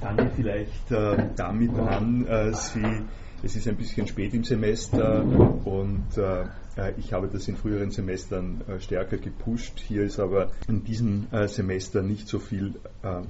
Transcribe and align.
fange 0.00 0.30
vielleicht 0.34 0.90
äh, 0.90 1.16
damit 1.36 1.74
an, 1.78 2.26
äh, 2.26 2.52
Sie, 2.52 3.02
es 3.42 3.56
ist 3.56 3.68
ein 3.68 3.76
bisschen 3.76 4.06
spät 4.06 4.34
im 4.34 4.44
Semester 4.44 5.22
und 5.64 6.16
äh, 6.16 6.42
äh 6.76 6.92
ich 6.96 7.12
habe 7.12 7.28
das 7.28 7.46
in 7.48 7.56
früheren 7.56 7.90
Semestern 7.90 8.62
äh, 8.68 8.80
stärker 8.80 9.16
gepusht. 9.16 9.78
Hier 9.80 10.02
ist 10.02 10.18
aber 10.18 10.50
in 10.68 10.84
diesem 10.84 11.26
äh, 11.30 11.46
Semester 11.48 12.02
nicht 12.02 12.28
so 12.28 12.38
viel 12.38 12.74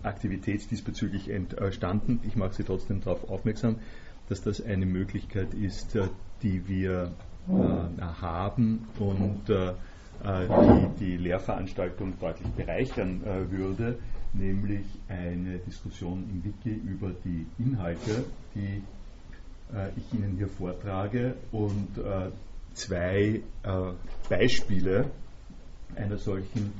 Aktivität 0.02 0.70
diesbezüglich 0.70 1.28
entstanden. 1.30 2.20
Ich 2.26 2.36
mache 2.36 2.54
Sie 2.54 2.64
trotzdem 2.64 3.00
darauf 3.00 3.28
aufmerksam, 3.28 3.76
dass 4.28 4.42
das 4.42 4.64
eine 4.64 4.86
Möglichkeit 4.86 5.54
ist, 5.54 5.96
die 6.42 6.68
wir 6.68 7.12
haben 7.48 8.88
und 8.98 9.40
die 9.48 10.88
die 11.00 11.16
Lehrveranstaltung 11.16 12.18
deutlich 12.18 12.48
bereichern 12.52 13.22
würde 13.50 13.98
nämlich 14.32 14.86
eine 15.08 15.58
Diskussion 15.58 16.24
im 16.30 16.44
Wiki 16.44 16.74
über 16.74 17.12
die 17.24 17.46
Inhalte, 17.58 18.24
die 18.54 18.82
äh, 19.74 19.90
ich 19.96 20.18
Ihnen 20.18 20.36
hier 20.36 20.48
vortrage 20.48 21.34
und 21.52 21.98
äh, 21.98 22.30
zwei 22.74 23.42
äh, 23.62 23.92
Beispiele 24.28 25.10
einer 25.94 26.18
solchen 26.18 26.72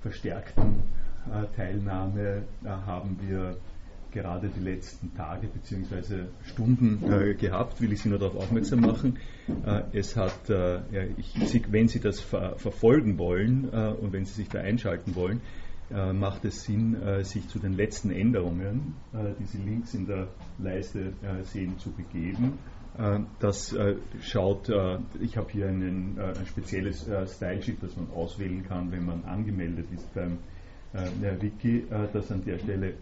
verstärkten 0.00 0.82
äh, 1.26 1.56
Teilnahme 1.56 2.42
äh, 2.64 2.68
haben 2.68 3.18
wir 3.20 3.56
gerade 4.12 4.48
die 4.48 4.60
letzten 4.60 5.14
Tage 5.14 5.48
bzw. 5.48 6.24
Stunden 6.44 7.02
äh, 7.12 7.34
gehabt, 7.34 7.80
will 7.80 7.92
ich 7.92 8.00
Sie 8.00 8.08
nur 8.08 8.18
darauf 8.18 8.36
aufmerksam 8.36 8.80
machen. 8.80 9.18
es 9.92 10.16
hat, 10.16 10.48
ja, 10.48 10.80
ich, 11.18 11.70
wenn 11.70 11.88
Sie 11.88 12.00
das 12.00 12.20
ver 12.20 12.56
verfolgen 12.56 13.18
wollen 13.18 13.68
und 13.68 14.12
wenn 14.12 14.24
Sie 14.24 14.32
sich 14.32 14.48
da 14.48 14.60
einschalten 14.60 15.14
wollen, 15.14 15.38
äh, 15.38 15.65
macht 15.90 16.44
es 16.44 16.64
Sinn, 16.64 17.00
äh, 17.00 17.22
sich 17.24 17.48
zu 17.48 17.58
den 17.58 17.72
letzten 17.74 18.10
Änderungen, 18.10 18.94
äh, 19.12 19.32
die 19.38 19.44
Sie 19.44 19.58
links 19.58 19.94
in 19.94 20.06
der 20.06 20.28
Leiste 20.58 21.12
sehen, 21.44 21.78
zu 21.78 21.90
begeben. 21.90 22.58
Das 23.40 23.76
schaut, 24.22 24.70
ich 25.20 25.36
habe 25.36 25.52
hier 25.52 25.68
einen, 25.68 26.18
ein 26.18 26.46
spezielles 26.46 27.06
Style-Sheet, 27.26 27.82
das 27.82 27.94
man 27.94 28.08
auswählen 28.14 28.64
kann, 28.66 28.90
wenn 28.90 29.04
man 29.04 29.22
angemeldet 29.24 29.84
ist 29.94 30.14
beim 30.14 30.38
Wiki, 31.40 31.84
das 32.14 32.32
an 32.32 32.42
der 32.46 32.58
Stelle 32.58 32.94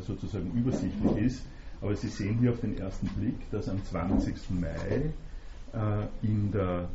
sozusagen 0.00 0.50
übersichtlich 0.52 1.16
ist. 1.16 1.46
Aber 1.80 1.96
Sie 1.96 2.08
sehen 2.08 2.38
hier 2.38 2.50
auf 2.50 2.60
den 2.60 2.76
ersten 2.76 3.06
Blick, 3.18 3.50
dass 3.50 3.70
am 3.70 3.82
20. 3.82 4.34
Mai 4.50 5.10
in 6.20 6.52
der, 6.52 6.90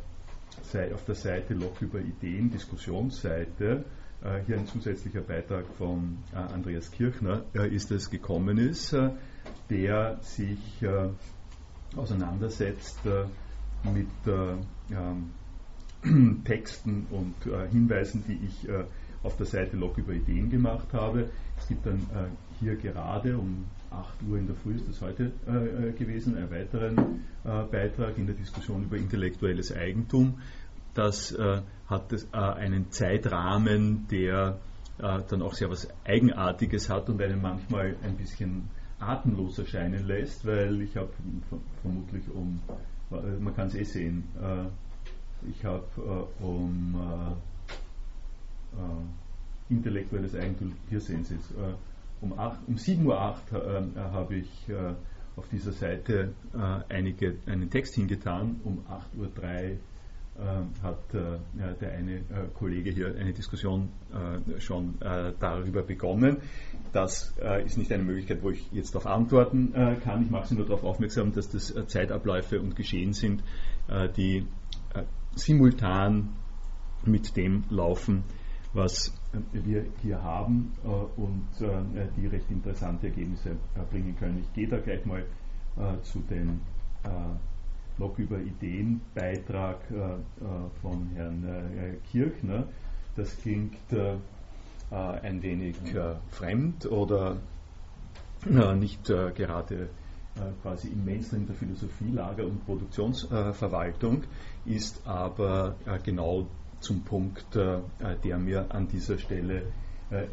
auf 0.94 1.04
der 1.04 1.16
Seite 1.16 1.54
Log 1.54 1.82
über 1.82 1.98
Ideen, 1.98 2.48
Diskussionsseite, 2.48 3.64
äh, 3.64 4.01
hier 4.46 4.56
ein 4.56 4.66
zusätzlicher 4.66 5.20
Beitrag 5.20 5.64
von 5.78 6.18
äh, 6.32 6.36
Andreas 6.36 6.90
Kirchner 6.92 7.42
äh, 7.54 7.74
ist 7.74 7.90
es 7.90 8.08
gekommen 8.08 8.58
ist, 8.58 8.96
der 9.68 10.18
sich 10.22 10.84
auseinandersetzt 11.96 13.00
mit 13.92 14.06
ähm, 14.26 15.30
Texten 16.44 17.06
und 17.10 17.34
Hinweisen, 17.70 18.24
die 18.26 18.38
ich 18.46 18.68
auf 19.22 19.36
der 19.36 19.46
Seite 19.46 19.76
Log 19.76 19.98
über 19.98 20.12
Ideen 20.12 20.50
gemacht 20.50 20.88
habe. 20.92 21.30
Es 21.58 21.68
gibt 21.68 21.86
dann 21.86 22.06
hier 22.60 22.76
gerade 22.76 23.38
um 23.38 23.64
8 23.90 24.22
Uhr 24.28 24.38
in 24.38 24.46
der 24.46 24.56
Früh 24.56 24.74
ist 24.74 24.88
das 24.88 25.00
heute 25.00 25.32
gewesen, 25.96 26.36
einen 26.36 26.50
weiteren 26.50 27.24
Beitrag 27.44 28.18
in 28.18 28.26
der 28.26 28.34
Diskussion 28.34 28.84
über 28.84 28.96
intellektuelles 28.96 29.74
Eigentum 29.74 30.34
das 30.94 31.32
äh, 31.32 31.62
hat 31.86 32.12
das, 32.12 32.24
äh, 32.32 32.36
einen 32.36 32.90
Zeitrahmen, 32.90 34.06
der 34.10 34.58
äh, 34.98 35.20
dann 35.28 35.42
auch 35.42 35.54
sehr 35.54 35.70
was 35.70 35.88
Eigenartiges 36.04 36.88
hat 36.88 37.08
und 37.08 37.20
einen 37.20 37.40
manchmal 37.40 37.96
ein 38.02 38.16
bisschen 38.16 38.68
atemlos 39.00 39.58
erscheinen 39.58 40.06
lässt, 40.06 40.46
weil 40.46 40.80
ich 40.82 40.96
habe 40.96 41.10
vermutlich 41.80 42.22
um, 42.30 42.60
man 43.10 43.54
kann 43.56 43.66
es 43.66 43.74
eh 43.74 43.82
sehen, 43.82 44.22
ich 45.50 45.64
habe 45.64 45.84
um 46.38 47.34
intellektuelles 49.68 50.36
Eigentum, 50.36 50.74
hier 50.88 51.00
sehen 51.00 51.24
Sie 51.24 51.34
es, 51.34 51.52
um, 52.20 52.30
um 52.30 52.76
7.08 52.76 53.04
Uhr 53.04 54.12
habe 54.12 54.36
ich 54.36 54.68
auf 55.34 55.48
dieser 55.48 55.72
Seite 55.72 56.32
einige, 56.88 57.38
einen 57.46 57.68
Text 57.70 57.96
hingetan, 57.96 58.60
um 58.62 58.84
8.03 58.88 59.18
Uhr 59.72 59.78
hat 60.82 61.14
äh, 61.14 61.38
der 61.80 61.92
eine 61.92 62.16
äh, 62.16 62.48
Kollege 62.54 62.90
hier 62.90 63.14
eine 63.14 63.32
Diskussion 63.32 63.90
äh, 64.12 64.60
schon 64.60 64.94
darüber 65.00 65.82
begonnen. 65.82 66.38
Das 66.92 67.34
ist 67.64 67.78
nicht 67.78 67.90
eine 67.92 68.02
Möglichkeit, 68.02 68.42
wo 68.42 68.50
ich 68.50 68.70
jetzt 68.72 68.94
darauf 68.94 69.06
antworten 69.06 69.72
kann. 70.04 70.22
Ich 70.22 70.30
mache 70.30 70.48
Sie 70.48 70.54
nur 70.54 70.66
darauf 70.66 70.84
aufmerksam, 70.84 71.32
dass 71.32 71.48
das 71.48 71.74
Zeitabläufe 71.86 72.60
und 72.60 72.76
Geschehen 72.76 73.12
sind, 73.12 73.42
die 74.16 74.46
simultan 75.34 76.30
mit 77.04 77.36
dem 77.36 77.64
laufen, 77.70 78.24
was 78.74 79.14
wir 79.52 79.86
hier 80.02 80.22
haben 80.22 80.72
und 81.16 81.46
die 82.16 82.26
recht 82.26 82.50
interessante 82.50 83.06
Ergebnisse 83.06 83.56
bringen 83.90 84.16
können. 84.18 84.38
Ich 84.38 84.52
gehe 84.52 84.68
da 84.68 84.78
gleich 84.78 85.04
mal 85.06 85.24
zu 86.02 86.20
den 86.20 86.60
noch 87.98 88.18
über 88.18 88.38
Ideenbeitrag 88.38 89.78
äh, 89.90 89.94
äh, 89.94 90.18
von 90.80 91.10
Herrn 91.14 91.44
äh, 91.44 91.96
Kirchner. 92.10 92.64
Das 93.16 93.36
klingt 93.40 93.76
ein 94.90 95.42
wenig 95.42 95.76
fremd 96.30 96.86
oder 96.86 97.36
nicht 98.46 99.04
gerade 99.04 99.90
quasi 100.62 100.88
im 100.88 101.04
Mainstream 101.04 101.46
der 101.46 101.54
Philosophielager 101.54 102.46
und 102.46 102.64
Produktionsverwaltung, 102.64 104.22
ist 104.64 105.06
aber 105.06 105.74
genau 106.02 106.46
zum 106.80 107.02
Punkt, 107.02 107.54
der 107.54 108.38
mir 108.38 108.64
an 108.70 108.88
dieser 108.88 109.18
Stelle 109.18 109.64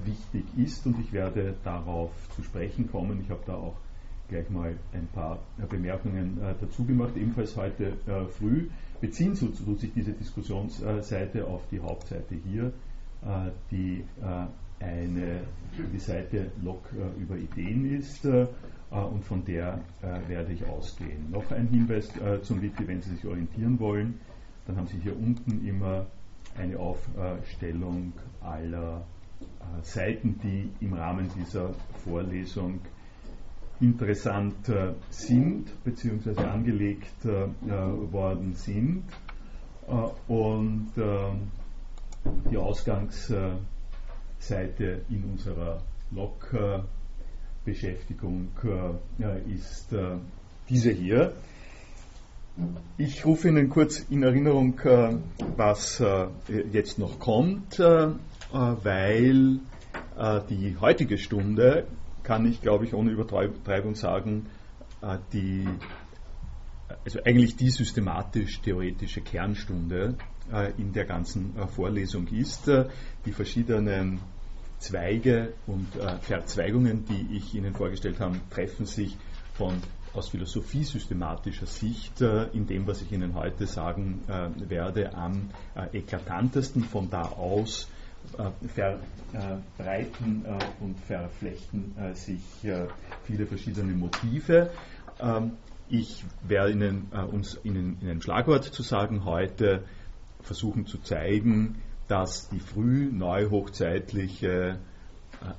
wichtig 0.06 0.46
ist 0.56 0.86
und 0.86 1.02
ich 1.02 1.12
werde 1.12 1.56
darauf 1.66 2.12
zu 2.34 2.42
sprechen 2.42 2.90
kommen. 2.90 3.20
Ich 3.22 3.30
habe 3.30 3.42
da 3.46 3.56
auch 3.56 3.76
gleich 4.30 4.50
mal 4.50 4.76
ein 4.94 5.08
paar 5.14 5.40
äh, 5.62 5.66
Bemerkungen 5.66 6.40
äh, 6.42 6.54
dazu 6.60 6.86
gemacht. 6.86 7.18
Ebenfalls 7.18 7.58
heute 7.58 7.94
äh, 8.08 8.26
früh 8.28 8.70
beziehen 9.02 9.36
so, 9.36 9.48
tut 9.48 9.80
sich 9.80 9.94
diese 9.94 10.14
Diskussionsseite 10.14 11.46
auf 11.46 11.62
die 11.72 11.80
Hauptseite 11.80 12.36
hier, 12.36 12.74
die 13.72 14.04
eine 14.82 15.40
die 15.94 16.00
Seite 16.00 16.52
Log 16.62 16.82
über 17.18 17.38
Ideen 17.38 17.98
ist 17.98 18.26
und 18.26 19.24
von 19.24 19.46
der 19.46 19.80
werde 20.28 20.52
ich 20.52 20.66
ausgehen. 20.68 21.32
Noch 21.32 21.50
ein 21.54 21.70
Hinweis 21.70 22.12
zum 22.42 22.62
Wiki, 22.62 22.86
wenn 22.90 23.02
Sie 23.02 23.12
sich 23.12 23.26
orientieren 23.26 23.80
wollen, 23.80 24.20
dann 24.68 24.76
haben 24.76 24.88
Sie 24.88 24.98
hier 24.98 25.16
unten 25.18 25.66
immer 25.66 26.08
eine 26.58 26.78
Aufstellung 26.78 28.12
aller 28.42 29.06
Seiten, 29.82 30.38
die 30.44 30.70
im 30.82 30.92
Rahmen 30.92 31.30
dieser 31.38 31.74
Vorlesung 32.04 32.82
interessant 33.82 34.70
äh, 34.70 34.94
sind 35.10 35.84
bzw. 35.84 36.40
angelegt 36.44 37.26
äh, 37.26 37.48
worden 38.12 38.54
sind. 38.54 39.04
Äh, 39.88 40.10
und 40.32 40.92
ähm, 40.98 41.48
die 42.52 42.58
Ausgangsseite 42.58 43.64
in 45.10 45.24
unserer 45.32 45.82
Log-Beschäftigung 46.12 48.50
ist 49.48 49.96
diese 50.68 50.92
hier. 50.92 51.32
Ich 52.98 53.26
rufe 53.26 53.48
Ihnen 53.48 53.70
kurz 53.70 54.00
in 54.10 54.24
Erinnerung, 54.24 54.82
was 55.56 56.04
jetzt 56.74 57.00
noch 57.00 57.20
kommt, 57.20 57.80
weil 57.80 59.60
die 60.50 60.76
heutige 60.82 61.18
Stunde 61.18 61.88
kann 62.30 62.46
ich, 62.46 62.62
glaube 62.62 62.86
ich, 62.86 62.94
ohne 62.94 63.10
Übertreibung 63.10 63.96
sagen, 63.96 64.46
äh, 65.02 65.18
die, 65.34 65.68
also 67.04 67.24
eigentlich 67.26 67.56
die 67.56 67.72
systematisch-theoretische 67.72 69.22
Kernstunde 69.22 70.14
äh, 70.54 70.72
in 70.78 70.94
der 70.94 71.06
ganzen 71.06 71.58
äh, 71.58 71.66
Vorlesung 71.66 72.28
ist. 72.28 72.70
Die 73.26 73.32
verschiedenen 73.32 74.20
Zweige 74.78 75.54
und 75.66 75.88
Verzweigungen, 76.22 77.04
die 77.04 77.36
ich 77.36 77.54
Ihnen 77.54 77.74
vorgestellt 77.74 78.20
habe, 78.20 78.40
treffen 78.50 78.86
sich 78.86 79.18
von 79.56 79.74
aus 80.14 80.30
philosophie-systematischer 80.30 81.66
Sicht 81.66 82.22
in 82.22 82.66
dem, 82.66 82.88
was 82.88 83.02
ich 83.02 83.12
Ihnen 83.12 83.34
heute 83.34 83.68
sagen 83.68 84.24
werde, 84.70 85.14
am 85.16 85.50
eklatantesten. 85.92 86.84
Von 86.86 87.10
da 87.10 87.24
aus 87.24 87.90
verbreiten 88.74 90.46
äh, 90.46 90.84
und 90.84 91.00
verflechten 91.00 91.96
äh, 91.98 92.14
sich 92.14 92.64
äh, 92.64 92.88
viele 93.24 93.46
verschiedene 93.46 93.94
Motive. 93.94 94.72
Ähm, 95.20 95.52
ich 95.90 96.24
werde 96.44 96.74
Ihnen, 96.74 97.08
uns 97.32 97.60
Ihnen 97.64 97.98
in 98.02 98.10
einem 98.10 98.22
Schlagwort 98.22 98.64
zu 98.64 98.84
sagen 98.84 99.26
heute 99.26 99.84
versuchen 100.42 100.86
zu 100.86 101.00
zeigen, 101.00 101.82
dass 102.08 102.48
die 102.50 102.60
früh 102.60 103.10
neuhochzeitliche 103.12 104.78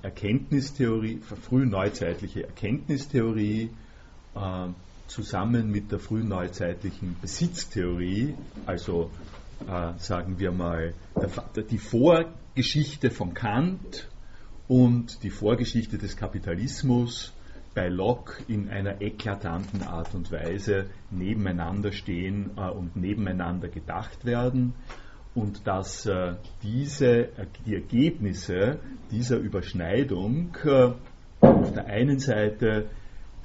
Erkenntnistheorie, 0.03 1.19
frühneuzeitliche 1.19 2.45
Erkenntnistheorie 2.45 3.71
äh, 4.35 4.69
zusammen 5.07 5.71
mit 5.71 5.91
der 5.91 5.99
frühneuzeitlichen 5.99 7.17
Besitztheorie, 7.21 8.35
also 8.67 9.11
äh, 9.67 9.99
sagen 9.99 10.39
wir 10.39 10.53
mal 10.53 10.95
die 11.71 11.79
Vorgeschichte 12.51 13.13
von 13.13 13.33
Kant 13.33 14.09
und 14.67 15.23
die 15.23 15.31
Vorgeschichte 15.31 15.99
des 15.99 16.17
Kapitalismus 16.17 17.33
bei 17.77 17.89
Locke 17.89 18.43
in 18.49 18.69
einer 18.69 19.01
eklatanten 19.01 19.85
Art 19.85 20.17
und 20.17 20.33
Weise 20.33 20.87
nebeneinander 21.13 21.93
stehen 21.93 22.51
äh, 22.57 22.69
und 22.69 22.97
nebeneinander 22.97 23.69
gedacht 23.69 24.25
werden. 24.25 24.75
Und 25.33 25.65
dass 25.69 26.07
äh, 26.07 26.35
diese, 26.65 27.29
äh, 27.39 27.47
die 27.67 27.77
Ergebnisse 27.77 28.81
dieser 29.13 29.37
Überschneidung 29.37 30.57
äh, 30.65 30.91
auf 31.41 31.73
der 31.73 31.87
einen 31.87 32.19
Seite 32.19 32.87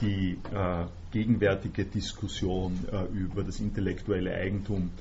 die 0.02 0.40
äh, 0.52 0.86
gegenwärtige 1.16 1.86
Diskussion 1.86 2.86
äh, 2.92 3.06
über 3.18 3.44
das 3.44 3.60
intellektuelle 3.60 4.34
Eigentum 4.34 4.92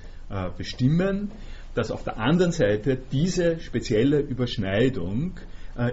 bestimmen, 0.57 1.31
dass 1.75 1.91
auf 1.91 2.03
der 2.03 2.19
anderen 2.19 2.51
Seite 2.51 2.99
diese 3.13 3.61
spezielle 3.61 4.21
Überschneidung 4.21 5.33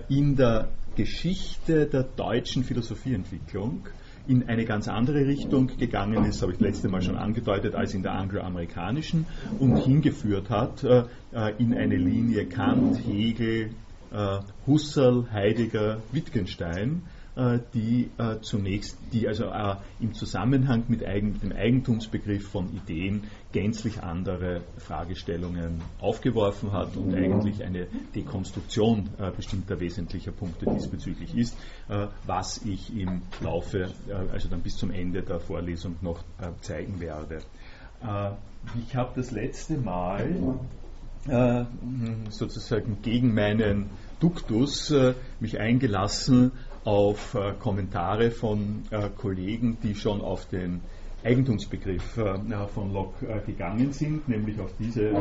in 0.08 0.38
der 0.38 0.70
Geschichte 0.96 1.86
der 1.86 2.04
deutschen 2.04 2.64
Philosophieentwicklung 2.64 3.86
in 4.28 4.48
eine 4.48 4.66
ganz 4.66 4.88
andere 4.88 5.26
Richtung 5.26 5.68
gegangen 5.78 6.26
ist, 6.26 6.42
habe 6.42 6.54
ich 6.54 6.60
letzte 6.60 6.90
Mal 6.90 7.02
schon 7.02 7.18
angedeutet, 7.18 7.76
als 7.76 7.94
in 7.94 8.04
der 8.04 8.14
angloamerikanischen 8.14 9.26
und 9.60 9.78
hingeführt 9.78 10.50
hat 10.50 10.84
äh, 10.84 11.04
äh 11.34 11.54
in 11.58 11.74
eine 11.74 11.98
Linie 11.98 12.46
Kant, 12.46 13.00
Hegel, 13.06 13.72
äh, 14.12 14.40
Husserl, 14.68 15.28
Heidegger, 15.32 16.02
Wittgenstein, 16.12 17.04
äh, 17.06 17.11
die 17.74 18.10
äh, 18.18 18.42
zunächst, 18.42 18.98
die 19.14 19.28
also 19.28 19.46
äh, 19.46 19.76
im 20.02 20.14
Zusammenhang 20.14 20.84
mit 20.90 21.02
dem 21.02 21.52
Eigentumsbegriff 21.54 22.50
von 22.50 22.74
Ideen 22.76 23.24
gänzlich 23.54 24.04
andere 24.04 24.62
Fragestellungen 24.78 25.82
aufgeworfen 26.00 26.74
hat 26.74 26.98
und 26.98 27.14
eigentlich 27.16 27.64
eine 27.64 27.88
Dekonstruktion 28.16 29.10
bestimmter 29.36 29.80
wesentlicher 29.82 30.32
Punkte 30.32 30.68
diesbezüglich 30.74 31.36
ist, 31.36 31.58
was 32.26 32.64
ich 32.64 32.96
im 32.98 33.24
Laufe, 33.42 33.92
also 34.32 34.48
dann 34.48 34.62
bis 34.62 34.78
zum 34.78 34.92
Ende 34.92 35.22
der 35.22 35.42
Vorlesung 35.42 35.98
noch 36.02 36.24
zeigen 36.62 37.02
werde. 37.02 37.40
Ich 38.88 38.96
habe 38.96 39.12
das 39.18 39.32
letzte 39.32 39.78
Mal 39.78 40.58
sozusagen 42.30 43.02
gegen 43.02 43.34
meinen 43.34 43.90
Duktus 44.22 44.94
mich 45.42 45.60
eingelassen 45.60 46.54
auf 46.84 47.36
äh, 47.36 47.54
Kommentare 47.60 48.32
von 48.32 48.84
äh, 48.90 49.10
Kollegen, 49.16 49.78
die 49.84 49.96
schon 49.96 50.22
auf 50.22 50.48
den 50.48 50.82
Eigentumsbegriff 51.24 52.18
äh, 52.18 52.68
von 52.74 52.94
Locke 52.94 53.28
äh, 53.28 53.40
gegangen 53.46 53.92
sind, 53.94 54.28
nämlich 54.28 54.60
auf 54.60 54.74
diese 54.80 55.10
äh, 55.10 55.14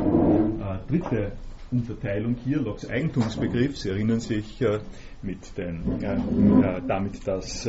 dritte 0.89 1.33
Unterteilung 1.71 2.37
hier, 2.43 2.61
Locks 2.61 2.89
Eigentumsbegriff. 2.89 3.77
Sie 3.77 3.91
erinnern 3.91 4.21
sich 4.21 4.61
äh, 4.63 4.81
mit 5.23 5.57
den, 5.57 6.01
damit, 6.89 7.27
dass 7.29 7.69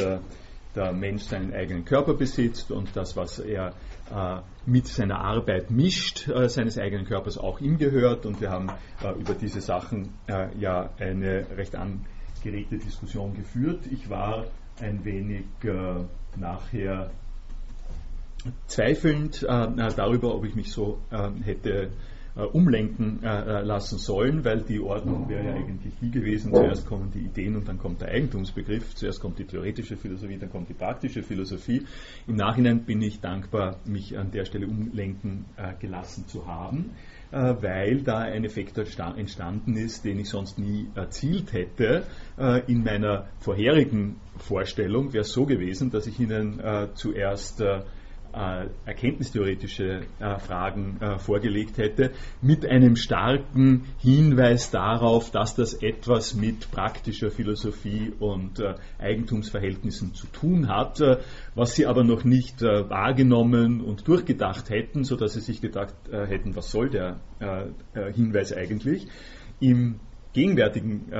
der 0.73 0.93
Mensch 0.93 1.23
seinen 1.23 1.53
eigenen 1.53 1.83
Körper 1.83 2.13
besitzt 2.13 2.71
und 2.71 2.95
das, 2.95 3.17
was 3.17 3.39
er 3.39 3.73
mit 4.65 4.87
seiner 4.87 5.19
Arbeit 5.19 5.69
mischt, 5.69 6.29
seines 6.47 6.77
eigenen 6.77 7.05
Körpers 7.05 7.37
auch 7.37 7.59
ihm 7.59 7.77
gehört. 7.77 8.25
Und 8.25 8.39
wir 8.39 8.51
haben 8.51 8.69
über 9.19 9.33
diese 9.33 9.59
Sachen 9.59 10.13
ja 10.57 10.89
eine 10.97 11.45
recht 11.57 11.75
an 11.75 12.05
geregte 12.43 12.77
Diskussion 12.77 13.33
geführt. 13.33 13.87
Ich 13.91 14.09
war 14.09 14.45
ein 14.81 15.03
wenig 15.05 15.45
äh, 15.63 16.39
nachher 16.39 17.11
zweifelnd 18.67 19.43
äh, 19.43 19.47
darüber, 19.95 20.35
ob 20.35 20.45
ich 20.45 20.55
mich 20.55 20.71
so 20.71 20.99
äh, 21.11 21.29
hätte 21.43 21.91
äh, 22.33 22.43
umlenken 22.43 23.21
äh, 23.23 23.27
äh, 23.27 23.61
lassen 23.61 23.97
sollen, 23.97 24.45
weil 24.45 24.61
die 24.61 24.79
Ordnung 24.79 25.27
wäre 25.27 25.47
ja 25.47 25.53
eigentlich 25.53 25.93
wie 25.99 26.11
gewesen, 26.11 26.53
zuerst 26.53 26.87
kommen 26.87 27.11
die 27.13 27.19
Ideen 27.19 27.57
und 27.57 27.67
dann 27.67 27.77
kommt 27.77 27.99
der 27.99 28.07
Eigentumsbegriff, 28.07 28.95
zuerst 28.95 29.19
kommt 29.19 29.37
die 29.37 29.43
theoretische 29.43 29.97
Philosophie, 29.97 30.37
dann 30.37 30.49
kommt 30.49 30.69
die 30.69 30.73
praktische 30.73 31.23
Philosophie. 31.23 31.85
Im 32.27 32.37
Nachhinein 32.37 32.85
bin 32.85 33.01
ich 33.01 33.19
dankbar, 33.19 33.79
mich 33.83 34.17
an 34.17 34.31
der 34.31 34.45
Stelle 34.45 34.67
umlenken 34.67 35.43
gelassen 35.81 36.25
zu 36.27 36.47
haben. 36.47 36.91
Äh, 37.31 37.55
weil 37.61 38.01
da 38.01 38.17
ein 38.19 38.43
Effekt 38.43 38.77
entstanden 38.77 39.77
ist, 39.77 40.03
den 40.03 40.19
ich 40.19 40.27
sonst 40.27 40.59
nie 40.59 40.87
erzielt 40.95 41.53
hätte. 41.53 42.03
Äh, 42.37 42.69
in 42.69 42.83
meiner 42.83 43.27
vorherigen 43.39 44.17
Vorstellung 44.37 45.13
wäre 45.13 45.21
es 45.21 45.31
so 45.31 45.45
gewesen, 45.45 45.91
dass 45.91 46.07
ich 46.07 46.19
Ihnen 46.19 46.59
äh, 46.59 46.87
zuerst 46.93 47.63
äh, 48.33 48.67
erkenntnistheoretische 48.85 50.01
äh, 50.19 50.39
Fragen 50.39 50.97
äh, 51.01 51.17
vorgelegt 51.19 51.77
hätte, 51.77 52.11
mit 52.41 52.65
einem 52.65 52.95
starken 52.95 53.85
Hinweis 53.99 54.71
darauf, 54.71 55.31
dass 55.31 55.55
das 55.55 55.73
etwas 55.73 56.33
mit 56.33 56.71
praktischer 56.71 57.31
Philosophie 57.31 58.13
und 58.19 58.59
äh, 58.59 58.75
Eigentumsverhältnissen 58.99 60.13
zu 60.13 60.27
tun 60.27 60.67
hat, 60.67 61.01
äh, 61.01 61.17
was 61.55 61.75
sie 61.75 61.85
aber 61.85 62.03
noch 62.03 62.23
nicht 62.23 62.61
äh, 62.61 62.89
wahrgenommen 62.89 63.81
und 63.81 64.07
durchgedacht 64.07 64.69
hätten, 64.69 65.03
sodass 65.03 65.33
sie 65.33 65.41
sich 65.41 65.61
gedacht 65.61 65.95
hätten, 66.11 66.55
was 66.55 66.71
soll 66.71 66.89
der 66.89 67.19
Hinweis 68.13 68.53
eigentlich. 68.53 69.07
Im 69.59 69.99
gegenwärtigen 70.33 71.11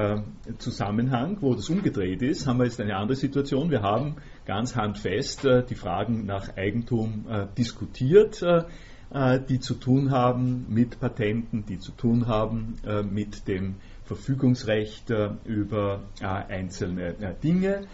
Zusammenhang, 0.57 1.37
wo 1.41 1.53
das 1.53 1.69
umgedreht 1.69 2.21
ist, 2.21 2.47
haben 2.47 2.59
wir 2.59 2.65
jetzt 2.65 2.79
eine 2.79 2.95
andere 2.95 3.15
Situation. 3.15 3.69
Wir 3.69 3.81
haben 3.81 4.15
ganz 4.51 4.75
handfest 4.75 5.45
äh, 5.45 5.63
die 5.63 5.75
Fragen 5.75 6.25
nach 6.25 6.57
Eigentum 6.57 7.25
äh, 7.30 7.48
diskutiert, 7.57 8.44
äh, 8.44 9.39
die 9.48 9.62
zu 9.62 9.75
tun 9.75 10.12
haben 10.12 10.65
mit 10.68 11.00
Patenten, 11.00 11.65
die 11.65 11.80
zu 11.80 11.94
tun 11.94 12.27
haben 12.27 12.75
mit 13.12 13.48
dem 13.50 13.75
Verfügungsrecht 14.06 15.12
über 15.44 16.03
einzelne 16.21 17.36
Dinge. 17.44 17.88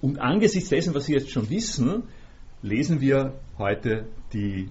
und 0.00 0.18
angesichts 0.18 0.70
dessen, 0.70 0.94
was 0.94 1.04
Sie 1.04 1.12
jetzt 1.12 1.30
schon 1.30 1.50
wissen, 1.50 2.04
lesen 2.62 3.02
wir 3.02 3.34
heute 3.58 4.06
die 4.32 4.70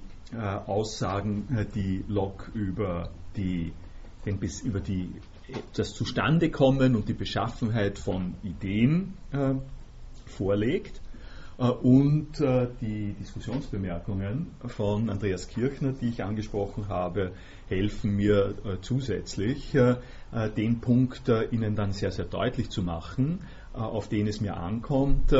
Aussagen, 0.65 1.67
die 1.75 2.03
Locke 2.07 2.49
über 2.57 3.11
die, 3.35 3.71
den, 4.25 4.39
über 4.63 4.79
die 4.79 5.11
das 5.75 5.93
Zustandekommen 5.93 6.95
und 6.95 7.07
die 7.07 7.13
Beschaffenheit 7.13 7.99
von 7.99 8.33
Ideen 8.43 9.13
äh, 9.31 9.53
vorlegt 10.25 11.01
und 11.65 12.39
äh, 12.39 12.67
die 12.81 13.13
Diskussionsbemerkungen 13.13 14.47
von 14.67 15.09
Andreas 15.09 15.47
Kirchner, 15.47 15.91
die 15.91 16.09
ich 16.09 16.23
angesprochen 16.23 16.87
habe, 16.87 17.31
helfen 17.67 18.15
mir 18.15 18.53
äh, 18.63 18.77
zusätzlich, 18.81 19.73
äh, 19.73 19.95
äh, 20.31 20.49
den 20.51 20.81
Punkt 20.81 21.23
Ihnen 21.51 21.75
dann 21.75 21.93
sehr, 21.93 22.11
sehr 22.11 22.25
deutlich 22.25 22.69
zu 22.69 22.83
machen, 22.83 23.39
auf 23.73 24.07
den 24.07 24.27
es 24.27 24.41
mir 24.41 24.57
ankommt, 24.57 25.31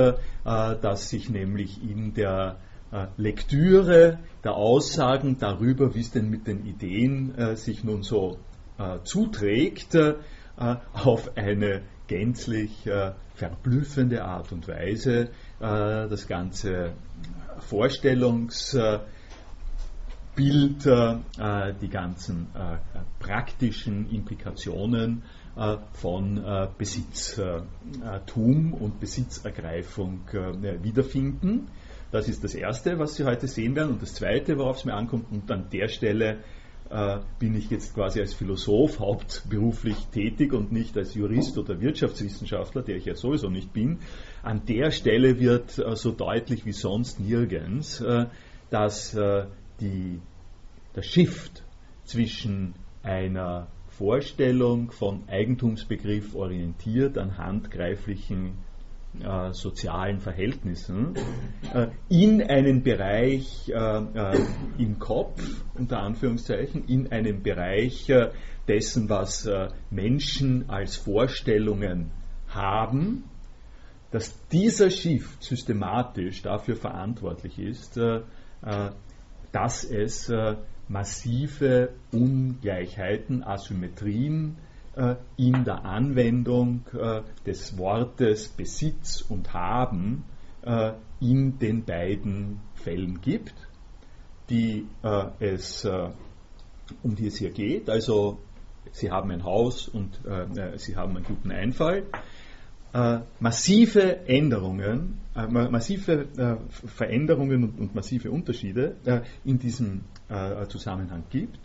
dass 0.44 1.10
sich 1.10 1.28
nämlich 1.32 1.82
in 1.82 2.14
der 2.14 2.58
Lektüre 3.18 4.20
der 4.44 4.54
Aussagen 4.54 5.38
darüber, 5.40 5.96
wie 5.96 6.02
es 6.02 6.12
denn 6.12 6.30
mit 6.30 6.46
den 6.46 6.64
Ideen 6.68 7.34
sich 7.56 7.84
nun 7.84 8.04
so 8.04 8.38
äh, 8.78 9.00
zuträgt, 9.04 9.96
äh, 9.96 10.14
auf 10.94 11.36
eine 11.36 11.82
gänzlich 12.08 12.86
äh, 12.88 13.14
verblüffende 13.34 14.24
Art 14.24 14.52
und 14.52 14.68
Weise 14.68 15.30
das 15.60 16.28
ganze 16.28 16.94
Vorstellungsbild, 17.60 19.02
die 20.38 21.90
ganzen 21.90 22.48
praktischen 23.20 24.10
Implikationen 24.10 25.24
von 25.94 26.44
Besitztum 26.78 27.64
und 28.74 29.00
Besitzergreifung 29.00 30.22
wiederfinden. 30.84 31.68
Das 32.12 32.30
ist 32.30 32.44
das 32.44 32.56
Erste, 32.56 33.00
was 33.00 33.16
Sie 33.16 33.26
heute 33.26 33.48
sehen 33.48 33.76
werden. 33.76 33.94
Und 33.94 34.02
das 34.02 34.14
Zweite, 34.14 34.58
worauf 34.58 34.78
es 34.78 34.86
mir 34.86 34.94
ankommt, 34.94 35.26
und 35.32 35.52
an 35.52 35.70
der 35.72 35.90
Stelle 35.90 36.38
äh, 36.90 37.18
bin 37.38 37.54
ich 37.56 37.70
jetzt 37.70 37.94
quasi 37.94 38.22
als 38.22 38.34
Philosoph 38.34 39.00
hauptberuflich 39.00 40.08
tätig 40.08 40.54
und 40.54 40.72
nicht 40.72 40.96
als 40.98 41.16
Jurist 41.16 41.58
oder 41.58 41.82
Wirtschaftswissenschaftler, 41.82 42.82
der 42.82 42.96
ich 42.96 43.06
ja 43.06 43.16
sowieso 43.16 43.50
nicht 43.50 43.74
bin. 43.74 44.00
An 44.48 44.66
der 44.66 44.92
Stelle 44.92 45.42
wird 45.42 45.78
äh, 45.78 45.98
so 45.98 46.14
deutlich 46.14 46.66
wie 46.66 46.72
sonst 46.72 47.20
nirgends, 47.20 48.00
äh, 48.00 48.28
dass 48.70 49.14
äh, 49.14 49.46
die, 49.82 50.22
der 50.96 51.02
Shift 51.02 51.66
zwischen 52.06 52.74
einer 53.04 53.68
Vorstellung 53.90 54.92
von 54.92 55.28
Eigentumsbegriff 55.28 56.34
orientiert 56.34 57.18
an 57.18 57.38
handgreiflichen 57.38 58.54
äh, 59.20 59.52
sozialen 59.52 60.22
Verhältnissen 60.22 61.16
äh, 61.74 61.88
in 62.08 62.42
einen 62.42 62.84
Bereich 62.84 63.68
äh, 63.68 64.38
im 64.78 64.98
Kopf, 64.98 65.42
unter 65.78 66.00
Anführungszeichen, 66.00 66.86
in 66.88 67.12
einen 67.12 67.44
Bereich 67.44 68.10
dessen, 68.66 69.10
was 69.10 69.50
Menschen 69.90 70.70
als 70.70 70.96
Vorstellungen 70.96 72.12
haben, 72.48 73.26
dass 74.18 74.34
dieser 74.48 74.90
Shift 74.90 75.44
systematisch 75.44 76.42
dafür 76.42 76.76
verantwortlich 76.76 77.60
ist, 77.60 77.98
äh, 77.98 78.22
äh, 78.64 78.90
dass 79.52 79.84
es 79.84 80.28
äh, 80.30 80.56
massive 80.88 81.94
Ungleichheiten, 82.12 83.44
Asymmetrien 83.44 84.58
in 85.36 85.64
der 85.64 85.86
Anwendung 85.86 86.86
des 87.46 87.78
Wortes 87.78 88.48
Besitz 88.48 89.22
und 89.22 89.54
Haben 89.54 90.24
in 91.20 91.60
den 91.60 91.86
beiden 91.86 92.62
Fällen 92.74 93.22
gibt, 93.22 93.54
die 94.50 94.88
es, 95.40 95.86
um 97.04 97.16
die 97.16 97.28
es 97.28 97.38
hier 97.38 97.52
geht. 97.52 97.92
Also 97.92 98.40
Sie 98.92 99.12
haben 99.12 99.30
ein 99.30 99.44
Haus 99.44 99.88
und 99.88 100.20
Sie 100.78 100.96
haben 100.96 101.16
einen 101.16 101.26
guten 101.26 101.52
Einfall 101.52 102.08
äh, 102.94 103.20
massive 103.40 104.28
Änderungen, 104.28 105.20
äh, 105.36 105.48
massive 105.48 106.28
äh, 106.38 106.88
Veränderungen 106.88 107.64
und, 107.64 107.80
und, 107.80 107.96
massive 107.96 108.32
Unterschiede 108.32 108.96
äh, 109.06 109.22
in 109.46 109.60
diesem 109.60 110.06
äh, 110.30 110.68
Zusammenhang 110.68 111.24
gibt, 111.30 111.60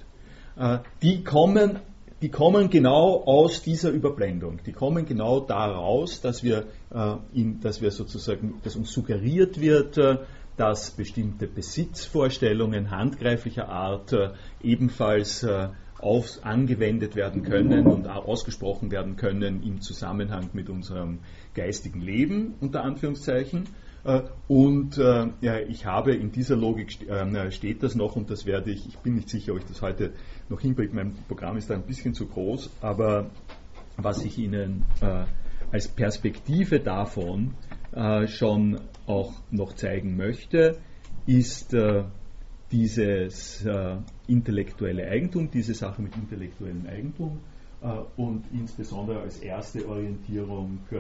äh, 0.57 0.79
die 1.02 1.23
kommen 1.25 1.81
die 2.21 2.29
kommen 2.29 2.71
genau 2.71 3.25
aus 3.25 3.62
dieser 3.62 3.91
Überblendung. 3.91 4.61
Die 4.64 4.71
kommen 4.71 5.07
genau 5.07 5.41
daraus, 5.41 6.21
dass 6.21 6.45
wir, 6.45 6.67
in, 7.35 7.59
dass 7.61 7.83
wir 7.83 7.91
sozusagen, 7.91 8.61
dass 8.62 8.76
uns 8.76 8.93
suggeriert 8.93 9.61
wird, 9.61 9.99
dass 10.57 10.93
bestimmte 10.93 11.49
Besitzvorstellungen 11.49 12.93
handgreiflicher 12.93 13.69
Art 13.69 14.14
ebenfalls 14.62 15.45
auf, 16.02 16.40
angewendet 16.42 17.14
werden 17.16 17.42
können 17.42 17.87
und 17.87 18.09
ausgesprochen 18.09 18.90
werden 18.90 19.16
können 19.16 19.62
im 19.62 19.80
Zusammenhang 19.80 20.50
mit 20.52 20.68
unserem 20.68 21.21
geistigen 21.54 22.00
Leben, 22.00 22.54
unter 22.61 22.82
Anführungszeichen. 22.82 23.68
Äh, 24.04 24.23
und 24.49 24.99
äh, 24.99 25.62
ich 25.68 25.87
habe 25.87 26.14
in 26.14 26.32
dieser 26.32 26.56
Logik 26.56 27.09
äh, 27.09 27.50
steht 27.52 27.82
das 27.85 27.94
noch 27.94 28.16
und 28.16 28.30
das 28.30 28.47
werde 28.47 28.73
ich, 28.73 28.87
ich 28.87 28.99
bin 28.99 29.14
nicht 29.14 29.28
sicher, 29.28 29.52
ob 29.52 29.59
ich 29.59 29.64
das 29.66 29.80
heute 29.80 30.12
noch 30.49 30.61
hinbringe, 30.61 30.92
mein 30.92 31.14
Programm 31.28 31.56
ist 31.56 31.71
da 31.71 31.75
ein 31.75 31.87
bisschen 31.87 32.14
zu 32.14 32.26
groß, 32.26 32.71
aber 32.80 33.30
was 33.97 34.25
ich 34.25 34.38
Ihnen 34.38 34.85
als 35.71 35.87
Perspektive 35.87 36.80
davon 36.80 37.54
schon 38.26 38.80
auch 39.06 39.35
noch 39.50 39.75
zeigen 39.75 40.16
möchte, 40.16 40.78
ist 41.26 41.76
dieses 42.73 43.64
äh, 43.64 43.97
intellektuelle 44.26 45.07
Eigentum, 45.09 45.50
diese 45.50 45.75
Sache 45.75 46.00
mit 46.02 46.17
intellektuellem 46.17 46.87
Eigentum 46.87 47.41
äh, 47.83 47.87
und 48.17 48.45
insbesondere 48.52 49.21
als 49.21 49.38
erste 49.38 49.87
Orientierung 49.87 50.79
äh, 50.91 50.97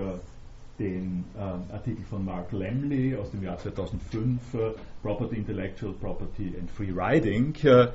den 0.78 1.24
äh, 1.36 1.72
Artikel 1.72 2.04
von 2.04 2.24
Mark 2.24 2.52
Lemley 2.52 3.16
aus 3.16 3.30
dem 3.30 3.42
Jahr 3.42 3.58
2005, 3.58 4.54
äh, 4.54 4.58
Property, 5.02 5.36
Intellectual 5.36 5.92
Property 5.94 6.54
and 6.58 6.70
Free 6.70 6.92
Riding, 6.94 7.54
äh, 7.62 7.88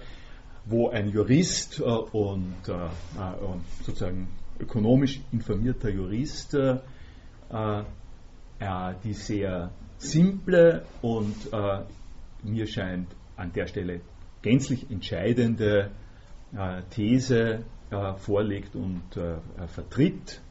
wo 0.65 0.89
ein 0.89 1.09
Jurist 1.09 1.79
und, 1.79 2.11
und, 2.67 3.61
sozusagen 3.85 4.27
ökonomisch 4.59 5.21
informierter 5.31 5.89
Jurist 5.89 6.57
die 9.03 9.13
sehr 9.13 9.71
simple 9.97 10.83
und 11.01 11.35
mir 12.43 12.67
scheint 12.67 13.07
an 13.37 13.53
der 13.53 13.67
Stelle 13.67 14.01
gänzlich 14.41 14.89
entscheidende 14.91 15.91
äh, 16.55 16.81
These 16.89 17.63
äh, 17.89 18.13
vorlegt 18.15 18.75
und 18.75 19.15
äh, 19.15 19.37
vertritt. 19.67 20.41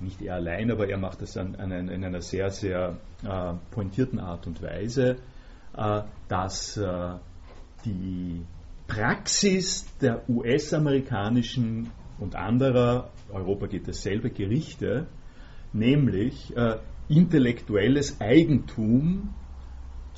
Nicht 0.00 0.22
er 0.22 0.36
allein, 0.36 0.70
aber 0.70 0.88
er 0.88 0.98
macht 0.98 1.22
das 1.22 1.36
an, 1.36 1.56
an, 1.56 1.72
in 1.72 2.04
einer 2.04 2.20
sehr, 2.20 2.50
sehr 2.50 2.98
äh, 3.24 3.54
pointierten 3.70 4.20
Art 4.20 4.46
und 4.46 4.62
Weise, 4.62 5.16
äh, 5.76 6.02
dass 6.28 6.76
äh, 6.76 7.14
die 7.84 8.42
Praxis 8.86 9.86
der 10.00 10.28
US-amerikanischen 10.28 11.90
und 12.18 12.36
anderer, 12.36 13.10
Europa 13.30 13.66
geht 13.66 13.86
dasselbe, 13.86 14.30
Gerichte, 14.30 15.06
nämlich 15.74 16.54
intellektuelles 17.08 18.18
Eigentum 18.18 19.34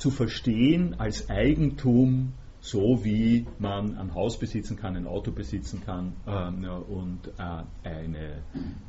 zu 0.01 0.09
verstehen 0.09 0.99
als 0.99 1.29
Eigentum, 1.29 2.33
so 2.59 3.05
wie 3.05 3.45
man 3.59 3.99
ein 3.99 4.15
Haus 4.15 4.39
besitzen 4.39 4.75
kann, 4.75 4.95
ein 4.95 5.05
Auto 5.05 5.31
besitzen 5.31 5.81
kann 5.85 6.13
äh, 6.25 6.67
und 6.67 7.27
äh, 7.37 7.87
eine 7.87 8.41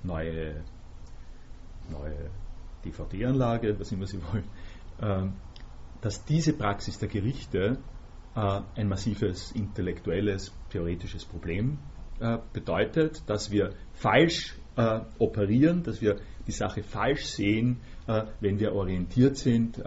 neue, 0.02 0.64
neue 1.90 2.30
DVD-Anlage, 2.86 3.78
was 3.78 3.92
immer 3.92 4.06
Sie 4.06 4.20
wollen, 4.32 4.44
äh, 5.02 5.30
dass 6.00 6.24
diese 6.24 6.54
Praxis 6.54 6.98
der 6.98 7.10
Gerichte 7.10 7.76
äh, 8.34 8.60
ein 8.74 8.88
massives 8.88 9.52
intellektuelles, 9.52 10.50
theoretisches 10.70 11.26
Problem 11.26 11.76
äh, 12.20 12.38
bedeutet, 12.54 13.22
dass 13.26 13.50
wir 13.50 13.74
falsch 13.92 14.56
äh, 14.76 15.00
operieren, 15.18 15.82
dass 15.82 16.00
wir 16.00 16.16
die 16.46 16.52
Sache 16.52 16.82
falsch 16.82 17.26
sehen, 17.26 17.76
wenn 18.40 18.58
wir 18.58 18.74
orientiert 18.74 19.36
sind 19.36 19.80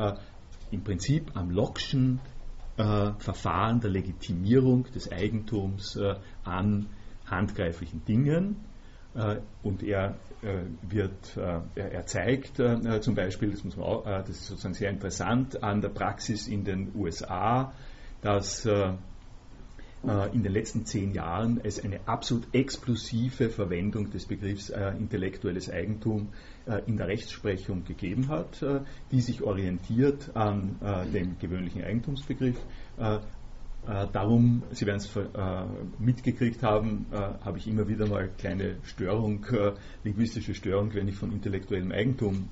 im 0.72 0.84
Prinzip 0.84 1.36
am 1.36 1.50
Lockschen 1.50 2.20
äh, 2.78 3.12
Verfahren 3.20 3.80
der 3.80 3.90
Legitimierung 3.90 4.86
des 4.94 5.12
Eigentums 5.12 5.96
äh, 5.96 6.16
an 6.44 6.88
handgreiflichen 7.26 8.04
Dingen. 8.06 8.58
Äh, 9.16 9.38
und 9.64 9.82
er 9.82 10.16
äh, 10.42 10.64
wird, 10.82 11.38
äh, 11.38 11.62
er, 11.76 11.92
er, 11.92 12.06
zeigt 12.06 12.60
äh, 12.60 13.00
zum 13.02 13.16
Beispiel, 13.16 13.52
das, 13.52 13.64
muss 13.64 13.78
man 13.78 13.86
auch, 13.86 14.04
das 14.04 14.30
ist 14.30 14.48
sozusagen 14.48 14.74
sehr 14.74 14.90
interessant, 14.90 15.64
an 15.64 15.82
der 15.82 15.90
Praxis 15.90 16.48
in 16.48 16.64
den 16.64 16.92
USA, 16.96 17.74
dass 18.22 18.66
in 20.34 20.44
den 20.44 20.52
letzten 20.52 20.86
zehn 20.86 21.14
Jahren 21.14 21.60
es 21.64 21.84
eine 21.84 22.08
absolut 22.08 22.54
explosive 22.54 23.50
Verwendung 23.50 24.12
des 24.12 24.26
Begriffs 24.26 24.70
intellektuelles 24.70 25.70
Eigentum 25.72 26.30
äh, 26.30 26.55
in 26.88 26.98
der 26.98 27.08
Rechtsprechung 27.08 27.84
gegeben 27.84 28.28
hat, 28.30 28.62
äh, 28.62 28.82
die 29.12 29.22
sich 29.22 29.44
orientiert 29.44 30.36
an 30.36 30.78
äh, 30.82 31.06
dem 31.12 31.38
gewöhnlichen 31.40 31.84
Eigentumsbegriff. 31.84 32.60
Darum, 34.14 34.64
Sie 34.72 34.88
werden 34.88 34.98
es 34.98 35.12
mitgekriegt 36.00 36.64
haben, 36.64 37.06
habe 37.12 37.60
ich 37.60 37.68
immer 37.68 37.88
wieder 37.88 38.08
mal 38.08 38.30
kleine 38.36 38.78
Störung, 38.82 39.46
linguistische 40.04 40.56
Störung, 40.56 40.92
wenn 40.96 41.08
ich 41.08 41.14
von 41.14 41.32
intellektuellem 41.32 41.92
Eigentum 41.92 42.50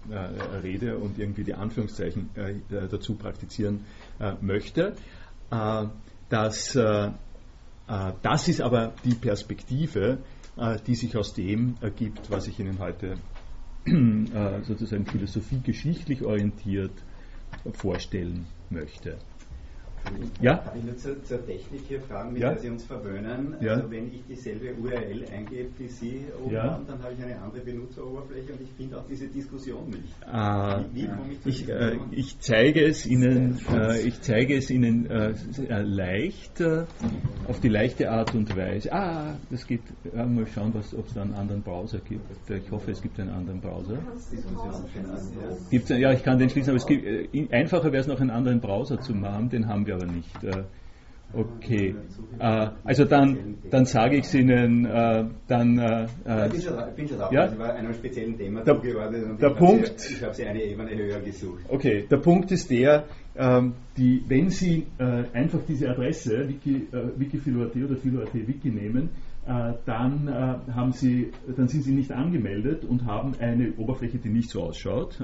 rede 0.62 0.96
und 1.00 1.18
irgendwie 1.18 1.44
die 1.44 1.56
Anführungszeichen 1.56 2.30
dazu 2.70 3.16
praktizieren 3.16 3.80
möchte. 4.42 4.94
Das, 6.30 6.74
das 8.22 8.48
ist 8.48 8.62
aber 8.62 8.94
die 9.04 9.16
Perspektive, 9.16 10.20
die 10.86 10.94
sich 10.94 11.18
aus 11.18 11.34
dem 11.34 11.78
ergibt, 11.82 12.30
was 12.30 12.48
ich 12.48 12.60
Ihnen 12.60 12.78
heute 12.78 13.08
äh, 13.08 13.18
sozusagen 14.66 15.06
philosophiegeschichtlich 15.06 16.24
orientiert 16.24 16.92
vorstellen 17.74 18.46
möchte. 18.70 19.18
Ja? 20.42 20.56
Darf 20.56 20.76
ich 20.76 20.84
nur 20.84 20.98
zur, 20.98 21.24
zur, 21.24 21.46
Technik 21.46 21.82
hier 21.88 22.02
fragen, 22.02 22.34
mit 22.34 22.42
ja? 22.42 22.50
der 22.50 22.60
Sie 22.60 22.70
uns 22.70 22.86
verwöhnen? 22.86 23.56
Ja? 23.62 23.76
Also 23.76 23.92
wenn 23.92 24.08
ich 24.14 24.24
dieselbe 24.28 24.74
URL 24.76 25.26
eingebe 25.32 25.70
wie 25.78 25.88
Sie 25.88 26.26
oben 26.44 26.54
ja? 26.54 26.64
haben, 26.64 26.86
dann 26.88 27.02
habe 27.02 27.14
ich 27.14 27.24
eine 27.24 27.40
andere 27.42 27.62
Benutzeroberfläche 27.62 28.54
und 28.54 28.62
ich 28.62 28.72
finde 28.76 28.98
auch 28.98 29.08
diese 29.08 29.28
Diskussion 29.28 29.90
nicht. 29.90 30.14
Ah, 30.26 30.84
wie, 30.94 31.04
wie 31.04 31.50
ich, 31.50 31.64
ich, 31.64 31.70
äh, 31.70 31.98
ich, 32.12 32.40
zeige 32.40 32.86
es 32.86 33.06
Ihnen, 33.06 33.60
äh, 33.72 34.02
ich 34.02 34.22
zeige 34.22 34.58
es 34.58 34.70
Ihnen 34.70 35.10
äh, 35.10 35.34
leicht, 35.82 36.62
äh, 36.62 36.86
auf 37.48 37.60
die 37.60 37.70
leichte 37.70 38.12
Art 38.12 38.36
und 38.36 38.56
Weise. 38.56 38.92
Ah, 38.92 39.38
es 39.52 39.66
gibt, 39.66 39.86
mal 40.14 40.46
schauen, 40.48 40.74
ob 40.76 41.08
es 41.08 41.14
da 41.14 41.22
einen 41.22 41.34
anderen 41.34 41.62
Browser 41.62 42.00
gibt. 42.00 42.26
Ich 42.50 42.72
hoffe, 42.72 42.92
es 42.92 43.02
gibt 43.02 43.20
einen 43.20 43.30
anderen 43.30 43.62
Browser. 43.62 43.98
Gibt's, 45.70 45.90
ja, 45.90 46.12
ich 46.12 46.24
kann 46.24 46.38
den 46.40 46.50
schließen, 46.50 46.72
aber 46.72 46.78
es 46.78 46.86
gibt, 46.86 47.06
äh, 47.06 47.48
einfacher 47.52 47.92
wäre 47.92 48.02
es 48.02 48.08
noch 48.08 48.20
einen 48.20 48.30
anderen 48.30 48.60
Browser 48.60 49.00
zu 49.00 49.14
machen, 49.14 49.50
den 49.50 49.68
haben 49.68 49.86
wir 49.86 49.93
aber 49.94 50.06
nicht. 50.06 50.44
Äh, 50.44 50.64
okay, 51.34 51.96
äh, 52.40 52.68
also 52.84 53.06
dann, 53.06 53.58
dann 53.70 53.86
sage 53.86 54.18
ich 54.18 54.26
es 54.26 54.34
Ihnen, 54.34 54.86
äh, 54.86 55.26
dann... 55.48 55.78
Äh, 55.78 56.08
ich 56.48 56.52
bin 56.52 56.62
schon, 56.62 56.96
bin 56.96 57.08
schon 57.08 57.20
ja? 57.32 57.52
ich 57.52 57.58
war 57.58 57.74
einem 57.74 57.94
speziellen 57.94 58.38
Thema 58.38 58.64
der, 58.64 58.76
zugeordnet 58.76 59.24
und 59.24 59.42
der 59.42 59.52
ich 59.52 59.58
Punkt, 59.58 59.90
habe 59.90 60.00
sie, 60.00 60.26
hab 60.26 60.36
sie 60.36 60.46
eine 60.46 60.64
Ebene 60.64 60.96
höher 60.96 61.20
gesucht. 61.20 61.64
Okay, 61.70 62.06
der 62.10 62.18
Punkt 62.18 62.52
ist 62.52 62.70
der, 62.70 63.06
ähm, 63.36 63.74
die, 63.98 64.24
wenn 64.28 64.50
Sie 64.50 64.86
einfach 65.34 65.60
diese 65.68 65.90
Adresse, 65.90 66.48
wiki, 66.48 66.88
wikifilo.at 66.92 67.76
oder 67.76 67.96
philo.at 67.96 68.34
wiki 68.34 68.70
nehmen, 68.70 69.10
dann, 69.46 70.64
haben 70.74 70.92
Sie, 70.94 71.32
dann 71.56 71.68
sind 71.68 71.84
Sie 71.84 71.94
nicht 71.94 72.12
angemeldet 72.12 72.86
und 72.86 73.06
haben 73.06 73.34
eine 73.40 73.74
Oberfläche, 73.78 74.18
die 74.18 74.30
nicht 74.30 74.50
so 74.50 74.64
ausschaut. 74.64 75.20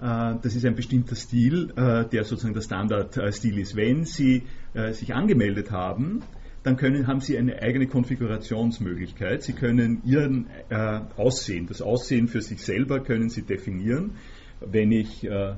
Äh, 0.00 0.34
das 0.42 0.54
ist 0.54 0.64
ein 0.64 0.74
bestimmter 0.74 1.16
Stil, 1.16 1.72
äh, 1.76 2.04
der 2.08 2.24
sozusagen 2.24 2.54
der 2.54 2.62
Standardstil 2.62 3.58
ist. 3.58 3.76
Wenn 3.76 4.04
Sie 4.04 4.42
äh, 4.74 4.92
sich 4.92 5.14
angemeldet 5.14 5.70
haben, 5.70 6.22
dann 6.62 6.76
können, 6.76 7.06
haben 7.06 7.20
Sie 7.20 7.36
eine 7.36 7.60
eigene 7.60 7.86
Konfigurationsmöglichkeit. 7.86 9.42
Sie 9.42 9.52
können 9.52 10.02
Ihren 10.04 10.46
äh, 10.70 11.00
Aussehen, 11.16 11.66
das 11.66 11.82
Aussehen 11.82 12.26
für 12.28 12.40
sich 12.40 12.62
selber 12.64 13.00
können 13.00 13.28
Sie 13.28 13.42
definieren. 13.42 14.12
Wenn 14.60 14.90
ich, 14.90 15.24
äh, 15.24 15.54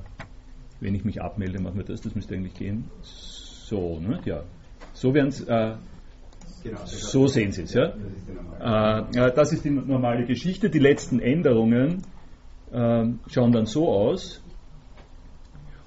wenn 0.81 0.95
ich 0.95 1.05
mich 1.05 1.21
abmelde, 1.21 1.61
machen 1.61 1.77
wir 1.77 1.85
das, 1.85 2.01
das 2.01 2.13
müsste 2.13 2.35
eigentlich 2.35 2.55
gehen. 2.55 2.85
So, 3.01 3.99
ne? 3.99 4.19
ja. 4.25 4.43
So 4.93 5.13
werden 5.13 5.29
es. 5.29 5.41
Äh, 5.41 5.75
Genau, 6.63 6.79
so 6.85 7.27
sehen 7.27 7.51
Sie 7.51 7.63
es. 7.63 7.73
Ja? 7.73 7.93
Äh, 9.09 9.31
das 9.33 9.53
ist 9.53 9.63
die 9.63 9.69
normale 9.69 10.25
Geschichte. 10.25 10.69
Die 10.69 10.79
letzten 10.79 11.19
Änderungen 11.19 12.01
äh, 12.71 13.05
schauen 13.27 13.51
dann 13.51 13.65
so 13.65 13.87
aus. 13.87 14.41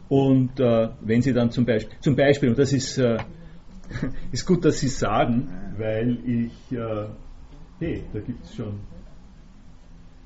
Und 0.08 0.58
äh, 0.58 0.88
wenn 1.02 1.22
Sie 1.22 1.32
dann 1.32 1.50
zum 1.50 1.64
Beispiel, 1.64 1.96
zum 2.00 2.16
Beispiel, 2.16 2.48
und 2.50 2.58
das 2.58 2.72
ist, 2.72 2.98
äh, 2.98 3.18
ist 4.32 4.44
gut, 4.44 4.64
dass 4.64 4.80
Sie 4.80 4.88
sagen, 4.88 5.48
weil 5.78 6.18
ich, 6.26 6.76
äh, 6.76 7.06
hey, 7.78 8.02
da 8.12 8.18
gibt 8.18 8.44
es 8.44 8.56
schon, 8.56 8.80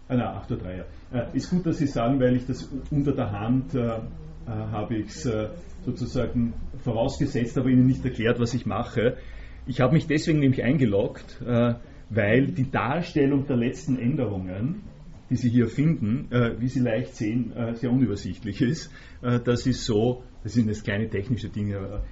ah, 0.08 0.14
na, 0.16 0.37
8 0.38 0.52
Uhr 0.52 0.56
3, 0.58 0.76
ja. 0.76 0.84
Äh, 1.12 1.37
ist 1.37 1.50
gut, 1.50 1.66
dass 1.66 1.76
Sie 1.76 1.87
sagen, 1.87 2.18
weil 2.18 2.34
ich 2.34 2.46
das 2.46 2.66
unter 2.90 3.12
der 3.12 3.30
Hand 3.30 3.75
äh, 3.75 3.99
habe 4.46 4.96
ich 4.96 5.06
es 5.08 5.28
sozusagen 5.84 6.52
vorausgesetzt, 6.82 7.56
aber 7.56 7.68
Ihnen 7.68 7.87
nicht 7.87 8.04
erklärt, 8.04 8.38
was 8.40 8.52
ich 8.52 8.66
mache. 8.66 9.16
Ich 9.66 9.80
habe 9.80 9.94
mich 9.94 10.06
deswegen 10.06 10.38
nämlich 10.38 10.62
eingeloggt, 10.62 11.42
weil 12.11 12.49
die 12.49 12.70
Darstellung 12.70 13.46
der 13.46 13.56
letzten 13.56 13.99
Änderungen, 13.99 14.82
die 15.35 15.41
Sie 15.41 15.49
hier 15.49 15.67
finden, 15.67 16.31
äh, 16.31 16.61
wie 16.61 16.69
Sie 16.69 16.79
leicht 16.79 17.17
sehen, 17.17 17.53
äh, 17.57 17.75
sehr 17.75 17.91
unübersichtlich 17.91 18.62
ist. 18.62 18.93
das 19.21 19.67
ist 19.67 19.85
so, 19.85 20.23
das 20.45 20.53
sind 20.53 20.69
jetzt 20.69 20.85
kleine 20.85 21.09
technische 21.09 21.49
Dinge. 21.49 22.03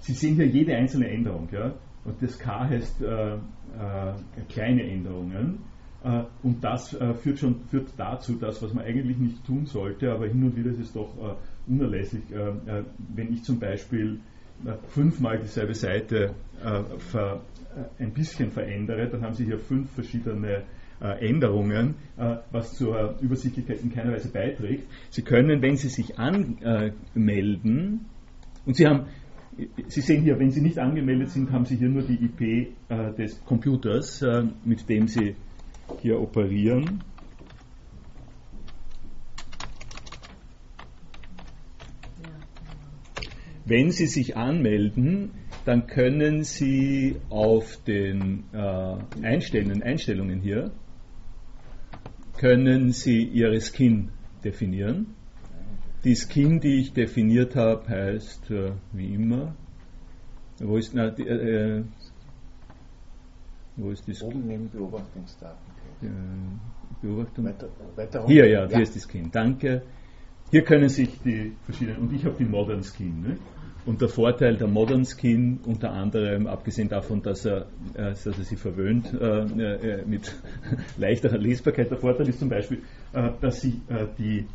Sie 0.00 0.12
sehen 0.12 0.34
hier 0.34 0.46
jede 0.46 0.74
einzelne 0.74 1.08
Änderung. 1.08 1.48
Ja? 1.52 1.74
Und 2.04 2.20
das 2.20 2.38
K 2.38 2.68
heißt 2.68 3.04
kleine 4.48 4.82
Änderungen. 4.82 5.60
und 6.42 6.64
das 6.64 6.96
führt, 7.22 7.38
schon, 7.38 7.60
führt 7.70 7.90
dazu, 7.96 8.34
dass 8.34 8.60
was 8.62 8.74
man 8.74 8.84
eigentlich 8.84 9.16
nicht 9.16 9.46
tun 9.46 9.64
sollte, 9.66 10.10
aber 10.10 10.26
hin 10.26 10.42
und 10.42 10.56
wieder 10.56 10.70
ist 10.70 10.80
es 10.80 10.92
doch 10.92 11.38
unerlässlich, 11.68 12.24
wenn 13.14 13.32
ich 13.32 13.44
zum 13.44 13.60
Beispiel 13.60 14.18
fünfmal 14.88 15.38
dieselbe 15.38 15.74
Seite 15.74 16.34
äh, 16.64 16.82
ver, 16.98 17.42
äh, 17.76 18.02
ein 18.02 18.12
bisschen 18.12 18.50
verändere, 18.50 19.08
dann 19.08 19.22
haben 19.22 19.34
Sie 19.34 19.44
hier 19.44 19.58
fünf 19.58 19.90
verschiedene 19.92 20.56
äh, 20.56 20.62
Änderungen, 21.00 21.94
was 22.50 22.74
zur 22.74 23.16
Übersichtlichkeit 23.20 23.82
in 23.82 23.92
keiner 23.92 24.12
Weise 24.12 24.30
beiträgt. 24.30 24.84
Sie 25.10 25.22
können, 25.22 25.60
wenn 25.62 25.76
Sie 25.76 25.88
sich 25.88 26.18
anmelden, 26.18 28.06
und 28.64 28.76
Sie 28.76 28.86
haben 28.86 29.06
Sie 29.88 30.00
sehen 30.02 30.22
hier, 30.22 30.38
wenn 30.38 30.50
Sie 30.50 30.60
nicht 30.60 30.78
angemeldet 30.78 31.30
sind, 31.30 31.50
haben 31.50 31.64
Sie 31.64 31.76
hier 31.76 31.88
nur 31.88 32.02
die 32.02 32.18
IP 32.24 32.74
des 33.16 33.42
Computers, 33.44 34.22
mit 34.64 34.88
dem 34.88 35.08
Sie 35.08 35.34
hier 36.02 36.20
operieren. 36.20 37.00
Wenn 43.64 43.90
Sie 43.90 44.06
sich 44.06 44.36
anmelden, 44.36 45.30
dann 45.64 45.88
können 45.88 46.44
Sie 46.44 47.16
auf 47.30 47.82
den 47.84 48.44
äh, 48.52 48.96
Einstellungen, 49.22 49.82
Einstellungen 49.82 50.40
hier, 50.40 50.70
können 52.36 52.92
Sie 52.92 53.22
Ihre 53.22 53.60
Skin 53.60 54.10
definieren. 54.44 55.14
Die 56.04 56.14
Skin, 56.14 56.60
die 56.60 56.80
ich 56.80 56.92
definiert 56.92 57.56
habe, 57.56 57.88
heißt 57.88 58.50
äh, 58.50 58.72
wie 58.92 59.14
immer, 59.14 59.54
wo 60.58 60.76
ist, 60.76 60.94
na, 60.94 61.10
die, 61.10 61.26
äh, 61.26 61.82
wo 63.76 63.90
ist 63.90 64.06
die 64.06 64.14
Skin? 64.14 64.28
Oben 64.28 64.46
neben 64.46 64.70
Beobachtungsdaten. 64.70 65.72
Äh, 66.02 66.06
Beobachtung? 67.02 67.44
Weiter, 67.44 67.68
weiter 67.96 68.26
hier, 68.26 68.48
ja, 68.48 68.66
hier 68.66 68.76
ja. 68.76 68.82
ist 68.82 68.94
die 68.94 69.00
Skin. 69.00 69.30
Danke. 69.30 69.82
Hier 70.50 70.62
können 70.62 70.88
sich 70.88 71.20
die 71.22 71.52
verschiedenen, 71.64 72.02
und 72.02 72.12
ich 72.12 72.24
habe 72.24 72.36
die 72.38 72.44
Modern 72.44 72.82
Skin. 72.82 73.20
Ne? 73.20 73.36
Und 73.86 74.00
der 74.00 74.08
Vorteil 74.08 74.56
der 74.56 74.66
Modern 74.66 75.04
Skin, 75.04 75.60
unter 75.64 75.92
anderem, 75.92 76.48
abgesehen 76.48 76.88
davon, 76.88 77.22
dass 77.22 77.44
er, 77.44 77.66
äh, 77.94 78.10
dass 78.10 78.26
er 78.26 78.32
sie 78.32 78.56
verwöhnt 78.56 79.14
äh, 79.14 79.42
äh, 79.42 80.04
mit 80.04 80.34
leichterer 80.98 81.38
Lesbarkeit, 81.38 81.92
der 81.92 81.98
Vorteil 81.98 82.28
ist 82.28 82.40
zum 82.40 82.48
Beispiel, 82.48 82.82
äh, 83.12 83.30
dass 83.40 83.60
sie 83.60 83.80
äh, 83.88 84.08
die 84.18 84.46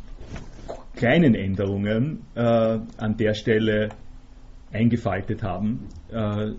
kleinen 0.94 1.34
Änderungen 1.34 2.26
äh, 2.34 2.40
an 2.42 3.16
der 3.16 3.32
Stelle 3.32 3.88
eingefaltet 4.70 5.42
haben, 5.42 5.88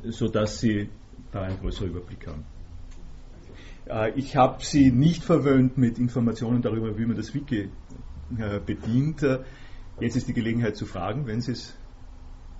sodass 0.04 0.60
sie 0.60 0.88
da 1.32 1.42
einen 1.42 1.58
größeren 1.60 1.90
Überblick 1.90 2.28
haben. 2.28 2.44
ich 4.16 4.36
habe 4.36 4.64
sie 4.64 4.92
nicht 4.92 5.24
verwöhnt 5.24 5.80
mit 5.80 5.98
Informationen 5.98 6.62
darüber, 6.62 6.96
wie 6.96 7.08
man 7.08 7.16
das 7.16 7.34
Wiki 7.34 7.70
bedient. 8.68 9.26
jetzt 10.00 10.16
ist 10.16 10.28
die 10.28 10.34
Gelegenheit 10.34 10.76
zu 10.76 10.86
fragen, 10.86 11.26
wenn 11.26 11.42
Sie 11.42 11.54
es 11.54 11.76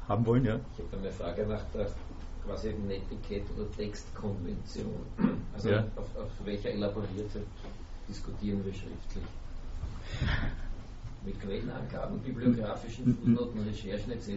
haben 0.08 0.26
wollen, 0.26 0.46
ja? 0.46 0.60
Ich 0.78 0.84
habe 0.84 0.98
eine 1.02 1.12
Frage 1.12 1.46
nach 1.48 1.64
der 1.74 1.88
quasi 2.46 2.70
Etikett- 2.70 3.50
oder 3.56 3.72
Textkonvention. 3.72 5.06
Also 5.54 5.70
ja. 5.70 5.86
auf, 5.96 6.16
auf, 6.18 6.30
welcher 6.44 6.72
elaborierte 6.72 7.42
diskutieren 8.08 8.64
wir 8.66 8.74
schriftlich? 8.74 9.24
Mit 11.26 11.40
Quellenangaben, 11.40 12.20
bibliografischen 12.20 13.16
Fußnoten, 13.16 13.62
Recherchen 13.62 14.12
etc. 14.12 14.30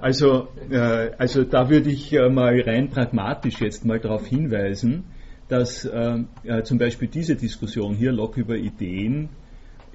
also, 0.00 0.48
äh, 0.70 1.10
also 1.18 1.42
da 1.42 1.68
würde 1.68 1.90
ich 1.90 2.12
äh, 2.12 2.28
mal 2.28 2.60
rein 2.60 2.90
pragmatisch 2.90 3.60
jetzt 3.60 3.84
mal 3.84 3.98
darauf 3.98 4.24
hinweisen, 4.26 5.04
dass 5.48 5.84
äh, 5.84 6.24
äh 6.44 6.62
zum 6.62 6.78
Beispiel 6.78 7.08
diese 7.08 7.34
Diskussion 7.34 7.94
hier, 7.94 8.12
Log 8.12 8.36
über 8.36 8.56
Ideen, 8.56 9.30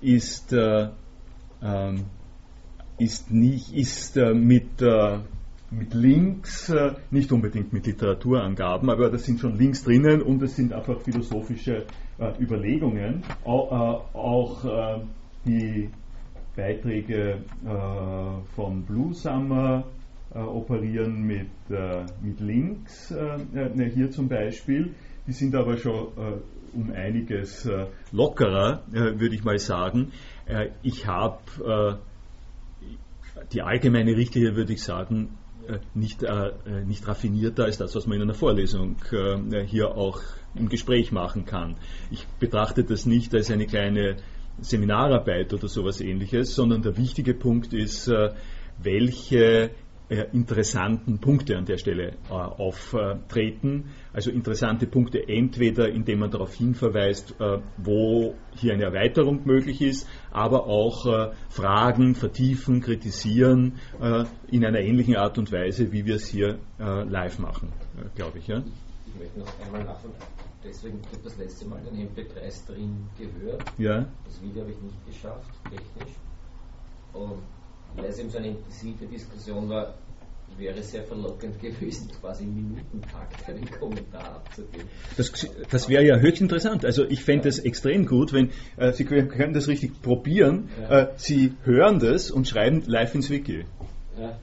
ist 0.01 0.51
äh, 0.51 0.89
ähm, 1.61 2.05
ist, 2.99 3.31
nicht, 3.31 3.73
ist 3.73 4.17
äh, 4.17 4.33
mit, 4.33 4.81
äh, 4.81 5.19
mit 5.71 5.93
Links, 5.93 6.69
äh, 6.69 6.93
nicht 7.12 7.31
unbedingt 7.31 7.73
mit 7.73 7.85
Literaturangaben, 7.85 8.89
aber 8.89 9.09
da 9.09 9.17
sind 9.17 9.39
schon 9.39 9.57
Links 9.57 9.83
drinnen 9.83 10.21
und 10.21 10.41
es 10.43 10.55
sind 10.55 10.73
einfach 10.73 10.99
philosophische 11.01 11.85
äh, 12.19 12.33
Überlegungen. 12.41 13.23
Auch, 13.45 13.71
äh, 13.71 14.17
auch 14.17 14.65
äh, 14.65 15.01
die 15.45 15.89
Beiträge 16.55 17.38
von 18.53 18.83
Blue 18.83 19.13
Summer 19.13 19.85
operieren 20.33 21.21
mit, 21.21 21.47
mit 22.21 22.41
Links, 22.41 23.15
hier 23.93 24.12
zum 24.12 24.27
Beispiel. 24.27 24.93
Die 25.25 25.31
sind 25.31 25.55
aber 25.55 25.77
schon 25.77 26.09
um 26.73 26.91
einiges 26.91 27.69
lockerer, 28.12 28.83
würde 28.91 29.33
ich 29.33 29.45
mal 29.45 29.57
sagen. 29.57 30.12
ich 30.83 31.07
habe 31.07 31.99
die 33.52 33.62
allgemeine 33.62 34.15
Richtlinie, 34.15 34.56
würde 34.56 34.73
ich 34.73 34.84
sagen, 34.84 35.38
äh, 35.67 35.80
nicht, 35.93 36.23
äh, 36.23 36.28
äh, 36.47 36.86
nicht 36.86 37.08
raffinierter 37.08 37.65
als 37.65 37.78
das, 37.78 37.95
was 37.95 38.08
man 38.08 38.17
in 38.17 38.23
einer 38.23 38.34
Vorlesung 38.34 38.97
hier 39.67 39.95
auch 39.95 40.21
im 40.56 40.67
Gespräch 40.69 41.12
machen 41.12 41.45
kann. 41.45 41.75
Ich 42.10 42.25
betrachte 42.39 42.84
das 42.84 43.06
nicht 43.06 43.34
als 43.36 43.52
eine 43.52 43.67
kleine 43.67 44.17
Seminararbeit 44.62 45.54
oder 45.54 45.67
sowas 45.67 46.02
ähnliches, 46.02 46.56
sondern 46.56 46.82
der 46.82 46.97
wichtige 46.97 47.34
Punkt 47.34 47.73
ist, 47.73 48.12
welche 48.82 49.71
interessanten 50.09 51.19
Punkte 51.19 51.57
an 51.57 51.65
der 51.65 51.77
Stelle 51.77 52.13
äh, 52.29 52.33
auftreten. 52.33 53.91
Also 54.11 54.31
interessante 54.31 54.87
Punkte 54.87 55.27
entweder, 55.27 55.89
indem 55.89 56.19
man 56.19 56.31
darauf 56.31 56.53
hinverweist, 56.53 57.35
äh, 57.39 57.59
wo 57.77 58.33
hier 58.55 58.73
eine 58.73 58.85
Erweiterung 58.85 59.45
möglich 59.45 59.81
ist, 59.81 60.07
aber 60.31 60.65
auch 60.65 61.05
äh, 61.05 61.31
Fragen 61.49 62.15
vertiefen, 62.15 62.81
kritisieren 62.81 63.79
äh, 64.01 64.25
in 64.47 64.65
einer 64.65 64.79
ähnlichen 64.79 65.15
Art 65.15 65.37
und 65.37 65.51
Weise, 65.51 65.91
wie 65.91 66.05
wir 66.05 66.15
es 66.15 66.27
hier 66.27 66.59
äh, 66.79 67.03
live 67.03 67.39
machen, 67.39 67.71
glaube 68.15 68.39
ich. 68.39 68.47
Ja? 68.47 68.63
Ich 69.07 69.19
möchte 69.19 69.39
noch 69.39 69.59
einmal 69.65 69.83
nachfragen. 69.83 70.15
Deswegen 70.63 70.99
habe 71.05 71.23
das 71.23 71.37
letzte 71.37 71.65
Mal 71.67 71.79
den 71.81 72.09
MP3-Stream 72.09 73.07
gehört. 73.17 73.63
Ja. 73.77 74.05
Das 74.25 74.41
Video 74.41 74.63
habe 74.63 74.71
ich 74.71 74.81
nicht 74.81 75.05
geschafft, 75.07 75.49
technisch. 75.63 76.15
Und 77.13 77.43
weil 77.95 78.06
es 78.06 78.19
eben 78.19 78.30
so 78.30 78.38
eine 78.38 78.49
intensive 78.49 79.06
Diskussion 79.06 79.69
war, 79.69 79.95
wäre 80.58 80.82
sehr 80.82 81.04
verlockend 81.04 81.60
gewesen, 81.62 82.10
quasi 82.19 82.43
im 82.43 82.56
Minutentakt 82.56 83.47
einen 83.47 83.69
Kommentar 83.71 84.36
abzugeben. 84.36 84.88
Das, 85.17 85.32
das 85.69 85.89
wäre 85.89 86.04
ja 86.04 86.17
höchst 86.17 86.41
interessant. 86.41 86.86
Also 86.86 87.06
ich 87.06 87.23
fände 87.23 87.49
es 87.49 87.60
extrem 87.60 88.06
gut, 88.06 88.34
wenn 88.34 88.52
äh, 88.78 88.91
Sie 88.93 89.06
können, 89.06 89.54
das 89.54 89.67
richtig 89.67 90.02
probieren. 90.02 90.69
Ja. 90.82 91.02
Äh, 91.02 91.08
Sie 91.17 91.54
hören 91.63 91.99
das 91.99 92.32
und 92.32 92.47
schreiben 92.47 92.84
live 92.86 93.15
ins 93.15 93.30
Wiki. 93.30 93.65
Ja. 94.19 94.38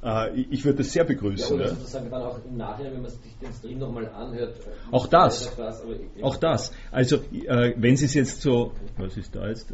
Äh, 0.00 0.40
ich, 0.50 0.64
würde 0.64 0.78
das 0.78 0.92
sehr 0.92 1.04
begrüßen. 1.04 1.58
Ja, 1.58 1.68
sozusagen 1.68 2.08
dann 2.10 2.22
auch 2.22 2.38
im 2.44 2.56
Nachhinein, 2.56 2.94
wenn 2.94 3.02
man 3.02 3.10
sich 3.10 3.20
den 3.42 3.52
Stream 3.52 3.78
nochmal 3.78 4.08
anhört. 4.08 4.56
Äh, 4.60 4.94
auch 4.94 5.08
das. 5.08 5.54
das 5.56 5.82
auch 6.22 6.36
das. 6.36 6.72
Also 6.92 7.16
äh, 7.16 7.74
wenn 7.76 7.96
Sie 7.96 8.04
es 8.04 8.14
jetzt 8.14 8.42
so, 8.42 8.72
was 8.96 9.16
ist 9.16 9.34
da 9.34 9.48
jetzt? 9.48 9.72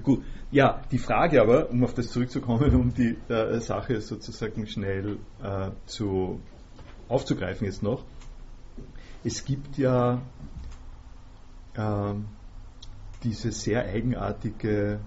Äh, 0.00 0.02
Gut, 0.02 0.24
ja, 0.50 0.80
die 0.90 0.98
Frage 0.98 1.40
aber, 1.40 1.70
um 1.70 1.84
auf 1.84 1.94
das 1.94 2.08
zurückzukommen, 2.08 2.74
um 2.74 2.92
die 2.92 3.16
äh, 3.28 3.60
Sache 3.60 4.00
sozusagen 4.00 4.66
schnell 4.66 5.18
äh, 5.42 5.70
zu, 5.86 6.40
aufzugreifen 7.08 7.66
jetzt 7.66 7.82
noch. 7.82 8.04
Es 9.22 9.44
gibt 9.44 9.76
ja 9.78 10.20
äh, 11.74 12.14
diese 13.22 13.52
sehr 13.52 13.84
eigenartige 13.84 15.00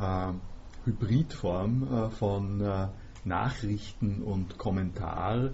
äh, 0.00 0.32
Hybridform 0.84 1.82
äh, 1.82 2.10
von 2.10 2.60
äh, 2.60 2.88
Nachrichten 3.24 4.22
und 4.22 4.56
Kommentar 4.56 5.50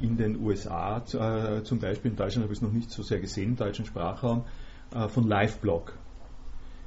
in 0.00 0.16
den 0.16 0.40
USA, 0.40 1.04
zum 1.04 1.80
Beispiel 1.80 2.12
in 2.12 2.16
Deutschland 2.16 2.44
habe 2.44 2.52
ich 2.52 2.60
es 2.60 2.62
noch 2.62 2.70
nicht 2.70 2.88
so 2.88 3.02
sehr 3.02 3.18
gesehen, 3.18 3.50
im 3.50 3.56
deutschen 3.56 3.84
Sprachraum, 3.84 4.44
von 5.08 5.28
Liveblog. 5.28 5.92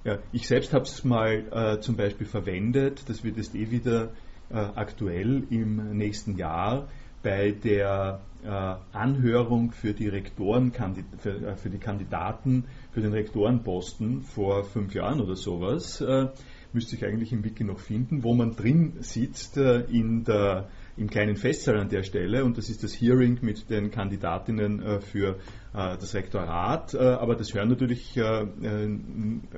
Ja, 0.05 0.19
ich 0.33 0.47
selbst 0.49 0.73
habe 0.73 0.83
es 0.83 1.05
mal 1.05 1.45
äh, 1.49 1.79
zum 1.79 1.95
Beispiel 1.95 2.27
verwendet, 2.27 3.07
das 3.07 3.23
wird 3.23 3.37
jetzt 3.37 3.55
eh 3.55 3.71
wieder 3.71 4.11
äh, 4.49 4.55
aktuell 4.55 5.43
im 5.49 5.95
nächsten 5.97 6.37
Jahr 6.37 6.89
bei 7.21 7.51
der 7.51 8.19
äh, 8.43 8.47
Anhörung 8.91 9.71
für 9.71 9.93
die 9.93 10.09
Rektoren, 10.09 10.73
für, 11.19 11.29
äh, 11.29 11.55
für, 11.55 11.69
die 11.69 11.77
Kandidaten 11.77 12.65
für 12.91 12.99
den 12.99 13.13
Rektorenposten 13.13 14.23
vor 14.23 14.65
fünf 14.65 14.93
Jahren 14.93 15.21
oder 15.21 15.37
sowas, 15.37 16.01
äh, 16.01 16.27
müsste 16.73 16.97
ich 16.97 17.05
eigentlich 17.05 17.31
im 17.31 17.45
Wiki 17.45 17.63
noch 17.63 17.79
finden, 17.79 18.23
wo 18.23 18.33
man 18.33 18.57
drin 18.57 18.97
sitzt 18.99 19.55
äh, 19.55 19.85
in 19.85 20.25
der 20.25 20.67
im 20.97 21.09
kleinen 21.09 21.37
Festsaal 21.37 21.79
an 21.79 21.87
der 21.87 22.03
Stelle. 22.03 22.43
Und 22.43 22.57
das 22.57 22.69
ist 22.69 22.83
das 22.83 22.93
Hearing 22.93 23.39
mit 23.41 23.69
den 23.69 23.89
Kandidatinnen 23.89 25.01
für 25.01 25.39
das 25.73 26.13
Rektorat, 26.13 26.93
äh, 26.93 26.99
aber 26.99 27.35
das 27.35 27.53
hören 27.53 27.69
natürlich 27.69 28.15
äh, 28.15 28.45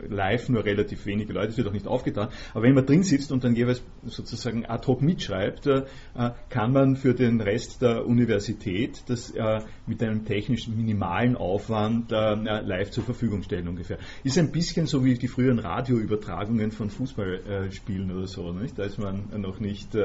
live 0.07 0.49
nur 0.49 0.63
relativ 0.63 1.05
wenige 1.05 1.33
Leute, 1.33 1.47
das 1.47 1.57
wird 1.57 1.67
auch 1.67 1.73
nicht 1.73 1.87
aufgetan. 1.87 2.29
Aber 2.53 2.63
wenn 2.63 2.73
man 2.73 2.85
drin 2.85 3.03
sitzt 3.03 3.31
und 3.31 3.43
dann 3.43 3.55
jeweils 3.55 3.83
sozusagen 4.05 4.65
ad 4.65 4.87
hoc 4.87 5.01
mitschreibt, 5.01 5.69
kann 6.49 6.71
man 6.71 6.95
für 6.95 7.13
den 7.13 7.41
Rest 7.41 7.81
der 7.81 8.05
Universität 8.05 9.03
das 9.07 9.33
mit 9.85 10.01
einem 10.01 10.25
technisch 10.25 10.67
minimalen 10.67 11.35
Aufwand 11.35 12.11
live 12.11 12.91
zur 12.91 13.03
Verfügung 13.03 13.43
stellen 13.43 13.67
ungefähr. 13.67 13.97
Ist 14.23 14.37
ein 14.37 14.51
bisschen 14.51 14.85
so 14.85 15.03
wie 15.03 15.15
die 15.15 15.27
früheren 15.27 15.59
Radioübertragungen 15.59 16.71
von 16.71 16.89
Fußballspielen 16.89 18.11
oder 18.11 18.27
so. 18.27 18.51
Nicht? 18.53 18.77
Da 18.77 18.83
ist 18.83 18.99
man 18.99 19.29
noch 19.41 19.59
nicht 19.59 19.97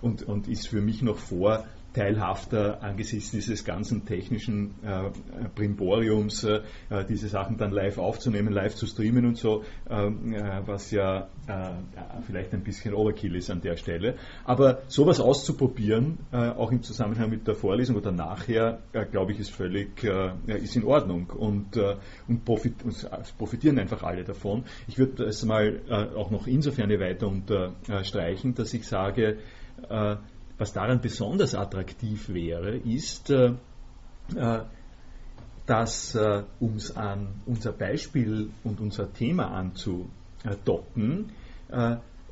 und, 0.00 0.22
und 0.22 0.48
ist 0.48 0.68
für 0.68 0.80
mich 0.80 1.02
noch 1.02 1.18
vor 1.18 1.64
teilhafter 1.94 2.82
angesichts 2.82 3.30
dieses 3.30 3.64
ganzen 3.64 4.04
technischen 4.04 4.74
äh, 4.82 5.10
Brimboriums, 5.54 6.44
äh, 6.44 6.60
diese 7.08 7.28
Sachen 7.28 7.56
dann 7.56 7.70
live 7.70 7.98
aufzunehmen, 7.98 8.52
live 8.52 8.74
zu 8.74 8.86
streamen 8.86 9.24
und 9.24 9.38
so, 9.38 9.62
ähm, 9.88 10.34
äh, 10.34 10.66
was 10.66 10.90
ja 10.90 11.28
äh, 11.46 11.70
vielleicht 12.26 12.52
ein 12.52 12.62
bisschen 12.62 12.94
Overkill 12.94 13.36
ist 13.36 13.50
an 13.50 13.60
der 13.60 13.76
Stelle. 13.76 14.16
Aber 14.44 14.82
sowas 14.88 15.20
auszuprobieren, 15.20 16.18
äh, 16.32 16.36
auch 16.36 16.72
im 16.72 16.82
Zusammenhang 16.82 17.30
mit 17.30 17.46
der 17.46 17.54
Vorlesung 17.54 17.96
oder 17.96 18.10
nachher, 18.10 18.80
äh, 18.92 19.06
glaube 19.06 19.32
ich, 19.32 19.38
ist 19.38 19.50
völlig 19.50 20.04
ist 20.46 20.76
in 20.76 20.84
Ordnung 20.84 21.30
und, 21.30 21.76
und, 21.76 22.44
profit, 22.44 22.82
und, 22.82 23.08
profitieren 23.38 23.78
einfach 23.78 24.02
alle 24.02 24.24
davon. 24.24 24.64
Ich 24.88 24.98
würde 24.98 25.24
es 25.24 25.44
mal 25.44 25.80
auch 26.16 26.30
noch 26.30 26.46
insofern 26.46 26.90
weiter 26.90 27.28
unterstreichen, 27.28 28.54
dass 28.54 28.74
ich 28.74 28.86
sage, 28.86 29.38
was 30.64 30.72
daran 30.72 31.00
besonders 31.02 31.54
attraktiv 31.54 32.30
wäre, 32.30 32.76
ist, 32.76 33.28
äh, 33.28 33.52
äh 34.34 34.60
dass, 35.66 36.14
äh, 36.14 36.42
es 36.76 36.94
an 36.96 37.40
unser 37.46 37.72
Beispiel 37.72 38.50
und 38.64 38.80
unser 38.80 39.10
Thema 39.12 39.48
anzudocken, 39.48 41.32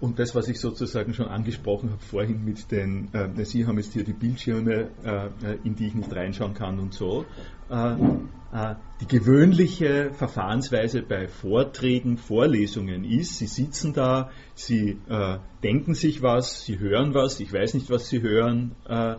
und 0.03 0.19
das, 0.19 0.35
was 0.35 0.49
ich 0.49 0.59
sozusagen 0.59 1.15
schon 1.15 1.29
angesprochen 1.29 1.91
habe 1.93 2.03
vorhin 2.03 2.45
mit 2.45 2.73
den, 2.73 3.09
äh, 3.15 3.45
Sie 3.45 3.67
haben 3.67 3.79
jetzt 3.79 3.93
hier 3.93 4.03
die 4.03 4.13
Bildschirme, 4.13 4.89
äh, 5.05 5.29
in 5.63 5.77
die 5.77 5.87
ich 5.87 5.95
nicht 5.95 6.13
reinschauen 6.13 6.55
kann 6.55 6.81
und 6.81 6.93
so, 6.93 7.25
äh, 7.71 7.93
äh, 7.93 8.75
die 9.01 9.07
gewöhnliche 9.07 10.11
Verfahrensweise 10.13 11.03
bei 11.03 11.29
Vorträgen, 11.29 12.17
Vorlesungen 12.17 13.05
ist, 13.05 13.39
Sie 13.39 13.47
sitzen 13.47 13.93
da, 13.93 14.31
Sie 14.57 14.99
äh, 15.09 15.39
denken 15.63 15.95
sich 15.95 16.21
was, 16.21 16.65
Sie 16.65 16.81
hören 16.81 17.15
was, 17.15 17.39
ich 17.39 17.53
weiß 17.53 17.75
nicht, 17.75 17.89
was 17.89 18.09
Sie 18.09 18.23
hören, 18.23 18.75
äh, 18.89 19.13
äh, 19.13 19.17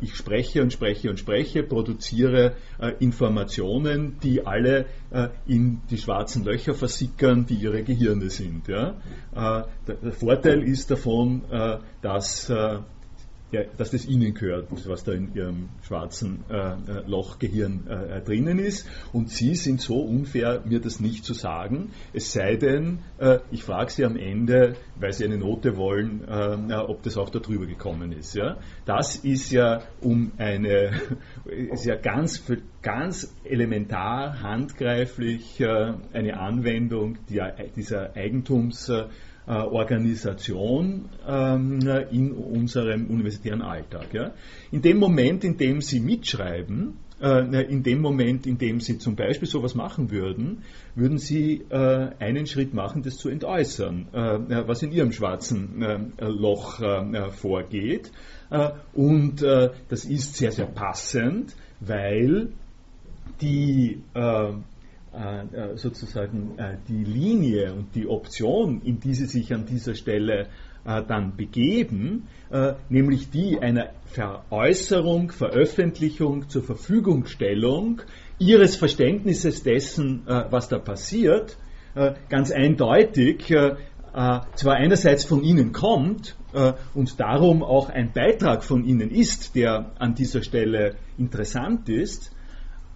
ich 0.00 0.14
spreche 0.16 0.62
und 0.62 0.72
spreche 0.72 1.10
und 1.10 1.18
spreche, 1.18 1.62
produziere 1.62 2.54
äh, 2.80 2.92
Informationen, 2.98 4.18
die 4.22 4.46
alle 4.46 4.86
äh, 5.10 5.28
in 5.46 5.80
die 5.90 5.98
schwarzen 5.98 6.44
Löcher 6.44 6.74
versickern, 6.74 7.46
die 7.46 7.54
ihre 7.54 7.82
Gehirne 7.82 8.30
sind. 8.30 8.68
Der, 8.68 8.96
Vorteil 10.12 10.62
ist 10.62 10.90
davon, 10.90 11.42
dass 12.02 12.50
ja, 13.52 13.62
dass 13.76 13.90
das 13.90 14.06
Ihnen 14.06 14.34
gehört, 14.34 14.68
was 14.86 15.04
da 15.04 15.12
in 15.12 15.34
Ihrem 15.34 15.70
schwarzen 15.82 16.44
äh, 16.48 16.54
äh 16.54 16.76
Lochgehirn 17.06 17.86
äh, 17.88 18.18
äh, 18.18 18.20
drinnen 18.22 18.58
ist. 18.58 18.86
Und 19.12 19.30
Sie 19.30 19.54
sind 19.56 19.80
so 19.80 20.00
unfair, 20.00 20.62
mir 20.64 20.80
das 20.80 21.00
nicht 21.00 21.24
zu 21.24 21.34
sagen. 21.34 21.90
Es 22.12 22.32
sei 22.32 22.56
denn, 22.56 23.00
äh, 23.18 23.40
ich 23.50 23.64
frage 23.64 23.90
Sie 23.90 24.04
am 24.04 24.16
Ende, 24.16 24.76
weil 24.96 25.12
Sie 25.12 25.24
eine 25.24 25.38
Note 25.38 25.76
wollen, 25.76 26.22
äh, 26.28 26.74
ob 26.74 27.02
das 27.02 27.16
auch 27.16 27.30
da 27.30 27.40
drüber 27.40 27.66
gekommen 27.66 28.12
ist. 28.12 28.34
Ja? 28.34 28.58
Das 28.84 29.16
ist 29.16 29.50
ja 29.50 29.82
um 30.00 30.32
eine, 30.38 30.92
ist 31.44 31.84
ja 31.84 31.96
ganz, 31.96 32.44
ganz 32.82 33.34
elementar 33.44 34.42
handgreiflich 34.42 35.62
eine 36.12 36.38
Anwendung 36.38 37.18
dieser 37.28 38.16
Eigentums- 38.16 38.90
Organisation 39.52 41.08
ähm, 41.26 41.80
in 42.10 42.32
unserem 42.32 43.06
universitären 43.06 43.62
Alltag. 43.62 44.32
In 44.70 44.82
dem 44.82 44.98
Moment, 44.98 45.44
in 45.44 45.56
dem 45.56 45.80
Sie 45.80 45.98
mitschreiben, 45.98 46.98
äh, 47.20 47.64
in 47.64 47.82
dem 47.82 48.00
Moment, 48.00 48.46
in 48.46 48.58
dem 48.58 48.80
Sie 48.80 48.98
zum 48.98 49.16
Beispiel 49.16 49.48
sowas 49.48 49.74
machen 49.74 50.10
würden, 50.10 50.62
würden 50.94 51.18
Sie 51.18 51.62
äh, 51.68 52.10
einen 52.18 52.46
Schritt 52.46 52.74
machen, 52.74 53.02
das 53.02 53.16
zu 53.16 53.28
entäußern, 53.28 54.06
was 54.12 54.82
in 54.82 54.92
Ihrem 54.92 55.12
schwarzen 55.12 56.12
Loch 56.18 56.80
vorgeht. 57.32 58.10
Und 58.92 59.42
das 59.42 60.04
ist 60.04 60.36
sehr, 60.36 60.52
sehr 60.52 60.66
passend, 60.66 61.54
weil 61.80 62.48
die 63.40 64.00
äh, 65.12 65.72
äh, 65.72 65.76
sozusagen 65.76 66.56
äh, 66.56 66.76
die 66.86 67.02
Linie 67.02 67.74
und 67.74 67.96
die 67.96 68.06
Option, 68.06 68.80
in 68.82 69.00
die 69.00 69.14
sie 69.14 69.26
sich 69.26 69.52
an 69.52 69.66
dieser 69.66 69.94
Stelle 69.94 70.46
dann 70.82 71.36
begeben, 71.36 72.26
nämlich 72.88 73.28
die 73.28 73.58
einer 73.58 73.90
Veräußerung, 74.06 75.30
Veröffentlichung, 75.30 76.48
zur 76.48 76.62
Verfügungstellung 76.62 78.00
ihres 78.38 78.76
Verständnisses 78.76 79.62
dessen, 79.62 80.22
was 80.24 80.68
da 80.68 80.78
passiert, 80.78 81.58
ganz 82.30 82.50
eindeutig 82.50 83.48
zwar 83.48 84.74
einerseits 84.74 85.26
von 85.26 85.44
Ihnen 85.44 85.72
kommt 85.72 86.34
und 86.94 87.20
darum 87.20 87.62
auch 87.62 87.90
ein 87.90 88.14
Beitrag 88.14 88.64
von 88.64 88.82
Ihnen 88.82 89.10
ist, 89.10 89.54
der 89.54 89.92
an 89.98 90.14
dieser 90.14 90.42
Stelle 90.42 90.94
interessant 91.18 91.90
ist, 91.90 92.32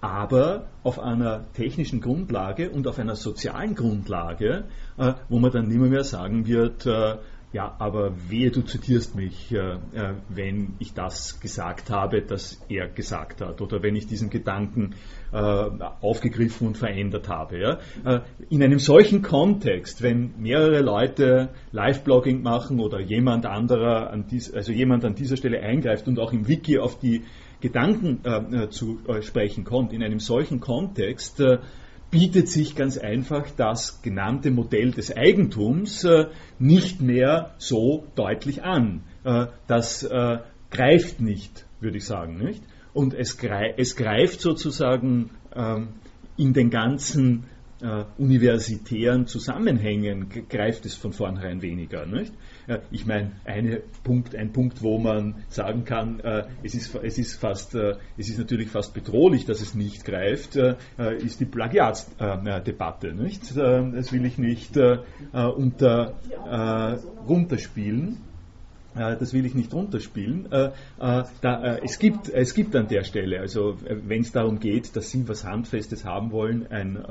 aber 0.05 0.67
auf 0.83 0.99
einer 0.99 1.51
technischen 1.55 2.03
Grundlage 2.03 2.69
und 2.69 2.87
auf 2.87 2.99
einer 2.99 3.17
sozialen 3.17 3.75
Grundlage, 3.75 4.65
äh, 4.99 5.15
wo 5.31 5.39
man 5.39 5.51
dann 5.51 5.67
nimmer 5.67 5.87
mehr 5.87 6.05
sagen 6.05 6.47
wird, 6.47 6.85
äh, 6.85 7.17
ja, 7.55 7.75
aber 7.79 8.13
wehe, 8.29 8.51
du 8.51 8.63
zitierst 8.63 9.15
mich, 9.15 9.51
äh, 9.53 9.57
äh, 9.57 10.15
wenn 10.29 10.75
ich 10.79 10.93
das 10.93 11.41
gesagt 11.41 11.89
habe, 11.89 12.21
das 12.21 12.61
er 12.69 12.89
gesagt 12.89 13.41
hat, 13.41 13.63
oder 13.63 13.83
wenn 13.83 13.97
ich 13.97 14.07
diesen 14.07 14.29
Gedanken 14.29 14.95
äh, 15.33 15.37
aufgegriffen 15.37 16.67
und 16.67 16.77
verändert 16.77 17.29
habe. 17.29 17.59
Ja? 17.61 17.79
Äh, 18.05 18.21
in 18.51 18.63
einem 18.63 18.81
solchen 18.81 19.23
Kontext, 19.23 20.03
wenn 20.03 20.35
mehrere 20.37 20.81
Leute 20.81 21.51
Live-Blogging 21.73 22.43
machen 22.43 22.79
oder 22.79 23.01
jemand 23.01 23.47
anderer, 23.47 24.11
an 24.11 24.27
dies, 24.27 24.53
also 24.53 24.73
jemand 24.73 25.05
an 25.05 25.15
dieser 25.15 25.37
Stelle 25.39 25.61
eingreift 25.61 26.09
und 26.09 26.19
auch 26.19 26.33
im 26.33 26.47
Wiki 26.47 26.79
auf 26.79 26.99
die 26.99 27.23
Gedanken 27.65 28.21
äh, 28.25 28.65
äh, 28.65 28.69
zu 28.69 29.01
äh, 29.09 29.23
sprechen 29.23 29.65
kommt, 29.65 29.95
in 29.95 30.03
einem 30.03 30.21
solchen 30.21 30.61
Kontext 30.61 31.41
äh, 31.41 31.61
bietet 32.11 32.51
sich 32.51 32.77
ganz 32.77 32.99
einfach 32.99 33.51
das 33.57 34.03
genannte 34.03 34.51
Modell 34.51 34.91
des 34.91 35.17
Eigentums 35.17 36.05
äh, 36.05 36.27
nicht 36.59 37.01
mehr 37.01 37.55
so 37.57 38.05
deutlich 38.17 38.63
an. 38.65 39.03
Äh, 39.25 39.47
das 39.67 40.07
greift 40.71 41.21
nicht, 41.23 41.65
würde 41.81 41.97
ich 41.97 42.05
sagen. 42.05 42.37
Nicht? 42.37 42.63
Und 42.93 43.15
es, 43.15 43.39
greif, 43.39 43.75
es 43.79 43.97
greift 43.97 44.43
sozusagen 44.43 45.31
ähm, 45.57 45.89
in 46.37 46.53
den 46.53 46.69
ganzen 46.69 47.45
äh, 47.85 48.05
universitären 48.17 49.27
Zusammenhängen 49.27 50.31
greift 50.49 50.87
es 50.87 50.95
von 50.95 51.13
vornherein 51.13 51.61
weniger. 51.61 52.07
Äh, 52.67 52.79
ich 52.91 53.05
meine, 53.05 53.33
eine 53.45 53.83
Punkt, 54.03 54.35
ein 54.35 54.53
Punkt, 54.53 54.83
wo 54.83 54.99
man 54.99 55.45
sagen 55.49 55.85
kann, 55.85 56.21
äh, 56.21 56.45
es, 56.63 56.75
ist, 56.75 56.95
es, 57.03 57.19
ist 57.19 57.39
fast, 57.39 57.75
äh, 57.75 57.97
es 58.17 58.31
ist 58.31 58.39
natürlich 58.39 58.71
fast 58.71 58.95
bedrohlich, 58.95 59.45
dass 59.45 59.61
es 59.61 59.75
nicht 59.75 60.05
greift, 60.05 60.57
äh, 60.57 60.77
ist 61.19 61.41
die 61.41 61.45
Plagiatsdebatte. 61.45 63.15
Das 63.15 64.13
will 64.13 64.25
ich 64.25 64.39
nicht 64.39 64.79
unter, 65.33 66.15
runterspielen. 67.29 68.19
Das 68.95 69.33
will 69.33 69.45
ich 69.45 69.55
nicht 69.55 69.75
runterspielen. 69.75 70.49
Es, 71.83 71.99
gibt, 71.99 72.29
es 72.29 72.55
gibt 72.55 72.77
an 72.77 72.89
der 72.89 73.05
Stelle, 73.05 73.41
also 73.41 73.77
wenn 73.83 74.23
es 74.23 74.33
darum 74.33 74.61
geht, 74.61 74.97
dass 74.97 75.11
Sie 75.11 75.29
was 75.29 75.45
Handfestes 75.45 76.05
haben 76.05 76.31
wollen, 76.31 76.67
ein 76.69 77.05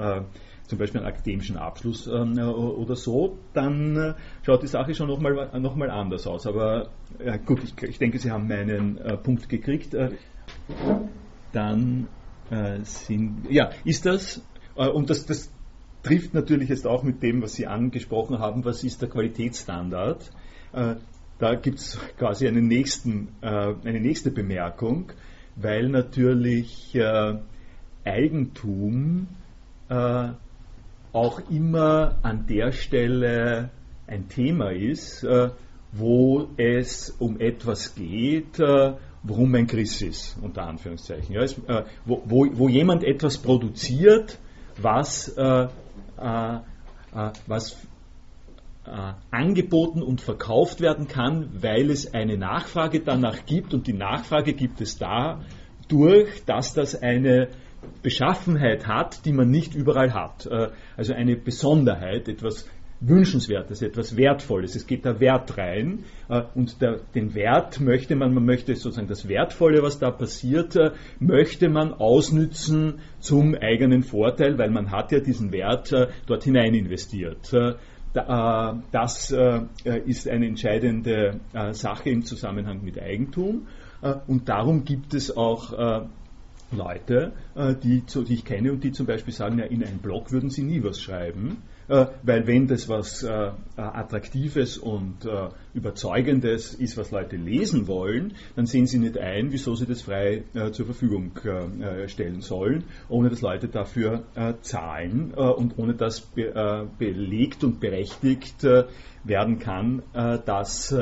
zum 0.67 0.79
Beispiel 0.79 1.01
einen 1.01 1.09
akademischen 1.09 1.57
Abschluss 1.57 2.07
ähm, 2.07 2.37
oder 2.39 2.95
so, 2.95 3.37
dann 3.53 3.95
äh, 3.95 4.13
schaut 4.43 4.63
die 4.63 4.67
Sache 4.67 4.93
schon 4.95 5.07
nochmal 5.07 5.59
noch 5.59 5.75
mal 5.75 5.89
anders 5.91 6.25
aus. 6.25 6.47
Aber 6.47 6.89
äh, 7.19 7.37
gut, 7.39 7.63
ich, 7.63 7.81
ich, 7.83 7.99
denke, 7.99 8.17
Sie 8.17 8.31
haben 8.31 8.47
meinen 8.47 8.97
äh, 8.97 9.17
Punkt 9.17 9.49
gekriegt. 9.49 9.93
Äh, 9.93 10.11
dann 11.51 12.07
äh, 12.49 12.79
sind, 12.83 13.45
ja, 13.49 13.71
ist 13.83 14.05
das, 14.05 14.41
äh, 14.75 14.87
und 14.87 15.09
das, 15.09 15.25
das 15.25 15.51
trifft 16.01 16.33
natürlich 16.33 16.69
jetzt 16.69 16.87
auch 16.87 17.03
mit 17.03 17.21
dem, 17.21 17.41
was 17.41 17.53
Sie 17.53 17.67
angesprochen 17.67 18.39
haben, 18.39 18.65
was 18.65 18.83
ist 18.83 19.01
der 19.01 19.09
Qualitätsstandard? 19.09 20.31
da 21.37 21.53
gibt 21.53 21.77
es 21.77 21.99
quasi 22.17 22.47
einen 22.47 22.67
nächsten, 22.67 23.27
eine 23.41 23.99
nächste 23.99 24.31
Bemerkung, 24.31 25.11
weil 25.55 25.87
natürlich 25.87 26.97
Eigentum 28.03 29.27
auch 31.13 31.39
immer 31.49 32.17
an 32.23 32.45
der 32.47 32.71
Stelle 32.71 33.69
ein 34.07 34.27
Thema 34.27 34.71
ist, 34.71 35.23
äh, 35.23 35.51
wo 35.91 36.47
es 36.57 37.11
um 37.11 37.39
etwas 37.39 37.95
geht, 37.95 38.59
äh, 38.59 38.93
worum 39.21 39.55
ein 39.55 39.67
Christ 39.67 40.01
ist, 40.01 40.37
unter 40.41 40.63
Anführungszeichen. 40.63 41.33
Ja, 41.35 41.41
es, 41.41 41.57
äh, 41.67 41.83
wo, 42.05 42.23
wo, 42.25 42.47
wo, 42.53 42.67
jemand 42.67 43.03
etwas 43.03 43.37
produziert, 43.37 44.37
was, 44.81 45.29
äh, 45.29 45.67
äh, 46.17 46.59
was 47.47 47.77
angeboten 49.31 50.01
und 50.01 50.19
verkauft 50.19 50.81
werden 50.81 51.07
kann, 51.07 51.49
weil 51.61 51.89
es 51.89 52.13
eine 52.13 52.37
Nachfrage 52.37 52.99
danach 52.99 53.45
gibt 53.45 53.73
und 53.73 53.87
die 53.87 53.93
Nachfrage 53.93 54.51
gibt 54.51 54.81
es 54.81 54.97
dadurch, 54.97 56.43
dass 56.45 56.73
das 56.73 57.01
eine 57.01 57.47
Beschaffenheit 58.03 58.87
hat, 58.87 59.25
die 59.25 59.31
man 59.31 59.49
nicht 59.49 59.73
überall 59.73 60.13
hat. 60.13 60.45
Äh, 60.45 60.69
also 60.97 61.13
eine 61.13 61.35
Besonderheit, 61.35 62.27
etwas 62.27 62.69
Wünschenswertes, 62.99 63.81
etwas 63.81 64.15
Wertvolles. 64.15 64.75
Es 64.75 64.87
geht 64.87 65.05
da 65.05 65.19
Wert 65.19 65.57
rein 65.57 66.05
äh, 66.29 66.43
und 66.55 66.77
den 67.15 67.33
Wert 67.33 67.79
möchte 67.79 68.15
man, 68.15 68.33
man 68.33 68.45
möchte 68.45 68.75
sozusagen 68.75 69.07
das 69.07 69.27
Wertvolle, 69.27 69.81
was 69.81 69.99
da 69.99 70.11
passiert, 70.11 70.75
äh, 70.75 70.91
möchte 71.19 71.69
man 71.69 71.93
ausnützen 71.93 72.99
zum 73.19 73.55
eigenen 73.55 74.03
Vorteil, 74.03 74.57
weil 74.57 74.69
man 74.69 74.91
hat 74.91 75.11
ja 75.11 75.19
diesen 75.19 75.51
Wert 75.51 75.93
dort 76.25 76.43
hinein 76.43 76.73
investiert. 76.73 77.51
Das 78.13 79.35
ist 80.05 80.29
eine 80.29 80.45
entscheidende 80.45 81.39
Sache 81.71 82.09
im 82.11 82.23
Zusammenhang 82.23 82.83
mit 82.83 83.01
Eigentum 83.01 83.67
und 84.27 84.49
darum 84.49 84.83
gibt 84.83 85.15
es 85.15 85.35
auch 85.35 85.73
Leute, 86.75 87.33
äh, 87.55 87.75
die, 87.75 88.03
ich 88.29 88.45
kenne 88.45 88.71
und 88.71 88.83
die 88.83 88.91
zum 88.91 89.05
Beispiel 89.05 89.33
sagen, 89.33 89.59
ja, 89.59 89.65
in 89.65 89.83
einen 89.83 89.99
Blog 89.99 90.31
würden 90.31 90.49
sie 90.49 90.63
nie 90.63 90.83
was 90.83 90.99
schreiben, 91.01 91.57
äh, 91.87 92.07
weil 92.23 92.47
wenn 92.47 92.67
das 92.67 92.89
was 92.89 93.23
äh, 93.23 93.51
Attraktives 93.75 94.77
und 94.77 95.27
Überzeugendes 95.73 96.73
ist, 96.73 96.97
was 96.97 97.11
Leute 97.11 97.35
lesen 97.35 97.87
wollen, 97.87 98.33
dann 98.55 98.65
sehen 98.65 98.85
sie 98.85 98.99
nicht 98.99 99.17
ein, 99.17 99.51
wieso 99.51 99.75
sie 99.75 99.85
das 99.85 100.03
frei 100.03 100.43
zur 100.71 100.85
Verfügung 100.85 101.31
stellen 102.07 102.41
sollen, 102.41 102.83
ohne 103.09 103.29
dass 103.29 103.41
Leute 103.41 103.67
dafür 103.67 104.23
zahlen 104.61 105.33
und 105.33 105.77
ohne 105.77 105.95
dass 105.95 106.31
belegt 106.99 107.63
und 107.63 107.79
berechtigt 107.79 108.63
werden 109.23 109.59
kann, 109.59 110.03
dass 110.13 110.95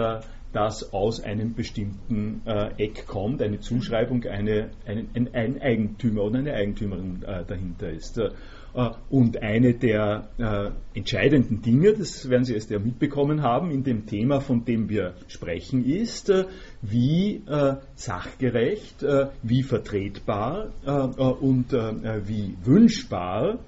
das 0.53 0.93
aus 0.93 1.21
einem 1.21 1.53
bestimmten 1.53 2.41
äh, 2.45 2.71
Eck 2.77 3.07
kommt, 3.07 3.41
eine 3.41 3.59
Zuschreibung, 3.59 4.23
eine, 4.25 4.71
ein, 4.85 5.29
ein, 5.33 5.61
Eigentümer 5.61 6.23
oder 6.23 6.39
eine 6.39 6.53
Eigentümerin 6.53 7.23
äh, 7.23 7.45
dahinter 7.45 7.89
ist. 7.89 8.17
Äh, 8.73 8.91
und 9.09 9.41
eine 9.41 9.73
der 9.73 10.29
äh, 10.37 10.97
entscheidenden 10.97 11.61
Dinge, 11.61 11.93
das 11.93 12.29
werden 12.29 12.45
Sie 12.45 12.53
erst 12.53 12.69
ja 12.69 12.79
mitbekommen 12.79 13.41
haben, 13.41 13.71
in 13.71 13.83
dem 13.83 14.05
Thema, 14.05 14.39
von 14.39 14.65
dem 14.65 14.89
wir 14.89 15.15
sprechen, 15.27 15.85
ist, 15.85 16.29
äh, 16.29 16.45
wie 16.81 17.43
äh, 17.47 17.75
sachgerecht, 17.95 19.05
wie 19.43 19.63
vertretbar 19.63 20.71
und 21.39 21.71
wie 21.71 22.57
wünschbar 22.63 23.59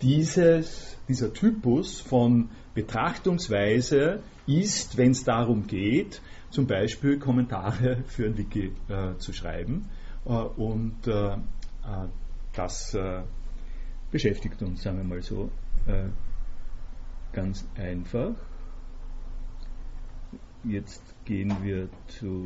dieses, 0.00 0.96
dieser 1.08 1.32
Typus 1.32 2.00
von 2.00 2.48
Betrachtungsweise 2.74 4.20
ist, 4.46 4.96
wenn 4.96 5.12
es 5.12 5.24
darum 5.24 5.66
geht, 5.66 6.20
zum 6.50 6.66
Beispiel 6.66 7.18
Kommentare 7.18 8.02
für 8.06 8.26
ein 8.26 8.36
Wiki 8.36 8.72
äh, 8.88 9.16
zu 9.16 9.32
schreiben. 9.32 9.88
Äh, 10.24 10.30
und 10.30 11.06
äh, 11.06 11.34
äh 11.34 11.38
das 12.54 12.92
äh, 12.92 13.22
beschäftigt 14.10 14.60
uns, 14.60 14.82
sagen 14.82 14.98
wir 14.98 15.04
mal 15.04 15.22
so, 15.22 15.50
ganz 17.32 17.66
einfach. 17.76 18.34
Jetzt 20.64 21.02
gehen 21.24 21.56
wir 21.62 21.88
zurück 22.08 22.42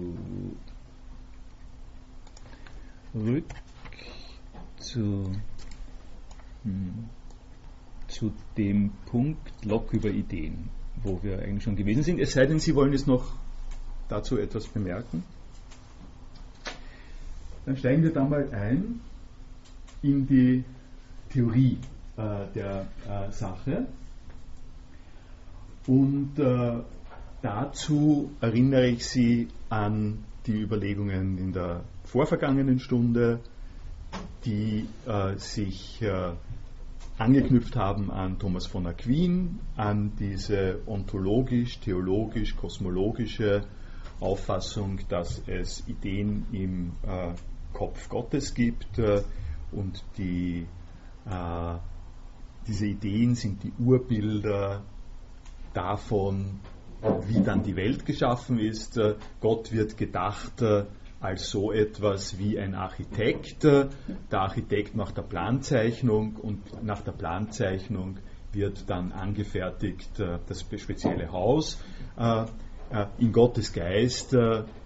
zu, 4.77 5.33
hm, 6.63 7.09
zu 8.07 8.33
dem 8.57 8.93
Punkt 9.07 9.65
Log 9.65 9.93
über 9.93 10.09
Ideen 10.09 10.71
wo 11.03 11.21
wir 11.23 11.39
eigentlich 11.41 11.65
schon 11.65 11.77
gewesen 11.77 12.03
sind. 12.03 12.21
Es 12.21 12.33
sei 12.33 12.47
denn, 12.47 12.59
Sie 12.59 12.75
wollen 12.75 12.93
jetzt 12.93 13.07
noch 13.07 13.33
dazu 14.09 14.39
etwas 14.39 14.67
bemerken. 14.67 15.25
Dann 17.65 17.77
steigen 17.77 18.03
wir 18.03 18.13
da 18.13 18.25
mal 18.25 18.49
ein 18.53 19.01
in 20.03 20.27
die 20.27 20.65
Theorie 21.31 21.79
äh, 22.17 22.47
der 22.55 22.87
äh, 23.09 23.33
Sache. 23.33 23.87
Und 25.87 26.39
äh, 26.39 26.81
dazu 27.43 28.31
erinnere 28.41 28.87
ich 28.87 29.07
Sie 29.07 29.49
an 29.69 30.25
die 30.47 30.61
Überlegungen 30.61 31.39
in 31.39 31.53
der 31.53 31.83
vorvergangenen 32.05 32.79
Stunde, 32.79 33.41
die 34.45 34.87
äh, 35.07 35.37
sich 35.37 36.01
äh, 36.03 36.33
angeknüpft 37.19 37.77
haben 37.77 38.11
an 38.11 38.39
Thomas 38.39 38.67
von 38.67 38.87
Aquin, 38.87 39.59
an 39.77 40.13
diese 40.19 40.81
ontologisch, 40.87 41.81
theologisch, 41.81 42.57
kosmologische 42.57 43.63
Auffassung, 44.21 45.01
dass 45.09 45.43
es 45.47 45.87
Ideen 45.89 46.47
im 46.53 46.93
äh, 47.03 47.35
Kopf 47.73 48.09
Gottes 48.09 48.55
gibt 48.55 48.99
äh, 48.99 49.23
und 49.73 50.05
die, 50.19 50.67
äh, 51.27 51.75
diese 52.67 52.87
Ideen 52.87 53.35
sind 53.35 53.63
die 53.63 53.73
Urbilder 53.79 54.83
davon, 55.75 56.61
wie 57.27 57.41
dann 57.43 57.63
die 57.63 57.77
Welt 57.77 58.07
geschaffen 58.07 58.59
ist. 58.59 58.97
Äh, 58.97 59.17
Gott 59.41 59.73
wird 59.73 59.97
gedacht 59.97 60.63
äh, 60.63 60.85
als 61.21 61.51
so 61.51 61.73
etwas 61.73 62.39
wie 62.39 62.59
ein 62.59 62.75
Architekt. 62.75 63.65
Der 63.65 63.91
Architekt 64.31 64.95
macht 64.95 65.19
eine 65.19 65.27
Planzeichnung 65.27 66.37
und 66.37 66.83
nach 66.83 67.03
der 67.03 67.13
Planzeichnung 67.13 68.19
wird 68.57 68.89
dann 68.89 69.13
angefertigt 69.13 70.19
äh, 70.19 70.39
das 70.47 70.63
spezielle 70.63 71.31
Haus. 71.31 71.81
Äh, 72.19 72.43
äh, 72.91 73.07
in 73.19 73.33
Gottes 73.33 73.73
Geist 73.73 74.37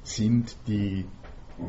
sind 0.03 0.57
die 0.67 1.07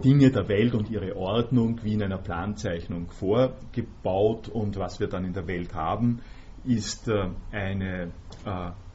Dinge 0.04 0.32
der 0.32 0.48
Welt 0.48 0.74
und 0.74 0.90
ihre 0.90 1.18
Ordnung 1.18 1.84
wie 1.84 1.94
in 1.94 2.04
einer 2.04 2.18
Planzeichnung 2.18 3.10
vorgebaut 3.10 4.48
und 4.48 4.78
was 4.78 5.02
wir 5.02 5.08
dann 5.08 5.26
in 5.26 5.34
der 5.34 5.48
Welt 5.48 5.74
haben, 5.74 6.22
ist 6.64 7.10
eine 7.52 8.12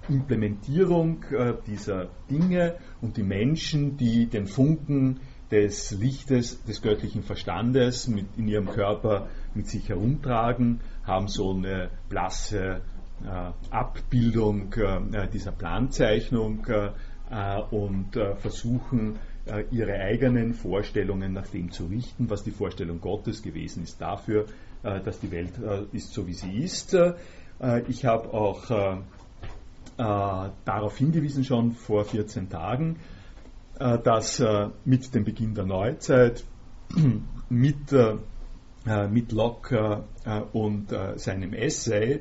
Implementierung 0.09 1.23
dieser 1.67 2.09
Dinge 2.31 2.77
und 3.03 3.19
die 3.19 3.25
Menschen, 3.25 3.99
die 3.99 4.27
den 4.27 4.47
Funken 4.47 5.21
des 5.51 5.93
Lichtes 5.93 6.63
des 6.65 6.83
göttlichen 6.83 7.23
Verstandes 7.23 8.09
mit, 8.09 8.27
in 8.37 8.49
ihrem 8.49 8.67
Körper 8.67 9.29
mit 9.55 9.69
sich 9.69 9.89
herumtragen, 9.89 10.81
haben 11.05 11.29
so 11.29 11.53
eine 11.53 11.91
blasse 12.09 12.81
äh, 13.25 13.53
Abbildung 13.71 14.73
äh, 14.75 15.29
dieser 15.29 15.53
Planzeichnung 15.53 16.67
äh, 16.67 17.61
und 17.71 18.17
äh, 18.17 18.37
versuchen 18.37 19.19
ihre 19.71 19.93
eigenen 20.01 20.55
Vorstellungen 20.55 21.33
nach 21.33 21.47
dem 21.47 21.71
zu 21.71 21.87
richten, 21.87 22.29
was 22.29 22.43
die 22.43 22.51
Vorstellung 22.51 23.01
Gottes 23.01 23.45
gewesen 23.45 23.85
ist 23.85 24.01
dafür, 24.01 24.47
dass 24.83 25.21
die 25.21 25.31
Welt 25.31 25.53
ist 25.93 26.13
so, 26.13 26.27
wie 26.27 26.33
sie 26.33 26.65
ist. 26.65 26.97
ich 27.87 28.05
habe 28.05 28.35
auch 28.35 28.65
darauf 29.97 30.99
hingewiesen 30.99 31.45
schon 31.45 31.71
vor 31.71 32.05
14 32.05 32.51
Tagen, 32.51 32.97
dass 33.79 34.43
mit 34.85 35.15
dem 35.15 35.25
Beginn 35.25 35.55
der 35.55 35.65
Neuzeit, 35.65 36.45
mit, 37.49 37.93
mit 39.11 39.33
Locke 39.33 40.05
und 40.53 40.89
seinem 41.17 41.53
Essay, 41.53 42.21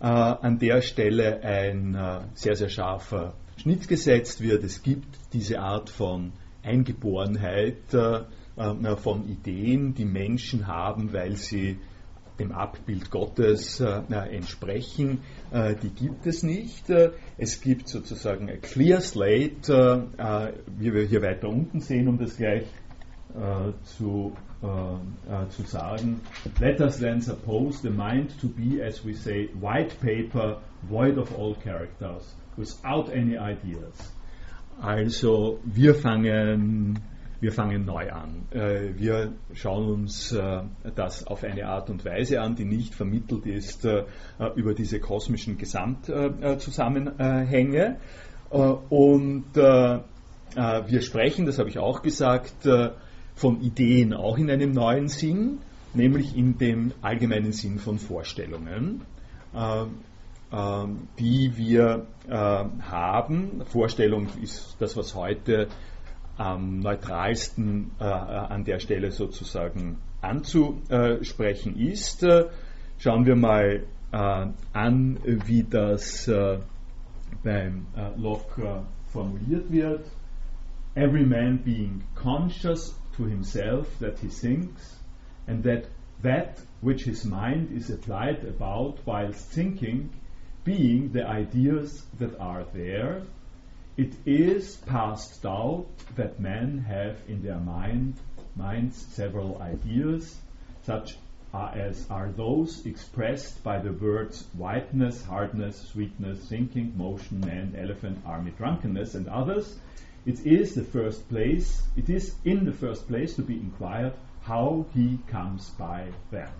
an 0.00 0.58
der 0.58 0.80
Stelle 0.80 1.42
ein 1.42 1.96
sehr, 2.34 2.56
sehr 2.56 2.68
scharfer 2.68 3.34
Schnitt 3.58 3.88
gesetzt 3.88 4.40
wird. 4.40 4.64
Es 4.64 4.82
gibt 4.82 5.18
diese 5.32 5.60
Art 5.60 5.90
von 5.90 6.32
Eingeborenheit 6.62 7.92
äh, 7.92 8.20
äh, 8.56 8.96
von 8.96 9.28
Ideen, 9.28 9.94
die 9.94 10.04
Menschen 10.04 10.66
haben, 10.66 11.12
weil 11.12 11.36
sie 11.36 11.78
dem 12.38 12.52
Abbild 12.52 13.10
Gottes 13.10 13.80
äh, 13.80 14.00
entsprechen, 14.30 15.20
äh, 15.50 15.74
die 15.74 15.90
gibt 15.90 16.26
es 16.26 16.42
nicht. 16.42 16.88
Äh, 16.90 17.10
es 17.36 17.60
gibt 17.60 17.88
sozusagen 17.88 18.48
ein 18.48 18.60
Clear 18.60 19.00
Slate, 19.00 20.08
äh, 20.18 20.52
wie 20.78 20.92
wir 20.92 21.04
hier 21.04 21.22
weiter 21.22 21.48
unten 21.48 21.80
sehen, 21.80 22.08
um 22.08 22.18
das 22.18 22.36
gleich 22.36 22.66
zu, 23.84 24.32
zu 24.62 25.62
sagen. 25.62 26.20
Let 26.58 26.80
us 26.80 26.98
then 26.98 27.20
suppose 27.20 27.82
the 27.82 27.90
mind 27.90 28.40
to 28.40 28.48
be, 28.48 28.82
as 28.82 29.04
we 29.04 29.12
say, 29.12 29.50
white 29.60 30.00
paper, 30.00 30.62
void 30.88 31.18
of 31.18 31.30
all 31.38 31.54
characters 31.54 32.34
without 32.56 33.10
any 33.10 33.36
ideas. 33.36 34.14
Also 34.80 35.60
wir 35.64 35.94
fangen, 35.94 36.98
wir 37.40 37.52
fangen 37.52 37.84
neu 37.84 38.10
an. 38.10 38.48
Äh, 38.50 38.94
wir 38.96 39.34
schauen 39.54 39.88
uns 39.88 40.32
äh, 40.32 40.62
das 40.94 41.24
auf 41.26 41.44
eine 41.44 41.68
Art 41.68 41.90
und 41.90 42.02
Weise 42.04 42.40
an, 42.40 42.56
die 42.56 42.64
nicht 42.64 42.94
vermittelt 42.94 43.46
ist 43.46 43.84
äh, 43.84 44.06
über 44.56 44.74
diese 44.74 44.98
kosmischen 44.98 45.56
Gesamtzusammenhänge. 45.58 47.98
Und 48.50 49.44
wir 49.54 51.02
sprechen, 51.02 51.44
das 51.44 51.58
habe 51.58 51.68
ich 51.68 51.78
auch 51.78 52.00
gesagt, 52.00 52.66
von 53.34 53.60
Ideen 53.60 54.14
auch 54.14 54.38
in 54.38 54.50
einem 54.50 54.72
neuen 54.72 55.08
Sinn, 55.08 55.58
nämlich 55.92 56.34
in 56.34 56.56
dem 56.56 56.92
allgemeinen 57.02 57.52
Sinn 57.52 57.78
von 57.78 57.98
Vorstellungen. 57.98 59.02
Ähm, 60.50 61.08
die 61.18 61.58
wir 61.58 62.06
haben. 62.26 63.60
Vorstellung 63.66 64.28
ist 64.42 64.76
das, 64.78 64.96
was 64.96 65.14
heute 65.14 65.68
am 66.38 66.80
neutralsten 66.80 67.90
äh, 68.00 68.04
an 68.04 68.64
der 68.64 68.78
Stelle 68.78 69.10
sozusagen 69.10 69.98
anzusprechen 70.20 71.76
ist. 71.76 72.26
Schauen 72.98 73.26
wir 73.26 73.36
mal 73.36 73.84
äh, 74.12 74.46
an, 74.72 75.18
wie 75.24 75.64
das 75.64 76.30
beim 77.44 77.86
Locke 78.16 78.84
formuliert 79.12 79.70
wird. 79.70 80.10
Every 80.94 81.24
man 81.24 81.58
being 81.58 82.02
conscious 82.14 82.98
to 83.16 83.26
himself 83.26 83.86
that 84.00 84.18
he 84.18 84.28
thinks 84.28 84.98
and 85.46 85.62
that 85.64 85.88
that 86.22 86.60
which 86.80 87.04
his 87.04 87.24
mind 87.24 87.70
is 87.70 87.90
applied 87.90 88.44
about 88.44 88.98
whilst 89.06 89.50
thinking 89.52 90.10
being 90.64 91.10
the 91.12 91.26
ideas 91.26 92.04
that 92.18 92.38
are 92.38 92.64
there, 92.74 93.22
it 93.98 94.14
is 94.24 94.76
past 94.86 95.42
doubt 95.42 95.86
that 96.14 96.38
men 96.38 96.78
have 96.78 97.16
in 97.26 97.42
their 97.42 97.58
mind 97.58 98.14
minds 98.54 98.96
several 99.10 99.60
ideas, 99.60 100.36
such 100.84 101.16
as 101.52 102.06
are 102.08 102.30
those 102.30 102.86
expressed 102.86 103.60
by 103.64 103.80
the 103.80 103.92
words 103.92 104.46
whiteness, 104.52 105.24
hardness, 105.24 105.88
sweetness, 105.88 106.48
thinking, 106.48 106.96
motion, 106.96 107.40
man, 107.40 107.74
elephant, 107.76 108.18
army, 108.24 108.52
drunkenness, 108.56 109.16
and 109.16 109.26
others. 109.26 109.76
It 110.24 110.46
is 110.46 110.76
the 110.76 110.84
first 110.84 111.28
place, 111.28 111.82
it 111.96 112.08
is 112.08 112.36
in 112.44 112.64
the 112.66 112.72
first 112.72 113.08
place 113.08 113.34
to 113.34 113.42
be 113.42 113.54
inquired 113.54 114.12
how 114.42 114.86
he 114.94 115.18
comes 115.26 115.70
by 115.70 116.06
them. 116.30 116.50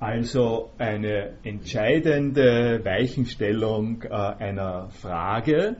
Also 0.00 0.70
eine 0.78 1.36
entscheidende 1.44 2.82
Weichenstellung 2.82 4.02
äh, 4.02 4.08
einer 4.08 4.88
Frage, 4.88 5.76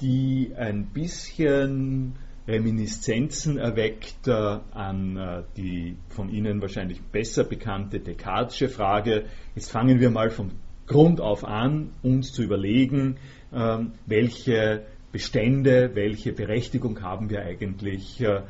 die 0.00 0.52
ein 0.56 0.86
bisschen 0.86 2.14
Reminiszenzen 2.48 3.58
erweckt 3.58 4.28
äh, 4.28 4.32
an 4.32 5.16
äh, 5.16 5.42
die 5.56 5.96
von 6.08 6.30
Ihnen 6.30 6.60
wahrscheinlich 6.60 7.02
besser 7.02 7.44
bekannte 7.44 7.98
Descartesche 7.98 8.68
Frage. 8.68 9.24
Jetzt 9.54 9.70
fangen 9.70 10.00
wir 10.00 10.10
mal 10.10 10.30
vom 10.30 10.52
Grund 10.86 11.20
auf 11.20 11.44
an, 11.44 11.90
uns 12.02 12.32
zu 12.32 12.44
überlegen, 12.44 13.16
ähm, 13.52 13.92
welche 14.06 14.84
Bestände, 15.10 15.90
welche 15.94 16.32
Berechtigung 16.32 17.02
haben 17.02 17.30
wir 17.30 17.42
eigentlich 17.42 18.20
äh, 18.20 18.42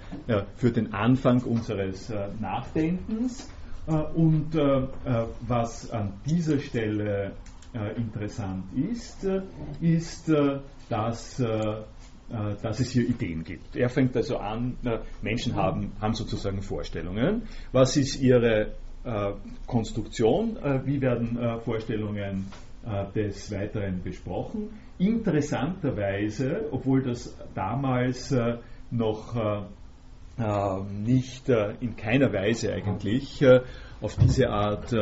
für 0.57 0.71
den 0.71 0.93
Anfang 0.93 1.43
unseres 1.43 2.11
äh, 2.11 2.29
Nachdenkens. 2.39 3.49
Äh, 3.87 3.93
und 3.93 4.55
äh, 4.55 4.81
äh, 4.81 4.87
was 5.41 5.91
an 5.91 6.13
dieser 6.27 6.59
Stelle 6.59 7.33
interessant 7.99 8.65
ist, 8.75 9.27
ist, 9.83 10.33
dass, 10.89 11.37
dass 11.39 12.81
es 12.81 12.91
hier 12.91 13.09
Ideen 13.09 13.45
gibt. 13.45 13.77
Er 13.77 13.89
fängt 13.89 14.17
also 14.17 14.39
an, 14.39 14.77
Menschen 15.23 15.55
haben, 15.55 15.93
haben 16.01 16.15
sozusagen 16.15 16.63
Vorstellungen. 16.63 17.43
Was 17.73 17.97
ist 17.97 18.21
ihre 18.21 18.73
Konstruktion? 19.67 20.57
Wie 20.85 21.01
werden 21.01 21.39
Vorstellungen 21.65 22.47
des 23.15 23.53
Weiteren 23.53 24.03
besprochen? 24.03 24.71
Interessanterweise, 24.99 26.67
obwohl 26.71 27.03
das 27.03 27.37
damals 27.55 28.35
noch 28.91 29.35
äh, 30.39 30.83
nicht 31.03 31.49
äh, 31.49 31.73
in 31.81 31.97
keiner 31.97 32.31
Weise 32.31 32.71
eigentlich 32.71 33.41
äh, 33.41 33.61
auf 34.03 34.17
diese 34.17 34.51
Art 34.51 34.95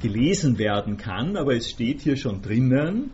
gelesen 0.00 0.56
werden 0.56 0.96
kann, 0.96 1.36
aber 1.36 1.56
es 1.56 1.68
steht 1.68 2.00
hier 2.00 2.16
schon 2.16 2.42
drinnen, 2.42 3.10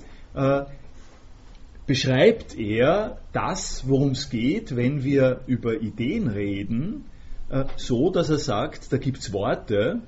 beschreibt 1.87 2.59
er 2.59 3.19
das, 3.33 3.89
worum 3.89 4.11
es 4.11 4.31
geht, 4.31 4.77
wenn 4.77 5.03
wir 5.03 5.41
über 5.47 5.81
Ideen 5.81 6.29
reden, 6.29 7.05
so, 7.77 8.11
dass 8.11 8.31
er 8.31 8.39
sagt, 8.39 8.93
da 8.93 8.97
gibt 8.97 9.19
es 9.19 9.33
Worte 9.33 10.01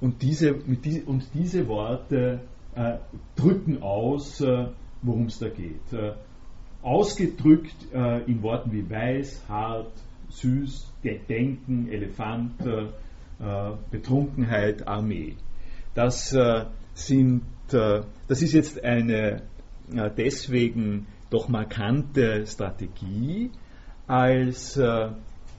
und 0.00 0.22
diese, 0.22 0.54
die, 0.54 1.02
und 1.02 1.28
diese 1.34 1.68
Worte 1.68 2.40
drücken 3.36 3.82
aus, 3.82 4.42
worum 5.02 5.26
es 5.26 5.38
da 5.38 5.48
geht. 5.48 6.16
ausgedrückt 6.82 7.76
in 8.26 8.42
Worten 8.42 8.72
wie 8.72 8.88
weiß, 8.88 9.44
hart, 9.48 9.92
süß, 10.30 10.92
Denken, 11.28 11.88
Elefant, 11.88 12.54
äh, 13.40 13.70
Betrunkenheit, 13.92 14.88
Armee. 14.88 15.36
Das 15.94 16.32
äh, 16.32 16.64
sind, 16.94 17.42
äh, 17.72 18.02
das 18.26 18.42
ist 18.42 18.52
jetzt 18.52 18.82
eine 18.82 19.42
äh, 19.92 20.10
deswegen 20.16 21.06
doch 21.30 21.48
markante 21.48 22.46
Strategie, 22.46 23.50
als 24.06 24.76
äh, 24.76 25.08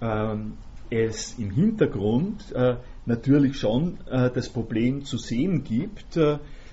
ähm, 0.02 0.54
es 0.90 1.38
im 1.38 1.52
Hintergrund 1.52 2.52
äh, 2.54 2.78
natürlich 3.06 3.58
schon 3.58 3.98
das 4.06 4.50
Problem 4.50 5.04
zu 5.04 5.18
sehen 5.18 5.64
gibt, 5.64 6.20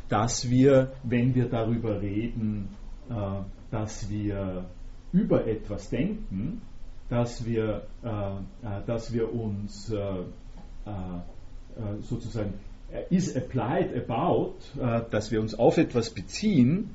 dass 0.09 0.51
wir, 0.51 0.93
wenn 1.03 1.35
wir 1.35 1.49
darüber 1.49 2.01
reden, 2.03 2.69
dass 3.71 4.11
wir 4.11 4.67
über 5.13 5.47
etwas 5.47 5.89
denken, 5.89 6.61
dass 7.09 7.45
wir, 7.47 7.87
äh, 8.03 8.09
äh, 8.09 8.83
dass 8.87 9.13
wir 9.13 9.33
uns 9.33 9.91
äh, 9.91 9.97
äh, 9.97 10.21
äh 10.87 12.03
sozusagen 12.03 12.55
is 13.11 13.37
applied 13.37 13.95
about, 13.95 14.57
äh, 14.81 15.03
dass 15.11 15.31
wir 15.31 15.41
uns 15.41 15.55
auf 15.55 15.79
etwas 15.79 16.11
beziehen, 16.11 16.91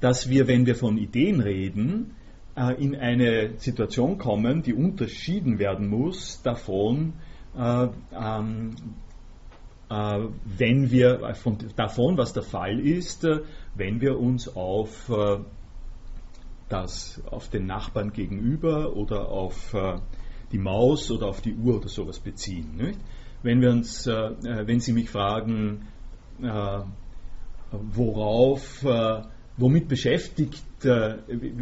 dass 0.00 0.28
wir, 0.30 0.46
wenn 0.46 0.64
wir 0.64 0.74
von 0.74 0.96
Ideen 0.96 1.40
reden, 1.40 2.14
in 2.78 2.96
eine 2.96 3.58
Situation 3.58 4.16
kommen, 4.16 4.62
die 4.62 4.72
unterschieden 4.72 5.58
werden 5.58 5.88
muss 5.88 6.40
davon, 6.42 7.14
ähm, 7.56 8.76
wenn 9.88 10.90
wir 10.90 11.34
von, 11.34 11.58
davon, 11.76 12.16
was 12.16 12.32
der 12.32 12.42
Fall 12.42 12.80
ist, 12.80 13.26
wenn 13.74 14.00
wir 14.00 14.18
uns 14.18 14.54
auf 14.56 15.10
das 16.70 17.20
auf 17.30 17.48
den 17.48 17.66
Nachbarn 17.66 18.12
gegenüber 18.12 18.96
oder 18.96 19.28
auf 19.28 19.74
äh, 19.74 19.98
die 20.52 20.58
Maus 20.58 21.10
oder 21.10 21.26
auf 21.26 21.42
die 21.42 21.54
Uhr 21.54 21.76
oder 21.76 21.88
sowas 21.88 22.18
beziehen. 22.18 22.76
Nicht? 22.76 22.98
Wenn 23.42 23.60
wir 23.60 23.70
uns, 23.70 24.06
äh, 24.06 24.12
äh 24.12 24.66
wenn 24.66 24.80
Sie 24.80 24.92
mich 24.92 25.10
fragen, 25.10 25.88
äh, 26.40 26.80
worauf 27.70 28.84
äh, 28.84 29.22
womit, 29.56 29.88
beschäftigt, 29.88 30.62
äh, 30.84 31.16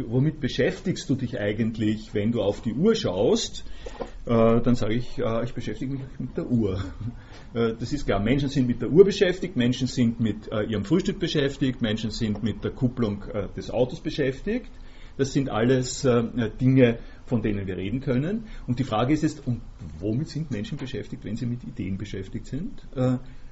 womit 0.07 0.39
beschäftigst 0.39 1.09
du 1.09 1.15
dich 1.15 1.39
eigentlich, 1.39 2.13
wenn 2.13 2.31
du 2.31 2.41
auf 2.41 2.61
die 2.61 2.73
Uhr 2.73 2.95
schaust? 2.95 3.65
Äh, 4.25 4.61
dann 4.61 4.75
sage 4.75 4.95
ich, 4.95 5.17
äh, 5.17 5.43
ich 5.43 5.53
beschäftige 5.53 5.93
mich 5.93 6.01
mit 6.17 6.37
der 6.37 6.49
Uhr. 6.49 6.83
Äh, 7.53 7.73
das 7.79 7.93
ist 7.93 8.05
klar, 8.05 8.19
Menschen 8.19 8.49
sind 8.49 8.67
mit 8.67 8.81
der 8.81 8.91
Uhr 8.91 9.03
beschäftigt, 9.03 9.55
Menschen 9.55 9.87
sind 9.87 10.19
mit 10.19 10.51
äh, 10.51 10.63
ihrem 10.63 10.85
Frühstück 10.85 11.19
beschäftigt, 11.19 11.81
Menschen 11.81 12.11
sind 12.11 12.43
mit 12.43 12.63
der 12.63 12.71
Kupplung 12.71 13.23
äh, 13.23 13.47
des 13.55 13.71
Autos 13.71 14.01
beschäftigt. 14.01 14.71
Das 15.17 15.33
sind 15.33 15.49
alles 15.49 16.07
Dinge, 16.61 16.99
von 17.25 17.41
denen 17.41 17.67
wir 17.67 17.75
reden 17.75 17.99
können. 17.99 18.45
Und 18.67 18.79
die 18.79 18.85
Frage 18.85 19.11
ist 19.11 19.23
jetzt, 19.23 19.45
und 19.45 19.59
womit 19.99 20.29
sind 20.29 20.49
Menschen 20.49 20.77
beschäftigt, 20.77 21.25
wenn 21.25 21.35
sie 21.35 21.45
mit 21.45 21.61
Ideen 21.65 21.97
beschäftigt 21.97 22.45
sind? 22.45 22.87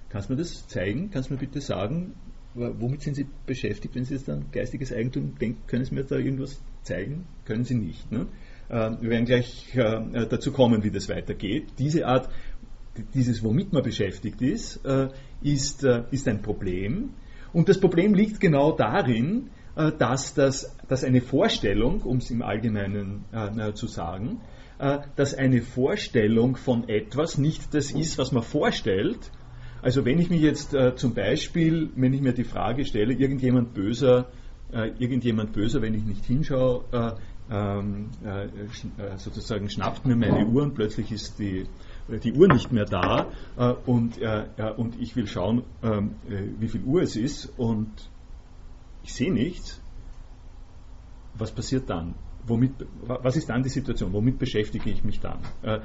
Kannst 0.08 0.30
du 0.30 0.34
mir 0.34 0.40
das 0.40 0.66
zeigen? 0.70 1.10
Kannst 1.12 1.30
du 1.30 1.34
mir 1.34 1.42
bitte 1.42 1.60
sagen, 1.60 2.14
womit 2.58 3.02
sind 3.02 3.16
Sie 3.16 3.28
beschäftigt, 3.46 3.96
wenn 3.96 4.06
Sie 4.06 4.16
jetzt 4.16 4.30
an 4.30 4.46
geistiges 4.52 4.92
Eigentum 4.92 5.36
denken? 5.40 5.62
Können 5.68 5.86
Sie 5.86 5.96
mir 5.96 6.04
da 6.04 6.18
irgendwas 6.18 6.62
zeigen? 6.84 7.26
Können 7.46 7.64
Sie 7.64 7.76
nicht. 7.76 8.12
Ne? 8.12 8.28
wir 8.70 9.10
werden 9.10 9.24
gleich 9.24 9.72
dazu 9.74 10.52
kommen, 10.52 10.84
wie 10.84 10.92
das 10.92 11.08
weitergeht. 11.08 11.68
Diese 11.80 12.06
Art 12.06 12.30
dieses, 13.14 13.44
womit 13.44 13.74
man 13.74 13.84
beschäftigt 13.84 14.42
ist, 14.42 14.86
äh, 14.86 15.10
ist, 15.42 15.84
äh, 15.84 16.04
ist 16.12 16.28
ein 16.28 16.42
Problem. 16.42 17.12
Und 17.54 17.70
das 17.70 17.80
Problem 17.80 18.14
liegt 18.14 18.40
genau 18.40 18.72
darin, 18.72 19.50
äh, 19.76 19.92
dass, 19.98 20.34
das, 20.34 20.76
dass 20.88 21.04
eine 21.04 21.22
Vorstellung, 21.22 22.02
um 22.02 22.18
es 22.18 22.30
im 22.32 22.42
Allgemeinen 22.42 23.26
zu 23.74 23.88
sagen, 23.88 24.42
dass 25.16 25.34
eine 25.34 25.62
Vorstellung 25.64 26.56
von 26.56 26.88
etwas 26.88 27.40
nicht 27.40 27.74
das 27.74 27.92
ist, 27.92 28.20
was 28.20 28.32
man 28.32 28.44
vorstellt. 28.44 29.32
Also 29.82 30.06
wenn 30.06 30.20
ich 30.20 30.30
mich 30.30 30.42
jetzt 30.42 30.76
zum 30.96 31.14
Beispiel, 31.14 31.90
wenn 31.96 32.14
ich 32.14 32.22
mir 32.22 32.34
die 32.34 32.44
Frage 32.44 32.86
stelle, 32.86 33.14
irgendjemand 33.14 33.74
böser, 33.74 34.28
irgendjemand 34.72 35.54
böser, 35.54 35.82
wenn 35.82 35.94
ich 35.94 36.04
nicht 36.04 36.26
hinschaue, 36.26 36.84
ähm, 37.50 38.10
sozusagen 39.18 39.70
schnappt 39.70 40.06
mir 40.06 40.16
meine 40.16 40.46
Uhr 40.46 40.64
und 40.64 40.74
plötzlich 40.74 41.12
ist 41.12 41.40
die 41.40 41.66
die 42.08 42.34
Uhr 42.34 42.48
nicht 42.48 42.72
mehr 42.72 42.86
da 42.86 43.28
äh, 43.58 43.74
und, 43.86 44.18
äh, 44.20 44.46
und 44.78 45.00
ich 45.00 45.16
will 45.16 45.28
schauen, 45.28 45.64
ähm, 45.84 46.16
äh, 46.30 46.44
wie 46.60 46.68
viel 46.68 46.84
Uhr 46.84 47.02
es 47.02 47.16
ist 47.16 47.52
und 47.58 47.92
ich 49.04 49.14
sehe 49.14 49.32
nichts. 49.32 49.82
Was 51.34 51.52
passiert 51.52 51.90
dann? 51.90 52.16
Womit, 52.48 52.72
was 53.02 53.36
ist 53.36 53.50
dann 53.50 53.64
die 53.64 53.70
Situation? 53.70 54.14
Womit 54.14 54.40
beschäftige 54.40 54.90
ich 54.90 55.04
mich 55.04 55.20
dann? 55.20 55.40
Äh, 55.62 55.80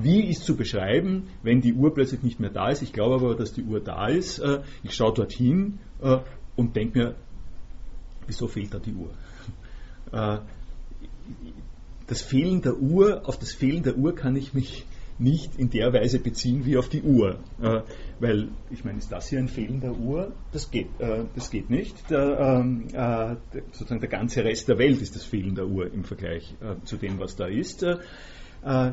wie 0.00 0.24
ist 0.28 0.44
zu 0.44 0.56
beschreiben, 0.56 1.28
wenn 1.42 1.60
die 1.60 1.72
Uhr 1.72 1.94
plötzlich 1.94 2.22
nicht 2.22 2.38
mehr 2.38 2.50
da 2.50 2.68
ist? 2.68 2.82
Ich 2.82 2.92
glaube 2.92 3.14
aber, 3.16 3.34
dass 3.34 3.52
die 3.52 3.62
Uhr 3.62 3.80
da 3.80 4.08
ist. 4.08 4.38
Äh, 4.38 4.62
ich 4.82 4.94
schaue 4.94 5.14
dorthin 5.14 5.78
äh, 6.02 6.18
und 6.56 6.76
denke 6.76 6.98
mir, 6.98 7.14
wieso 8.26 8.46
fehlt 8.46 8.74
da 8.74 8.78
die 8.78 8.94
Uhr? 8.94 9.10
das 12.06 12.20
Fehlen 12.20 12.60
der 12.60 12.76
Uhr, 12.76 13.26
auf 13.26 13.38
das 13.38 13.54
Fehlen 13.54 13.82
der 13.82 13.96
Uhr 13.96 14.14
kann 14.14 14.36
ich 14.36 14.52
mich 14.52 14.84
nicht 15.22 15.56
in 15.56 15.70
der 15.70 15.92
Weise 15.92 16.18
beziehen 16.18 16.64
wie 16.64 16.76
auf 16.76 16.88
die 16.88 17.02
Uhr. 17.02 17.38
Äh, 17.60 17.80
weil, 18.20 18.48
ich 18.70 18.84
meine, 18.84 18.98
ist 18.98 19.10
das 19.10 19.28
hier 19.28 19.38
ein 19.38 19.48
Fehlen 19.48 19.80
der 19.80 19.96
Uhr? 19.96 20.32
Das 20.52 20.70
geht, 20.70 20.88
äh, 20.98 21.24
das 21.34 21.50
geht 21.50 21.70
nicht. 21.70 22.10
Der, 22.10 22.38
ähm, 22.38 22.88
äh, 22.92 23.36
sozusagen 23.72 24.00
der 24.00 24.10
ganze 24.10 24.44
Rest 24.44 24.68
der 24.68 24.78
Welt 24.78 25.00
ist 25.00 25.16
das 25.16 25.24
Fehlen 25.24 25.54
der 25.54 25.66
Uhr 25.66 25.92
im 25.92 26.04
Vergleich 26.04 26.54
äh, 26.60 26.84
zu 26.84 26.96
dem, 26.96 27.18
was 27.18 27.36
da 27.36 27.46
ist. 27.46 27.82
Äh, 27.82 28.92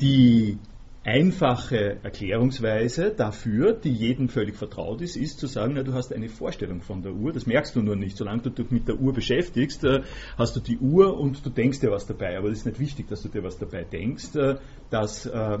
die 0.00 0.58
einfache 1.02 1.98
Erklärungsweise 2.02 3.10
dafür, 3.10 3.72
die 3.72 3.90
jedem 3.90 4.28
völlig 4.28 4.56
vertraut 4.56 5.00
ist, 5.00 5.16
ist 5.16 5.38
zu 5.38 5.46
sagen, 5.46 5.72
na, 5.74 5.82
du 5.82 5.94
hast 5.94 6.12
eine 6.12 6.28
Vorstellung 6.28 6.82
von 6.82 7.02
der 7.02 7.12
Uhr, 7.12 7.32
das 7.32 7.46
merkst 7.46 7.74
du 7.74 7.80
nur 7.80 7.96
nicht. 7.96 8.18
Solange 8.18 8.42
du 8.42 8.50
dich 8.50 8.70
mit 8.70 8.86
der 8.86 9.00
Uhr 9.00 9.14
beschäftigst, 9.14 9.82
äh, 9.84 10.02
hast 10.36 10.56
du 10.56 10.60
die 10.60 10.76
Uhr 10.76 11.18
und 11.18 11.44
du 11.44 11.48
denkst 11.48 11.80
dir 11.80 11.90
was 11.90 12.06
dabei. 12.06 12.36
Aber 12.36 12.48
es 12.48 12.58
ist 12.58 12.66
nicht 12.66 12.78
wichtig, 12.78 13.08
dass 13.08 13.22
du 13.22 13.28
dir 13.28 13.42
was 13.42 13.56
dabei 13.56 13.84
denkst, 13.84 14.36
äh, 14.36 14.56
dass 14.90 15.24
äh, 15.24 15.58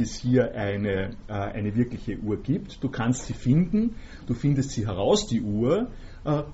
es 0.00 0.14
hier 0.16 0.54
eine, 0.54 1.10
eine 1.26 1.74
wirkliche 1.74 2.16
Uhr 2.18 2.40
gibt. 2.40 2.82
Du 2.82 2.88
kannst 2.88 3.26
sie 3.26 3.34
finden, 3.34 3.96
du 4.26 4.34
findest 4.34 4.70
sie 4.70 4.86
heraus, 4.86 5.26
die 5.26 5.40
Uhr, 5.40 5.88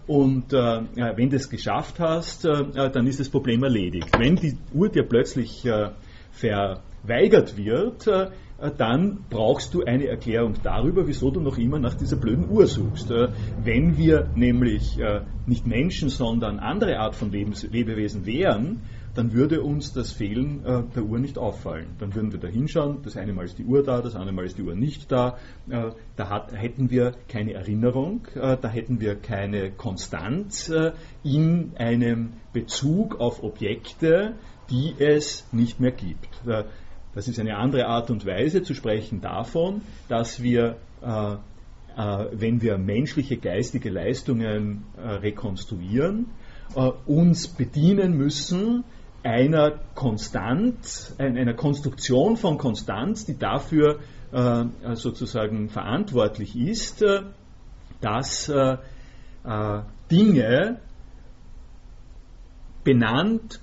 und 0.07 0.53
wenn 0.53 1.31
du 1.31 1.37
es 1.37 1.51
geschafft 1.51 1.99
hast, 1.99 2.45
dann 2.45 3.07
ist 3.07 3.21
das 3.21 3.29
Problem 3.29 3.63
erledigt. 3.63 4.09
Wenn 4.17 4.37
die 4.37 4.57
Uhr 4.73 4.89
dir 4.89 5.03
plötzlich 5.03 5.67
ver 6.31 6.83
weigert 7.07 7.57
wird, 7.57 8.07
äh, 8.07 8.71
dann 8.79 9.25
brauchst 9.31 9.75
du 9.75 9.83
eine 9.85 10.07
Erklärung 10.07 10.55
darüber, 10.63 11.07
wieso 11.07 11.31
du 11.31 11.41
noch 11.41 11.59
immer 11.59 11.79
nach 11.79 11.95
dieser 11.95 12.17
blöden 12.17 12.49
Uhr 12.49 12.67
suchst. 12.67 13.11
Äh, 13.11 13.29
wenn 13.63 13.97
wir 13.99 14.31
nämlich 14.35 14.99
äh, 14.99 15.23
nicht 15.47 15.67
Menschen, 15.67 16.09
sondern 16.09 16.59
andere 16.59 16.99
Art 16.99 17.15
von 17.15 17.31
Lebewesen 17.31 18.27
wären, 18.27 18.83
dann 19.15 19.33
würde 19.33 19.63
uns 19.63 19.93
das 19.93 20.11
Fehlen 20.11 20.65
der 20.65 21.05
Uhr 21.05 21.21
nicht 21.21 21.39
auffallen. 21.39 21.95
Dann 22.01 22.17
würden 22.17 22.33
wir 22.33 22.41
da 22.41 22.49
hinschauen, 22.49 22.99
das 23.05 23.17
eine 23.17 23.33
Mal 23.33 23.45
ist 23.45 23.57
die 23.61 23.65
Uhr 23.65 23.85
da, 23.85 24.03
das 24.03 24.17
andere 24.17 24.35
Mal 24.35 24.45
ist 24.45 24.59
die 24.59 24.63
Uhr 24.63 24.75
nicht 24.75 25.13
da. 25.13 25.39
da 26.17 26.49
hätten 26.53 26.91
wir 26.91 27.13
keine 27.29 27.53
Erinnerung, 27.53 28.27
da 28.35 28.69
hätten 28.69 29.01
wir 29.01 29.15
keine 29.15 29.71
Konstanz 29.71 30.69
in 31.23 31.77
einem 31.77 32.33
Bezug 32.53 33.21
auf 33.21 33.45
Objekte, 33.45 34.35
die 34.69 34.95
es 34.99 35.47
nicht 35.53 35.79
mehr 35.79 35.93
gibt. 35.93 36.29
Das 37.15 37.29
ist 37.29 37.39
eine 37.39 37.57
andere 37.57 37.87
Art 37.87 38.11
und 38.11 38.27
Weise 38.27 38.63
zu 38.63 38.75
sprechen 38.75 39.21
davon, 39.21 39.83
dass 40.09 40.43
wir, 40.43 40.77
äh, 41.01 41.35
äh, 41.97 42.27
wenn 42.33 42.61
wir 42.61 42.77
menschliche 42.77 43.37
geistige 43.37 43.89
Leistungen 43.89 44.85
äh, 44.97 45.09
rekonstruieren, 45.09 46.27
äh, 46.75 46.91
uns 47.07 47.47
bedienen 47.47 48.17
müssen 48.17 48.85
einer 49.23 49.79
Konstant, 49.95 51.15
einer 51.19 51.55
Konstruktion 51.55 52.37
von 52.37 52.59
Konstanz, 52.59 53.25
die 53.25 53.39
dafür 53.39 54.01
äh, 54.33 54.65
sozusagen 54.95 55.71
verantwortlich 55.71 56.57
ist, 56.57 57.03
äh, 57.03 57.23
dass 58.01 58.53
Dinge 60.11 60.79
benannt, 62.83 63.61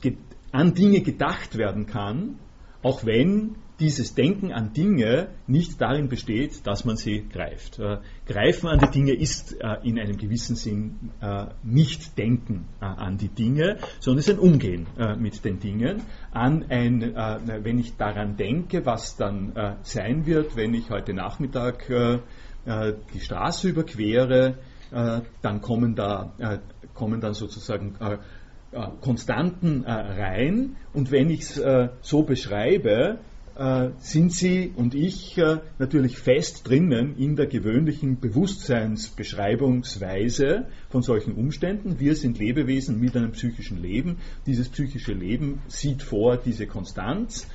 an 0.52 0.74
Dinge 0.74 1.02
gedacht 1.02 1.58
werden 1.58 1.86
kann, 1.86 2.40
auch 2.84 3.06
wenn 3.06 3.56
dieses 3.82 4.14
Denken 4.14 4.52
an 4.54 4.74
Dinge 4.74 5.30
nicht 5.48 5.82
darin 5.82 6.08
besteht, 6.08 6.66
dass 6.68 6.86
man 6.86 6.98
sie 6.98 7.28
greift. 7.28 7.80
Äh, 7.80 7.98
Greifen 8.28 8.70
an 8.70 8.80
die 8.80 8.92
Dinge 8.92 9.14
ist 9.14 9.60
äh, 9.60 9.78
in 9.84 10.00
einem 10.00 10.18
gewissen 10.18 10.56
Sinn 10.56 11.12
äh, 11.20 11.48
nicht 11.64 12.18
Denken 12.18 12.68
äh, 12.80 12.86
an 12.86 13.18
die 13.18 13.30
Dinge, 13.30 13.78
sondern 14.00 14.20
es 14.20 14.28
ist 14.28 14.36
ein 14.36 14.40
Umgehen 14.40 14.86
äh, 15.00 15.16
mit 15.16 15.44
den 15.44 15.60
Dingen. 15.60 16.04
An 16.32 16.66
ein, 16.70 17.02
äh, 17.02 17.64
wenn 17.64 17.80
ich 17.80 17.98
daran 17.98 18.38
denke, 18.38 18.86
was 18.86 19.18
dann 19.18 19.54
sein 19.82 20.26
wird, 20.26 20.56
wenn 20.56 20.74
ich 20.74 20.90
heute 20.90 21.14
Nachmittag 21.14 21.88
die 21.88 23.20
Straße 23.20 23.70
überquere, 23.70 24.58
dann 24.92 25.62
kommen 25.62 25.96
da 25.96 26.34
kommen 26.94 27.22
dann 27.22 27.34
sozusagen 27.34 27.96
Konstanten 29.02 29.84
äh, 29.84 29.92
rein 29.92 30.78
und 30.94 31.12
wenn 31.12 31.30
ich 31.30 31.42
es 31.42 31.58
äh, 31.58 31.90
so 32.02 32.24
beschreibe, 32.24 33.20
sind 34.00 34.32
Sie 34.32 34.72
und 34.76 34.96
ich 34.96 35.38
natürlich 35.78 36.18
fest 36.18 36.68
drinnen 36.68 37.18
in 37.18 37.36
der 37.36 37.48
gewöhnlichen 37.48 38.20
Bewusstseinsbeschreibungsweise 38.20 40.66
von 40.90 41.04
solchen 41.04 41.36
Umständen. 41.36 42.00
Wir 42.00 42.16
sind 42.16 42.40
Lebewesen 42.40 43.00
mit 43.00 43.16
einem 43.16 43.34
psychischen 43.34 43.80
Leben. 43.80 44.18
Dieses 44.48 44.70
psychische 44.70 45.12
Leben 45.12 45.62
sieht 45.68 46.02
vor 46.02 46.38
diese 46.38 46.66
Konstanz. 46.66 47.46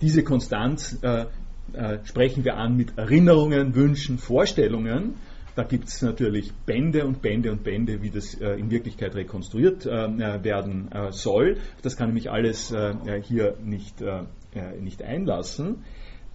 Diese 0.00 0.24
Konstanz 0.24 0.98
sprechen 2.04 2.44
wir 2.44 2.56
an 2.56 2.74
mit 2.74 2.96
Erinnerungen, 2.96 3.76
Wünschen, 3.76 4.18
Vorstellungen. 4.18 5.14
Da 5.58 5.64
gibt 5.64 5.88
es 5.88 6.02
natürlich 6.02 6.52
Bände 6.66 7.04
und 7.04 7.20
Bände 7.20 7.50
und 7.50 7.64
Bände, 7.64 8.00
wie 8.00 8.10
das 8.10 8.32
äh, 8.34 8.52
in 8.52 8.70
Wirklichkeit 8.70 9.16
rekonstruiert 9.16 9.86
äh, 9.86 10.04
äh 10.04 10.44
werden 10.44 10.92
äh, 10.92 11.10
soll. 11.10 11.56
Das 11.82 11.96
kann 11.96 12.10
ich 12.10 12.14
mich 12.14 12.30
alles 12.30 12.70
äh, 12.70 12.94
hier 13.24 13.56
nicht, 13.64 14.00
äh, 14.00 14.22
nicht 14.80 15.02
einlassen. 15.02 15.82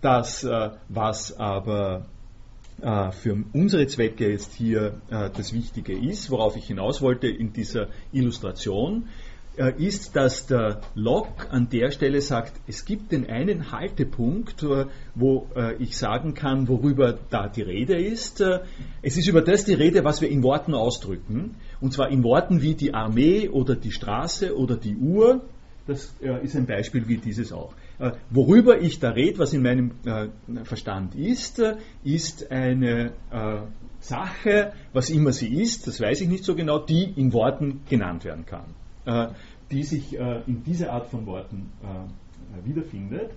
Das, 0.02 0.46
was 0.90 1.40
aber 1.40 2.08
für 3.12 3.46
unsere 3.54 3.88
Zwecke 3.88 4.30
jetzt 4.30 4.54
hier 4.54 5.00
das 5.10 5.54
Wichtige 5.54 5.98
ist, 5.98 6.30
worauf 6.30 6.58
ich 6.58 6.66
hinaus 6.66 7.02
wollte 7.02 7.28
in 7.28 7.54
dieser 7.54 7.88
Illustration, 8.12 9.04
äh, 9.04 9.23
ist, 9.78 10.16
dass 10.16 10.48
der 10.48 10.82
Locke 10.96 11.52
an 11.52 11.70
der 11.70 11.92
Stelle 11.92 12.22
sagt, 12.22 12.54
es 12.68 12.86
gibt 12.86 13.12
den 13.12 13.30
einen 13.30 13.72
Haltepunkt, 13.72 14.64
äh, 14.64 14.86
wo 15.16 15.48
äh, 15.56 15.76
ich 15.76 15.98
sagen 15.98 16.34
kann, 16.34 16.68
worüber 16.68 17.18
da 17.30 17.48
die 17.48 17.62
Rede 17.62 17.96
ist. 17.96 18.44
Es 19.02 19.18
ist 19.18 19.28
über 19.28 19.42
das 19.42 19.66
die 19.66 19.74
Rede, 19.74 20.04
was 20.04 20.22
wir 20.22 20.30
in 20.30 20.44
Worten 20.44 20.74
ausdrücken, 20.74 21.56
und 21.82 21.94
zwar 21.94 22.10
in 22.10 22.24
Worten 22.24 22.62
wie 22.62 22.76
die 22.76 22.94
Armee 22.94 23.50
oder 23.50 23.76
die 23.76 23.92
Straße 23.92 24.56
oder 24.58 24.76
die 24.76 24.96
Uhr. 24.96 25.42
Das 25.86 26.16
äh, 26.22 26.44
ist 26.44 26.56
ein 26.56 26.66
Beispiel 26.66 27.08
wie 27.08 27.18
dieses 27.18 27.52
auch. 27.52 27.74
Äh, 28.00 28.12
worüber 28.30 28.82
ich 28.82 29.00
da 29.00 29.10
rede, 29.10 29.40
was 29.40 29.54
in 29.54 29.62
meinem 29.62 29.92
äh, 30.06 30.28
Verstand 30.64 31.14
ist, 31.16 31.60
äh, 31.60 31.76
ist 32.04 32.50
eine 32.52 33.12
äh, 33.32 33.58
Sache, 34.00 34.74
was 34.94 35.10
immer 35.10 35.32
sie 35.32 35.62
ist, 35.62 35.88
das 35.88 36.00
weiß 36.00 36.22
ich 36.22 36.30
nicht 36.30 36.44
so 36.44 36.56
genau, 36.56 36.80
die 36.80 37.04
in 37.16 37.34
Worten 37.34 37.82
genannt 37.90 38.24
werden 38.24 38.46
kann, 38.46 38.66
äh, 38.66 38.83
die 39.72 39.84
sich 39.84 40.14
in 40.14 40.64
dieser 40.64 40.94
Art 40.94 41.08
von 41.08 41.26
Worten 41.26 41.72
wiederfindet. 42.64 43.32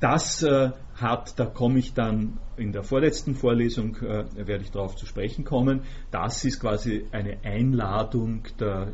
Das 0.00 0.42
äh, 0.42 0.72
hat, 0.96 1.38
da 1.38 1.46
komme 1.46 1.78
ich 1.78 1.94
dann 1.94 2.38
in 2.58 2.72
der 2.72 2.82
vorletzten 2.82 3.34
Vorlesung, 3.34 3.96
äh, 3.96 4.26
werde 4.46 4.62
ich 4.62 4.70
darauf 4.70 4.94
zu 4.94 5.06
sprechen 5.06 5.44
kommen, 5.44 5.84
das 6.10 6.44
ist 6.44 6.60
quasi 6.60 7.06
eine 7.12 7.38
Einladung 7.44 8.42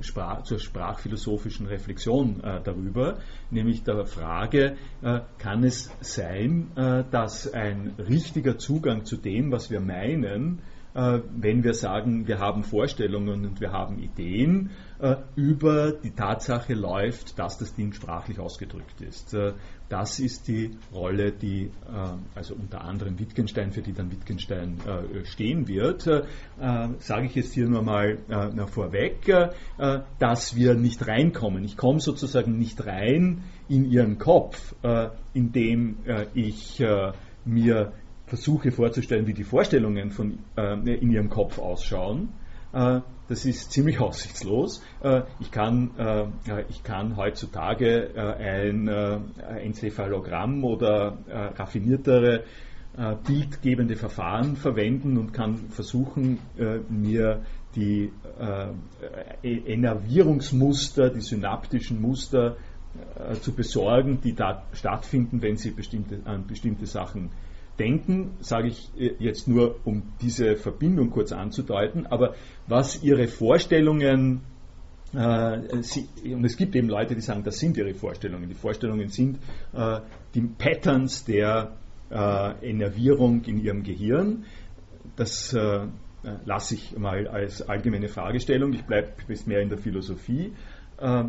Sprach, 0.00 0.44
zur 0.44 0.60
sprachphilosophischen 0.60 1.66
Reflexion 1.66 2.40
äh, 2.44 2.60
darüber, 2.62 3.18
nämlich 3.50 3.82
der 3.82 4.06
Frage, 4.06 4.76
äh, 5.02 5.20
kann 5.38 5.64
es 5.64 5.90
sein, 6.00 6.70
äh, 6.76 7.02
dass 7.10 7.52
ein 7.52 7.94
richtiger 7.98 8.58
Zugang 8.58 9.04
zu 9.04 9.16
dem, 9.16 9.50
was 9.50 9.72
wir 9.72 9.80
meinen, 9.80 10.60
äh, 10.60 10.81
wenn 10.94 11.64
wir 11.64 11.74
sagen, 11.74 12.28
wir 12.28 12.38
haben 12.38 12.64
Vorstellungen 12.64 13.46
und 13.46 13.60
wir 13.60 13.72
haben 13.72 13.98
Ideen, 13.98 14.70
äh, 15.02 15.16
über 15.34 15.90
die 15.90 16.12
Tatsache 16.12 16.74
läuft, 16.74 17.36
dass 17.36 17.58
das 17.58 17.74
Ding 17.74 17.92
sprachlich 17.92 18.38
ausgedrückt 18.38 19.00
ist. 19.00 19.34
Äh, 19.34 19.54
das 19.88 20.20
ist 20.20 20.46
die 20.46 20.78
Rolle, 20.94 21.32
die 21.32 21.70
also 22.34 22.54
unter 22.54 22.82
anderem 22.82 23.18
Wittgenstein, 23.18 23.72
für 23.72 23.82
die 23.82 23.92
dann 23.92 24.10
Wittgenstein 24.10 24.78
stehen 25.24 25.68
wird. 25.68 26.08
Sage 26.98 27.26
ich 27.26 27.34
jetzt 27.34 27.52
hier 27.52 27.68
nur 27.68 27.82
mal 27.82 28.16
vorweg, 28.68 29.30
dass 30.18 30.56
wir 30.56 30.76
nicht 30.76 31.06
reinkommen. 31.06 31.62
Ich 31.64 31.76
komme 31.76 32.00
sozusagen 32.00 32.56
nicht 32.56 32.86
rein 32.86 33.42
in 33.68 33.84
ihren 33.84 34.16
Kopf, 34.16 34.74
indem 35.34 35.98
ich 36.32 36.82
mir 37.44 37.92
versuche 38.32 38.72
vorzustellen, 38.72 39.26
wie 39.26 39.34
die 39.34 39.44
Vorstellungen 39.44 40.10
von, 40.10 40.38
äh, 40.56 40.72
in 40.94 41.10
ihrem 41.10 41.28
Kopf 41.28 41.58
ausschauen. 41.58 42.30
Äh, 42.72 43.00
das 43.28 43.44
ist 43.44 43.72
ziemlich 43.72 44.00
aussichtslos. 44.06 44.82
Äh, 45.02 45.24
ich, 45.38 45.50
kann, 45.50 45.90
äh, 45.98 46.24
ich 46.70 46.82
kann 46.82 47.18
heutzutage 47.18 48.14
äh, 48.14 48.20
ein 48.20 48.88
Enzephalogramm 48.88 50.64
oder 50.64 51.18
raffiniertere 51.28 52.44
bildgebende 53.26 53.96
Verfahren 53.96 54.56
verwenden 54.56 55.16
und 55.16 55.32
kann 55.32 55.56
versuchen, 55.70 56.38
mir 56.90 57.42
die 57.74 58.12
Enervierungsmuster, 59.42 61.08
die 61.08 61.22
synaptischen 61.22 62.02
Muster 62.02 62.58
zu 63.40 63.54
besorgen, 63.54 64.20
die 64.20 64.34
da 64.34 64.64
stattfinden, 64.74 65.40
wenn 65.40 65.56
Sie 65.56 65.70
bestimmte, 65.70 66.20
an 66.26 66.46
bestimmte 66.46 66.84
Sachen 66.84 67.30
denken, 67.82 68.36
sage 68.40 68.68
ich 68.68 68.90
äh, 68.96 69.14
jetzt 69.18 69.48
nur, 69.48 69.76
um 69.84 70.02
diese 70.20 70.56
Verbindung 70.56 71.10
kurz 71.10 71.32
anzudeuten, 71.32 72.06
aber 72.06 72.34
was 72.68 73.02
Ihre 73.02 73.26
Vorstellungen, 73.26 74.42
äh, 75.12 75.82
sie, 75.82 76.08
und 76.32 76.44
es 76.44 76.56
gibt 76.56 76.76
eben 76.76 76.88
Leute, 76.88 77.14
die 77.14 77.20
sagen, 77.20 77.42
das 77.42 77.58
sind 77.58 77.76
Ihre 77.76 77.92
Vorstellungen. 77.94 78.48
Die 78.48 78.54
Vorstellungen 78.54 79.08
sind 79.08 79.38
äh, 79.72 80.00
die 80.34 80.42
Patterns 80.42 81.24
der 81.24 81.72
äh, 82.10 82.70
Enervierung 82.70 83.42
in 83.44 83.58
Ihrem 83.58 83.82
Gehirn. 83.82 84.44
Das 85.16 85.52
äh, 85.52 85.86
lasse 86.44 86.76
ich 86.76 86.96
mal 86.96 87.26
als 87.26 87.68
allgemeine 87.68 88.08
Fragestellung. 88.08 88.72
Ich 88.72 88.84
bleibe 88.84 89.12
bis 89.26 89.46
mehr 89.46 89.60
in 89.60 89.68
der 89.68 89.78
Philosophie. 89.78 90.52
Äh, 90.98 91.24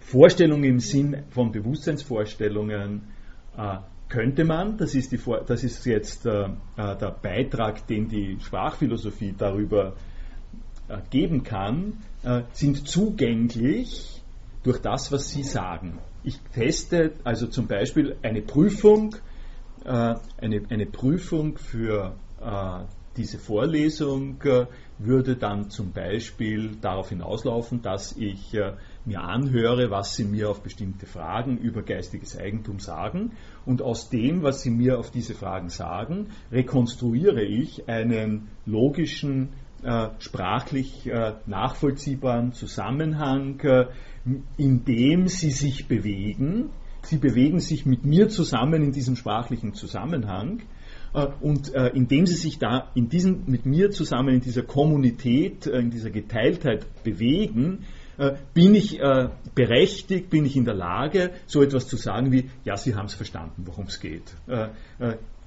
Vorstellungen 0.00 0.64
im 0.64 0.80
Sinn 0.80 1.24
von 1.28 1.52
Bewusstseinsvorstellungen 1.52 3.02
könnte 4.10 4.44
man, 4.44 4.76
das 4.76 4.94
ist, 4.94 5.12
die, 5.12 5.20
das 5.46 5.64
ist 5.64 5.86
jetzt 5.86 6.26
äh, 6.26 6.42
äh, 6.42 6.48
der 6.76 7.16
Beitrag, 7.22 7.86
den 7.86 8.08
die 8.08 8.38
Sprachphilosophie 8.40 9.34
darüber 9.38 9.94
äh, 10.88 10.98
geben 11.08 11.44
kann, 11.44 11.94
äh, 12.22 12.42
sind 12.52 12.86
zugänglich 12.86 14.20
durch 14.64 14.78
das, 14.82 15.10
was 15.12 15.30
sie 15.30 15.44
sagen. 15.44 15.98
Ich 16.24 16.38
teste 16.52 17.12
also 17.24 17.46
zum 17.46 17.66
Beispiel 17.66 18.16
eine 18.22 18.42
Prüfung, 18.42 19.14
äh, 19.84 20.16
eine, 20.38 20.62
eine 20.68 20.86
Prüfung 20.86 21.56
für 21.56 22.14
äh, 22.42 22.84
diese 23.16 23.38
Vorlesung 23.38 24.38
würde 24.98 25.36
dann 25.36 25.68
zum 25.68 25.92
Beispiel 25.92 26.76
darauf 26.80 27.08
hinauslaufen, 27.08 27.82
dass 27.82 28.16
ich 28.16 28.56
mir 29.04 29.22
anhöre, 29.22 29.90
was 29.90 30.14
sie 30.14 30.24
mir 30.24 30.50
auf 30.50 30.62
bestimmte 30.62 31.06
Fragen 31.06 31.58
über 31.58 31.82
geistiges 31.82 32.38
Eigentum 32.38 32.80
sagen. 32.80 33.32
Und 33.64 33.82
aus 33.82 34.10
dem, 34.10 34.42
was 34.42 34.62
sie 34.62 34.70
mir 34.70 34.98
auf 34.98 35.10
diese 35.10 35.34
Fragen 35.34 35.68
sagen, 35.68 36.28
rekonstruiere 36.52 37.42
ich 37.42 37.88
einen 37.88 38.48
logischen, 38.66 39.50
äh, 39.82 40.10
sprachlich 40.18 41.06
äh, 41.06 41.32
nachvollziehbaren 41.46 42.52
Zusammenhang, 42.52 43.58
äh, 43.60 43.86
in 44.58 44.84
dem 44.84 45.26
sie 45.28 45.50
sich 45.50 45.88
bewegen. 45.88 46.68
Sie 47.00 47.16
bewegen 47.16 47.60
sich 47.60 47.86
mit 47.86 48.04
mir 48.04 48.28
zusammen 48.28 48.82
in 48.82 48.92
diesem 48.92 49.16
sprachlichen 49.16 49.72
Zusammenhang. 49.72 50.60
Und 51.40 51.70
indem 51.70 52.24
sie 52.24 52.36
sich 52.36 52.60
da 52.60 52.92
in 52.94 53.08
diesem, 53.08 53.42
mit 53.46 53.66
mir 53.66 53.90
zusammen 53.90 54.34
in 54.34 54.42
dieser 54.42 54.62
Kommunität, 54.62 55.66
in 55.66 55.90
dieser 55.90 56.10
Geteiltheit 56.10 56.86
bewegen, 57.02 57.84
bin 58.54 58.74
ich 58.74 59.00
äh, 59.00 59.28
berechtigt, 59.54 60.30
bin 60.30 60.44
ich 60.44 60.56
in 60.56 60.64
der 60.64 60.74
Lage, 60.74 61.30
so 61.46 61.62
etwas 61.62 61.88
zu 61.88 61.96
sagen 61.96 62.32
wie, 62.32 62.50
ja, 62.64 62.76
Sie 62.76 62.94
haben 62.94 63.06
es 63.06 63.14
verstanden, 63.14 63.62
worum 63.66 63.86
es 63.86 64.00
geht. 64.00 64.34
Äh, 64.46 64.68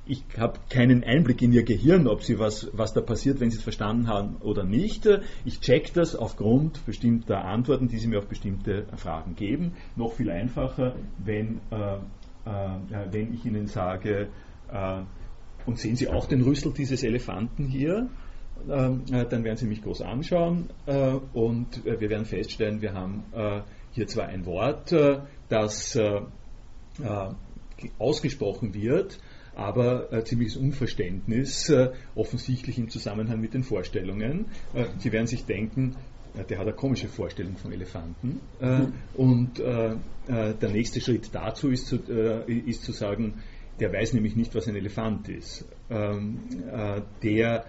ich 0.05 0.24
habe 0.38 0.59
keinen 0.69 1.03
Einblick 1.03 1.41
in 1.41 1.53
Ihr 1.53 1.63
Gehirn, 1.63 2.07
ob 2.07 2.24
Sie 2.24 2.38
was, 2.38 2.69
was 2.74 2.93
da 2.93 2.99
passiert, 2.99 3.39
wenn 3.39 3.49
Sie 3.49 3.57
es 3.57 3.63
verstanden 3.63 4.07
haben 4.07 4.36
oder 4.41 4.63
nicht. 4.63 5.07
Ich 5.45 5.61
check 5.61 5.93
das 5.93 6.15
aufgrund 6.15 6.86
bestimmter 6.86 7.45
Antworten, 7.45 7.88
die 7.88 7.97
Sie 7.97 8.07
mir 8.07 8.19
auf 8.19 8.28
bestimmte 8.28 8.86
Fragen 8.97 9.36
geben. 9.36 9.74
Noch 9.95 10.13
viel 10.13 10.30
einfacher, 10.30 10.95
wenn, 11.24 11.61
äh, 11.71 11.95
äh, 11.95 13.11
wenn 13.11 13.34
ich 13.34 13.45
Ihnen 13.45 13.67
sage, 13.67 14.28
äh, 14.69 15.03
und 15.65 15.80
sehen 15.80 15.95
Sie 15.95 16.09
auch 16.09 16.26
den 16.26 16.41
Rüssel 16.41 16.74
dieses 16.74 17.03
Elefanten 17.03 17.65
hier? 17.65 18.09
Ähm, 18.70 19.03
äh, 19.11 19.26
dann 19.26 19.43
werden 19.43 19.57
Sie 19.57 19.66
mich 19.66 19.82
groß 19.82 20.01
anschauen 20.01 20.70
äh, 20.86 21.14
und 21.34 21.86
äh, 21.86 21.99
wir 21.99 22.09
werden 22.09 22.26
feststellen, 22.26 22.82
wir 22.82 22.93
haben 22.93 23.24
hier 23.91 24.07
zwar 24.07 24.28
ein 24.28 24.45
Wort, 24.45 24.93
das 25.49 25.99
ausgesprochen 27.99 28.74
wird, 28.74 29.20
aber 29.55 30.11
äh, 30.11 30.24
ziemliches 30.24 30.57
Unverständnis, 30.57 31.70
äh, 31.70 31.91
offensichtlich 32.16 32.78
im 32.78 32.89
Zusammenhang 32.89 33.39
mit 33.39 33.53
den 33.53 33.64
Vorstellungen. 33.64 34.45
Äh, 34.74 34.86
Sie 34.97 35.11
werden 35.11 35.28
sich 35.28 35.45
denken, 35.45 35.95
der 36.49 36.57
hat 36.57 36.66
eine 36.66 36.76
komische 36.76 37.07
Vorstellung 37.07 37.57
von 37.57 37.72
Elefanten. 37.72 38.39
Mhm. 38.59 38.93
Und 39.14 39.59
der 39.59 40.70
nächste 40.72 40.99
Schritt 40.99 41.30
dazu 41.32 41.70
ist 41.70 41.86
zu, 41.86 41.97
ist 42.47 42.82
zu, 42.82 42.91
sagen, 42.91 43.36
der 43.80 43.93
weiß 43.93 44.14
nämlich 44.14 44.36
nicht, 44.36 44.55
was 44.55 44.68
ein 44.68 44.76
Elefant 44.76 45.30
ist. 45.30 45.64
Ähm, 45.91 46.39
der 47.22 47.66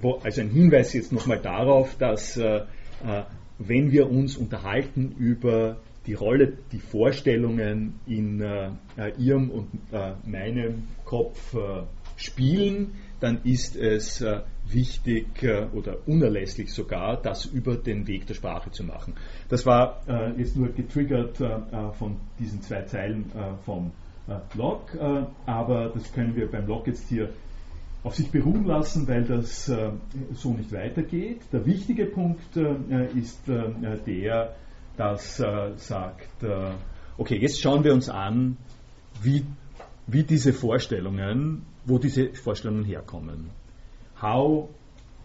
wo, 0.00 0.20
also 0.22 0.40
ein 0.40 0.50
Hinweis 0.50 0.92
jetzt 0.92 1.12
nochmal 1.12 1.40
darauf, 1.40 1.96
dass 1.96 2.36
äh, 2.36 2.62
äh, 3.04 3.22
wenn 3.58 3.90
wir 3.90 4.10
uns 4.10 4.36
unterhalten 4.36 5.14
über 5.18 5.78
die 6.06 6.14
Rolle, 6.14 6.52
die 6.72 6.78
Vorstellungen 6.78 8.00
in 8.06 8.40
äh, 8.40 8.70
Ihrem 9.18 9.50
und 9.50 9.68
äh, 9.92 10.12
meinem 10.24 10.84
Kopf 11.04 11.54
äh, 11.54 11.82
spielen, 12.16 12.92
dann 13.18 13.40
ist 13.44 13.76
es 13.76 14.20
äh, 14.20 14.40
wichtig 14.68 15.26
oder 15.72 15.98
unerlässlich 16.06 16.72
sogar, 16.72 17.20
das 17.22 17.46
über 17.46 17.76
den 17.76 18.06
Weg 18.08 18.26
der 18.26 18.34
Sprache 18.34 18.72
zu 18.72 18.82
machen. 18.82 19.14
Das 19.48 19.64
war 19.64 20.02
jetzt 20.36 20.56
nur 20.56 20.70
getriggert 20.70 21.38
von 21.96 22.16
diesen 22.40 22.62
zwei 22.62 22.82
Zeilen 22.82 23.30
vom 23.64 23.92
Log, 24.56 24.98
aber 25.46 25.92
das 25.94 26.12
können 26.12 26.34
wir 26.34 26.50
beim 26.50 26.66
Log 26.66 26.88
jetzt 26.88 27.08
hier 27.08 27.30
auf 28.06 28.14
sich 28.14 28.30
beruhen 28.30 28.64
lassen, 28.64 29.08
weil 29.08 29.24
das 29.24 29.68
äh, 29.68 29.90
so 30.32 30.52
nicht 30.52 30.70
weitergeht. 30.70 31.40
Der 31.52 31.66
wichtige 31.66 32.06
Punkt 32.06 32.56
äh, 32.56 33.06
ist 33.18 33.48
äh, 33.48 33.64
der, 34.06 34.54
dass 34.96 35.40
äh, 35.40 35.72
sagt, 35.74 36.44
äh, 36.44 36.70
okay, 37.18 37.36
jetzt 37.36 37.60
schauen 37.60 37.82
wir 37.82 37.92
uns 37.92 38.08
an, 38.08 38.58
wie, 39.22 39.44
wie 40.06 40.22
diese 40.22 40.52
Vorstellungen, 40.52 41.62
wo 41.84 41.98
diese 41.98 42.32
Vorstellungen 42.32 42.84
herkommen. 42.84 43.50
How 44.22 44.68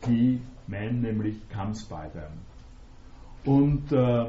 he, 0.08 0.40
man 0.66 1.02
nämlich, 1.02 1.36
comes 1.56 1.84
by 1.84 2.08
them. 2.12 2.32
Und 3.46 3.92
äh, 3.92 4.26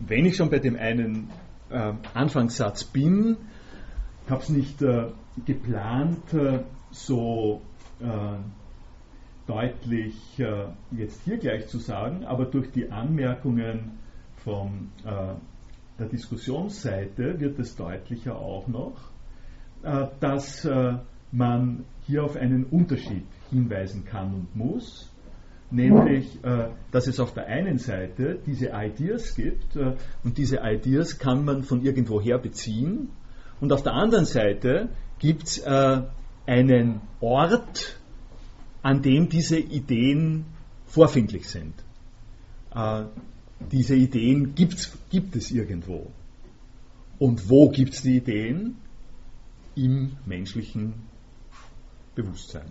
wenn 0.00 0.26
ich 0.26 0.36
schon 0.36 0.50
bei 0.50 0.58
dem 0.58 0.76
einen 0.76 1.30
Anfangssatz 2.14 2.84
bin, 2.84 3.36
habe 4.28 4.42
es 4.42 4.48
nicht 4.48 4.82
geplant, 5.44 6.32
äh, 6.32 6.60
so 6.90 7.60
äh, 8.00 8.06
deutlich 9.46 10.40
äh, 10.40 10.66
jetzt 10.92 11.22
hier 11.24 11.38
gleich 11.38 11.68
zu 11.68 11.78
sagen, 11.78 12.24
aber 12.24 12.46
durch 12.46 12.70
die 12.72 12.90
Anmerkungen 12.90 13.98
von 14.44 14.90
der 15.02 16.06
Diskussionsseite 16.06 17.40
wird 17.40 17.58
es 17.58 17.74
deutlicher 17.74 18.36
auch 18.38 18.68
noch, 18.68 18.96
dass 20.20 20.68
man 21.32 21.84
hier 22.02 22.22
auf 22.22 22.36
einen 22.36 22.62
Unterschied 22.66 23.26
hinweisen 23.50 24.04
kann 24.04 24.32
und 24.34 24.54
muss, 24.54 25.12
nämlich, 25.72 26.38
dass 26.92 27.08
es 27.08 27.18
auf 27.18 27.34
der 27.34 27.46
einen 27.46 27.78
Seite 27.78 28.38
diese 28.46 28.70
Ideas 28.72 29.34
gibt 29.34 29.76
und 29.76 30.38
diese 30.38 30.60
Ideas 30.62 31.18
kann 31.18 31.44
man 31.44 31.64
von 31.64 31.82
irgendwoher 31.82 32.38
beziehen. 32.38 33.08
Und 33.60 33.72
auf 33.72 33.82
der 33.82 33.94
anderen 33.94 34.26
Seite 34.26 34.90
gibt 35.18 35.44
es 35.44 35.64
einen 36.46 37.00
Ort, 37.20 37.98
an 38.82 39.02
dem 39.02 39.28
diese 39.28 39.58
Ideen 39.58 40.44
vorfindlich 40.86 41.48
sind. 41.48 41.74
Äh, 42.74 43.04
diese 43.72 43.96
Ideen 43.96 44.54
gibt's, 44.54 44.96
gibt 45.10 45.34
es 45.34 45.50
irgendwo. 45.50 46.10
Und 47.18 47.48
wo 47.48 47.70
gibt 47.70 47.94
es 47.94 48.02
die 48.02 48.18
Ideen? 48.18 48.76
Im 49.74 50.16
menschlichen 50.24 50.94
Bewusstsein. 52.14 52.70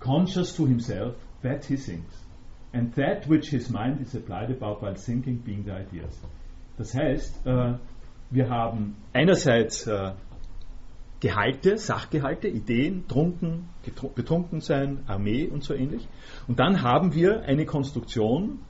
Conscious 0.00 0.54
to 0.56 0.66
himself 0.66 1.14
that 1.42 1.64
he 1.64 1.76
thinks. 1.76 2.14
And 2.72 2.94
that 2.96 3.28
which 3.28 3.50
his 3.50 3.68
mind 3.68 4.00
is 4.00 4.14
applied 4.14 4.50
about 4.50 4.80
while 4.82 4.94
thinking 4.94 5.38
being 5.38 5.64
the 5.64 5.72
ideas. 5.72 6.16
Das 6.78 6.94
heißt, 6.94 7.46
äh, 7.46 7.74
wir 8.30 8.48
haben 8.48 8.96
einerseits 9.12 9.86
äh, 9.86 10.12
Gehalte, 11.20 11.76
Sachgehalte, 11.76 12.48
Ideen, 12.48 13.06
trunken, 13.06 13.68
betrunken 14.14 14.62
sein, 14.62 15.00
Armee 15.06 15.46
und 15.46 15.62
so 15.62 15.74
ähnlich. 15.74 16.08
Und 16.48 16.58
dann 16.58 16.82
haben 16.82 17.14
wir 17.14 17.42
eine 17.42 17.66
Konstruktion, 17.66 18.60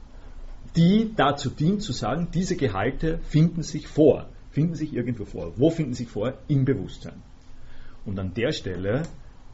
die 0.77 1.13
dazu 1.15 1.49
dient 1.49 1.83
zu 1.83 1.93
sagen, 1.93 2.29
diese 2.35 2.57
Gehalte 2.57 3.19
finden 3.23 3.63
sich 3.63 3.87
vor, 3.87 4.27
finden 4.51 4.75
sich 4.75 4.93
irgendwo 4.93 5.25
vor. 5.25 5.53
Wo 5.57 5.71
finden 5.71 5.95
sie 5.95 6.05
sich 6.05 6.13
vor? 6.13 6.35
Im 6.49 6.65
Bewusstsein. 6.65 7.23
Und 8.05 8.19
an 8.19 8.35
der 8.35 8.51
Stelle 8.51 9.03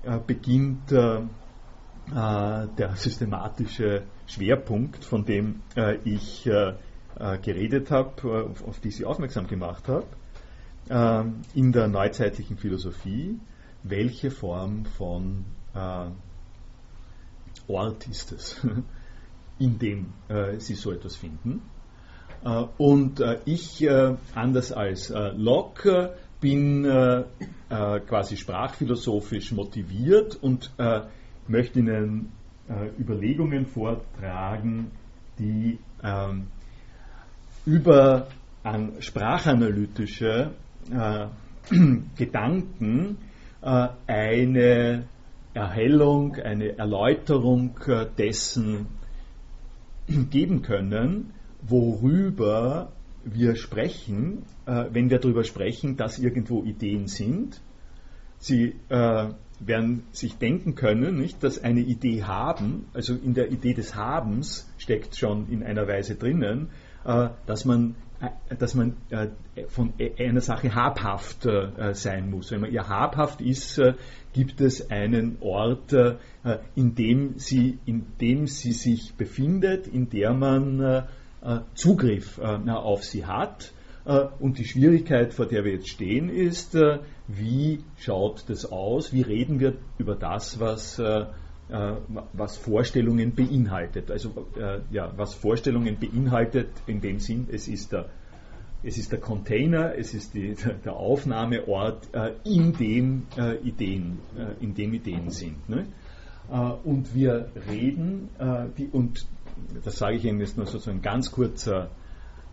äh, 0.03 0.19
beginnt 0.27 0.91
äh, 0.91 1.19
äh 1.19 2.69
der 2.79 2.97
systematische 2.97 4.05
Schwerpunkt, 4.27 5.05
von 5.05 5.25
dem 5.25 5.61
äh, 5.77 5.99
ich 6.05 6.47
äh, 6.47 6.75
äh, 7.19 7.39
geredet 7.39 7.91
habe, 7.91 8.47
auf, 8.51 8.67
auf 8.67 8.81
die 8.81 8.91
Sie 8.91 9.05
aufmerksam 9.05 9.47
gemacht 9.49 9.89
habe 9.89 10.07
ähm, 10.89 11.43
in 11.55 11.73
der 11.73 11.89
neuzeitlichen 11.89 12.57
Philosophie, 12.57 13.39
welche 13.83 14.31
Form 14.31 14.85
von 14.85 15.45
äh, 15.75 16.07
Ort 17.69 18.07
ist 18.09 18.33
es, 18.33 18.65
in 19.59 19.79
dem 19.79 20.13
äh, 20.29 20.59
sie 20.59 20.75
so 20.75 20.93
etwas 20.93 21.17
finden. 21.17 21.63
Äh, 22.45 22.65
und 22.79 23.21
äh, 23.21 23.41
ich, 23.45 23.83
äh, 23.83 24.17
anders 24.35 24.73
als 24.73 25.11
äh, 25.11 25.31
Locke, 25.37 26.17
bin 26.39 26.85
quasi 27.69 28.37
sprachphilosophisch 28.37 29.53
motiviert 29.53 30.37
und 30.37 30.71
möchte 31.49 31.79
Ihnen 31.79 32.31
Überlegungen 33.01 33.65
vortragen, 33.65 34.91
die 35.39 35.79
ähm, 36.05 36.49
über 37.65 38.29
an 38.63 39.01
sprachanalytische 39.01 40.53
äh, 40.93 41.27
Gedanken 42.17 43.19
äh, 43.63 43.89
eine 44.07 45.05
Erhellung, 45.55 46.37
eine 46.37 46.79
Erläuterung 46.79 47.79
äh, 47.87 48.07
dessen 48.19 48.87
geben 50.31 50.63
können, 50.63 51.33
worüber 51.63 52.93
wir 53.25 53.57
sprechen, 53.57 54.45
äh, 54.67 54.85
wenn 54.91 55.11
wir 55.11 55.19
darüber 55.19 55.45
sprechen, 55.45 55.97
dass 55.97 56.19
irgendwo 56.19 56.63
Ideen 56.63 57.09
sind. 57.09 57.61
Sie 58.39 58.77
äh, 58.89 59.29
werden 59.59 60.03
sich 60.13 60.37
denken 60.37 60.75
können, 60.75 61.19
nicht, 61.19 61.43
dass 61.43 61.63
eine 61.63 61.81
Idee 61.81 62.23
haben, 62.25 62.87
also 62.93 63.15
in 63.15 63.35
der 63.35 63.51
Idee 63.51 63.73
des 63.73 63.95
Habens 63.95 64.71
steckt 64.79 65.17
schon 65.17 65.49
in 65.49 65.63
einer 65.63 65.89
Weise 65.89 66.15
drinnen, 66.15 66.69
äh, 67.05 67.31
dass 67.47 67.65
man 67.65 67.97
dass 68.59 68.75
man 68.75 68.97
äh, 69.11 69.29
von 69.69 69.93
e-, 69.99 70.13
einer 70.19 70.41
Sache 70.41 70.75
habhaft 70.75 71.47
äh, 71.47 71.95
sein 71.95 72.31
muss. 72.31 72.51
Wenn 72.51 72.63
man 72.63 72.73
ihr 72.73 72.89
habhaft 72.89 73.41
ist, 73.41 73.81
gibt 74.33 74.61
es 74.61 74.91
einen 74.91 75.39
Ort, 75.41 75.95
in 76.75 76.95
dem 76.95 77.39
sie, 77.39 77.79
in 77.87 78.05
dem 78.21 78.47
sie 78.47 78.73
sich 78.73 79.15
befindet, 79.15 79.87
in 79.87 80.11
der 80.11 80.35
man 80.35 81.05
Zugriff 81.75 82.39
auf 82.39 83.03
sie 83.03 83.25
hat. 83.25 83.73
Und 84.39 84.59
die 84.59 84.67
Schwierigkeit, 84.67 85.33
vor 85.33 85.47
der 85.47 85.65
wir 85.65 85.73
jetzt 85.73 85.89
stehen, 85.89 86.29
ist, 86.29 86.77
wie 87.27 87.83
schaut 87.97 88.45
das 88.49 88.71
aus? 88.71 89.15
Wie 89.15 89.23
reden 89.23 89.59
wir 89.59 89.79
über 89.97 90.15
das, 90.15 90.61
was 90.61 91.01
was 91.69 92.57
Vorstellungen 92.57 93.35
beinhaltet. 93.35 94.11
Also 94.11 94.47
äh, 94.57 94.79
ja, 94.91 95.13
was 95.17 95.35
Vorstellungen 95.35 95.99
beinhaltet 95.99 96.69
in 96.87 97.01
dem 97.01 97.19
Sinn, 97.19 97.49
es 97.51 97.67
ist 97.67 97.93
der, 97.93 98.07
es 98.85 98.99
ist 98.99 99.11
der 99.11 99.19
Container, 99.19 99.95
es 99.97 100.15
ist 100.15 100.35
die, 100.35 100.55
der 100.85 100.95
Aufnahmeort, 100.95 102.15
äh, 102.15 102.33
in 102.45 102.73
dem 102.73 103.27
äh, 103.37 103.57
Ideen, 103.57 104.19
äh, 104.39 104.63
in 104.63 104.75
dem 104.75 104.95
Ideen 104.95 105.31
sind. 105.31 105.69
Ne? 105.69 105.87
Äh, 106.51 106.57
und 106.57 107.15
wir 107.15 107.51
reden, 107.69 108.29
äh, 108.39 108.67
die, 108.79 108.87
und 108.87 109.27
das 109.85 109.99
sage 109.99 110.17
ich 110.17 110.25
Ihnen 110.25 110.39
jetzt 110.41 110.57
nur 110.57 110.67
sozusagen 110.67 111.03
ganz 111.03 111.33
kurzer 111.33 111.91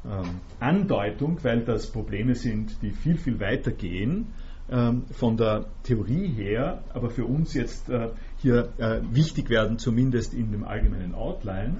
ähm, 0.06 0.42
Andeutung, 0.60 1.44
weil 1.44 1.62
das 1.62 1.88
Probleme 1.88 2.36
sind, 2.36 2.82
die 2.82 2.92
viel, 2.92 3.18
viel 3.18 3.40
weiter 3.40 3.72
gehen 3.72 4.28
ähm, 4.70 5.04
von 5.12 5.38
der 5.38 5.66
Theorie 5.84 6.28
her, 6.28 6.84
aber 6.94 7.10
für 7.10 7.26
uns 7.26 7.54
jetzt 7.54 7.90
äh, 7.90 8.10
hier 8.44 8.70
äh, 8.78 9.02
wichtig 9.10 9.50
werden, 9.50 9.80
zumindest 9.80 10.36
in 10.36 10.52
dem 10.52 10.64
allgemeinen 10.64 11.16
Outline. 11.16 11.78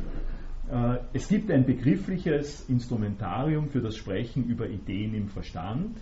Äh, 0.72 0.98
es 1.14 1.28
gibt 1.28 1.52
ein 1.52 1.66
begriffliches 1.66 2.68
Instrumentarium 2.70 3.68
für 3.70 3.82
das 3.82 3.96
Sprechen 3.96 4.46
über 4.46 4.68
Ideen 4.68 5.14
im 5.14 5.28
Verstand. 5.28 5.98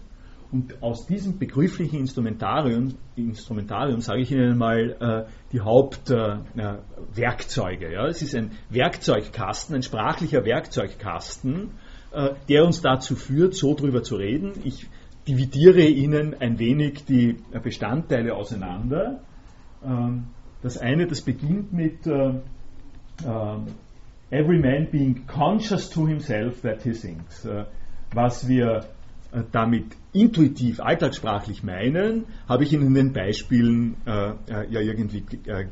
Und 0.51 0.81
aus 0.83 1.07
diesem 1.07 1.39
begrifflichen 1.39 1.97
Instrumentarium, 1.99 2.93
Instrumentarium 3.15 4.01
sage 4.01 4.21
ich 4.21 4.31
Ihnen 4.31 4.55
mal 4.57 4.97
äh, 4.99 5.23
die 5.51 5.61
Hauptwerkzeuge. 5.61 7.87
Äh, 7.87 7.93
ja. 7.93 8.05
Es 8.07 8.21
ist 8.21 8.35
ein 8.35 8.51
Werkzeugkasten, 8.69 9.75
ein 9.75 9.83
sprachlicher 9.83 10.45
Werkzeugkasten, 10.45 11.71
äh, 12.11 12.35
der 12.49 12.65
uns 12.65 12.81
dazu 12.81 13.15
führt, 13.15 13.55
so 13.55 13.73
drüber 13.75 14.03
zu 14.03 14.17
reden. 14.17 14.51
Ich 14.63 14.89
dividiere 15.27 15.83
Ihnen 15.83 16.35
ein 16.39 16.59
wenig 16.59 17.05
die 17.05 17.37
Bestandteile 17.63 18.35
auseinander. 18.35 19.21
Ähm, 19.83 20.27
das 20.61 20.77
eine, 20.77 21.07
das 21.07 21.21
beginnt 21.21 21.73
mit 21.73 22.05
äh, 22.07 22.29
äh, 22.29 23.57
Every 24.31 24.59
man 24.59 24.87
being 24.89 25.27
conscious 25.27 25.89
to 25.89 26.07
himself 26.07 26.61
that 26.61 26.83
he 26.83 26.93
thinks. 26.93 27.43
Äh, 27.45 27.65
was 28.13 28.47
wir 28.47 28.85
äh, 29.33 29.43
damit 29.51 29.87
intuitiv, 30.13 30.79
alltagssprachlich 30.79 31.63
meinen, 31.63 32.25
habe 32.47 32.63
ich 32.63 32.73
in 32.73 32.93
den 32.93 33.11
Beispielen 33.11 33.97
äh, 34.05 34.29
äh, 34.29 34.69
ja 34.69 34.79
irgendwie 34.79 35.23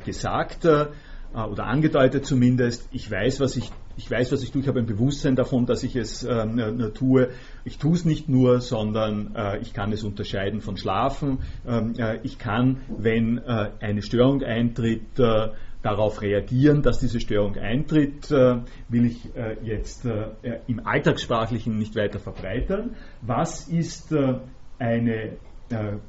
gesagt 0.04 0.66
oder 0.66 1.64
angedeutet 1.64 2.26
zumindest. 2.26 2.88
Ich 2.90 3.08
weiß, 3.08 3.38
was 3.38 3.56
ich 3.56 3.70
ich 3.96 4.10
weiß, 4.10 4.32
was 4.32 4.42
ich 4.42 4.50
tue, 4.50 4.62
ich 4.62 4.68
habe 4.68 4.80
ein 4.80 4.86
Bewusstsein 4.86 5.36
davon, 5.36 5.66
dass 5.66 5.82
ich 5.82 5.96
es 5.96 6.24
äh, 6.24 6.90
tue. 6.94 7.30
Ich 7.64 7.78
tue 7.78 7.94
es 7.94 8.04
nicht 8.04 8.28
nur, 8.28 8.60
sondern 8.60 9.34
äh, 9.34 9.58
ich 9.58 9.72
kann 9.72 9.92
es 9.92 10.04
unterscheiden 10.04 10.60
von 10.60 10.76
Schlafen. 10.76 11.40
Ähm, 11.66 11.94
äh, 11.98 12.18
ich 12.22 12.38
kann, 12.38 12.78
wenn 12.88 13.38
äh, 13.38 13.70
eine 13.80 14.02
Störung 14.02 14.42
eintritt, 14.42 15.18
äh, 15.18 15.48
darauf 15.82 16.20
reagieren, 16.20 16.82
dass 16.82 16.98
diese 16.98 17.20
Störung 17.20 17.56
eintritt, 17.56 18.30
äh, 18.30 18.58
will 18.90 19.06
ich 19.06 19.30
jetzt 19.62 20.06
im 20.66 20.86
Alltagssprachlichen 20.86 21.78
nicht 21.78 21.96
weiter 21.96 22.18
verbreitern. 22.18 22.96
Was 23.22 23.66
ist 23.66 24.14
eine 24.78 25.38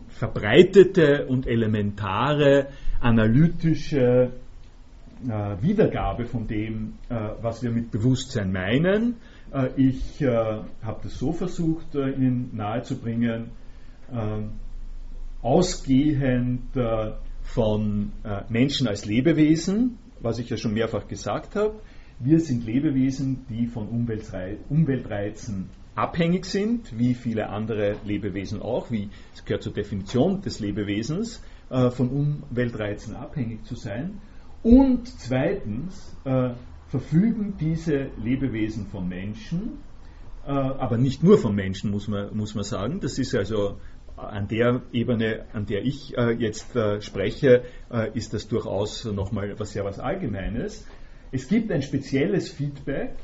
verbreitete 0.09 1.25
und 1.27 1.47
elementare 1.47 2.67
analytische 2.99 4.33
äh, 5.29 5.61
Wiedergabe 5.61 6.25
von 6.25 6.47
dem, 6.47 6.93
äh, 7.09 7.15
was 7.41 7.61
wir 7.63 7.71
mit 7.71 7.91
Bewusstsein 7.91 8.51
meinen. 8.51 9.15
Äh, 9.53 9.69
ich 9.75 10.23
habe 10.23 10.99
das 11.03 11.17
so 11.17 11.31
versucht, 11.31 11.95
Ihnen 11.95 12.51
nahezubringen, 12.53 13.51
ausgehend 15.41 16.61
von 17.43 18.11
Menschen 18.49 18.87
als 18.87 19.05
Lebewesen, 19.05 19.97
was 20.19 20.39
ich 20.39 20.49
ja 20.49 20.57
schon 20.57 20.73
mehrfach 20.73 21.07
gesagt 21.07 21.55
habe. 21.55 21.79
Wir 22.19 22.39
sind 22.39 22.65
Lebewesen, 22.65 23.45
die 23.49 23.67
von 23.67 23.87
Umweltreizen 23.87 25.69
abhängig 25.95 26.45
sind, 26.45 26.97
wie 26.97 27.13
viele 27.13 27.49
andere 27.49 27.95
Lebewesen 28.05 28.61
auch, 28.61 28.91
wie 28.91 29.09
es 29.33 29.45
gehört 29.45 29.63
zur 29.63 29.73
Definition 29.73 30.41
des 30.41 30.59
Lebewesens, 30.59 31.41
von 31.69 32.09
Umweltreizen 32.09 33.15
abhängig 33.15 33.63
zu 33.65 33.75
sein. 33.75 34.19
Und 34.63 35.07
zweitens 35.07 36.15
äh, 36.23 36.51
verfügen 36.87 37.55
diese 37.59 38.09
Lebewesen 38.17 38.87
von 38.87 39.07
Menschen 39.07 39.79
aber 40.43 40.97
nicht 40.97 41.21
nur 41.21 41.37
vom 41.37 41.53
Menschen, 41.53 41.91
muss 41.91 42.07
man, 42.07 42.35
muss 42.35 42.55
man 42.55 42.63
sagen. 42.63 42.99
Das 42.99 43.19
ist 43.19 43.35
also 43.35 43.77
an 44.17 44.47
der 44.47 44.81
Ebene, 44.91 45.45
an 45.53 45.65
der 45.65 45.83
ich 45.83 46.17
äh, 46.17 46.31
jetzt 46.31 46.75
äh, 46.75 47.01
spreche, 47.01 47.63
äh, 47.91 48.11
ist 48.13 48.33
das 48.33 48.47
durchaus 48.47 49.05
nochmal 49.05 49.59
was 49.59 49.73
sehr 49.73 49.83
was 49.83 49.99
Allgemeines. 49.99 50.85
Es 51.31 51.47
gibt 51.47 51.71
ein 51.71 51.81
spezielles 51.81 52.49
Feedback. 52.49 53.15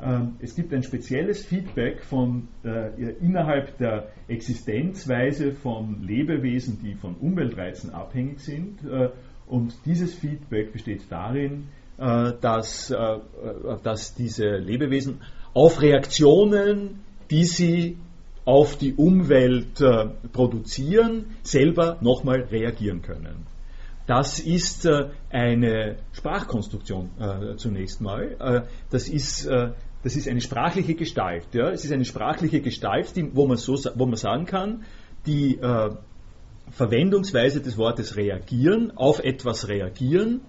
Ähm, 0.00 0.36
es 0.40 0.54
gibt 0.54 0.72
ein 0.72 0.82
spezielles 0.82 1.44
Feedback 1.44 2.02
von 2.02 2.48
äh, 2.64 3.10
innerhalb 3.20 3.78
der 3.78 4.08
Existenzweise 4.28 5.52
von 5.52 6.02
Lebewesen, 6.02 6.78
die 6.82 6.94
von 6.94 7.14
Umweltreizen 7.16 7.90
abhängig 7.90 8.40
sind. 8.40 8.80
Äh, 9.46 9.50
und 9.50 9.74
dieses 9.84 10.14
Feedback 10.14 10.72
besteht 10.72 11.02
darin, 11.10 11.68
äh, 11.98 12.32
dass, 12.40 12.94
dass 13.82 14.14
diese 14.14 14.56
Lebewesen 14.56 15.20
auf 15.54 15.82
Reaktionen, 15.82 17.00
die 17.30 17.44
sie 17.44 17.98
auf 18.44 18.76
die 18.76 18.94
Umwelt 18.94 19.80
äh, 19.80 20.06
produzieren, 20.32 21.26
selber 21.42 21.98
nochmal 22.00 22.42
reagieren 22.42 23.02
können. 23.02 23.46
Das 24.06 24.40
ist 24.40 24.84
äh, 24.84 25.10
eine 25.30 25.96
Sprachkonstruktion 26.12 27.10
äh, 27.20 27.56
zunächst 27.56 28.00
mal. 28.00 28.36
Äh, 28.40 28.62
das, 28.90 29.08
ist, 29.08 29.46
äh, 29.46 29.70
das 30.02 30.16
ist 30.16 30.28
eine 30.28 30.40
sprachliche 30.40 30.94
Gestalt. 30.94 31.46
Ja? 31.52 31.70
Es 31.70 31.84
ist 31.84 31.92
eine 31.92 32.04
sprachliche 32.04 32.60
Gestalt, 32.60 33.14
die, 33.14 33.30
wo, 33.34 33.46
man 33.46 33.58
so, 33.58 33.74
wo 33.94 34.06
man 34.06 34.16
sagen 34.16 34.46
kann, 34.46 34.82
die 35.26 35.56
äh, 35.56 35.90
Verwendungsweise 36.72 37.60
des 37.60 37.76
Wortes 37.76 38.16
reagieren, 38.16 38.92
auf 38.96 39.20
etwas 39.20 39.68
reagieren, 39.68 40.40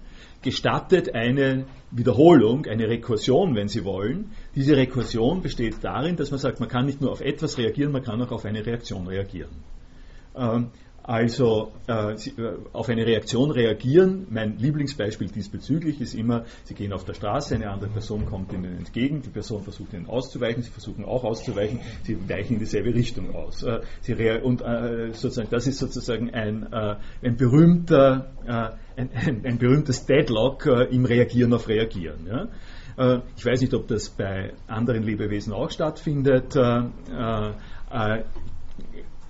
gestattet 0.42 1.14
eine 1.14 1.66
Wiederholung, 1.90 2.66
eine 2.66 2.88
Rekursion, 2.88 3.54
wenn 3.54 3.68
Sie 3.68 3.84
wollen. 3.84 4.32
Diese 4.54 4.76
Rekursion 4.76 5.42
besteht 5.42 5.76
darin, 5.82 6.16
dass 6.16 6.30
man 6.30 6.40
sagt, 6.40 6.60
man 6.60 6.68
kann 6.68 6.86
nicht 6.86 7.00
nur 7.00 7.12
auf 7.12 7.20
etwas 7.20 7.58
reagieren, 7.58 7.92
man 7.92 8.02
kann 8.02 8.20
auch 8.22 8.32
auf 8.32 8.44
eine 8.44 8.64
Reaktion 8.64 9.06
reagieren. 9.06 9.50
Ähm, 10.36 10.70
also 11.04 11.70
äh, 11.86 12.14
äh, 12.14 12.56
auf 12.72 12.88
eine 12.88 13.04
Reaktion 13.04 13.50
reagieren. 13.50 14.26
Mein 14.30 14.56
Lieblingsbeispiel 14.56 15.28
diesbezüglich 15.28 16.00
ist 16.00 16.14
immer, 16.14 16.46
Sie 16.64 16.72
gehen 16.72 16.94
auf 16.94 17.04
der 17.04 17.12
Straße, 17.12 17.54
eine 17.54 17.70
andere 17.70 17.90
Person 17.90 18.24
kommt 18.24 18.54
Ihnen 18.54 18.78
entgegen, 18.78 19.20
die 19.20 19.28
Person 19.28 19.62
versucht 19.62 19.92
Ihnen 19.92 20.06
auszuweichen, 20.06 20.62
Sie 20.62 20.70
versuchen 20.70 21.04
auch 21.04 21.22
auszuweichen, 21.24 21.80
Sie 22.04 22.16
weichen 22.26 22.54
in 22.54 22.58
dieselbe 22.58 22.94
Richtung 22.94 23.34
aus. 23.34 23.62
Äh, 23.62 23.80
Sie 24.00 24.14
und 24.42 24.62
äh, 24.62 25.12
sozusagen, 25.12 25.50
das 25.50 25.66
ist 25.66 25.78
sozusagen 25.78 26.30
ein, 26.32 26.72
äh, 26.72 26.96
ein 27.22 27.36
berühmter, 27.36 28.32
ein, 28.46 29.10
ein, 29.12 29.44
ein, 29.44 29.58
berühmtes 29.58 30.06
Deadlock 30.06 30.66
im 30.66 31.04
Reagieren 31.04 31.52
auf 31.52 31.68
Reagieren. 31.68 32.26
Ja? 32.26 33.20
ich 33.36 33.44
weiß 33.44 33.60
nicht, 33.60 33.74
ob 33.74 33.88
das 33.88 34.08
bei 34.08 34.52
anderen 34.68 35.02
Lebewesen 35.02 35.52
auch 35.52 35.70
stattfindet 35.70 36.54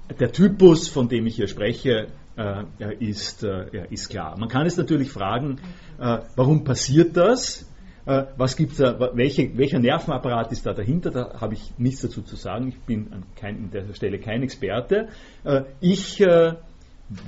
der 0.08 0.32
Typus, 0.32 0.88
von 0.88 1.08
dem 1.08 1.26
ich 1.26 1.36
hier 1.36 1.48
spreche, 1.48 2.08
äh, 2.36 2.64
ist, 2.98 3.42
äh, 3.44 3.86
ist, 3.90 4.10
klar. 4.10 4.36
Man 4.38 4.48
kann 4.48 4.66
es 4.66 4.76
natürlich 4.76 5.10
fragen, 5.10 5.60
äh, 5.98 6.18
warum 6.36 6.64
passiert 6.64 7.16
das? 7.16 7.70
Äh, 8.06 8.24
was 8.36 8.56
gibt's 8.56 8.76
da, 8.76 8.98
welche, 9.14 9.56
welcher 9.56 9.78
Nervenapparat 9.78 10.52
ist 10.52 10.66
da 10.66 10.74
dahinter? 10.74 11.10
Da 11.10 11.40
habe 11.40 11.54
ich 11.54 11.72
nichts 11.78 12.02
dazu 12.02 12.22
zu 12.22 12.36
sagen. 12.36 12.68
Ich 12.68 12.80
bin 12.80 13.12
an, 13.12 13.22
kein, 13.36 13.56
an 13.56 13.70
der 13.70 13.94
Stelle 13.94 14.18
kein 14.18 14.42
Experte. 14.42 15.08
Äh, 15.44 15.62
ich 15.80 16.20
äh, 16.20 16.54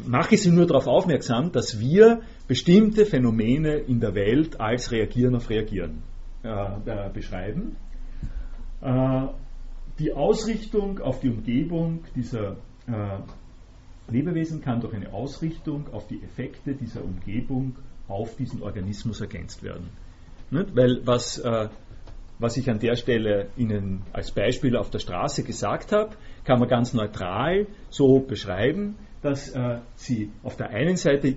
mache 0.06 0.36
Sie 0.36 0.50
nur 0.50 0.66
darauf 0.66 0.86
aufmerksam, 0.86 1.52
dass 1.52 1.78
wir 1.78 2.20
bestimmte 2.48 3.06
Phänomene 3.06 3.76
in 3.76 4.00
der 4.00 4.14
Welt 4.14 4.60
als 4.60 4.90
Reagieren 4.90 5.36
auf 5.36 5.50
Reagieren 5.50 6.02
beschreiben 7.12 7.76
die 9.98 10.12
Ausrichtung 10.12 11.00
auf 11.00 11.20
die 11.20 11.30
Umgebung 11.30 12.04
dieser 12.14 12.56
äh, 12.86 13.18
Lebewesen 14.08 14.60
kann 14.60 14.80
durch 14.80 14.94
eine 14.94 15.12
Ausrichtung 15.12 15.92
auf 15.92 16.06
die 16.06 16.22
Effekte 16.22 16.74
dieser 16.74 17.02
Umgebung 17.02 17.76
auf 18.08 18.36
diesen 18.36 18.62
Organismus 18.62 19.20
ergänzt 19.20 19.62
werden. 19.62 19.88
Nicht? 20.50 20.76
Weil 20.76 21.00
was, 21.04 21.38
äh, 21.38 21.68
was 22.38 22.56
ich 22.56 22.70
an 22.70 22.78
der 22.78 22.96
Stelle 22.96 23.48
Ihnen 23.56 24.02
als 24.12 24.30
Beispiel 24.30 24.76
auf 24.76 24.90
der 24.90 25.00
Straße 25.00 25.42
gesagt 25.42 25.92
habe, 25.92 26.16
kann 26.44 26.60
man 26.60 26.68
ganz 26.68 26.92
neutral 26.92 27.66
so 27.90 28.20
beschreiben, 28.20 28.96
dass 29.22 29.50
äh, 29.50 29.80
Sie 29.96 30.30
auf 30.44 30.56
der 30.56 30.70
einen 30.70 30.96
Seite 30.96 31.36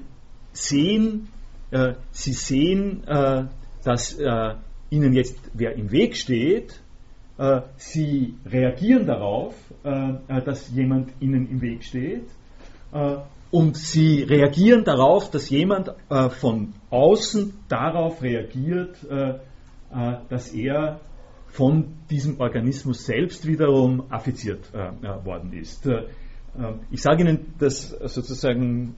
sehen, 0.51 1.29
äh, 1.71 1.93
Sie 2.11 2.33
sehen, 2.33 3.03
äh, 3.07 3.45
dass 3.83 4.13
äh, 4.19 4.55
Ihnen 4.91 5.13
jetzt 5.13 5.39
wer 5.53 5.75
im 5.75 5.91
Weg 5.91 6.15
steht, 6.15 6.81
sie 7.77 8.35
reagieren 8.45 9.05
darauf, 9.05 9.55
äh, 9.85 10.09
äh, 10.27 10.41
dass 10.43 10.69
jemand 10.71 11.11
ihnen 11.21 11.49
im 11.49 11.61
Weg 11.61 11.83
steht. 11.83 12.27
und 13.51 13.77
sie 13.77 14.23
reagieren 14.23 14.83
darauf, 14.83 15.29
dass 15.29 15.49
jemand 15.49 15.91
von 16.39 16.73
außen 16.89 17.53
darauf 17.67 18.23
reagiert, 18.23 18.97
dass 20.29 20.51
er 20.53 20.99
von 21.47 21.93
diesem 22.09 22.39
Organismus 22.39 23.05
selbst 23.05 23.45
wiederum 23.45 24.05
affiziert 24.09 24.73
worden 24.73 25.53
ist. 25.53 25.87
ich 26.89 27.01
sage 27.01 27.21
Ihnen 27.21 27.53
das 27.59 27.89
sozusagen 27.89 28.95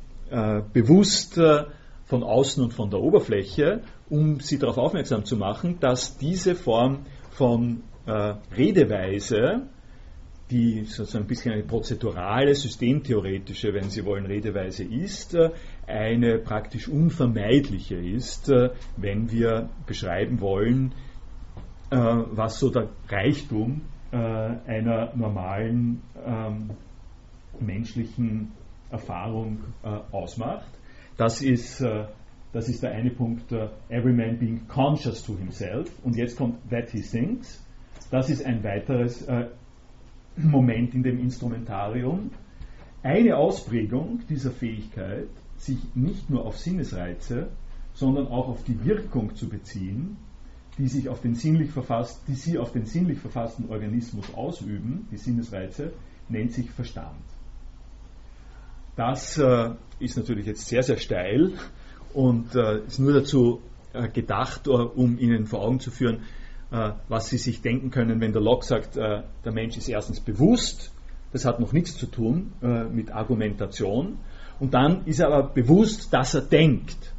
bewusst 0.74 1.36
von 2.06 2.24
außen 2.24 2.64
und 2.64 2.74
von 2.74 2.90
der 2.90 3.02
Oberfläche, 3.02 3.82
um 4.10 4.40
Sie 4.40 4.58
darauf 4.58 4.78
aufmerksam 4.78 5.26
zu 5.26 5.36
machen, 5.36 5.80
dass 5.82 6.18
diese 6.18 6.56
Form 6.56 7.00
von 7.32 7.84
äh, 8.06 8.34
Redeweise, 8.56 9.68
die 10.52 10.84
sozusagen 10.84 11.26
ein 11.26 11.28
bisschen 11.28 11.54
eine 11.54 11.64
prozedurale, 11.64 12.54
systemtheoretische, 12.54 13.74
wenn 13.74 13.90
Sie 13.90 14.06
wollen, 14.06 14.26
Redeweise 14.26 14.84
ist, 14.84 15.34
äh, 15.34 15.52
eine 15.88 16.40
praktisch 16.40 16.88
unvermeidliche 16.88 17.96
ist, 17.96 18.50
äh, 18.50 18.70
wenn 18.98 19.32
wir 19.32 19.70
beschreiben 19.88 20.42
wollen, 20.42 20.94
äh, 21.90 21.96
was 21.98 22.60
so 22.60 22.70
der 22.70 22.90
Reichtum 23.08 23.82
einer 24.14 25.16
normalen 25.16 26.02
ähm, 26.26 26.72
menschlichen 27.62 28.52
Erfahrung 28.90 29.60
ausmacht. 30.12 30.68
Das 31.16 31.42
ist 31.42 31.82
das 32.52 32.68
ist 32.68 32.84
der 32.84 32.92
eine 32.92 33.12
Punkt, 33.12 33.54
every 33.88 34.12
man 34.12 34.38
being 34.38 34.68
conscious 34.68 35.24
to 35.24 35.38
himself. 35.38 35.90
Und 36.04 36.18
jetzt 36.18 36.36
kommt 36.36 36.58
that 36.70 36.90
he 36.90 37.02
thinks. 37.02 37.64
Das 38.12 38.30
ist 38.30 38.46
ein 38.46 38.64
weiteres 38.64 39.24
äh, 39.24 39.48
Moment 40.36 40.94
in 40.94 41.02
dem 41.02 41.20
Instrumentarium. 41.20 42.32
Eine 43.04 43.38
Ausprägung 43.38 44.20
dieser 44.30 44.52
Fähigkeit, 44.52 45.28
sich 45.58 45.80
nicht 45.96 46.30
nur 46.30 46.46
auf 46.46 46.58
Sinnesreize, 46.58 47.48
sondern 47.94 48.28
auch 48.28 48.48
auf 48.48 48.64
die 48.64 48.86
Wirkung 48.86 49.36
zu 49.36 49.50
beziehen, 49.50 50.18
die, 50.78 50.88
sich 50.88 51.10
auf 51.10 51.22
den 51.22 51.36
sinnlich 51.36 51.72
verfasst, 51.72 52.22
die 52.28 52.36
sie 52.36 52.58
auf 52.58 52.72
den 52.72 52.86
sinnlich 52.86 53.20
verfassten 53.20 53.70
Organismus 53.70 54.34
ausüben, 54.34 55.08
die 55.12 55.18
Sinnesreize, 55.18 55.92
nennt 56.30 56.54
sich 56.54 56.70
Verstand. 56.72 57.24
Das 58.96 59.38
äh, 59.38 59.72
ist 60.00 60.18
natürlich 60.18 60.46
jetzt 60.46 60.68
sehr, 60.68 60.84
sehr 60.84 60.98
steil 60.98 61.54
und 62.14 62.56
äh, 62.56 62.84
ist 62.86 63.00
nur 63.00 63.14
dazu 63.14 63.62
äh, 63.94 64.10
gedacht, 64.10 64.68
uh, 64.68 64.90
um 64.96 65.18
Ihnen 65.18 65.46
vor 65.46 65.62
Augen 65.62 65.80
zu 65.80 65.92
führen, 65.92 66.22
äh, 66.72 66.94
was 67.10 67.28
Sie 67.28 67.38
sich 67.38 67.62
denken 67.62 67.92
können, 67.92 68.22
wenn 68.22 68.32
der 68.32 68.42
Locke 68.42 68.66
sagt, 68.66 68.96
äh, 68.96 69.24
der 69.44 69.52
Mensch 69.52 69.78
ist 69.78 69.90
erstens 69.90 70.22
bewusst, 70.22 70.94
das 71.34 71.44
hat 71.44 71.60
noch 71.60 71.74
nichts 71.74 71.98
zu 71.98 72.06
tun 72.06 72.54
äh, 72.62 72.86
mit 72.86 73.12
Argumentation, 73.12 74.20
und 74.60 74.74
dann 74.74 75.06
ist 75.06 75.20
er 75.20 75.28
aber 75.28 75.50
bewusst, 75.50 76.14
dass 76.14 76.36
er 76.36 76.42
denkt. 76.42 77.14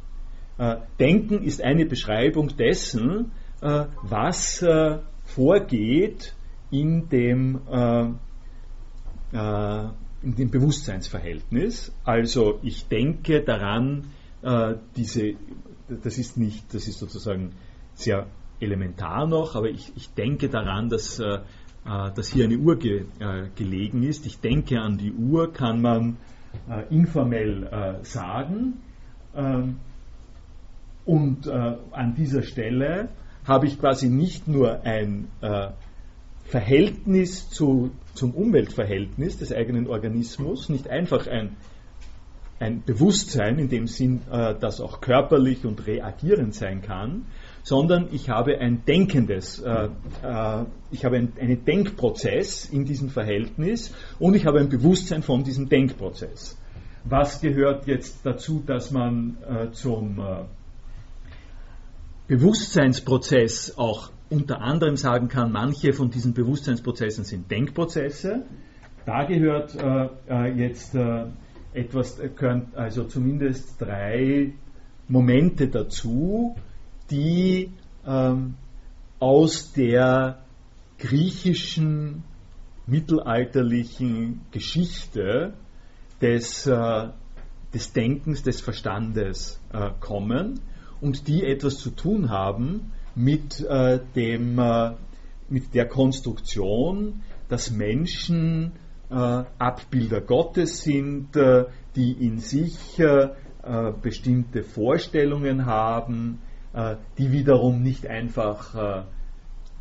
Denken 0.97 1.43
ist 1.43 1.61
eine 1.61 1.85
Beschreibung 1.85 2.55
dessen, 2.55 3.31
was 3.59 4.63
vorgeht 5.25 6.35
in 6.71 7.09
dem, 7.09 7.59
in 9.33 10.35
dem 10.35 10.51
Bewusstseinsverhältnis. 10.51 11.91
Also 12.05 12.59
ich 12.61 12.87
denke 12.87 13.41
daran, 13.41 14.11
diese, 14.95 15.33
das 15.89 16.17
ist 16.17 16.37
nicht, 16.37 16.73
das 16.73 16.87
ist 16.87 16.99
sozusagen 16.99 17.51
sehr 17.95 18.27
elementar 18.63 19.27
noch, 19.27 19.55
aber 19.55 19.69
ich, 19.69 19.91
ich 19.95 20.13
denke 20.13 20.49
daran, 20.49 20.89
dass, 20.89 21.19
äh, 21.19 21.35
äh, 21.35 21.39
dass 21.85 22.27
hier 22.29 22.45
eine 22.45 22.57
Uhr 22.57 22.77
ge, 22.77 23.05
äh, 23.19 23.47
gelegen 23.55 24.03
ist. 24.03 24.25
Ich 24.25 24.39
denke 24.39 24.79
an 24.79 24.97
die 24.97 25.11
Uhr, 25.11 25.51
kann 25.51 25.81
man 25.81 26.17
äh, 26.69 26.93
informell 26.93 27.63
äh, 27.63 28.03
sagen. 28.03 28.81
Ähm, 29.35 29.77
und 31.05 31.47
äh, 31.47 31.75
an 31.91 32.15
dieser 32.15 32.43
Stelle 32.43 33.09
habe 33.45 33.67
ich 33.67 33.77
quasi 33.77 34.07
nicht 34.07 34.47
nur 34.47 34.83
ein 34.85 35.27
Verhältnis 36.45 37.49
zu, 37.49 37.91
zum 38.13 38.31
Umweltverhältnis 38.31 39.37
des 39.37 39.51
eigenen 39.51 39.87
Organismus, 39.87 40.69
nicht 40.69 40.87
einfach 40.87 41.27
ein, 41.27 41.55
ein 42.59 42.83
Bewusstsein 42.83 43.59
in 43.59 43.69
dem 43.69 43.87
Sinn, 43.87 44.21
äh, 44.31 44.55
das 44.59 44.81
auch 44.81 45.01
körperlich 45.01 45.65
und 45.65 45.87
reagierend 45.87 46.53
sein 46.53 46.81
kann, 46.81 47.25
sondern 47.63 48.09
ich 48.11 48.29
habe 48.29 48.59
ein 48.59 48.83
denkendes, 48.85 49.59
äh, 49.59 49.87
äh, 50.21 50.65
ich 50.91 51.05
habe 51.05 51.15
ein, 51.17 51.33
einen 51.39 51.63
Denkprozess 51.65 52.65
in 52.65 52.85
diesem 52.85 53.09
Verhältnis 53.09 53.95
und 54.19 54.35
ich 54.35 54.45
habe 54.45 54.59
ein 54.59 54.69
Bewusstsein 54.69 55.23
von 55.23 55.43
diesem 55.43 55.69
Denkprozess. 55.69 56.57
Was 57.05 57.41
gehört 57.41 57.87
jetzt 57.87 58.25
dazu, 58.25 58.61
dass 58.65 58.91
man 58.91 59.37
äh, 59.49 59.71
zum 59.71 60.19
äh, 60.19 60.43
Bewusstseinsprozess 62.27 63.77
auch 63.77 64.11
unter 64.29 64.61
anderem 64.61 64.97
sagen 64.97 65.27
kann, 65.27 65.51
manche 65.51 65.93
von 65.93 66.09
diesen 66.09 66.33
Bewusstseinsprozessen 66.33 67.23
sind 67.23 67.51
Denkprozesse. 67.51 68.45
Da 69.05 69.25
gehört 69.25 69.75
äh, 69.75 70.09
äh 70.27 70.53
jetzt 70.53 70.95
etwas, 71.73 72.21
also 72.73 73.03
zumindest 73.03 73.81
drei 73.81 74.53
Momente 75.07 75.67
dazu, 75.67 76.55
die 77.13 77.69
ähm, 78.07 78.55
aus 79.19 79.71
der 79.71 80.39
griechischen 80.97 82.23
mittelalterlichen 82.87 84.41
Geschichte 84.51 85.53
des, 86.21 86.65
äh, 86.65 87.09
des 87.73 87.93
Denkens, 87.93 88.43
des 88.43 88.61
Verstandes 88.61 89.61
äh, 89.71 89.91
kommen 89.99 90.59
und 91.01 91.27
die 91.27 91.43
etwas 91.45 91.77
zu 91.77 91.91
tun 91.91 92.29
haben 92.29 92.91
mit, 93.15 93.61
äh, 93.61 93.99
dem, 94.15 94.57
äh, 94.57 94.93
mit 95.49 95.75
der 95.75 95.87
Konstruktion, 95.87 97.21
dass 97.47 97.69
Menschen 97.69 98.71
äh, 99.11 99.43
Abbilder 99.59 100.21
Gottes 100.21 100.81
sind, 100.81 101.35
äh, 101.35 101.65
die 101.95 102.11
in 102.11 102.39
sich 102.39 102.99
bestimmte 104.01 104.63
Vorstellungen 104.63 105.65
haben, 105.67 106.39
die 107.17 107.31
wiederum 107.31 107.83
nicht 107.83 108.07
einfach 108.07 109.05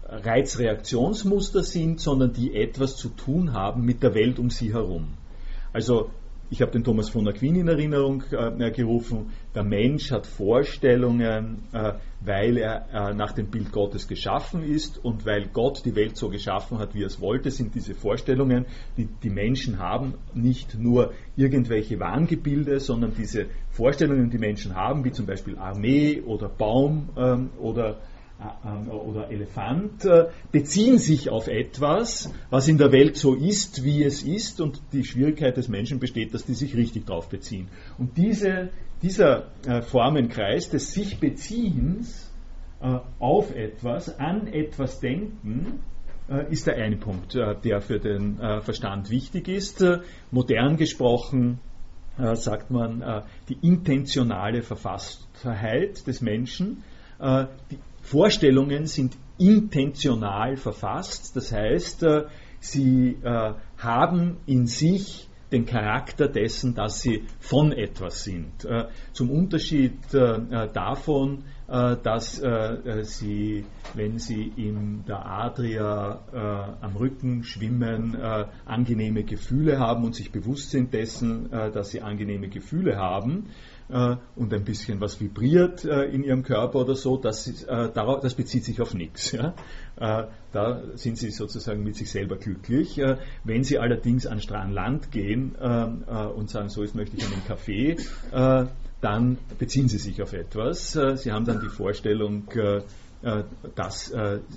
Reizreaktionsmuster 0.07 1.63
sind, 1.63 2.01
sondern 2.01 2.33
die 2.33 2.55
etwas 2.55 2.97
zu 2.97 3.09
tun 3.09 3.53
haben 3.55 3.85
mit 3.85 4.03
der 4.03 4.15
Welt 4.15 4.39
um 4.39 4.51
sie 4.51 4.75
herum. 4.75 5.15
Also 5.73 6.11
ich 6.53 6.61
habe 6.61 6.71
den 6.71 6.85
Thomas 6.85 7.09
von 7.09 7.27
Aquin 7.27 7.57
in 7.57 7.67
Erinnerung 7.67 8.25
äh, 8.31 8.71
gerufen. 8.73 9.31
Der 9.55 9.65
Mensch 9.65 10.11
hat 10.11 10.27
Vorstellungen, 10.27 11.63
äh, 11.73 11.95
weil 12.21 12.59
er 12.59 12.89
äh, 12.93 13.15
nach 13.15 13.33
dem 13.33 13.47
Bild 13.47 13.73
Gottes 13.73 14.07
geschaffen 14.07 14.63
ist 14.63 15.03
und 15.03 15.25
weil 15.25 15.49
Gott 15.49 15.83
die 15.87 15.97
Welt 15.97 16.19
so 16.19 16.29
geschaffen 16.29 16.79
hat, 16.79 16.95
wie 16.95 17.05
er 17.05 17.07
es 17.07 17.23
wollte, 17.23 17.51
sind 17.51 17.75
diese 17.75 17.95
Vorstellungen, 17.95 18.67
die 18.99 19.09
die 19.23 19.31
Menschen 19.31 19.79
haben, 19.79 20.13
nicht 20.35 20.79
nur 20.79 21.15
irgendwelche 21.37 21.99
Wahngebilde, 21.99 22.81
sondern 22.81 23.15
diese 23.15 23.47
Vorstellungen, 23.71 24.29
die 24.29 24.39
Menschen 24.39 24.75
haben, 24.75 25.07
wie 25.07 25.13
zum 25.13 25.25
Beispiel 25.25 25.57
Armee 25.57 26.21
oder 26.21 26.51
Baum 26.51 27.09
ähm, 27.17 27.49
oder 27.59 27.97
oder 28.89 29.31
Elefant 29.31 30.05
äh, 30.05 30.27
beziehen 30.51 30.99
sich 30.99 31.31
auf 31.31 31.49
etwas, 31.49 32.33
was 32.51 32.69
in 32.69 32.79
der 32.79 32.93
Welt 32.93 33.17
so 33.17 33.35
ist, 33.35 33.85
wie 33.85 34.03
es 34.03 34.23
ist, 34.23 34.61
und 34.61 34.81
die 34.93 35.05
Schwierigkeit 35.05 35.57
des 35.57 35.69
Menschen 35.69 35.99
besteht, 35.99 36.35
dass 36.35 36.45
die 36.45 36.55
sich 36.55 36.77
richtig 36.77 37.07
darauf 37.07 37.29
beziehen. 37.29 37.69
Und 37.99 38.17
diese, 38.17 38.71
dieser 39.03 39.49
äh, 39.67 39.83
Formenkreis 39.83 40.71
des 40.71 40.93
sich 40.93 41.19
Beziehens 41.19 42.29
auf 43.21 43.55
etwas, 43.55 44.19
an 44.19 44.49
etwas 44.49 44.99
denken, 44.99 45.85
ist 46.51 46.67
der 46.67 46.79
eine 46.79 46.97
Punkt, 46.97 47.33
der 47.37 47.81
für 47.81 48.01
den 48.01 48.39
Verstand 48.39 49.09
wichtig 49.09 49.47
ist. 49.47 49.85
Modern 50.33 50.77
gesprochen 50.79 51.61
sagt 52.17 52.73
man 52.73 53.23
die 53.49 53.57
intentionale 53.63 54.63
Verfasstheit 54.63 56.05
des 56.09 56.23
Menschen, 56.23 56.83
die 57.21 57.79
Vorstellungen 58.03 58.87
sind 58.87 59.17
intentional 59.39 60.57
verfasst, 60.57 61.35
das 61.37 61.53
heißt, 61.53 62.03
äh, 62.03 62.25
sie 62.61 63.17
äh, 63.23 63.55
haben 63.79 64.37
in 64.47 64.67
sich 64.67 65.29
den 65.51 65.67
Charakter 65.67 66.29
dessen, 66.29 66.75
dass 66.75 67.03
sie 67.03 67.25
von 67.39 67.73
etwas 67.73 68.25
sind. 68.25 68.65
Äh, 68.65 68.87
zum 69.13 69.31
Unterschied 69.31 69.99
davon, 70.13 71.45
dass 71.67 72.43
sie, 73.03 73.65
wenn 73.95 74.19
sie 74.19 74.53
in 74.57 75.05
der 75.07 75.25
Adria 75.25 76.77
am 76.81 76.97
Rücken 76.97 77.45
schwimmen, 77.45 78.15
angenehme 78.67 79.25
Gefühle 79.25 79.79
haben 79.79 80.05
und 80.05 80.15
sich 80.15 80.33
bewusst 80.33 80.71
sind 80.71 80.93
dessen, 80.93 81.51
dass 81.51 81.91
sie 81.91 82.03
angenehme 82.03 82.49
Gefühle 82.49 82.97
haben, 82.97 83.49
äh, 83.93 84.17
und 84.37 84.53
ein 84.53 84.65
bisschen 84.65 85.01
was 85.01 85.21
vibriert 85.21 85.85
äh, 85.85 86.05
in 86.05 86.25
ihrem 86.25 86.43
Körper 86.43 86.81
oder 86.81 86.95
so, 86.95 87.17
das, 87.17 87.47
äh, 87.65 87.91
darauf, 87.93 88.21
das 88.21 88.35
bezieht 88.35 88.65
sich 88.65 88.81
auf 88.81 88.95
nichts. 88.95 89.33
Ja? 89.33 89.55
Äh, 90.01 90.25
da 90.53 90.83
sind 90.95 91.19
sie 91.19 91.31
sozusagen 91.31 91.83
mit 91.83 91.97
sich 91.97 92.11
selber 92.11 92.37
glücklich. 92.37 92.99
Äh, 92.99 93.19
wenn 93.45 93.65
sie 93.65 93.79
allerdings 93.79 94.27
an 94.27 94.41
Strand 94.41 94.73
Land 94.73 95.11
gehen 95.13 95.55
äh, 95.61 95.85
und 96.27 96.49
sagen, 96.49 96.69
so 96.71 96.83
jetzt 96.83 96.95
möchte 96.95 97.17
ich 97.17 97.25
einen 97.25 97.45
Kaffee, 97.47 97.97
dann 99.01 99.39
beziehen 99.59 99.89
sie 99.89 99.99
sich 99.99 100.23
auf 100.23 100.33
etwas. 100.33 100.93
sie 100.93 101.33
haben 101.33 101.45
dann 101.45 101.61
die 101.61 101.69
Vorstellung, 101.69 102.45
dass 103.77 104.13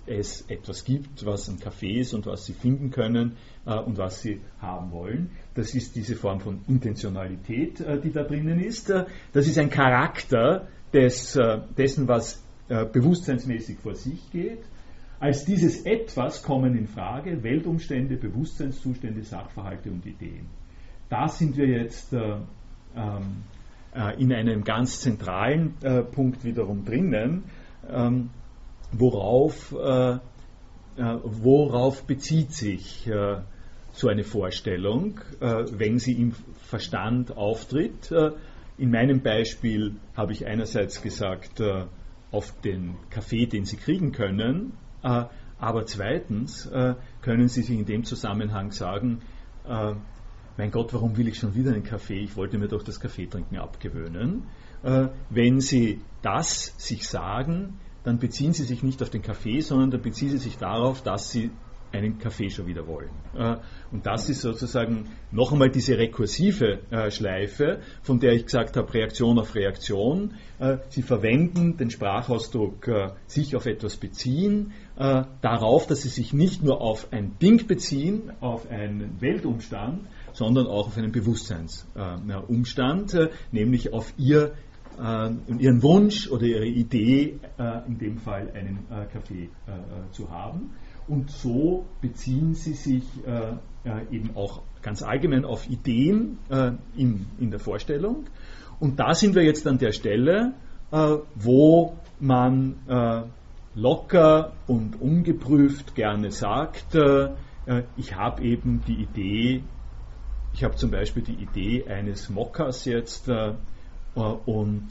es 0.08 0.42
etwas 0.50 0.84
gibt, 0.84 1.26
was 1.26 1.48
ein 1.48 1.60
Kaffee 1.60 2.00
ist 2.00 2.14
und 2.14 2.26
was 2.26 2.46
sie 2.46 2.54
finden 2.54 2.90
können 2.90 3.38
und 3.64 3.98
was 3.98 4.22
sie 4.22 4.42
haben 4.60 4.92
wollen. 4.92 5.30
Das 5.56 5.74
ist 5.74 5.96
diese 5.96 6.16
Form 6.16 6.42
von 6.42 6.60
Intentionalität, 6.68 7.80
äh, 7.80 8.00
die 8.00 8.12
da 8.12 8.24
drinnen 8.24 8.60
ist. 8.60 8.90
Äh, 8.90 9.06
das 9.32 9.48
ist 9.48 9.58
ein 9.58 9.70
Charakter 9.70 10.68
des, 10.94 11.36
äh, 11.36 11.60
dessen, 11.78 12.08
was 12.08 12.42
bewusstseinsmäßig 12.68 13.78
vor 13.78 13.94
sich 13.94 14.32
geht. 14.32 14.64
Als 15.20 15.46
dieses 15.46 15.86
Etwas 15.86 16.42
kommen 16.42 16.76
in 16.76 16.88
Frage 16.88 17.44
Weltumstände, 17.44 18.18
Bewusstseinszustände, 18.18 19.22
Sachverhalte 19.22 19.92
und 19.92 20.04
Ideen. 20.04 20.48
Da 21.08 21.28
sind 21.28 21.58
wir 21.58 21.68
jetzt 21.68 22.12
ähm, 22.12 23.44
in 24.18 24.34
einem 24.34 24.64
ganz 24.64 25.02
zentralen 25.02 25.76
Punkt 26.12 26.44
wiederum 26.44 26.86
drinnen, 26.86 27.44
worauf, 29.00 29.72
worauf 30.94 32.04
bezieht 32.08 32.52
sich 32.54 33.10
so 33.96 34.10
eine 34.10 34.24
Vorstellung, 34.24 35.22
äh, 35.40 35.66
wenn 35.72 36.00
sie 36.00 36.14
im 36.14 36.34
Verstand 36.68 37.36
auftritt. 37.38 38.12
Äh, 38.12 38.32
in 38.78 38.92
meinem 38.92 39.22
Beispiel 39.22 39.96
habe 40.16 40.34
ich 40.34 40.46
einerseits 40.46 41.02
gesagt, 41.02 41.62
äh, 41.62 41.86
auf 42.32 42.60
den 42.62 42.96
Kaffee, 43.10 43.46
den 43.46 43.64
Sie 43.64 43.78
kriegen 43.78 44.12
können, 44.12 44.74
aber 45.02 45.86
zweitens 45.86 46.70
können 47.22 47.48
Sie 47.48 47.62
sich 47.62 47.78
in 47.78 47.86
dem 47.86 48.04
Zusammenhang 48.04 48.72
sagen, 48.72 49.22
mein 50.58 50.72
Gott, 50.72 50.94
warum 50.94 51.16
will 51.16 51.30
ich 51.30 51.38
schon 51.38 51.56
wieder 51.56 51.72
einen 51.72 51.84
Kaffee? 51.84 52.20
Ich 52.20 52.36
wollte 52.36 52.58
mir 52.58 52.68
doch 52.68 52.84
das 52.84 53.00
Kaffeetrinken 53.00 53.58
abgewöhnen. 53.58 54.44
Wenn 55.30 55.62
Sie 55.62 56.02
das 56.24 56.74
sich 56.78 57.08
sagen, 57.08 57.80
dann 58.06 58.20
beziehen 58.20 58.54
Sie 58.54 58.64
sich 58.64 58.84
nicht 58.84 59.02
auf 59.02 59.10
den 59.10 59.22
Kaffee, 59.22 59.60
sondern 59.60 59.92
dann 59.92 60.02
beziehen 60.02 60.30
Sie 60.30 60.38
sich 60.38 60.58
darauf, 60.58 61.02
dass 61.02 61.32
Sie 61.32 61.52
einen 61.92 62.20
Kaffee 62.20 62.50
schon 62.50 62.68
wieder 62.68 62.88
wollen. 62.88 63.10
Äh, 63.36 63.58
und 63.92 64.06
das 64.06 64.30
ist 64.30 64.40
sozusagen 64.42 65.10
noch 65.32 65.52
einmal 65.52 65.70
diese 65.70 65.98
rekursive 65.98 66.80
äh, 66.92 67.10
Schleife, 67.10 67.80
von 68.04 68.20
der 68.20 68.34
ich 68.34 68.46
gesagt 68.46 68.78
habe, 68.78 68.94
Reaktion 68.94 69.40
auf 69.40 69.56
Reaktion. 69.56 70.36
Äh, 70.60 70.78
Sie 70.90 71.02
verwenden 71.02 71.78
den 71.78 71.90
Sprachausdruck 71.90 72.88
sich 73.28 73.56
auf 73.56 73.66
etwas 73.66 73.98
beziehen, 73.98 74.74
darauf, 74.96 75.88
dass 75.88 76.04
Sie 76.04 76.10
sich 76.10 76.34
nicht 76.34 76.64
nur 76.64 76.82
auf 76.82 77.08
ein 77.12 77.40
Ding 77.40 77.66
beziehen, 77.68 78.32
auf 78.40 78.70
einen 78.70 79.20
Weltumstand, 79.20 80.06
sondern 80.34 80.68
auch 80.68 80.88
auf 80.88 80.98
einen 80.98 81.12
Bewusstseinsumstand, 81.12 83.18
nämlich 83.52 83.94
auf 83.94 84.14
Ihr 84.18 84.54
ihren 84.98 85.84
Wunsch 85.84 86.30
oder 86.30 86.44
ihre 86.44 86.66
Idee, 86.66 87.40
in 87.88 87.98
dem 87.98 88.18
Fall 88.18 88.52
einen 88.54 88.86
Kaffee 89.12 89.50
zu 90.12 90.30
haben. 90.30 90.72
Und 91.08 91.30
so 91.30 91.86
beziehen 92.02 92.56
sie 92.56 92.74
sich 92.74 93.04
äh, 93.26 93.54
äh, 93.84 94.16
eben 94.16 94.36
auch 94.36 94.64
ganz 94.82 95.04
allgemein 95.04 95.46
auf 95.46 95.70
Ideen 95.70 96.40
äh, 96.50 96.72
in, 96.96 97.28
in 97.40 97.52
der 97.52 97.60
Vorstellung. 97.60 98.26
Und 98.80 99.00
da 99.00 99.14
sind 99.14 99.36
wir 99.36 99.44
jetzt 99.44 99.68
an 99.68 99.78
der 99.78 99.92
Stelle, 99.92 100.54
äh, 100.92 101.18
wo 101.36 101.96
man 102.20 102.76
äh, 102.88 103.24
locker 103.76 104.54
und 104.66 105.00
ungeprüft 105.00 105.96
gerne 105.96 106.32
sagt, 106.32 106.96
äh, 106.96 107.30
ich 107.98 108.16
habe 108.16 108.44
eben 108.44 108.82
die 108.88 109.04
Idee, 109.04 109.64
ich 110.54 110.64
habe 110.64 110.76
zum 110.76 110.92
Beispiel 110.92 111.24
die 111.24 111.44
Idee 111.44 111.86
eines 111.88 112.30
Mockers 112.30 112.86
jetzt 112.86 113.28
und 114.16 114.90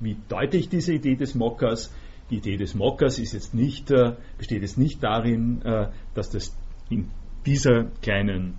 wie 0.00 0.16
deute 0.28 0.56
ich 0.56 0.68
diese 0.68 0.92
Idee 0.92 1.16
des 1.16 1.34
Mockers? 1.34 1.92
Die 2.30 2.38
Idee 2.38 2.56
des 2.56 2.74
Mockers 2.74 3.18
ist 3.18 3.32
jetzt 3.32 3.54
nicht, 3.54 3.90
äh, 3.90 4.16
besteht 4.36 4.62
jetzt 4.62 4.78
nicht 4.78 5.02
darin, 5.02 5.62
äh, 5.62 5.88
dass 6.14 6.30
das 6.30 6.56
in 6.90 7.10
dieser 7.44 7.84
kleinen 8.02 8.58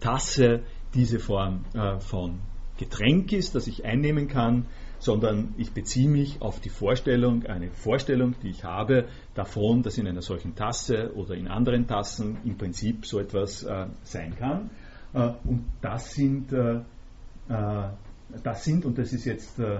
Tasse 0.00 0.62
diese 0.94 1.20
Form 1.20 1.64
äh, 1.74 2.00
von 2.00 2.40
Getränk 2.78 3.32
ist, 3.32 3.54
das 3.54 3.68
ich 3.68 3.84
einnehmen 3.84 4.26
kann, 4.26 4.66
sondern 4.98 5.54
ich 5.56 5.72
beziehe 5.72 6.08
mich 6.08 6.42
auf 6.42 6.60
die 6.60 6.68
Vorstellung, 6.68 7.46
eine 7.46 7.70
Vorstellung, 7.70 8.34
die 8.42 8.48
ich 8.48 8.64
habe 8.64 9.06
davon, 9.34 9.82
dass 9.82 9.98
in 9.98 10.08
einer 10.08 10.22
solchen 10.22 10.54
Tasse 10.56 11.12
oder 11.14 11.34
in 11.34 11.46
anderen 11.48 11.86
Tassen 11.86 12.38
im 12.44 12.58
Prinzip 12.58 13.06
so 13.06 13.20
etwas 13.20 13.62
äh, 13.62 13.86
sein 14.02 14.34
kann. 14.36 14.70
Äh, 15.14 15.32
und 15.44 15.64
das 15.80 16.12
sind, 16.12 16.52
äh, 16.52 16.80
äh 17.48 17.88
das 18.42 18.64
sind, 18.64 18.84
und 18.84 18.98
das 18.98 19.12
ist 19.12 19.24
jetzt 19.24 19.58
äh, 19.58 19.78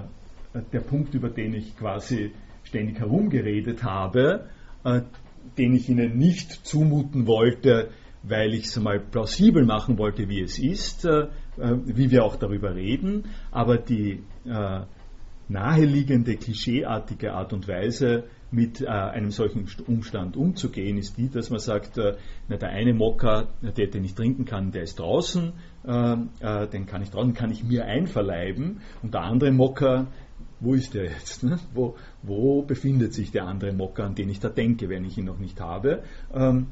der 0.72 0.80
Punkt, 0.80 1.14
über 1.14 1.28
den 1.28 1.54
ich 1.54 1.76
quasi 1.76 2.32
ständig 2.64 2.98
herumgeredet 2.98 3.82
habe, 3.82 4.48
äh, 4.84 5.02
den 5.58 5.74
ich 5.74 5.88
Ihnen 5.88 6.18
nicht 6.18 6.66
zumuten 6.66 7.26
wollte, 7.26 7.90
weil 8.22 8.54
ich 8.54 8.66
es 8.66 8.80
mal 8.80 8.98
plausibel 8.98 9.64
machen 9.64 9.98
wollte, 9.98 10.28
wie 10.28 10.40
es 10.40 10.58
ist, 10.58 11.04
äh, 11.04 11.28
äh, 11.58 11.76
wie 11.84 12.10
wir 12.10 12.24
auch 12.24 12.36
darüber 12.36 12.74
reden, 12.74 13.26
aber 13.50 13.78
die 13.78 14.22
äh, 14.44 14.80
naheliegende, 15.48 16.36
klischeeartige 16.36 17.32
Art 17.32 17.52
und 17.52 17.68
Weise, 17.68 18.24
mit 18.56 18.80
äh, 18.80 18.86
einem 18.86 19.30
solchen 19.30 19.66
Umstand 19.86 20.34
umzugehen, 20.34 20.96
ist 20.96 21.18
die, 21.18 21.28
dass 21.28 21.50
man 21.50 21.58
sagt, 21.58 21.98
äh, 21.98 22.16
na, 22.48 22.56
der 22.56 22.70
eine 22.70 22.94
Mokka, 22.94 23.48
der 23.60 23.86
den 23.88 24.02
ich 24.02 24.14
trinken 24.14 24.46
kann, 24.46 24.72
der 24.72 24.82
ist 24.82 24.98
draußen, 24.98 25.52
äh, 25.84 26.66
den 26.68 26.86
kann 26.86 27.02
ich 27.02 27.10
draußen, 27.10 27.34
kann 27.34 27.52
ich 27.52 27.62
mir 27.62 27.84
einverleiben, 27.84 28.80
und 29.02 29.14
der 29.14 29.20
andere 29.20 29.52
Mokka, 29.52 30.06
wo 30.58 30.72
ist 30.72 30.94
der 30.94 31.04
jetzt? 31.04 31.44
Ne? 31.44 31.58
Wo, 31.74 31.96
wo, 32.22 32.62
befindet 32.62 33.12
sich 33.12 33.30
der 33.30 33.46
andere 33.46 33.72
Mokka, 33.72 34.04
an 34.04 34.14
den 34.14 34.30
ich 34.30 34.40
da 34.40 34.48
denke, 34.48 34.88
wenn 34.88 35.04
ich 35.04 35.18
ihn 35.18 35.26
noch 35.26 35.38
nicht 35.38 35.60
habe? 35.60 36.02
Ähm, 36.34 36.68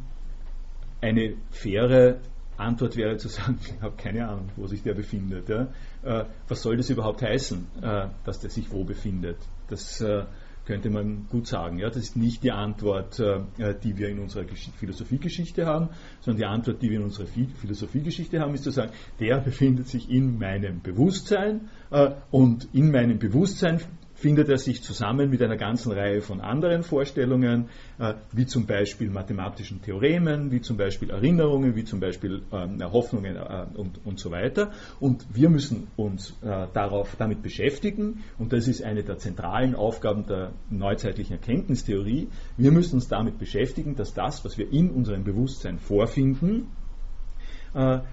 eine 1.02 1.34
faire 1.50 2.18
Antwort 2.56 2.96
wäre 2.96 3.18
zu 3.18 3.28
sagen, 3.28 3.58
ich 3.62 3.82
habe 3.82 3.94
keine 3.96 4.26
Ahnung, 4.26 4.48
wo 4.56 4.66
sich 4.66 4.82
der 4.82 4.94
befindet. 4.94 5.50
Ja? 5.50 5.68
Äh, 6.02 6.24
was 6.48 6.62
soll 6.62 6.78
das 6.78 6.88
überhaupt 6.88 7.20
heißen, 7.20 7.66
äh, 7.82 8.08
dass 8.24 8.40
der 8.40 8.50
sich 8.50 8.72
wo 8.72 8.84
befindet? 8.84 9.36
Das 9.68 10.00
äh, 10.00 10.24
könnte 10.64 10.90
man 10.90 11.26
gut 11.28 11.46
sagen. 11.46 11.78
Ja? 11.78 11.88
Das 11.88 11.98
ist 11.98 12.16
nicht 12.16 12.42
die 12.42 12.52
Antwort, 12.52 13.20
äh, 13.20 13.74
die 13.82 13.96
wir 13.96 14.08
in 14.08 14.18
unserer 14.18 14.44
Philosophiegeschichte 14.78 15.66
haben, 15.66 15.90
sondern 16.20 16.38
die 16.38 16.46
Antwort, 16.46 16.82
die 16.82 16.90
wir 16.90 16.98
in 16.98 17.04
unserer 17.04 17.26
Philosophiegeschichte 17.26 18.40
haben, 18.40 18.54
ist 18.54 18.64
zu 18.64 18.70
sagen, 18.70 18.92
der 19.20 19.40
befindet 19.40 19.88
sich 19.88 20.10
in 20.10 20.38
meinem 20.38 20.80
Bewusstsein 20.80 21.68
äh, 21.90 22.10
und 22.30 22.68
in 22.72 22.90
meinem 22.90 23.18
Bewusstsein 23.18 23.80
findet 24.24 24.48
er 24.48 24.56
sich 24.56 24.82
zusammen 24.82 25.28
mit 25.28 25.42
einer 25.42 25.58
ganzen 25.58 25.92
Reihe 25.92 26.22
von 26.22 26.40
anderen 26.40 26.82
Vorstellungen, 26.82 27.68
äh, 27.98 28.14
wie 28.32 28.46
zum 28.46 28.64
Beispiel 28.64 29.10
mathematischen 29.10 29.82
Theoremen, 29.82 30.50
wie 30.50 30.62
zum 30.62 30.78
Beispiel 30.78 31.10
Erinnerungen, 31.10 31.76
wie 31.76 31.84
zum 31.84 32.00
Beispiel 32.00 32.40
ähm, 32.50 32.82
Hoffnungen 32.82 33.36
äh, 33.36 33.66
und, 33.74 34.00
und 34.06 34.18
so 34.18 34.30
weiter. 34.30 34.70
Und 34.98 35.26
wir 35.30 35.50
müssen 35.50 35.88
uns 35.96 36.30
äh, 36.40 36.66
darauf, 36.72 37.16
damit 37.18 37.42
beschäftigen, 37.42 38.24
und 38.38 38.54
das 38.54 38.66
ist 38.66 38.82
eine 38.82 39.02
der 39.02 39.18
zentralen 39.18 39.74
Aufgaben 39.74 40.24
der 40.24 40.52
neuzeitlichen 40.70 41.34
Erkenntnistheorie, 41.34 42.28
wir 42.56 42.72
müssen 42.72 42.94
uns 42.94 43.08
damit 43.08 43.38
beschäftigen, 43.38 43.94
dass 43.94 44.14
das, 44.14 44.42
was 44.42 44.56
wir 44.56 44.72
in 44.72 44.88
unserem 44.88 45.24
Bewusstsein 45.24 45.78
vorfinden, 45.78 46.68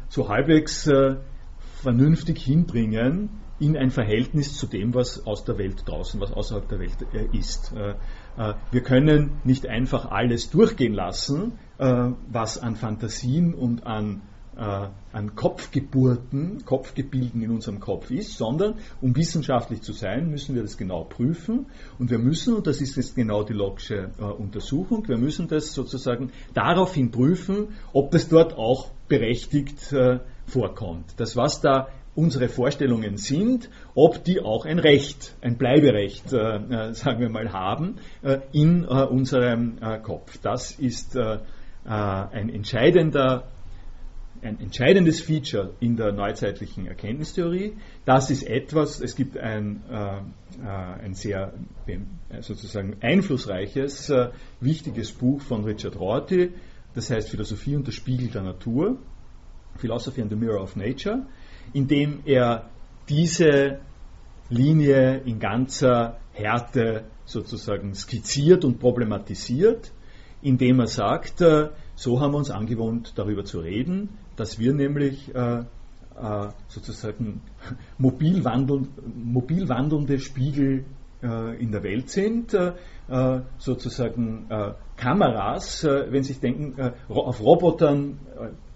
so 0.09 0.27
halbwegs 0.27 0.89
vernünftig 1.83 2.43
hinbringen, 2.43 3.29
in 3.61 3.77
ein 3.77 3.91
Verhältnis 3.91 4.57
zu 4.57 4.65
dem, 4.65 4.95
was 4.95 5.25
aus 5.27 5.45
der 5.45 5.57
Welt 5.59 5.83
draußen, 5.85 6.19
was 6.19 6.31
außerhalb 6.31 6.67
der 6.67 6.79
Welt 6.79 6.97
äh, 7.13 7.37
ist. 7.37 7.71
Äh, 7.73 7.91
äh, 8.37 8.55
wir 8.71 8.81
können 8.81 9.39
nicht 9.43 9.67
einfach 9.67 10.05
alles 10.11 10.49
durchgehen 10.49 10.93
lassen, 10.93 11.53
was 11.77 12.59
an 12.59 12.75
Fantasien 12.75 13.55
und 13.55 13.87
an, 13.87 14.21
an 14.55 15.35
Kopfgeburten, 15.35 16.63
Kopfgebilden 16.63 17.41
in 17.41 17.49
unserem 17.49 17.79
Kopf 17.79 18.11
ist, 18.11 18.37
sondern 18.37 18.75
um 19.01 19.15
wissenschaftlich 19.15 19.81
zu 19.81 19.91
sein, 19.91 20.29
müssen 20.29 20.53
wir 20.53 20.61
das 20.61 20.77
genau 20.77 21.05
prüfen 21.05 21.65
und 21.97 22.11
wir 22.11 22.19
müssen, 22.19 22.53
und 22.53 22.67
das 22.67 22.81
ist 22.81 22.97
jetzt 22.97 23.15
genau 23.15 23.41
die 23.43 23.53
logische 23.53 24.11
Untersuchung, 24.37 25.07
wir 25.07 25.17
müssen 25.17 25.47
das 25.47 25.73
sozusagen 25.73 26.31
daraufhin 26.53 27.09
prüfen, 27.09 27.69
ob 27.93 28.11
das 28.11 28.29
dort 28.29 28.53
auch 28.53 28.91
berechtigt 29.07 29.95
vorkommt. 30.45 31.15
Das, 31.17 31.35
was 31.35 31.61
da 31.61 31.87
unsere 32.15 32.49
Vorstellungen 32.49 33.17
sind, 33.17 33.69
ob 33.95 34.23
die 34.23 34.41
auch 34.41 34.65
ein 34.65 34.79
Recht, 34.79 35.35
ein 35.41 35.57
Bleiberecht, 35.57 36.33
äh, 36.33 36.57
äh, 36.57 36.93
sagen 36.93 37.21
wir 37.21 37.29
mal, 37.29 37.53
haben 37.53 37.97
äh, 38.21 38.39
in 38.51 38.83
äh, 38.83 38.87
unserem 38.87 39.77
äh, 39.81 39.99
Kopf. 39.99 40.37
Das 40.41 40.71
ist 40.71 41.15
äh, 41.15 41.37
ein 41.85 42.49
entscheidender 42.49 43.47
ein 44.43 44.59
entscheidendes 44.59 45.21
Feature 45.21 45.75
in 45.79 45.97
der 45.97 46.13
neuzeitlichen 46.13 46.87
Erkenntnistheorie. 46.87 47.73
Das 48.05 48.31
ist 48.31 48.41
etwas, 48.41 48.99
es 48.99 49.15
gibt 49.15 49.37
ein, 49.37 49.83
ein 50.59 51.13
sehr 51.13 51.53
sozusagen 52.39 52.97
einflussreiches, 53.01 54.11
wichtiges 54.59 55.11
Buch 55.11 55.41
von 55.41 55.63
Richard 55.63 55.95
Rorty, 55.99 56.53
das 56.95 57.11
heißt 57.11 57.29
Philosophie 57.29 57.75
und 57.75 57.85
der 57.85 57.91
Spiegel 57.91 58.29
der 58.29 58.41
Natur, 58.41 58.97
Philosophy 59.77 60.23
and 60.23 60.31
the 60.31 60.35
Mirror 60.35 60.63
of 60.63 60.75
Nature 60.75 61.27
indem 61.73 62.21
er 62.25 62.69
diese 63.09 63.79
Linie 64.49 65.21
in 65.25 65.39
ganzer 65.39 66.17
Härte 66.33 67.05
sozusagen 67.25 67.93
skizziert 67.95 68.65
und 68.65 68.79
problematisiert, 68.79 69.91
indem 70.41 70.79
er 70.79 70.87
sagt, 70.87 71.41
äh, 71.41 71.69
so 71.95 72.19
haben 72.19 72.33
wir 72.33 72.37
uns 72.37 72.51
angewohnt, 72.51 73.13
darüber 73.15 73.45
zu 73.45 73.59
reden, 73.59 74.09
dass 74.35 74.59
wir 74.59 74.73
nämlich 74.73 75.33
äh, 75.33 75.59
äh, 75.59 75.63
sozusagen 76.67 77.41
mobil, 77.97 78.43
wandeln, 78.43 78.89
mobil 79.15 79.69
wandelnde 79.69 80.19
Spiegel 80.19 80.85
in 81.59 81.71
der 81.71 81.83
Welt 81.83 82.09
sind, 82.09 82.57
sozusagen 83.59 84.47
Kameras, 84.97 85.83
wenn 85.83 86.23
Sie 86.23 86.33
sich 86.33 86.39
denken, 86.39 86.93
auf 87.09 87.39
Robotern 87.39 88.17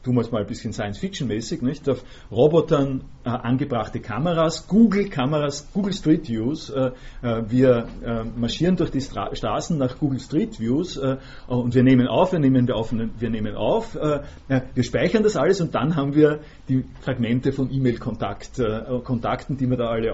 tun 0.06 0.16
wir 0.16 0.22
es 0.22 0.32
mal 0.32 0.42
ein 0.42 0.48
bisschen 0.48 0.72
Science-Fiction-mäßig, 0.72 1.64
nicht? 1.64 1.90
Auf 1.90 2.04
Robotern 2.32 3.06
äh, 3.26 3.30
angebrachte 3.30 4.00
Kameras, 4.00 4.68
Google-Kameras, 4.68 5.70
Google 5.74 5.94
Street 5.94 6.30
Views. 6.30 6.70
Äh, 6.70 6.92
äh, 7.24 7.42
wir 7.50 7.88
äh, 8.06 8.24
marschieren 8.24 8.76
durch 8.76 8.92
die 8.92 9.02
Stra 9.02 9.36
Straßen 9.36 9.80
nach 9.80 9.98
Google 9.98 10.20
Street 10.20 10.60
Views 10.60 10.98
äh, 10.98 11.18
und 11.48 11.74
wir 11.74 11.82
nehmen 11.82 12.08
auf, 12.08 12.34
wir 12.34 12.40
nehmen 12.40 12.70
auf, 12.70 12.94
wir 12.94 13.30
nehmen 13.32 13.56
auf, 13.56 13.96
äh, 13.96 14.20
wir 14.48 14.84
speichern 14.84 15.24
das 15.24 15.36
alles 15.36 15.60
und 15.60 15.74
dann 15.74 15.96
haben 15.96 16.14
wir 16.14 16.42
die 16.70 16.86
Fragmente 17.02 17.52
von 17.52 17.72
E-Mail-Kontakten, 17.72 19.58
die 19.58 19.68
wir 19.68 19.78
da 19.78 19.88
alle 19.88 20.14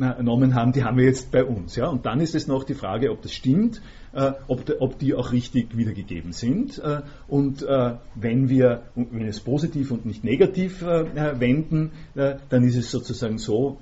aufgenommen 0.00 0.54
haben, 0.54 0.72
die 0.72 0.84
haben 0.84 0.96
wir 0.96 1.04
jetzt 1.04 1.30
bei 1.30 1.44
uns. 1.44 1.76
Ja? 1.76 1.88
Und 1.88 2.06
dann 2.06 2.20
ist 2.20 2.34
es 2.34 2.46
noch 2.46 2.64
die 2.64 2.74
Frage, 2.74 3.10
ob 3.10 3.22
das 3.22 3.32
stimmt 3.32 3.80
äh, 4.12 4.32
ob, 4.46 4.64
de, 4.64 4.76
ob, 4.80 4.98
die 4.98 5.14
auch 5.14 5.32
richtig 5.32 5.76
wiedergegeben 5.76 6.32
sind. 6.32 6.78
Äh, 6.78 7.02
und 7.28 7.62
äh, 7.62 7.94
wenn 8.14 8.48
wir, 8.48 8.82
wenn 8.94 9.26
es 9.26 9.40
positiv 9.40 9.90
und 9.90 10.06
nicht 10.06 10.24
negativ 10.24 10.82
wenden, 10.82 11.92
dann 12.14 12.64
ist 12.64 12.76
es 12.76 12.90
sozusagen 12.90 13.38
so, 13.38 13.78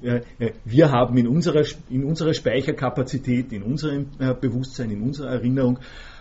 wir 0.64 0.90
haben 0.90 1.16
in 1.16 1.28
unserer, 1.28 1.64
in 1.88 2.04
unserer 2.04 2.34
Speicherkapazität, 2.34 3.52
in 3.52 3.62
unserem 3.62 4.08
Bewusstsein, 4.40 4.90
in 4.90 5.02
unserer 5.02 5.30
Erinnerung, 5.30 5.78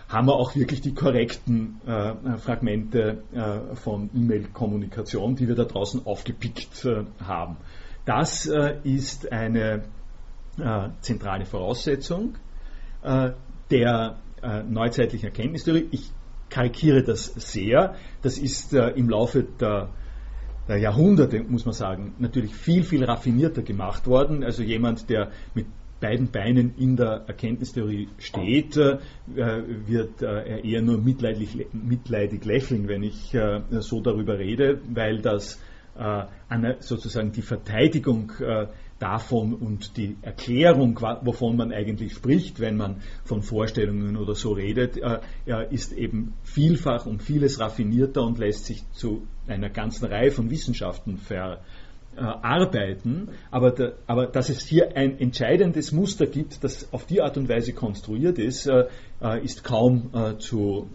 haben 0.08 0.28
wir 0.28 0.34
auch 0.34 0.54
wirklich 0.54 0.80
die 0.80 0.94
korrekten 0.94 1.80
äh, 1.86 2.38
Fragmente 2.38 3.22
äh, 3.32 3.74
von 3.74 4.08
E-Mail-Kommunikation, 4.14 5.34
die 5.34 5.48
wir 5.48 5.56
da 5.56 5.64
draußen 5.64 6.06
aufgepickt 6.06 6.84
äh, 6.84 7.04
haben. 7.24 7.56
Das 8.06 8.50
ist 8.84 9.30
eine 9.30 9.82
zentrale 11.02 11.44
Voraussetzung 11.44 12.36
der 13.70 14.16
äh, 14.42 14.62
neuzeitlichen 14.62 15.26
Erkenntnistheorie. 15.26 15.88
Ich 15.90 16.10
karikiere 16.50 17.02
das 17.02 17.26
sehr. 17.34 17.94
Das 18.22 18.38
ist 18.38 18.72
äh, 18.72 18.90
im 18.90 19.08
Laufe 19.08 19.42
der, 19.42 19.90
der, 20.68 20.78
Jahrhunderte, 20.78 21.42
muss 21.42 21.64
man 21.64 21.74
sagen, 21.74 22.14
natürlich 22.18 22.54
viel, 22.54 22.84
viel 22.84 23.04
raffinierter 23.04 23.62
gemacht 23.62 24.06
worden. 24.06 24.44
Also 24.44 24.62
jemand, 24.62 25.10
der 25.10 25.30
mit 25.54 25.66
beiden 26.00 26.30
Beinen 26.30 26.74
in 26.76 26.96
der 26.96 27.24
Erkenntnistheorie 27.26 28.08
steht, 28.18 28.76
äh, 28.76 28.98
wird 29.34 30.22
äh, 30.22 30.60
eher 30.60 30.82
nur 30.82 30.98
mitleidig, 30.98 32.44
lächeln, 32.44 32.88
wenn 32.88 33.02
ich 33.02 33.34
äh, 33.34 33.62
so 33.80 34.00
darüber 34.00 34.38
rede, 34.38 34.80
weil 34.92 35.20
das 35.22 35.56
äh, 35.56 35.58
sozusagen 36.80 37.32
die 37.32 37.42
Verteidigung 37.42 38.32
davon 38.98 39.54
und 39.54 39.96
die 39.96 40.16
Erklärung, 40.22 40.98
wovon 41.22 41.56
man 41.56 41.72
eigentlich 41.72 42.14
spricht, 42.14 42.60
wenn 42.60 42.76
man 42.76 43.02
von 43.24 43.42
Vorstellungen 43.42 44.16
oder 44.16 44.34
so 44.34 44.52
redet, 44.52 44.96
äh, 44.96 45.18
ist 45.70 45.92
eben 45.92 46.32
vielfach 46.42 47.06
und 47.06 47.22
vieles 47.22 47.60
raffinierter 47.60 48.22
und 48.22 48.38
lässt 48.38 48.64
sich 48.66 48.82
zu 48.92 49.26
einer 49.46 49.68
ganzen 49.68 50.06
Reihe 50.06 50.30
von 50.30 50.50
Wissenschaften 50.50 51.18
verarbeiten. 52.16 53.28
Aber, 53.50 53.70
der, 53.70 53.96
aber 54.06 54.26
dass 54.26 54.48
es 54.48 54.64
hier 54.64 54.96
ein 54.96 55.18
entscheidendes 55.18 55.92
Muster 55.92 56.26
gibt, 56.26 56.64
das 56.64 56.90
auf 56.92 57.04
die 57.04 57.20
Art 57.20 57.36
und 57.36 57.50
Weise 57.50 57.74
konstruiert 57.74 58.38
ist, 58.38 58.66
äh, 58.66 58.86
äh, 59.20 59.44
ist 59.44 59.62
kaum 59.62 60.38
zu 60.38 60.88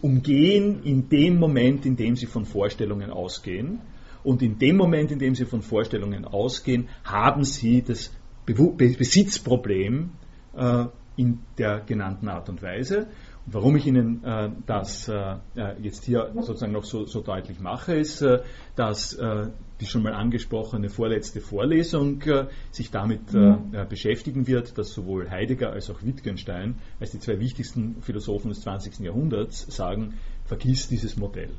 umgehen 0.00 0.82
in 0.84 1.08
dem 1.08 1.38
Moment, 1.38 1.86
in 1.86 1.96
dem 1.96 2.16
Sie 2.16 2.26
von 2.26 2.44
Vorstellungen 2.44 3.10
ausgehen. 3.10 3.80
Und 4.24 4.42
in 4.42 4.58
dem 4.58 4.76
Moment, 4.76 5.12
in 5.12 5.18
dem 5.18 5.34
Sie 5.34 5.44
von 5.44 5.62
Vorstellungen 5.62 6.24
ausgehen, 6.24 6.88
haben 7.04 7.44
Sie 7.44 7.82
das 7.82 8.12
Besitzproblem 8.44 10.10
äh, 10.56 10.86
in 11.16 11.40
der 11.58 11.80
genannten 11.80 12.28
Art 12.28 12.48
und 12.48 12.62
Weise. 12.62 13.06
Warum 13.48 13.76
ich 13.76 13.86
Ihnen 13.86 14.24
äh, 14.24 14.50
das 14.66 15.08
äh, 15.08 15.36
jetzt 15.80 16.04
hier 16.04 16.32
sozusagen 16.34 16.72
noch 16.72 16.84
so, 16.84 17.06
so 17.06 17.20
deutlich 17.20 17.60
mache, 17.60 17.94
ist, 17.94 18.20
äh, 18.20 18.40
dass 18.74 19.12
äh, 19.12 19.46
die 19.80 19.86
schon 19.86 20.02
mal 20.02 20.14
angesprochene 20.14 20.88
vorletzte 20.88 21.40
Vorlesung 21.40 22.20
äh, 22.22 22.46
sich 22.72 22.90
damit 22.90 23.32
mhm. 23.32 23.86
beschäftigen 23.88 24.48
wird, 24.48 24.76
dass 24.78 24.92
sowohl 24.92 25.30
Heidegger 25.30 25.70
als 25.70 25.90
auch 25.90 26.02
Wittgenstein 26.02 26.78
als 26.98 27.12
die 27.12 27.20
zwei 27.20 27.38
wichtigsten 27.38 28.02
Philosophen 28.02 28.48
des 28.48 28.62
20. 28.62 28.98
Jahrhunderts 29.00 29.66
sagen, 29.74 30.14
vergiss 30.44 30.88
dieses 30.88 31.16
Modell. 31.16 31.50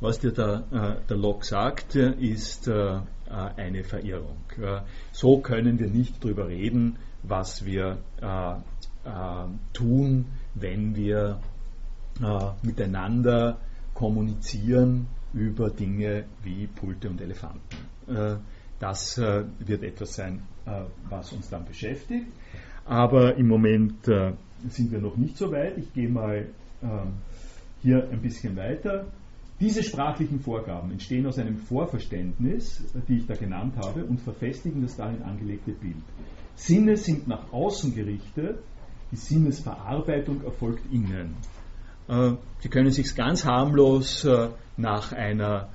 Was 0.00 0.20
dir 0.20 0.30
der, 0.30 1.00
der 1.08 1.16
Locke 1.16 1.44
sagt, 1.44 1.96
ist 1.96 2.68
eine 2.68 3.82
Verirrung. 3.82 4.38
So 5.10 5.38
können 5.38 5.80
wir 5.80 5.88
nicht 5.88 6.22
darüber 6.22 6.46
reden, 6.46 6.96
was 7.24 7.64
wir 7.64 7.98
tun, 9.72 10.26
wenn 10.60 10.94
wir 10.96 11.40
miteinander 12.62 13.58
kommunizieren 13.94 15.06
über 15.34 15.70
Dinge 15.70 16.24
wie 16.42 16.66
Pulte 16.66 17.08
und 17.10 17.20
Elefanten. 17.20 17.76
Äh, 18.08 18.36
das 18.78 19.18
äh, 19.18 19.44
wird 19.58 19.82
etwas 19.82 20.14
sein, 20.14 20.42
äh, 20.66 20.82
was 21.08 21.32
uns 21.32 21.50
dann 21.50 21.64
beschäftigt. 21.64 22.26
Aber 22.84 23.36
im 23.36 23.48
Moment 23.48 24.06
sind 24.06 24.90
wir 24.90 24.98
noch 24.98 25.18
nicht 25.18 25.36
so 25.36 25.52
weit. 25.52 25.76
Ich 25.76 25.92
gehe 25.92 26.08
mal 26.08 26.48
ähm, 26.82 27.12
hier 27.82 28.08
ein 28.10 28.22
bisschen 28.22 28.56
weiter. 28.56 29.04
Diese 29.60 29.82
sprachlichen 29.82 30.40
Vorgaben 30.40 30.90
entstehen 30.92 31.26
aus 31.26 31.38
einem 31.38 31.58
Vorverständnis, 31.58 32.82
die 33.06 33.18
ich 33.18 33.26
da 33.26 33.34
genannt 33.34 33.74
habe, 33.76 34.04
und 34.04 34.22
verfestigen 34.22 34.80
das 34.80 34.96
darin 34.96 35.22
angelegte 35.22 35.72
Bild. 35.72 35.96
Sinne 36.54 36.96
sind 36.96 37.28
nach 37.28 37.52
außen 37.52 37.94
gerichtet, 37.94 38.60
die 39.10 39.16
Sinnesverarbeitung 39.16 40.44
erfolgt 40.44 40.92
innen. 40.92 41.36
Sie 42.60 42.68
können 42.68 42.90
sich 42.90 43.14
ganz 43.14 43.44
harmlos 43.44 44.26
nach 44.76 45.12
einer 45.12 45.68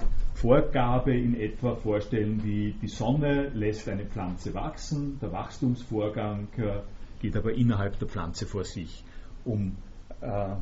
Vorgabe 0.43 1.15
in 1.15 1.39
etwa 1.39 1.75
vorstellen, 1.75 2.41
wie 2.43 2.75
die 2.81 2.87
Sonne 2.87 3.49
lässt 3.53 3.87
eine 3.87 4.05
Pflanze 4.05 4.53
wachsen, 4.53 5.17
der 5.21 5.31
Wachstumsvorgang 5.31 6.47
äh, 6.57 6.81
geht 7.21 7.37
aber 7.37 7.53
innerhalb 7.53 7.97
der 7.99 8.09
Pflanze 8.09 8.45
vor 8.45 8.65
sich, 8.65 9.05
um, 9.45 9.77
äh, 10.19 10.55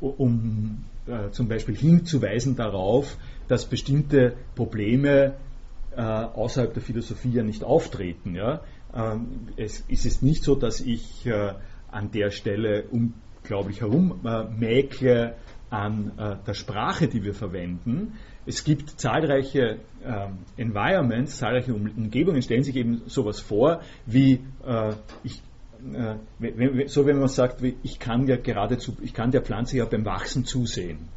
um 0.00 0.84
äh, 1.06 1.30
zum 1.30 1.48
Beispiel 1.48 1.76
hinzuweisen 1.76 2.56
darauf, 2.56 3.18
dass 3.48 3.66
bestimmte 3.66 4.34
Probleme 4.54 5.34
äh, 5.94 6.00
außerhalb 6.00 6.72
der 6.72 6.82
Philosophie 6.82 7.32
ja 7.32 7.42
nicht 7.42 7.62
auftreten. 7.62 8.34
Ja? 8.34 8.62
Ähm, 8.94 9.48
es 9.56 9.80
ist 9.88 10.06
es 10.06 10.22
nicht 10.22 10.42
so, 10.42 10.54
dass 10.54 10.80
ich 10.80 11.26
äh, 11.26 11.52
an 11.90 12.10
der 12.10 12.30
Stelle 12.30 12.84
unglaublich 12.90 13.80
herummäkle 13.80 15.34
an 15.70 16.12
äh, 16.18 16.36
der 16.46 16.54
Sprache, 16.54 17.08
die 17.08 17.22
wir 17.24 17.34
verwenden. 17.34 18.14
Es 18.46 18.64
gibt 18.64 18.98
zahlreiche 18.98 19.80
ähm, 20.04 20.38
Environments, 20.56 21.36
zahlreiche 21.36 21.74
um 21.74 21.90
Umgebungen, 21.96 22.40
stellen 22.40 22.62
sich 22.62 22.76
eben 22.76 23.02
sowas 23.06 23.40
vor, 23.40 23.82
wie 24.06 24.40
äh, 24.66 24.94
ich, 25.22 25.42
äh, 25.92 26.14
wenn, 26.38 26.88
so 26.88 27.04
wenn 27.04 27.18
man 27.18 27.28
sagt, 27.28 27.62
ich 27.82 27.98
kann 27.98 28.26
ja 28.26 28.36
geradezu, 28.36 28.96
ich 29.02 29.12
kann 29.12 29.30
der 29.30 29.42
Pflanze 29.42 29.76
ja 29.76 29.84
beim 29.84 30.04
Wachsen 30.06 30.46
zusehen. 30.46 31.08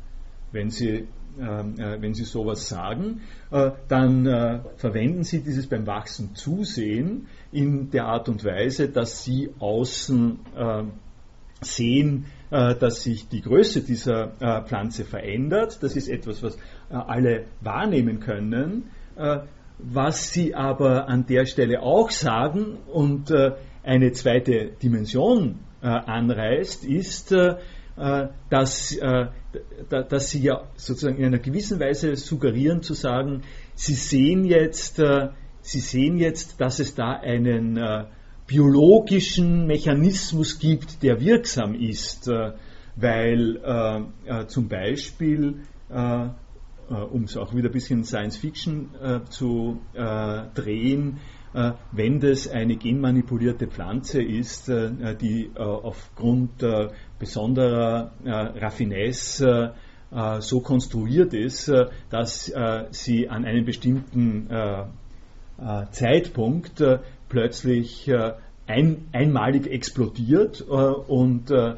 Wenn 0.51 0.69
Sie 0.69 0.89
äh, 0.89 1.05
wenn 1.38 2.14
Sie 2.14 2.24
sowas 2.24 2.68
sagen, 2.68 3.22
äh, 3.52 3.72
dann 3.88 4.26
äh, 4.26 4.60
verwenden 4.78 5.24
Sie 5.24 5.42
dieses 5.42 5.68
beim 5.68 5.88
Wachsen 5.88 6.36
zusehen 6.36 7.28
in 7.52 7.90
der 7.92 8.06
Art 8.06 8.30
und 8.30 8.44
Weise, 8.44 8.90
dass 8.90 9.24
Sie 9.24 9.50
außen 9.60 10.40
sehen, 11.62 12.26
äh, 12.50 12.76
dass 12.76 13.04
sich 13.04 13.30
die 13.30 13.42
Größe 13.42 13.82
dieser 13.82 14.34
äh, 14.40 14.64
Pflanze 14.66 15.06
verändert. 15.06 15.82
Das 15.82 15.96
ist 15.96 16.10
etwas, 16.10 16.44
was 16.44 16.56
äh, 16.56 16.96
alle 16.96 17.46
wahrnehmen 17.62 18.20
können. 18.20 18.90
Was 19.78 20.32
sie 20.32 20.56
aber 20.56 21.10
an 21.10 21.26
der 21.26 21.46
Stelle 21.46 21.82
auch 21.82 22.12
sagen 22.12 22.78
und 22.88 23.32
eine 23.84 24.12
zweite 24.14 24.72
Dimension 24.82 25.60
anreißt, 25.82 26.86
ist, 26.86 27.36
dass, 28.50 29.00
dass 29.89 30.30
sie 30.30 30.41
ja 30.41 30.64
sozusagen 30.76 31.18
in 31.18 31.26
einer 31.26 31.39
gewissen 31.39 31.80
Weise 31.80 32.16
suggerieren 32.16 32.82
zu 32.82 32.93
sagen, 32.93 33.41
sie 33.76 33.95
sehen 33.95 34.45
jetzt, 34.45 35.02
sie 35.62 35.80
sehen 35.80 36.18
jetzt, 36.18 36.60
dass 36.62 36.80
es 36.80 36.95
da 36.95 37.14
einen 37.14 37.78
biologischen 38.52 39.66
Mechanismus 39.66 40.60
gibt, 40.60 41.04
der 41.04 41.22
wirksam 41.22 41.74
ist, 41.74 42.28
äh, 42.28 42.52
weil 42.97 43.58
äh, 43.64 44.02
äh, 44.26 44.47
zum 44.47 44.68
Beispiel, 44.68 45.62
äh, 45.89 46.26
äh 46.26 46.30
um 46.89 47.24
es 47.24 47.38
auch 47.38 47.56
wieder 47.56 47.70
ein 47.70 47.72
bisschen 47.72 48.04
Science 48.04 48.36
Fiction 48.36 48.89
äh, 49.02 49.22
zu 49.30 49.80
drehen, 49.93 51.20
wenn 51.91 52.22
das 52.22 52.47
eine 52.47 52.78
genmanipulierte 52.78 53.68
Pflanze 53.68 54.24
ist, 54.24 54.70
die 54.70 55.52
aufgrund 55.54 56.64
besonderer 57.22 58.11
Raffinesse 58.26 59.74
so 60.39 60.59
konstruiert 60.59 61.34
ist, 61.34 61.72
dass 62.09 62.51
sie 62.91 63.30
an 63.30 63.45
einem 63.45 63.63
bestimmten 63.63 64.49
Zeitpunkt 65.91 66.84
plötzlich 67.32 68.07
äh, 68.09 68.34
ein, 68.67 69.07
einmalig 69.13 69.67
explodiert 69.67 70.61
äh, 70.61 70.74
und 70.74 71.49
äh, 71.49 71.76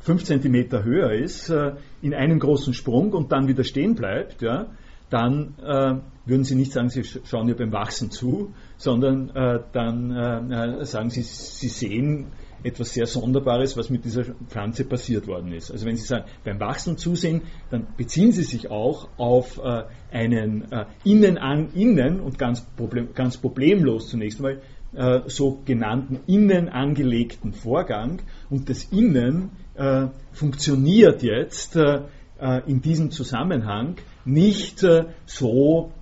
fünf 0.00 0.24
Zentimeter 0.24 0.82
höher 0.82 1.12
ist, 1.12 1.50
äh, 1.50 1.72
in 2.02 2.14
einem 2.14 2.38
großen 2.38 2.74
Sprung 2.74 3.12
und 3.12 3.30
dann 3.30 3.46
wieder 3.46 3.64
stehen 3.64 3.94
bleibt, 3.94 4.42
ja, 4.42 4.66
dann 5.10 5.54
äh, 5.62 5.96
würden 6.24 6.44
Sie 6.44 6.56
nicht 6.56 6.72
sagen, 6.72 6.88
Sie 6.88 7.04
schauen 7.04 7.48
ihr 7.48 7.56
beim 7.56 7.72
Wachsen 7.72 8.10
zu, 8.10 8.52
sondern 8.76 9.30
äh, 9.30 9.60
dann 9.72 10.84
sagen 10.84 11.10
Sie, 11.10 11.22
Sie 11.22 11.68
sehen 11.68 12.26
etwas 12.66 12.92
sehr 12.92 13.06
Sonderbares, 13.06 13.76
was 13.76 13.90
mit 13.90 14.04
dieser 14.04 14.24
Pflanze 14.48 14.84
passiert 14.84 15.26
worden 15.26 15.52
ist. 15.52 15.70
Also 15.70 15.86
wenn 15.86 15.96
Sie 15.96 16.04
sagen, 16.04 16.24
beim 16.44 16.58
Wachsen 16.60 16.98
zusehen, 16.98 17.42
dann 17.70 17.86
beziehen 17.96 18.32
Sie 18.32 18.42
sich 18.42 18.70
auch 18.70 19.08
auf 19.16 19.58
äh, 19.58 19.84
einen 20.10 20.70
äh, 20.72 20.86
innen 21.04 21.38
an 21.38 21.72
innen 21.74 22.20
und 22.20 22.38
ganz, 22.38 22.62
problem, 22.76 23.14
ganz 23.14 23.36
problemlos 23.36 24.08
zunächst 24.08 24.38
einmal 24.38 24.60
äh, 24.94 25.28
sogenannten 25.28 26.20
innen 26.26 26.68
angelegten 26.68 27.52
Vorgang 27.52 28.22
und 28.50 28.68
das 28.68 28.84
Innen 28.84 29.50
äh, 29.74 30.06
funktioniert 30.32 31.22
jetzt 31.22 31.76
äh, 31.76 32.00
äh 32.40 32.62
in 32.66 32.80
diesem 32.82 33.10
Zusammenhang 33.10 33.96
nicht 34.24 34.84
so 35.26 35.92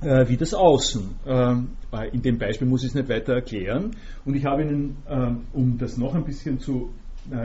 wie 0.00 0.36
das 0.36 0.54
Außen. 0.54 1.10
Ähm, 1.26 1.68
in 2.12 2.22
dem 2.22 2.38
Beispiel 2.38 2.68
muss 2.68 2.82
ich 2.82 2.90
es 2.90 2.94
nicht 2.94 3.08
weiter 3.08 3.34
erklären. 3.34 3.90
Und 4.24 4.36
ich 4.36 4.44
habe 4.44 4.62
Ihnen, 4.62 4.96
ähm, 5.08 5.46
um 5.52 5.76
das 5.76 5.96
noch 5.96 6.14
ein 6.14 6.24
bisschen 6.24 6.60
zu 6.60 6.90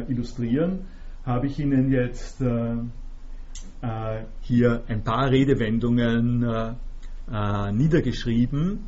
illustrieren, 0.08 0.86
habe 1.26 1.48
ich 1.48 1.60
Ihnen 1.60 1.92
jetzt 1.92 2.42
hier 4.42 4.84
ein 4.88 5.04
paar 5.04 5.30
Redewendungen 5.30 6.76
niedergeschrieben, 7.74 8.86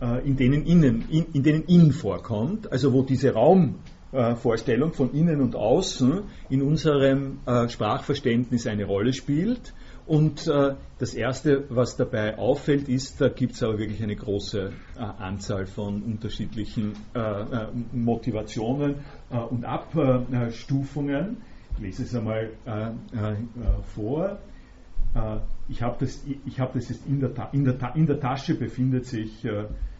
äh, 0.00 0.26
in 0.26 0.36
denen 0.36 0.64
innen, 0.64 1.08
in, 1.08 1.26
in 1.32 1.42
denen 1.42 1.64
innen 1.64 1.92
vorkommt, 1.92 2.70
also 2.70 2.92
wo 2.92 3.02
diese 3.02 3.32
Raumvorstellung 3.32 4.92
von 4.92 5.12
innen 5.12 5.40
und 5.40 5.56
außen 5.56 6.22
in 6.50 6.62
unserem 6.62 7.38
äh, 7.46 7.68
Sprachverständnis 7.68 8.66
eine 8.66 8.84
Rolle 8.84 9.12
spielt. 9.12 9.74
Und 10.08 10.48
äh, 10.48 10.74
das 10.98 11.12
Erste, 11.12 11.66
was 11.68 11.96
dabei 11.98 12.38
auffällt, 12.38 12.88
ist, 12.88 13.20
da 13.20 13.28
gibt 13.28 13.52
es 13.52 13.62
aber 13.62 13.78
wirklich 13.78 14.02
eine 14.02 14.16
große 14.16 14.72
Anzahl 14.96 15.66
von 15.66 16.02
unterschiedlichen 16.02 16.94
Motivationen 17.92 18.96
und 19.50 19.64
Abstufungen. 19.66 21.36
Ich 21.74 21.82
lese 21.82 22.02
es 22.04 22.14
einmal 22.16 22.50
vor. 23.94 24.38
ich 25.68 25.82
habe 25.82 25.96
das, 26.00 26.24
ich 26.46 26.58
hab 26.58 26.72
das 26.72 26.88
jetzt 26.88 27.06
in 27.06 27.20
der, 27.20 27.30
in, 27.52 27.64
der, 27.64 27.94
in 27.94 28.06
der 28.06 28.18
Tasche 28.18 28.54
befindet 28.54 29.04
sich 29.04 29.46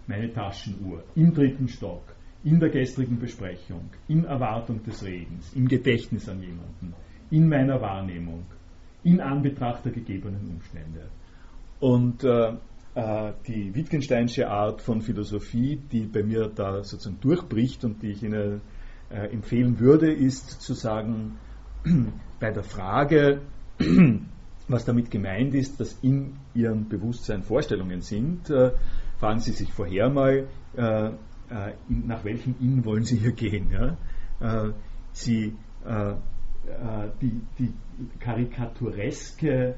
meine 0.06 0.32
Taschenuhr 0.32 1.04
im 1.14 1.34
dritten 1.34 1.68
Stock, 1.68 2.02
in 2.42 2.58
der 2.58 2.70
gestrigen 2.70 3.18
Besprechung, 3.18 3.90
in 4.08 4.24
Erwartung 4.24 4.82
des 4.82 5.04
Regens, 5.04 5.52
im 5.52 5.68
Gedächtnis 5.68 6.28
an 6.28 6.40
jemanden, 6.40 6.94
in 7.30 7.48
meiner 7.48 7.80
Wahrnehmung, 7.80 8.46
in 9.08 9.20
Anbetracht 9.20 9.84
der 9.86 9.92
gegebenen 9.92 10.50
Umstände. 10.50 11.08
Und 11.80 12.24
äh, 12.24 12.52
äh, 12.94 13.32
die 13.46 13.74
Wittgensteinsche 13.74 14.50
Art 14.50 14.82
von 14.82 15.00
Philosophie, 15.00 15.80
die 15.90 16.04
bei 16.04 16.22
mir 16.22 16.50
da 16.54 16.84
sozusagen 16.84 17.18
durchbricht 17.20 17.84
und 17.84 18.02
die 18.02 18.10
ich 18.10 18.22
Ihnen 18.22 18.60
äh, 19.10 19.32
empfehlen 19.32 19.80
würde, 19.80 20.12
ist 20.12 20.60
zu 20.60 20.74
sagen, 20.74 21.38
bei 22.40 22.50
der 22.50 22.64
Frage, 22.64 23.40
was 24.68 24.84
damit 24.84 25.10
gemeint 25.10 25.54
ist, 25.54 25.80
dass 25.80 25.98
in 26.02 26.34
Ihrem 26.54 26.88
Bewusstsein 26.88 27.42
Vorstellungen 27.42 28.02
sind, 28.02 28.50
äh, 28.50 28.72
fragen 29.18 29.40
Sie 29.40 29.52
sich 29.52 29.72
vorher 29.72 30.10
mal, 30.10 30.48
äh, 30.76 31.06
äh, 31.06 31.12
nach 31.88 32.24
welchem 32.24 32.56
In 32.60 32.84
wollen 32.84 33.04
Sie 33.04 33.16
hier 33.16 33.32
gehen. 33.32 33.70
Ja? 33.70 33.96
Äh, 34.40 34.72
Sie, 35.12 35.56
die, 37.20 37.40
die 37.58 37.72
karikatureske 38.20 39.74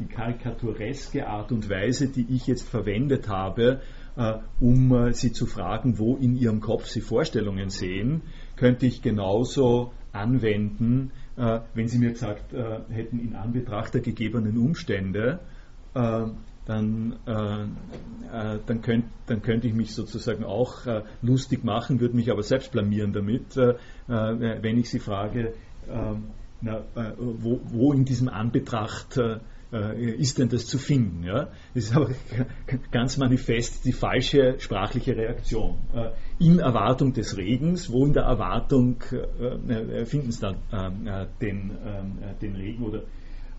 die 0.00 0.06
karikatureske 0.06 1.26
Art 1.26 1.52
und 1.52 1.68
Weise, 1.68 2.08
die 2.08 2.26
ich 2.34 2.46
jetzt 2.46 2.66
verwendet 2.66 3.28
habe, 3.28 3.82
um 4.60 5.12
Sie 5.12 5.30
zu 5.32 5.44
fragen, 5.44 5.98
wo 5.98 6.16
in 6.16 6.36
Ihrem 6.36 6.60
Kopf 6.60 6.86
Sie 6.86 7.02
Vorstellungen 7.02 7.68
sehen, 7.68 8.22
könnte 8.56 8.86
ich 8.86 9.02
genauso 9.02 9.92
anwenden, 10.16 11.12
äh, 11.36 11.60
wenn 11.74 11.88
Sie 11.88 11.98
mir 11.98 12.10
gesagt 12.10 12.52
äh, 12.52 12.80
hätten, 12.90 13.18
in 13.18 13.34
Anbetracht 13.36 13.94
der 13.94 14.00
gegebenen 14.00 14.56
Umstände, 14.58 15.40
äh, 16.66 16.72
dann, 16.72 17.16
dann, 18.66 18.82
könnt, 18.82 19.04
dann 19.26 19.42
könnte 19.42 19.68
ich 19.68 19.74
mich 19.74 19.94
sozusagen 19.94 20.44
auch 20.44 20.86
lustig 21.22 21.64
machen, 21.64 22.00
würde 22.00 22.16
mich 22.16 22.30
aber 22.30 22.42
selbst 22.42 22.72
blamieren 22.72 23.12
damit, 23.12 23.56
wenn 23.56 24.78
ich 24.78 24.90
Sie 24.90 24.98
frage, 24.98 25.54
na, 26.60 26.82
wo, 27.18 27.60
wo, 27.64 27.92
in 27.92 28.04
diesem 28.04 28.28
Anbetracht 28.28 29.18
äh, 29.72 30.14
ist 30.14 30.38
denn 30.38 30.48
das 30.48 30.66
zu 30.66 30.78
finden? 30.78 31.24
Ja? 31.24 31.48
Das 31.74 31.84
ist 31.84 31.96
aber 31.96 32.10
ganz 32.92 33.16
manifest 33.16 33.84
die 33.84 33.92
falsche 33.92 34.60
sprachliche 34.60 35.16
Reaktion. 35.16 35.76
Äh, 35.94 36.10
in 36.44 36.60
Erwartung 36.60 37.12
des 37.12 37.36
Regens, 37.36 37.90
wo 37.90 38.06
in 38.06 38.12
der 38.12 38.24
Erwartung 38.24 39.02
äh, 39.10 40.04
finden 40.04 40.30
Sie 40.30 40.40
dann 40.40 40.56
den, 41.40 41.76
den 42.40 42.56
Regen? 42.56 42.84
Oder, 42.84 43.02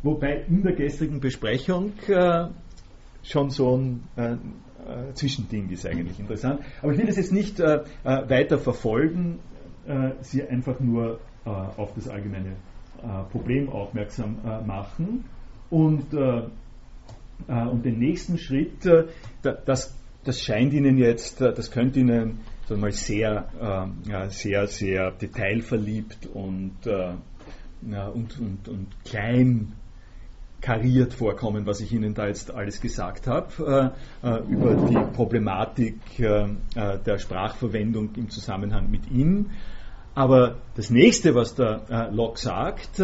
wobei 0.03 0.45
in 0.47 0.63
der 0.63 0.73
gestrigen 0.73 1.19
Besprechung 1.19 1.93
schon 3.29 3.49
so 3.49 3.77
ein 3.77 4.03
Zwischending 5.13 5.69
ist 5.69 5.85
eigentlich 5.85 6.19
interessant. 6.19 6.61
Aber 6.81 6.93
ich 6.93 6.97
will 6.97 7.07
das 7.07 7.17
jetzt 7.17 7.33
nicht 7.33 7.59
weiter 7.59 8.57
verfolgen, 8.57 9.39
Sie 10.21 10.43
einfach 10.43 10.79
nur 10.79 11.19
auf 11.45 11.93
das 11.93 12.07
allgemeine 12.07 12.55
Problem 13.31 13.69
aufmerksam 13.69 14.37
machen. 14.65 15.25
Und, 15.69 16.13
äh, 16.13 16.43
äh, 17.47 17.67
und 17.67 17.83
den 17.85 17.99
nächsten 17.99 18.37
Schritt, 18.37 18.85
äh, 18.85 19.07
das, 19.41 19.95
das 20.23 20.41
scheint 20.41 20.73
Ihnen 20.73 20.97
jetzt, 20.97 21.41
äh, 21.41 21.53
das 21.53 21.71
könnte 21.71 21.99
Ihnen 21.99 22.39
sagen 22.65 22.81
wir 22.81 22.87
mal, 22.87 22.91
sehr, 22.91 23.47
äh, 24.09 24.29
sehr, 24.29 24.67
sehr 24.67 25.11
detailverliebt 25.11 26.27
und, 26.27 26.85
äh, 26.85 27.13
und, 27.81 28.39
und, 28.39 28.67
und 28.67 28.87
klein 29.05 29.73
kariert 30.61 31.13
vorkommen, 31.13 31.65
was 31.65 31.81
ich 31.81 31.91
Ihnen 31.93 32.13
da 32.13 32.27
jetzt 32.27 32.51
alles 32.51 32.81
gesagt 32.81 33.27
habe, 33.27 33.93
äh, 34.23 34.39
über 34.49 34.75
die 34.75 34.97
Problematik 35.15 36.19
äh, 36.19 36.47
der 36.75 37.17
Sprachverwendung 37.19 38.15
im 38.15 38.29
Zusammenhang 38.29 38.89
mit 38.89 39.09
ihm. 39.11 39.51
Aber 40.15 40.57
das 40.75 40.89
nächste, 40.89 41.35
was 41.35 41.53
der 41.53 41.81
äh, 41.89 42.15
Locke 42.15 42.39
sagt, 42.39 42.99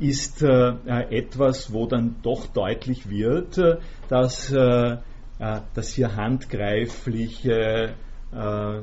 ist 0.00 0.42
äh, 0.42 0.72
etwas, 1.10 1.72
wo 1.72 1.86
dann 1.86 2.16
doch 2.22 2.46
deutlich 2.46 3.08
wird, 3.08 3.58
äh, 3.58 3.76
dass, 4.08 4.52
äh, 4.52 4.96
äh, 5.38 5.60
dass 5.74 5.92
hier 5.92 6.16
handgreifliche 6.16 7.94
äh, 8.32 8.80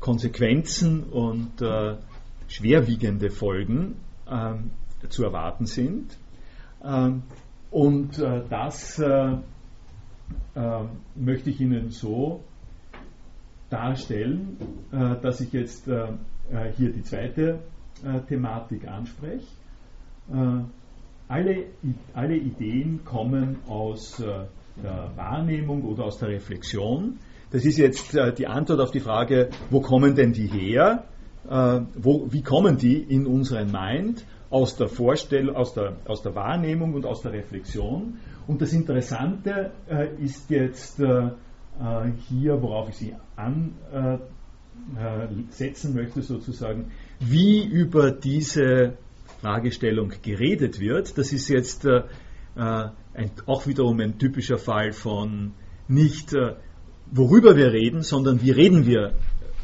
Konsequenzen 0.00 1.04
und 1.04 1.62
schwerwiegende 2.48 3.28
Folgen 3.28 3.96
zu 5.10 5.24
erwarten 5.24 5.66
sind. 5.66 6.16
Ähm, 6.84 7.22
und 7.70 8.18
das 8.18 9.00
möchte 11.14 11.50
ich 11.50 11.60
Ihnen 11.60 11.90
so 11.90 12.40
darstellen, 13.70 14.56
dass 15.22 15.40
ich 15.40 15.52
jetzt 15.52 15.84
hier 15.84 16.92
die 16.92 17.02
zweite 17.02 17.60
Thematik 18.28 18.88
anspreche. 18.88 19.46
Äh, 20.32 20.62
alle, 21.28 21.64
alle 22.14 22.36
Ideen 22.36 23.04
kommen 23.04 23.58
aus 23.68 24.20
äh, 24.20 24.46
der 24.82 25.10
Wahrnehmung 25.16 25.84
oder 25.84 26.04
aus 26.04 26.18
der 26.18 26.28
Reflexion. 26.28 27.18
Das 27.50 27.64
ist 27.64 27.78
jetzt 27.78 28.14
äh, 28.14 28.32
die 28.32 28.46
Antwort 28.46 28.80
auf 28.80 28.90
die 28.90 29.00
Frage, 29.00 29.50
wo 29.70 29.80
kommen 29.80 30.14
denn 30.14 30.32
die 30.32 30.46
her? 30.46 31.04
Wo, 31.42 32.30
wie 32.30 32.42
kommen 32.42 32.76
die 32.76 32.98
in 32.98 33.26
unseren 33.26 33.72
Mind? 33.72 34.26
Aus 34.50 34.76
der 34.76 34.88
Vorstellung, 34.88 35.54
aus 35.54 35.74
der, 35.74 35.96
aus 36.06 36.22
der 36.22 36.34
Wahrnehmung 36.34 36.94
und 36.94 37.06
aus 37.06 37.22
der 37.22 37.32
Reflexion. 37.32 38.18
Und 38.46 38.60
das 38.60 38.72
Interessante 38.72 39.70
ist 40.18 40.50
jetzt 40.50 40.96
hier, 40.96 42.60
worauf 42.60 42.88
ich 42.88 42.96
Sie 42.96 43.14
ansetzen 43.36 44.24
möchte, 45.94 46.22
sozusagen, 46.22 46.90
wie 47.20 47.64
über 47.64 48.10
diese 48.10 48.96
Fragestellung 49.40 50.12
geredet 50.22 50.80
wird. 50.80 51.16
Das 51.16 51.32
ist 51.32 51.48
jetzt 51.48 51.84
äh, 51.84 52.02
äh, 52.56 52.88
ein, 53.14 53.30
auch 53.46 53.66
wiederum 53.66 54.00
ein 54.00 54.18
typischer 54.18 54.58
Fall 54.58 54.92
von 54.92 55.52
nicht 55.88 56.34
äh, 56.34 56.54
worüber 57.10 57.56
wir 57.56 57.72
reden, 57.72 58.02
sondern 58.02 58.42
wie 58.42 58.50
reden 58.50 58.86
wir 58.86 59.14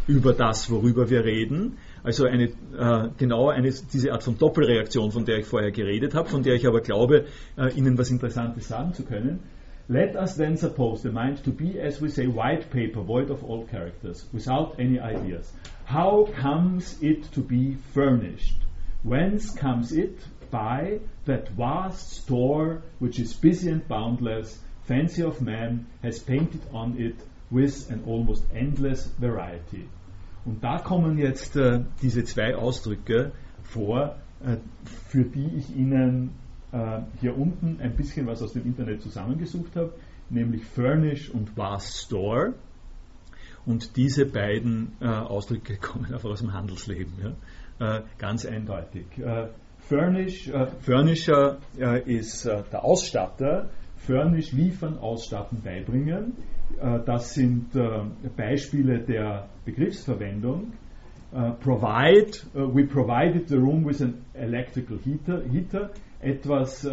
über 0.06 0.32
das, 0.32 0.70
worüber 0.70 1.10
wir 1.10 1.24
reden. 1.24 1.78
Also 2.06 2.24
eine, 2.26 2.44
äh, 2.44 3.08
genau 3.18 3.48
eine, 3.48 3.68
diese 3.92 4.12
Art 4.12 4.22
von 4.22 4.38
Doppelreaktion, 4.38 5.10
von 5.10 5.24
der 5.24 5.38
ich 5.38 5.46
vorher 5.46 5.72
geredet 5.72 6.14
habe, 6.14 6.28
von 6.28 6.44
der 6.44 6.54
ich 6.54 6.64
aber 6.64 6.80
glaube, 6.80 7.24
äh, 7.58 7.76
Ihnen 7.76 7.98
was 7.98 8.12
Interessantes 8.12 8.68
sagen 8.68 8.94
zu 8.94 9.02
können. 9.04 9.40
Let 9.88 10.14
us 10.14 10.36
then 10.36 10.56
suppose 10.56 11.02
the 11.02 11.10
mind 11.10 11.42
to 11.42 11.50
be, 11.50 11.80
as 11.82 12.00
we 12.00 12.08
say, 12.08 12.28
white 12.28 12.70
paper, 12.70 13.02
void 13.02 13.28
of 13.32 13.42
all 13.42 13.66
characters, 13.66 14.28
without 14.32 14.78
any 14.78 15.00
ideas. 15.00 15.52
How 15.86 16.28
comes 16.40 16.96
it 17.02 17.24
to 17.32 17.40
be 17.40 17.76
furnished? 17.92 18.54
Whence 19.02 19.50
comes 19.50 19.90
it? 19.90 20.16
By 20.52 21.00
that 21.24 21.48
vast 21.48 22.22
store 22.22 22.82
which 23.00 23.18
is 23.18 23.32
busy 23.32 23.68
and 23.68 23.82
boundless, 23.88 24.60
fancy 24.84 25.24
of 25.24 25.42
man 25.42 25.86
has 26.04 26.20
painted 26.20 26.60
on 26.72 27.00
it 27.00 27.16
with 27.50 27.90
an 27.90 28.04
almost 28.06 28.44
endless 28.54 29.06
variety. 29.18 29.88
Und 30.46 30.62
da 30.62 30.78
kommen 30.78 31.18
jetzt 31.18 31.56
äh, 31.56 31.80
diese 32.00 32.24
zwei 32.24 32.54
Ausdrücke 32.54 33.32
vor, 33.64 34.16
äh, 34.44 34.56
für 35.08 35.24
die 35.24 35.56
ich 35.56 35.76
Ihnen 35.76 36.30
äh, 36.72 37.00
hier 37.20 37.36
unten 37.36 37.80
ein 37.80 37.96
bisschen 37.96 38.28
was 38.28 38.42
aus 38.42 38.52
dem 38.52 38.64
Internet 38.64 39.02
zusammengesucht 39.02 39.74
habe, 39.74 39.92
nämlich 40.30 40.64
Furnish 40.64 41.30
und 41.30 41.56
Vast 41.56 41.96
Store. 41.96 42.54
Und 43.66 43.96
diese 43.96 44.24
beiden 44.24 44.92
äh, 45.00 45.06
Ausdrücke 45.06 45.76
kommen 45.80 46.06
einfach 46.06 46.30
aus 46.30 46.40
dem 46.40 46.52
Handelsleben. 46.52 47.12
Ja? 47.80 47.98
Äh, 47.98 48.02
ganz 48.18 48.46
eindeutig. 48.46 49.06
Äh, 49.18 49.48
Furnish, 49.88 50.50
Furnisher 50.80 51.58
ist 52.06 52.44
der 52.44 52.84
Ausstatter. 52.84 53.70
Furnish 53.96 54.52
liefern, 54.52 54.98
ausstatten, 54.98 55.62
beibringen. 55.62 56.34
das 57.06 57.34
sind 57.34 57.70
Beispiele 58.36 59.00
der 59.00 59.48
Begriffsverwendung. 59.64 60.72
provide, 61.60 62.38
we 62.54 62.84
provided 62.84 63.48
the 63.48 63.58
room 63.58 63.84
with 63.84 64.00
an 64.00 64.24
electrical 64.34 64.98
heater, 64.98 65.42
heater 65.48 65.90
etwas 66.20 66.86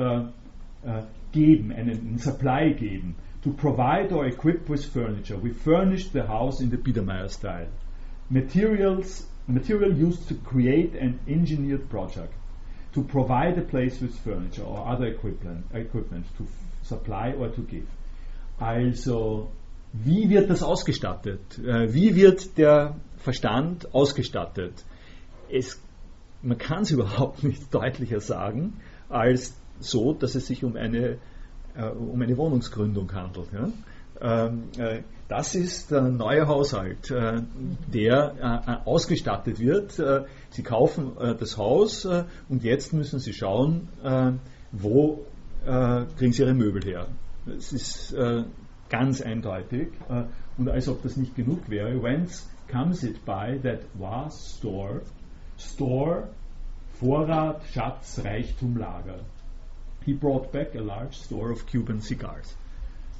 geben, 1.31 1.71
einen 1.71 2.17
Supply 2.17 2.73
geben. 2.73 3.15
To 3.43 3.51
provide 3.51 4.13
or 4.13 4.25
equip 4.25 4.69
with 4.69 4.85
furniture. 4.85 5.37
We 5.37 5.51
furnished 5.51 6.13
the 6.13 6.25
house 6.25 6.61
in 6.61 6.69
the 6.69 6.77
Biedermeier 6.77 7.29
style. 7.29 7.67
Materials 8.29 9.27
material 9.47 9.93
used 9.93 10.27
to 10.29 10.35
create 10.35 10.95
an 10.95 11.19
engineered 11.27 11.89
project, 11.89 12.33
to 12.93 13.03
provide 13.03 13.57
a 13.57 13.61
place 13.61 13.99
with 13.99 14.17
furniture 14.19 14.63
or 14.63 14.87
other 14.87 15.07
equipment, 15.07 15.65
equipment 15.73 16.25
to 16.37 16.47
supply 16.83 17.33
or 17.37 17.53
to 17.53 17.61
give. 17.63 17.87
Also, 18.59 19.49
wie 19.93 20.29
wird 20.29 20.49
das 20.49 20.63
ausgestattet? 20.63 21.59
Äh, 21.59 21.93
wie 21.93 22.15
wird 22.15 22.57
der 22.57 22.95
Verstand 23.17 23.93
ausgestattet? 23.93 24.73
Es, 25.51 25.79
man 26.41 26.57
kann 26.57 26.81
es 26.83 26.91
überhaupt 26.97 27.43
nicht 27.43 27.73
deutlicher 27.73 28.19
sagen, 28.19 28.73
als 29.09 29.53
so, 29.79 30.13
dass 30.13 30.35
es 30.35 30.47
sich 30.47 30.63
um 30.63 30.75
eine, 30.75 31.17
äh, 31.75 31.85
um 31.85 32.21
eine 32.21 32.37
Wohnungsgründung 32.37 33.13
handelt. 33.13 33.49
Ähm, 34.21 34.63
äh, 34.77 35.01
das 35.27 35.55
ist 35.55 35.89
der 35.89 36.01
neue 36.01 36.47
Haushalt, 36.47 37.09
der 37.09 38.81
ausgestattet 38.85 39.57
wird. 39.57 39.99
Sie 40.51 40.61
kaufen 40.61 41.13
das 41.39 41.57
Haus 41.57 42.05
und 42.05 42.63
jetzt 42.63 42.93
müssen 42.93 43.17
Sie 43.17 43.33
schauen, 43.33 43.87
wo 44.71 45.25
kriegen 45.63 46.33
Sie 46.33 46.43
Ihre 46.43 46.53
Möbel 46.53 46.83
her. 46.83 47.07
Das 47.45 47.73
ist 47.73 48.15
ganz 48.89 49.21
eindeutig. 49.21 49.89
Und 50.57 50.69
als 50.69 50.87
ob 50.87 51.01
das 51.03 51.17
nicht 51.17 51.35
genug 51.35 51.69
wäre, 51.69 52.01
whence 52.01 52.47
comes 52.71 53.03
it 53.03 53.25
by 53.25 53.59
that 53.63 53.81
was 53.93 54.57
store? 54.57 55.01
Store, 55.57 56.29
Vorrat, 56.99 57.61
Schatz, 57.73 58.19
Reichtum, 58.23 58.77
Lager. 58.77 59.19
he 60.05 60.13
brought 60.13 60.51
back 60.51 60.75
a 60.75 60.81
large 60.81 61.15
store 61.17 61.51
of 61.51 61.65
Cuban 61.67 62.01
cigars. 62.01 62.53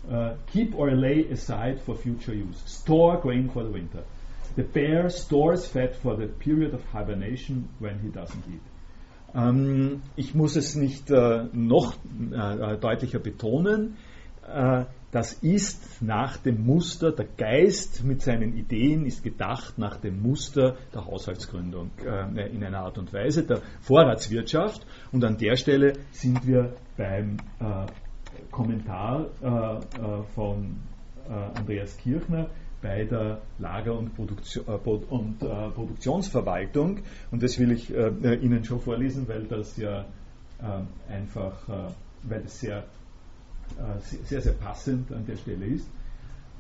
Uh, 0.09 0.35
keep 0.51 0.75
or 0.75 0.91
lay 0.91 1.25
aside 1.29 1.81
for 1.81 1.95
future 1.95 2.33
use. 2.33 2.61
Store 2.65 3.17
grain 3.17 3.49
for 3.49 3.63
the 3.63 3.69
winter. 3.69 4.03
The 4.55 4.63
bear 4.63 5.09
stores 5.09 5.65
fat 5.65 5.95
for 5.95 6.15
the 6.15 6.27
period 6.27 6.73
of 6.73 6.83
hibernation 6.85 7.69
when 7.79 7.99
he 7.99 8.09
doesn't 8.09 8.43
eat. 8.47 8.61
Ähm, 9.35 10.01
ich 10.15 10.35
muss 10.35 10.55
es 10.55 10.76
nicht 10.76 11.10
äh, 11.10 11.45
noch 11.51 11.95
äh, 11.95 12.77
deutlicher 12.77 13.19
betonen. 13.19 13.97
Äh, 14.47 14.85
das 15.11 15.34
ist 15.34 16.01
nach 16.01 16.38
dem 16.38 16.65
Muster, 16.65 17.11
der 17.11 17.27
Geist 17.38 18.03
mit 18.03 18.22
seinen 18.22 18.57
Ideen 18.57 19.05
ist 19.05 19.23
gedacht 19.23 19.77
nach 19.77 19.97
dem 19.97 20.22
Muster 20.22 20.76
der 20.93 21.05
Haushaltsgründung 21.05 21.91
äh, 22.03 22.47
in 22.47 22.64
einer 22.64 22.80
Art 22.80 22.97
und 22.97 23.14
Weise, 23.14 23.43
der 23.43 23.61
Vorratswirtschaft. 23.81 24.85
Und 25.11 25.23
an 25.23 25.38
der 25.38 25.55
Stelle 25.55 25.93
sind 26.11 26.45
wir 26.47 26.73
beim 26.97 27.38
äh, 27.60 27.85
Kommentar 28.51 29.27
äh, 29.41 30.23
von 30.34 30.77
Andreas 31.55 31.95
Kirchner 31.97 32.49
bei 32.84 33.05
der 33.05 33.41
Lager- 33.57 33.97
und, 33.97 34.14
Produktion, 34.14 34.65
äh, 34.68 34.89
und 34.89 35.41
äh, 35.41 35.69
Produktionsverwaltung. 35.72 36.99
Und 37.31 37.41
das 37.41 37.57
will 37.57 37.72
ich 37.72 37.91
äh, 37.91 38.35
Ihnen 38.35 38.64
schon 38.64 38.80
vorlesen, 38.80 39.27
weil 39.27 39.45
das 39.45 39.77
ja 39.77 40.05
einfach, 41.10 41.68
weil 42.23 42.41
das 42.41 42.61
sehr, 42.61 42.85
sehr, 43.99 44.39
sehr 44.39 44.53
passend 44.53 45.11
an 45.11 45.26
der 45.26 45.35
Stelle 45.35 45.65
ist. 45.65 45.85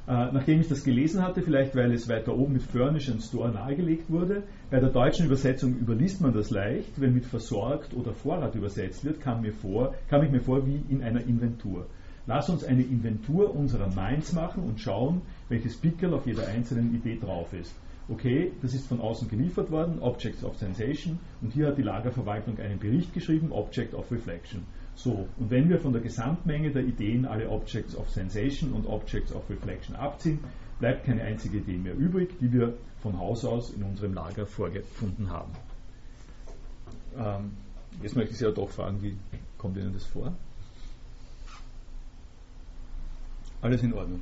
nachdem 0.05 0.59
ich 0.59 0.67
das 0.67 0.83
gelesen 0.83 1.21
hatte, 1.21 1.41
vielleicht 1.41 1.73
weil 1.73 1.89
es 1.93 2.09
weiter 2.09 2.35
oben 2.35 2.51
mit 2.53 2.63
Furnish 2.63 3.09
and 3.09 3.23
Store 3.23 3.49
nahegelegt 3.49 4.09
wurde, 4.09 4.43
bei 4.69 4.81
der 4.81 4.89
deutschen 4.89 5.27
Übersetzung 5.27 5.77
überliest 5.77 6.19
man 6.19 6.33
das 6.33 6.49
leicht, 6.49 6.99
wenn 6.99 7.13
mit 7.13 7.25
versorgt 7.25 7.93
oder 7.93 8.11
Vorrat 8.11 8.55
übersetzt 8.55 9.05
wird, 9.05 9.21
kam, 9.21 9.41
mir 9.41 9.53
vor, 9.53 9.93
kam 10.09 10.21
ich 10.23 10.31
mir 10.31 10.41
vor 10.41 10.67
wie 10.67 10.83
in 10.89 11.01
einer 11.01 11.21
Inventur. 11.21 11.85
Lass 12.25 12.49
uns 12.49 12.63
eine 12.63 12.83
Inventur 12.83 13.53
unserer 13.53 13.87
Minds 13.87 14.33
machen 14.33 14.63
und 14.63 14.79
schauen, 14.79 15.21
welches 15.53 15.77
Pickel 15.77 16.13
auf 16.15 16.25
jeder 16.25 16.47
einzelnen 16.47 16.95
Idee 16.95 17.19
drauf 17.19 17.53
ist. 17.53 17.75
Okay, 18.09 18.51
das 18.61 18.73
ist 18.73 18.87
von 18.87 18.99
außen 18.99 19.29
geliefert 19.29 19.69
worden, 19.71 19.99
Objects 20.01 20.43
of 20.43 20.57
Sensation, 20.57 21.19
und 21.41 21.53
hier 21.53 21.67
hat 21.67 21.77
die 21.77 21.83
Lagerverwaltung 21.83 22.59
einen 22.59 22.79
Bericht 22.79 23.13
geschrieben, 23.13 23.51
Object 23.51 23.93
of 23.93 24.11
Reflection. 24.11 24.65
So, 24.95 25.27
und 25.37 25.51
wenn 25.51 25.69
wir 25.69 25.79
von 25.79 25.93
der 25.93 26.01
Gesamtmenge 26.01 26.71
der 26.71 26.83
Ideen 26.83 27.25
alle 27.25 27.49
Objects 27.49 27.95
of 27.95 28.09
Sensation 28.09 28.73
und 28.73 28.87
Objects 28.87 29.31
of 29.31 29.47
Reflection 29.49 29.95
abziehen, 29.95 30.39
bleibt 30.79 31.05
keine 31.05 31.21
einzige 31.21 31.59
Idee 31.59 31.77
mehr 31.77 31.95
übrig, 31.95 32.37
die 32.41 32.51
wir 32.51 32.73
von 33.01 33.17
Haus 33.17 33.45
aus 33.45 33.71
in 33.71 33.83
unserem 33.83 34.13
Lager 34.13 34.45
vorgefunden 34.45 35.29
haben. 35.29 35.51
Ähm, 37.15 37.51
jetzt 38.01 38.15
möchte 38.15 38.31
ich 38.31 38.39
Sie 38.39 38.45
ja 38.45 38.51
doch 38.51 38.69
fragen, 38.69 39.01
wie 39.01 39.15
kommt 39.57 39.77
Ihnen 39.77 39.93
das 39.93 40.05
vor? 40.05 40.33
Alles 43.61 43.81
in 43.83 43.93
Ordnung. 43.93 44.19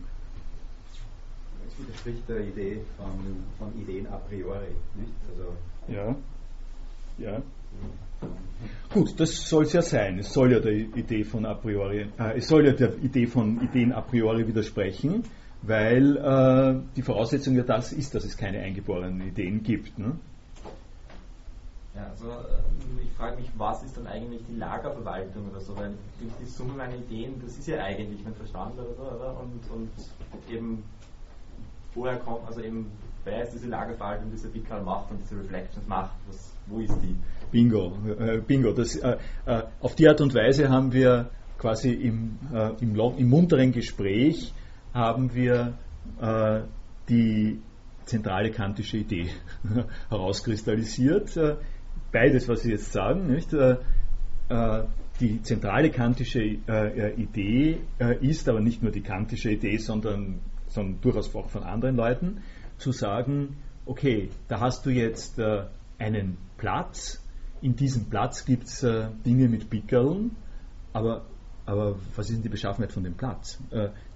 Widerspricht 1.81 2.29
der 2.29 2.41
Idee 2.41 2.81
von, 2.97 3.11
von 3.57 3.81
Ideen 3.81 4.07
a 4.07 4.17
priori. 4.17 4.73
Nicht? 4.95 5.11
Also 5.29 5.53
ja. 5.87 6.15
Ja. 7.17 7.41
Gut, 8.93 9.19
das 9.19 9.49
soll 9.49 9.63
es 9.63 9.73
ja 9.73 9.81
sein. 9.81 10.19
Es 10.19 10.33
soll 10.33 10.51
ja 10.51 10.59
der 10.59 10.73
Idee 10.73 11.23
von 11.23 11.45
a 11.45 11.53
priori, 11.53 12.07
äh, 12.19 12.37
es 12.37 12.47
soll 12.47 12.65
ja 12.65 12.73
der 12.73 12.97
Idee 12.97 13.25
von 13.25 13.61
Ideen 13.61 13.91
a 13.93 14.01
priori 14.01 14.47
widersprechen, 14.47 15.23
weil 15.61 16.17
äh, 16.17 16.79
die 16.95 17.01
Voraussetzung 17.01 17.55
ja 17.55 17.63
das 17.63 17.93
ist, 17.93 18.13
dass 18.13 18.25
es 18.25 18.37
keine 18.37 18.59
eingeborenen 18.59 19.21
Ideen 19.27 19.63
gibt. 19.63 19.97
Ne? 19.97 20.17
Ja, 21.95 22.07
also 22.09 22.29
ähm, 22.31 22.99
ich 23.03 23.11
frage 23.11 23.37
mich, 23.37 23.49
was 23.57 23.83
ist 23.83 23.97
dann 23.97 24.07
eigentlich 24.07 24.41
die 24.49 24.55
Lagerverwaltung 24.57 25.49
oder 25.49 25.59
so, 25.59 25.75
weil 25.75 25.93
durch 26.19 26.31
die 26.41 26.45
Summe 26.45 26.73
meiner 26.73 26.95
Ideen, 26.95 27.41
das 27.43 27.57
ist 27.57 27.67
ja 27.67 27.83
eigentlich 27.83 28.23
mein 28.23 28.35
Verstand 28.35 28.77
oder 28.79 28.93
so, 28.95 29.03
oder? 29.03 29.39
Und, 29.39 29.71
und 29.71 29.89
eben 30.53 30.83
woher 31.95 32.17
kommt, 32.17 32.47
also 32.47 32.61
eben 32.61 32.91
wer 33.23 33.43
ist 33.43 33.53
diese 33.53 33.67
Lagerverwaltung, 33.67 34.31
diese 34.31 34.49
Bickerl 34.49 34.83
macht 34.83 35.11
und 35.11 35.19
diese 35.21 35.39
Reflections 35.39 35.87
macht, 35.87 36.11
was, 36.27 36.55
wo 36.67 36.79
ist 36.79 36.97
die? 37.01 37.15
Bingo, 37.51 37.93
äh, 38.19 38.39
bingo. 38.39 38.71
Das, 38.71 38.95
äh, 38.95 39.17
äh, 39.45 39.63
auf 39.81 39.95
die 39.95 40.07
Art 40.07 40.21
und 40.21 40.33
Weise 40.33 40.69
haben 40.69 40.93
wir 40.93 41.29
quasi 41.57 41.91
im, 41.91 42.39
äh, 42.53 42.71
im, 42.81 42.95
im, 42.95 43.29
munteren 43.29 43.71
Gespräch 43.71 44.53
haben 44.93 45.33
wir 45.33 45.73
äh, 46.19 46.61
die 47.07 47.59
zentrale 48.05 48.51
kantische 48.51 48.97
Idee 48.97 49.27
herauskristallisiert. 50.09 51.37
Äh, 51.37 51.55
beides, 52.11 52.47
was 52.49 52.63
Sie 52.63 52.71
jetzt 52.71 52.91
sagen, 52.91 53.27
nicht? 53.27 53.55
Die 55.21 55.41
zentrale 55.43 55.91
kantische 55.91 56.41
Idee 56.41 57.77
ist, 58.19 58.49
aber 58.49 58.59
nicht 58.59 58.81
nur 58.81 58.91
die 58.91 59.01
kantische 59.01 59.51
Idee, 59.51 59.77
sondern, 59.77 60.39
sondern 60.71 61.01
durchaus 61.01 61.33
auch 61.35 61.49
von 61.49 61.63
anderen 61.63 61.95
Leuten, 61.95 62.41
zu 62.77 62.91
sagen, 62.91 63.57
okay, 63.85 64.29
da 64.47 64.59
hast 64.59 64.85
du 64.85 64.89
jetzt 64.89 65.39
einen 65.99 66.37
Platz, 66.57 67.23
in 67.61 67.75
diesem 67.75 68.09
Platz 68.09 68.45
gibt 68.45 68.63
es 68.63 68.85
Dinge 69.25 69.47
mit 69.47 69.69
Pickeln, 69.69 70.35
aber, 70.93 71.25
aber 71.65 71.95
was 72.15 72.29
ist 72.29 72.37
denn 72.37 72.43
die 72.43 72.49
Beschaffenheit 72.49 72.91
von 72.91 73.03
dem 73.03 73.13
Platz? 73.13 73.59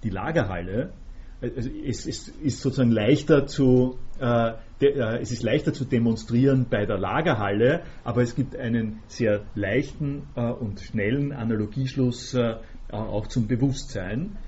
die 0.02 0.10
Lagerhalle 0.10 0.92
also 1.40 1.70
es, 1.84 2.06
es, 2.06 2.28
ist 2.28 2.60
sozusagen 2.60 2.90
leichter 2.90 3.46
zu, 3.46 3.98
äh, 4.18 4.52
de, 4.80 4.98
äh, 4.98 5.18
es 5.20 5.32
ist 5.32 5.42
leichter 5.42 5.72
zu 5.72 5.84
demonstrieren 5.84 6.66
bei 6.70 6.86
der 6.86 6.98
Lagerhalle, 6.98 7.82
aber 8.04 8.22
es 8.22 8.34
gibt 8.34 8.56
einen 8.56 9.00
sehr 9.08 9.42
leichten 9.54 10.22
äh, 10.34 10.50
und 10.50 10.80
schnellen 10.80 11.32
Analogieschluss 11.32 12.34
äh, 12.34 12.56
auch 12.90 13.26
zum 13.26 13.48
Bewusstsein. 13.48 14.38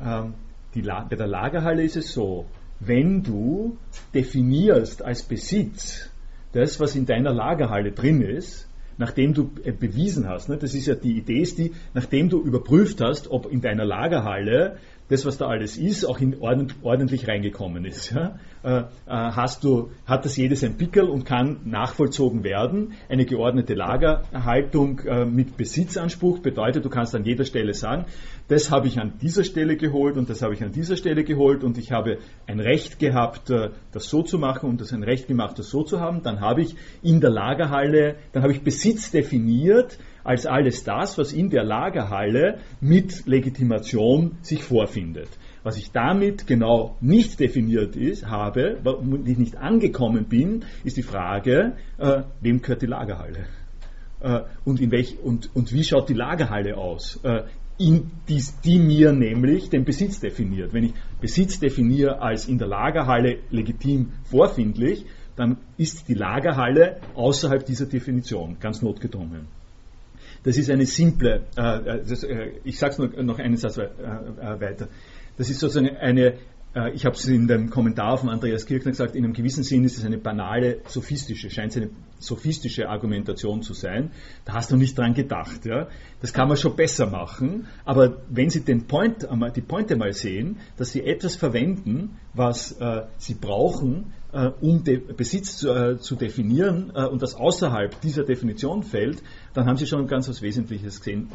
Ähm, 0.00 0.34
bei 0.74 1.16
der 1.16 1.26
Lagerhalle 1.26 1.82
ist 1.82 1.96
es 1.96 2.12
so, 2.12 2.46
wenn 2.80 3.22
du 3.22 3.78
definierst 4.14 5.04
als 5.04 5.22
Besitz 5.22 6.10
das, 6.52 6.80
was 6.80 6.94
in 6.94 7.06
deiner 7.06 7.32
Lagerhalle 7.32 7.92
drin 7.92 8.22
ist, 8.22 8.68
nachdem 8.96 9.32
du 9.32 9.50
äh, 9.64 9.72
bewiesen 9.72 10.28
hast, 10.28 10.48
ne, 10.48 10.56
das 10.56 10.74
ist 10.74 10.86
ja 10.86 10.94
die 10.94 11.16
Idee, 11.16 11.40
ist 11.40 11.58
die, 11.58 11.72
nachdem 11.94 12.28
du 12.28 12.42
überprüft 12.42 13.00
hast, 13.00 13.30
ob 13.30 13.50
in 13.50 13.60
deiner 13.60 13.84
Lagerhalle 13.84 14.78
das, 15.08 15.24
was 15.24 15.38
da 15.38 15.46
alles 15.46 15.76
ist, 15.76 16.04
auch 16.04 16.18
in 16.20 16.38
ordentlich, 16.40 16.78
ordentlich 16.82 17.28
reingekommen 17.28 17.84
ist. 17.84 18.10
Ja? 18.10 18.38
Äh, 18.62 18.78
äh, 18.80 18.84
hast 19.06 19.64
du, 19.64 19.90
hat 20.06 20.24
das 20.24 20.36
jedes 20.36 20.62
ein 20.64 20.76
Pickel 20.76 21.08
und 21.08 21.24
kann 21.24 21.60
nachvollzogen 21.64 22.44
werden. 22.44 22.92
Eine 23.08 23.24
geordnete 23.24 23.74
Lagerhaltung 23.74 25.00
äh, 25.00 25.24
mit 25.24 25.56
Besitzanspruch 25.56 26.40
bedeutet, 26.40 26.84
du 26.84 26.90
kannst 26.90 27.14
an 27.14 27.24
jeder 27.24 27.44
Stelle 27.44 27.72
sagen, 27.72 28.04
das 28.48 28.70
habe 28.70 28.86
ich 28.86 28.98
an 28.98 29.14
dieser 29.20 29.44
Stelle 29.44 29.76
geholt 29.76 30.16
und 30.16 30.28
das 30.28 30.42
habe 30.42 30.54
ich 30.54 30.62
an 30.62 30.72
dieser 30.72 30.96
Stelle 30.96 31.24
geholt 31.24 31.64
und 31.64 31.78
ich 31.78 31.92
habe 31.92 32.18
ein 32.46 32.60
Recht 32.60 32.98
gehabt, 32.98 33.50
äh, 33.50 33.70
das 33.92 34.08
so 34.08 34.22
zu 34.22 34.38
machen 34.38 34.68
und 34.68 34.80
das 34.80 34.92
ein 34.92 35.02
Recht 35.02 35.28
gemacht, 35.28 35.58
das 35.58 35.70
so 35.70 35.82
zu 35.82 36.00
haben. 36.00 36.22
Dann 36.22 36.40
habe 36.40 36.62
ich 36.62 36.76
in 37.02 37.20
der 37.20 37.30
Lagerhalle, 37.30 38.16
dann 38.32 38.42
habe 38.42 38.52
ich 38.52 38.62
Besitz 38.62 39.10
definiert, 39.10 39.98
als 40.28 40.44
alles 40.44 40.84
das, 40.84 41.16
was 41.16 41.32
in 41.32 41.48
der 41.48 41.64
Lagerhalle 41.64 42.58
mit 42.82 43.24
Legitimation 43.24 44.36
sich 44.42 44.62
vorfindet. 44.62 45.30
Was 45.62 45.78
ich 45.78 45.90
damit 45.90 46.46
genau 46.46 46.96
nicht 47.00 47.40
definiert 47.40 47.96
ist, 47.96 48.26
habe, 48.26 48.78
wo 48.84 49.16
ich 49.24 49.38
nicht 49.38 49.56
angekommen 49.56 50.26
bin, 50.26 50.66
ist 50.84 50.98
die 50.98 51.02
Frage, 51.02 51.78
äh, 51.96 52.24
wem 52.42 52.60
gehört 52.60 52.82
die 52.82 52.86
Lagerhalle? 52.86 53.46
Äh, 54.20 54.40
und, 54.66 54.82
in 54.82 54.90
welch, 54.90 55.18
und, 55.18 55.48
und 55.56 55.72
wie 55.72 55.82
schaut 55.82 56.10
die 56.10 56.14
Lagerhalle 56.14 56.76
aus? 56.76 57.18
Äh, 57.22 57.44
in 57.78 58.10
die, 58.28 58.44
die 58.64 58.78
mir 58.80 59.12
nämlich 59.12 59.70
den 59.70 59.86
Besitz 59.86 60.20
definiert. 60.20 60.74
Wenn 60.74 60.84
ich 60.84 60.92
Besitz 61.22 61.58
definiere 61.58 62.20
als 62.20 62.48
in 62.48 62.58
der 62.58 62.68
Lagerhalle 62.68 63.38
legitim 63.48 64.12
vorfindlich, 64.24 65.06
dann 65.36 65.56
ist 65.78 66.06
die 66.06 66.14
Lagerhalle 66.14 67.00
außerhalb 67.14 67.64
dieser 67.64 67.86
Definition, 67.86 68.58
ganz 68.60 68.82
notgedrungen. 68.82 69.57
Das 70.42 70.56
ist 70.56 70.70
eine 70.70 70.86
simple, 70.86 71.46
äh, 71.56 71.60
äh 71.60 72.04
das, 72.06 72.22
äh, 72.22 72.52
ich 72.64 72.78
sage 72.78 72.92
es 72.92 72.98
noch, 72.98 73.22
noch 73.22 73.38
einen 73.38 73.56
Satz 73.56 73.78
äh, 73.78 73.84
äh, 73.84 74.60
weiter. 74.60 74.88
Das 75.36 75.50
ist 75.50 75.60
sozusagen 75.60 75.96
eine, 75.96 76.34
äh, 76.74 76.92
ich 76.94 77.04
habe 77.04 77.16
es 77.16 77.26
in 77.26 77.46
dem 77.48 77.70
Kommentar 77.70 78.18
von 78.18 78.28
Andreas 78.28 78.66
Kirchner 78.66 78.92
gesagt, 78.92 79.14
in 79.14 79.24
einem 79.24 79.32
gewissen 79.32 79.64
Sinn 79.64 79.84
ist 79.84 79.98
es 79.98 80.04
eine 80.04 80.18
banale, 80.18 80.80
sophistische, 80.86 81.50
scheint 81.50 81.72
es 81.72 81.76
eine 81.78 81.90
sophistische 82.18 82.88
Argumentation 82.88 83.62
zu 83.62 83.74
sein. 83.74 84.10
Da 84.44 84.54
hast 84.54 84.70
du 84.70 84.76
nicht 84.76 84.96
dran 84.96 85.14
gedacht. 85.14 85.64
Ja? 85.64 85.88
Das 86.20 86.32
kann 86.32 86.48
man 86.48 86.56
schon 86.56 86.74
besser 86.76 87.06
machen, 87.06 87.66
aber 87.84 88.22
wenn 88.28 88.50
Sie 88.50 88.64
den 88.64 88.86
Point, 88.86 89.28
die 89.54 89.60
Pointe 89.60 89.96
mal 89.96 90.12
sehen, 90.12 90.58
dass 90.76 90.90
Sie 90.90 91.04
etwas 91.04 91.36
verwenden, 91.36 92.18
was 92.34 92.76
Sie 93.18 93.34
brauchen, 93.34 94.12
äh, 94.32 94.50
um 94.60 94.84
de 94.84 94.98
Besitz 94.98 95.58
zu, 95.58 95.70
äh, 95.70 95.98
zu 95.98 96.16
definieren 96.16 96.92
äh, 96.94 97.06
und 97.06 97.22
das 97.22 97.34
außerhalb 97.34 98.00
dieser 98.00 98.24
Definition 98.24 98.82
fällt, 98.82 99.22
dann 99.54 99.66
haben 99.66 99.76
Sie 99.76 99.86
schon 99.86 100.06
ganz 100.06 100.28
was 100.28 100.42
Wesentliches 100.42 101.00
gesehen, 101.00 101.28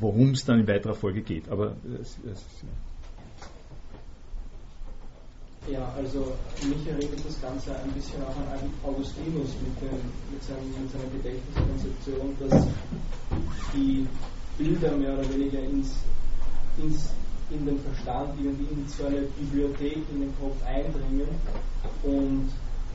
worum 0.00 0.30
es 0.30 0.44
dann 0.44 0.60
in 0.60 0.68
weiterer 0.68 0.94
Folge 0.94 1.22
geht. 1.22 1.48
Aber 1.48 1.76
es, 2.00 2.18
ja, 5.70 5.92
also 5.96 6.32
mich 6.62 6.86
erinnert 6.86 7.26
das 7.26 7.40
Ganze 7.42 7.74
ein 7.74 7.90
bisschen 7.90 8.22
auch 8.22 8.36
an 8.52 8.70
Augustinus 8.84 9.50
mit, 9.64 9.80
dem, 9.82 9.98
mit, 10.30 10.42
seinem, 10.42 10.68
mit 10.80 10.92
seiner 10.92 11.10
Gedächtniskonzeption, 11.10 12.36
dass 12.38 12.68
die 13.74 14.06
Bilder 14.56 14.96
mehr 14.96 15.18
oder 15.18 15.28
weniger 15.34 15.58
ins, 15.58 15.96
ins, 16.78 17.10
in 17.50 17.66
den 17.66 17.78
Verstand, 17.80 18.34
irgendwie 18.40 18.66
in 18.72 18.88
so 18.88 19.06
eine 19.06 19.22
Bibliothek, 19.38 19.98
in 20.12 20.20
den 20.20 20.34
Kopf 20.40 20.56
eindringen 20.66 21.28
und 22.02 22.50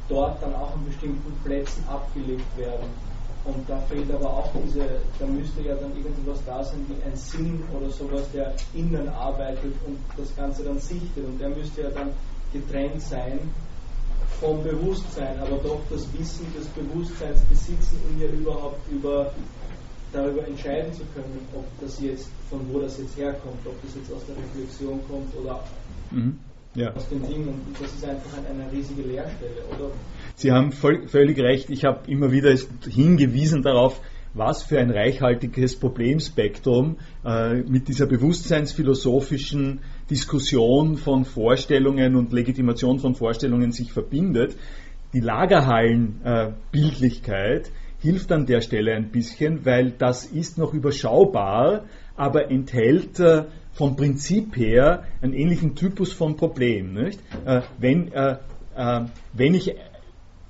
dort 0.09 0.41
dann 0.41 0.53
auch 0.55 0.73
an 0.73 0.85
bestimmten 0.85 1.31
Plätzen 1.43 1.83
abgelegt 1.87 2.57
werden. 2.57 2.87
Und 3.43 3.67
da 3.67 3.77
fehlt 3.89 4.11
aber 4.11 4.29
auch 4.29 4.51
diese, 4.63 4.85
da 5.17 5.25
müsste 5.25 5.61
ja 5.61 5.73
dann 5.75 5.95
irgendwas 5.97 6.37
da 6.45 6.63
sein 6.63 6.85
wie 6.87 7.03
ein 7.03 7.15
Sinn 7.15 7.63
oder 7.75 7.89
sowas, 7.89 8.23
der 8.33 8.53
innen 8.73 9.09
arbeitet 9.09 9.73
und 9.87 9.97
das 10.15 10.35
Ganze 10.35 10.63
dann 10.63 10.79
sichtet. 10.79 11.25
Und 11.25 11.39
der 11.39 11.49
müsste 11.49 11.81
ja 11.81 11.89
dann 11.89 12.11
getrennt 12.53 13.01
sein 13.01 13.39
vom 14.39 14.63
Bewusstsein, 14.63 15.39
aber 15.39 15.57
doch 15.57 15.79
das 15.89 16.05
Wissen 16.13 16.45
des 16.53 16.67
Bewusstseins 16.67 17.41
besitzen, 17.41 17.99
um 18.09 18.21
ja 18.21 18.27
überhaupt 18.27 18.79
über, 18.91 19.31
darüber 20.11 20.47
entscheiden 20.47 20.91
zu 20.93 21.03
können, 21.13 21.39
ob 21.53 21.65
das 21.79 22.01
jetzt, 22.01 22.29
von 22.49 22.61
wo 22.71 22.79
das 22.79 22.97
jetzt 22.97 23.15
herkommt, 23.17 23.59
ob 23.65 23.79
das 23.81 23.95
jetzt 23.95 24.11
aus 24.11 24.25
der 24.25 24.35
Reflexion 24.37 24.99
kommt 25.07 25.35
oder 25.35 25.63
mhm. 26.11 26.39
ja. 26.75 26.93
aus 26.93 27.07
dem 27.09 27.27
Ding. 27.27 27.47
Und 27.47 27.61
das 27.79 27.93
ist 27.93 28.05
einfach 28.05 28.37
eine 28.37 28.71
riesige 28.71 29.01
Leerstelle, 29.03 29.63
oder? 29.69 29.91
Sie 30.35 30.51
haben 30.51 30.71
voll, 30.71 31.07
völlig 31.07 31.39
recht. 31.39 31.69
Ich 31.69 31.85
habe 31.85 32.11
immer 32.11 32.31
wieder 32.31 32.55
hingewiesen 32.89 33.61
darauf, 33.63 34.01
was 34.33 34.63
für 34.63 34.79
ein 34.79 34.89
reichhaltiges 34.91 35.77
Problemspektrum 35.77 36.95
äh, 37.25 37.55
mit 37.55 37.89
dieser 37.89 38.05
bewusstseinsphilosophischen 38.05 39.81
Diskussion 40.09 40.95
von 40.97 41.25
Vorstellungen 41.25 42.15
und 42.15 42.31
Legitimation 42.31 42.99
von 42.99 43.15
Vorstellungen 43.15 43.73
sich 43.73 43.91
verbindet. 43.91 44.55
Die 45.13 45.19
Lagerhallenbildlichkeit 45.19 47.67
äh, 47.67 47.71
hilft 48.01 48.31
an 48.31 48.45
der 48.45 48.61
Stelle 48.61 48.93
ein 48.93 49.11
bisschen, 49.11 49.65
weil 49.65 49.91
das 49.91 50.25
ist 50.25 50.57
noch 50.57 50.73
überschaubar, 50.73 51.85
aber 52.15 52.51
enthält 52.51 53.19
äh, 53.19 53.45
vom 53.73 53.95
Prinzip 53.95 54.57
her 54.57 55.03
einen 55.21 55.33
ähnlichen 55.33 55.75
Typus 55.75 56.11
von 56.11 56.35
Problem. 56.35 56.93
Nicht? 56.93 57.19
Äh, 57.45 57.61
wenn, 57.77 58.11
äh, 58.11 58.37
äh, 58.75 59.05
wenn 59.33 59.53
ich 59.53 59.75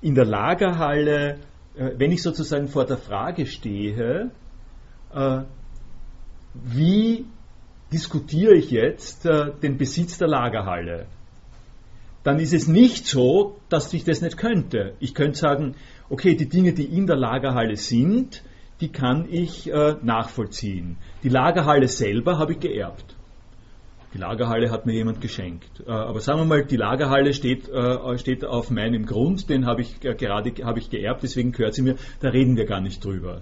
in 0.02 0.16
der 0.16 0.26
Lagerhalle 0.26 1.38
äh, 1.76 1.92
wenn 1.98 2.12
ich 2.12 2.22
sozusagen 2.22 2.68
vor 2.68 2.86
der 2.86 2.98
Frage 2.98 3.46
stehe, 3.46 4.32
äh, 5.14 5.42
wie 6.54 7.26
diskutiere 7.92 8.56
ich 8.56 8.72
jetzt 8.72 9.26
den 9.26 9.78
Besitz 9.78 10.18
der 10.18 10.30
Lagerhalle, 10.30 11.08
dann 12.24 12.40
ist 12.40 12.54
es 12.54 12.68
nicht 12.68 13.06
so, 13.06 13.58
dass 13.68 13.94
ich 13.94 14.06
das 14.06 14.22
nicht 14.22 14.38
könnte. 14.38 14.94
Ich 15.00 15.14
könnte 15.14 15.38
sagen, 15.38 15.76
okay, 16.12 16.36
die 16.36 16.48
Dinge, 16.48 16.74
die 16.74 16.86
in 16.86 17.08
der 17.08 17.16
Lagerhalle 17.16 17.76
sind, 17.76 18.44
die 18.80 18.90
kann 18.90 19.28
ich 19.30 19.72
nachvollziehen. 20.02 20.98
Die 21.24 21.30
Lagerhalle 21.30 21.88
selber 21.88 22.40
habe 22.40 22.54
ich 22.54 22.60
geerbt. 22.60 23.16
Die 24.14 24.18
Lagerhalle 24.18 24.72
hat 24.72 24.86
mir 24.86 24.94
jemand 24.94 25.22
geschenkt. 25.22 25.84
Äh, 25.88 25.92
aber 25.92 26.20
sagen 26.20 26.40
wir 26.40 26.46
mal, 26.46 26.66
die 26.66 26.76
Lagerhalle 26.76 27.34
steht, 27.34 27.70
äh, 27.70 28.18
steht 28.18 28.44
auf 28.44 28.70
meinem 28.70 29.06
Grund, 29.06 29.50
den 29.50 29.66
habe 29.66 29.82
ich 29.82 30.00
gerade 30.02 30.52
habe 30.66 30.80
ich 30.80 30.90
geerbt, 30.90 31.24
deswegen 31.24 31.54
gehört 31.54 31.76
sie 31.76 31.82
mir, 31.82 31.96
da 32.20 32.30
reden 32.30 32.58
wir 32.58 32.66
gar 32.66 32.82
nicht 32.82 33.04
drüber. 33.04 33.42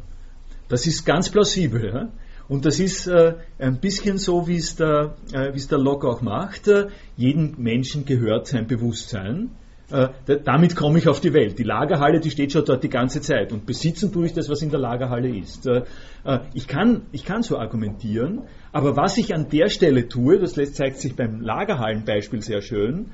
Das 0.67 0.85
ist 0.85 1.05
ganz 1.05 1.31
plausibel. 1.31 1.91
Ja? 1.91 2.09
Und 2.47 2.65
das 2.65 2.79
ist 2.79 3.07
äh, 3.07 3.35
ein 3.57 3.79
bisschen 3.79 4.19
so, 4.19 4.47
wie 4.47 4.57
es 4.57 4.75
der, 4.75 5.15
äh, 5.33 5.53
wie 5.53 5.57
es 5.57 5.67
der 5.67 5.79
Locke 5.79 6.07
auch 6.07 6.21
macht. 6.21 6.67
Äh, 6.67 6.89
jedem 7.17 7.55
Menschen 7.57 8.05
gehört 8.05 8.45
sein 8.45 8.67
Bewusstsein. 8.67 9.49
Äh, 9.91 10.10
damit 10.44 10.76
komme 10.76 10.99
ich 10.99 11.07
auf 11.07 11.20
die 11.20 11.34
Welt. 11.34 11.57
Die 11.57 11.64
Lagerhalle, 11.64 12.20
die 12.20 12.30
steht 12.30 12.52
schon 12.52 12.64
dort 12.64 12.84
die 12.84 12.90
ganze 12.90 13.22
Zeit. 13.22 13.52
Und 13.52 13.66
besitzen 13.66 14.11
tue 14.11 14.28
ich 14.28 14.34
das, 14.34 14.49
was 14.49 14.61
in 14.61 14.70
der 14.70 14.80
Lagerhalle 14.80 15.36
ist. 15.36 15.66
Äh, 15.66 15.84
äh, 16.24 16.40
ich, 16.53 16.68
kann, 16.68 17.03
ich 17.11 17.26
kann 17.26 17.41
so 17.41 17.57
argumentieren, 17.57 18.44
aber 18.72 18.95
was 18.95 19.18
ich 19.18 19.34
an 19.34 19.49
der 19.49 19.70
Stelle 19.70 20.07
tue, 20.07 20.40
das 20.40 20.53
zeigt 20.74 20.98
sich 20.98 21.16
beim 21.16 21.41
Lagerhallenbeispiel 21.41 22.41
sehr 22.41 22.61
schön, 22.61 23.11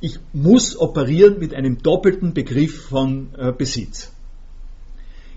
ich 0.00 0.18
muss 0.32 0.76
operieren 0.76 1.38
mit 1.38 1.54
einem 1.54 1.78
doppelten 1.78 2.34
Begriff 2.34 2.88
von 2.88 3.28
Besitz. 3.56 4.12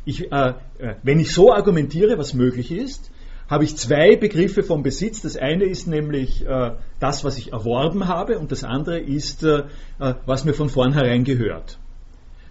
Ich, 0.04 0.32
wenn 0.32 1.20
ich 1.20 1.32
so 1.32 1.54
argumentiere, 1.54 2.18
was 2.18 2.34
möglich 2.34 2.72
ist, 2.72 3.12
habe 3.50 3.64
ich 3.64 3.78
zwei 3.78 4.16
Begriffe 4.16 4.64
vom 4.64 4.84
Besitz. 4.84 5.22
Das 5.22 5.38
eine 5.38 5.66
ist 5.66 5.88
nämlich 5.88 6.46
äh, 6.46 6.72
das, 7.00 7.24
was 7.24 7.38
ich 7.38 7.54
erworben 7.54 8.08
habe 8.08 8.40
und 8.40 8.52
das 8.52 8.64
andere 8.64 9.00
ist, 9.00 9.44
äh, 9.44 9.64
äh 10.00 10.14
was 10.26 10.46
mir 10.46 10.54
von 10.54 10.70
vornherein 10.70 11.24
gehört. 11.24 11.80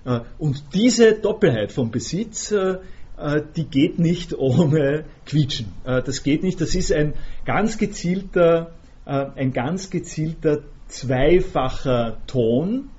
Äh, 0.06 0.20
und 0.38 0.64
diese 0.72 1.14
Doppelheit 1.14 1.72
vom 1.72 1.90
Besitz, 1.90 2.52
äh, 2.52 2.78
äh, 3.18 3.42
die 3.56 3.64
geht 3.64 3.98
nicht 3.98 4.32
ohne 4.38 5.04
Quietschen. 5.26 5.66
das 5.84 6.22
geht 6.22 6.42
nicht. 6.42 6.60
Das 6.60 6.74
ist 6.74 6.92
ein 6.92 7.14
ganz 7.44 7.78
gezielter, 7.78 8.72
ein 9.04 9.52
ganz 9.52 9.90
gezielter 9.90 10.60
zweifacher 10.88 12.18
Ton, 12.26 12.90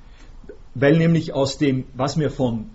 weil 0.74 0.98
nämlich 0.98 1.34
aus 1.34 1.58
dem, 1.58 1.86
was 1.94 2.18
mir 2.18 2.30
von 2.30 2.70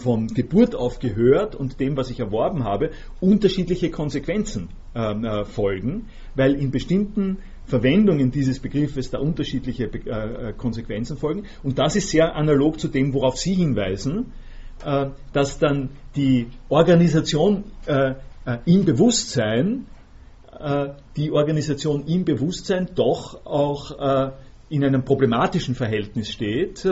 von 0.00 0.28
Geburt 0.28 0.74
auf 0.74 0.98
gehört 0.98 1.54
und 1.54 1.78
dem, 1.78 1.96
was 1.96 2.10
ich 2.10 2.20
erworben 2.20 2.64
habe, 2.64 2.90
unterschiedliche 3.20 3.90
Konsequenzen 3.90 4.68
ähm, 4.94 5.24
äh, 5.24 5.44
folgen, 5.44 6.06
weil 6.34 6.54
in 6.54 6.70
bestimmten 6.70 7.38
Verwendungen 7.66 8.30
dieses 8.30 8.58
Begriffes 8.58 9.10
da 9.10 9.18
unterschiedliche 9.18 9.84
äh, 9.84 10.48
äh, 10.48 10.52
Konsequenzen 10.52 11.16
folgen. 11.16 11.44
Und 11.62 11.78
das 11.78 11.96
ist 11.96 12.10
sehr 12.10 12.34
analog 12.34 12.80
zu 12.80 12.88
dem, 12.88 13.14
worauf 13.14 13.36
Sie 13.36 13.54
hinweisen, 13.54 14.32
äh, 14.84 15.10
dass 15.32 15.58
dann 15.58 15.90
die 16.16 16.48
Organisation 16.68 17.64
äh, 17.86 18.14
äh, 18.44 18.58
im 18.64 18.84
Bewusstsein, 18.84 19.86
die 21.16 21.30
Organisation 21.30 22.04
im 22.06 22.26
Bewusstsein 22.26 22.90
doch 22.94 23.46
auch 23.46 24.32
in 24.68 24.84
einem 24.84 25.04
problematischen 25.06 25.74
Verhältnis 25.74 26.28
steht 26.28 26.86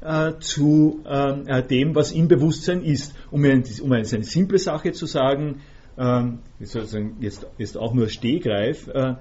äh, 0.00 0.32
zu 0.40 1.02
äh, 1.04 1.62
dem, 1.62 1.94
was 1.94 2.12
im 2.12 2.28
Bewusstsein 2.28 2.82
ist. 2.82 3.14
Um, 3.30 3.44
um 3.44 3.92
eine, 3.92 4.06
eine 4.08 4.24
simple 4.24 4.58
Sache 4.58 4.92
zu 4.92 5.06
sagen, 5.06 5.62
ähm, 5.98 6.40
jetzt, 6.58 7.46
jetzt 7.58 7.78
auch 7.78 7.94
nur 7.94 8.08
Stehgreif, 8.08 8.88
äh, 8.88 9.14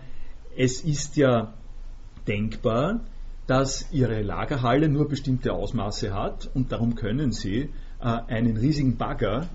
es 0.58 0.82
ist 0.82 1.18
ja 1.18 1.54
denkbar, 2.28 3.02
dass 3.48 3.92
Ihre 3.92 4.22
Lagerhalle 4.22 4.90
nur 4.90 5.08
bestimmte 5.08 5.54
Ausmaße 5.54 6.14
hat 6.14 6.50
und 6.54 6.72
darum 6.72 6.96
können 6.96 7.32
Sie 7.32 7.70
äh, 8.02 8.06
einen 8.28 8.58
riesigen 8.58 8.98
Bagger 8.98 9.50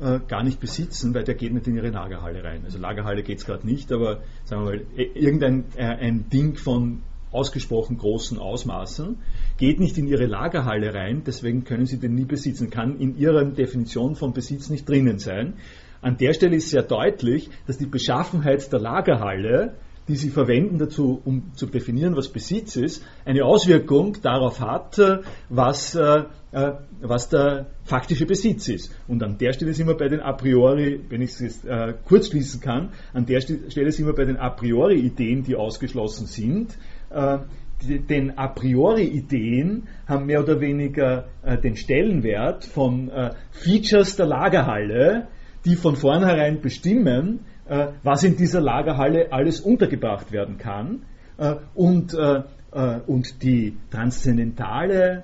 äh, 0.00 0.20
gar 0.26 0.42
nicht 0.42 0.60
besitzen, 0.60 1.14
weil 1.14 1.24
der 1.24 1.34
geht 1.34 1.52
nicht 1.52 1.66
in 1.66 1.76
Ihre 1.76 1.90
Lagerhalle 1.90 2.42
rein. 2.42 2.64
Also 2.64 2.78
Lagerhalle 2.78 3.22
geht 3.22 3.38
es 3.38 3.44
gerade 3.44 3.66
nicht, 3.66 3.92
aber 3.92 4.20
sagen 4.44 4.64
wir 4.64 4.70
mal, 4.70 4.86
irgendein 4.96 5.64
äh, 5.76 5.84
ein 5.84 6.28
Ding 6.28 6.56
von 6.56 7.02
ausgesprochen 7.30 7.98
großen 7.98 8.38
Ausmaßen, 8.38 9.16
geht 9.58 9.80
nicht 9.80 9.98
in 9.98 10.06
ihre 10.06 10.26
Lagerhalle 10.26 10.94
rein, 10.94 11.22
deswegen 11.26 11.64
können 11.64 11.86
sie 11.86 11.98
den 11.98 12.14
nie 12.14 12.24
besitzen, 12.24 12.70
kann 12.70 12.98
in 12.98 13.16
ihrer 13.16 13.44
Definition 13.44 14.14
von 14.14 14.32
Besitz 14.32 14.70
nicht 14.70 14.88
drinnen 14.88 15.18
sein. 15.18 15.54
An 16.00 16.16
der 16.16 16.32
Stelle 16.32 16.56
ist 16.56 16.70
sehr 16.70 16.82
deutlich, 16.82 17.50
dass 17.66 17.78
die 17.78 17.86
Beschaffenheit 17.86 18.72
der 18.72 18.80
Lagerhalle, 18.80 19.74
die 20.06 20.16
sie 20.16 20.30
verwenden 20.30 20.78
dazu, 20.78 21.20
um 21.24 21.52
zu 21.54 21.66
definieren, 21.66 22.16
was 22.16 22.28
Besitz 22.28 22.76
ist, 22.76 23.04
eine 23.24 23.44
Auswirkung 23.44 24.16
darauf 24.22 24.60
hat, 24.60 24.98
was, 25.50 25.94
äh, 25.94 26.24
äh 26.52 26.72
was 27.00 27.28
der 27.28 27.66
faktische 27.84 28.26
Besitz 28.26 28.68
ist. 28.68 28.94
Und 29.06 29.22
an 29.22 29.36
der 29.38 29.52
Stelle 29.52 29.74
sind 29.74 29.86
wir 29.86 29.96
bei 29.96 30.08
den 30.08 30.20
a 30.20 30.32
priori, 30.32 31.00
wenn 31.10 31.20
ich 31.20 31.30
es 31.30 31.40
jetzt 31.40 31.64
äh, 31.66 31.94
kurz 32.06 32.28
schließen 32.28 32.60
kann, 32.60 32.90
an 33.12 33.26
der 33.26 33.40
Stelle 33.40 33.92
sind 33.92 34.06
wir 34.06 34.14
bei 34.14 34.24
den 34.24 34.38
a 34.38 34.48
priori 34.50 34.98
Ideen, 34.98 35.42
die 35.42 35.56
ausgeschlossen 35.56 36.26
sind, 36.26 36.78
äh, 37.10 37.38
den 37.80 38.36
a 38.36 38.48
priori 38.48 39.04
Ideen 39.04 39.88
haben 40.06 40.26
mehr 40.26 40.42
oder 40.42 40.60
weniger 40.60 41.26
äh, 41.42 41.56
den 41.58 41.76
Stellenwert 41.76 42.64
von 42.64 43.08
äh, 43.08 43.30
Features 43.52 44.16
der 44.16 44.26
Lagerhalle, 44.26 45.28
die 45.64 45.76
von 45.76 45.96
vornherein 45.96 46.60
bestimmen, 46.60 47.40
äh, 47.68 47.88
was 48.02 48.24
in 48.24 48.36
dieser 48.36 48.60
Lagerhalle 48.60 49.30
alles 49.30 49.60
untergebracht 49.60 50.32
werden 50.32 50.58
kann. 50.58 51.02
Äh, 51.36 51.56
und, 51.74 52.14
äh, 52.14 52.42
und 53.06 53.42
die 53.42 53.76
transzendentale 53.90 55.22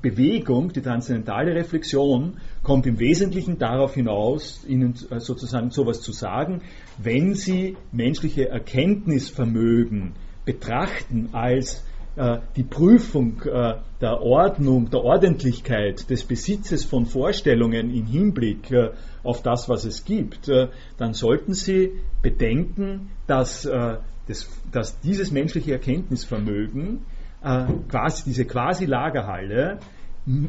Bewegung, 0.00 0.72
die 0.72 0.80
transzendentale 0.80 1.54
Reflexion 1.54 2.38
kommt 2.62 2.86
im 2.86 2.98
Wesentlichen 2.98 3.58
darauf 3.58 3.94
hinaus, 3.94 4.64
Ihnen 4.66 4.94
sozusagen 4.94 5.70
sowas 5.70 6.00
zu 6.00 6.12
sagen, 6.12 6.62
wenn 6.96 7.34
Sie 7.34 7.76
menschliche 7.92 8.48
Erkenntnisvermögen 8.48 10.14
betrachten 10.44 11.30
als 11.32 11.84
äh, 12.16 12.38
die 12.56 12.64
Prüfung 12.64 13.40
äh, 13.42 13.76
der 14.00 14.20
Ordnung, 14.20 14.90
der 14.90 15.04
Ordentlichkeit 15.04 16.10
des 16.10 16.24
Besitzes 16.24 16.84
von 16.84 17.06
Vorstellungen 17.06 17.94
im 17.94 18.06
Hinblick 18.06 18.70
äh, 18.72 18.90
auf 19.22 19.42
das, 19.42 19.68
was 19.68 19.84
es 19.84 20.04
gibt, 20.04 20.50
dann 20.96 21.12
sollten 21.12 21.52
Sie 21.52 21.90
bedenken, 22.22 23.10
dass, 23.26 23.64
das, 23.64 24.48
dass 24.72 24.98
dieses 25.00 25.30
menschliche 25.30 25.72
Erkenntnisvermögen, 25.72 27.00
quasi, 27.42 28.22
diese 28.24 28.46
Quasi-Lagerhalle, 28.46 29.78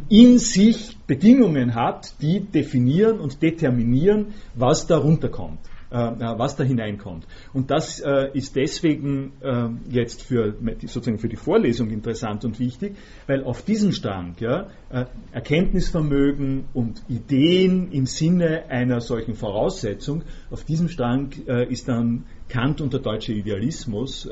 in 0.07 0.39
sich 0.39 0.97
Bedingungen 1.05 1.75
hat, 1.75 2.13
die 2.21 2.39
definieren 2.39 3.19
und 3.19 3.41
determinieren, 3.41 4.27
was 4.55 4.87
darunter 4.87 5.27
kommt. 5.27 5.59
Äh, 5.91 5.97
äh, 5.97 6.39
was 6.39 6.55
da 6.55 6.63
hineinkommt. 6.63 7.27
Und 7.51 7.69
das 7.69 7.99
äh, 7.99 8.29
ist 8.33 8.55
deswegen 8.55 9.33
jetzt 9.89 10.23
für, 10.23 10.55
sozusagen 10.81 11.17
für 11.17 11.27
die 11.27 11.35
Vorlesung 11.35 11.89
interessant 11.89 12.45
und 12.45 12.59
wichtig, 12.59 12.95
weil 13.27 13.43
auf 13.43 13.61
diesem 13.63 13.91
Strang 13.91 14.35
ja, 14.39 14.67
Erkenntnisvermögen 15.31 16.65
und 16.73 17.01
Ideen 17.09 17.91
im 17.91 18.05
Sinne 18.05 18.69
einer 18.69 19.01
solchen 19.01 19.35
Voraussetzung, 19.35 20.23
auf 20.49 20.63
diesem 20.63 20.89
Strang 20.89 21.31
ist 21.69 21.87
dann 21.87 22.25
Kant 22.49 22.81
und 22.81 22.93
der 22.93 22.99
deutsche 22.99 23.33
Idealismus 23.33 24.29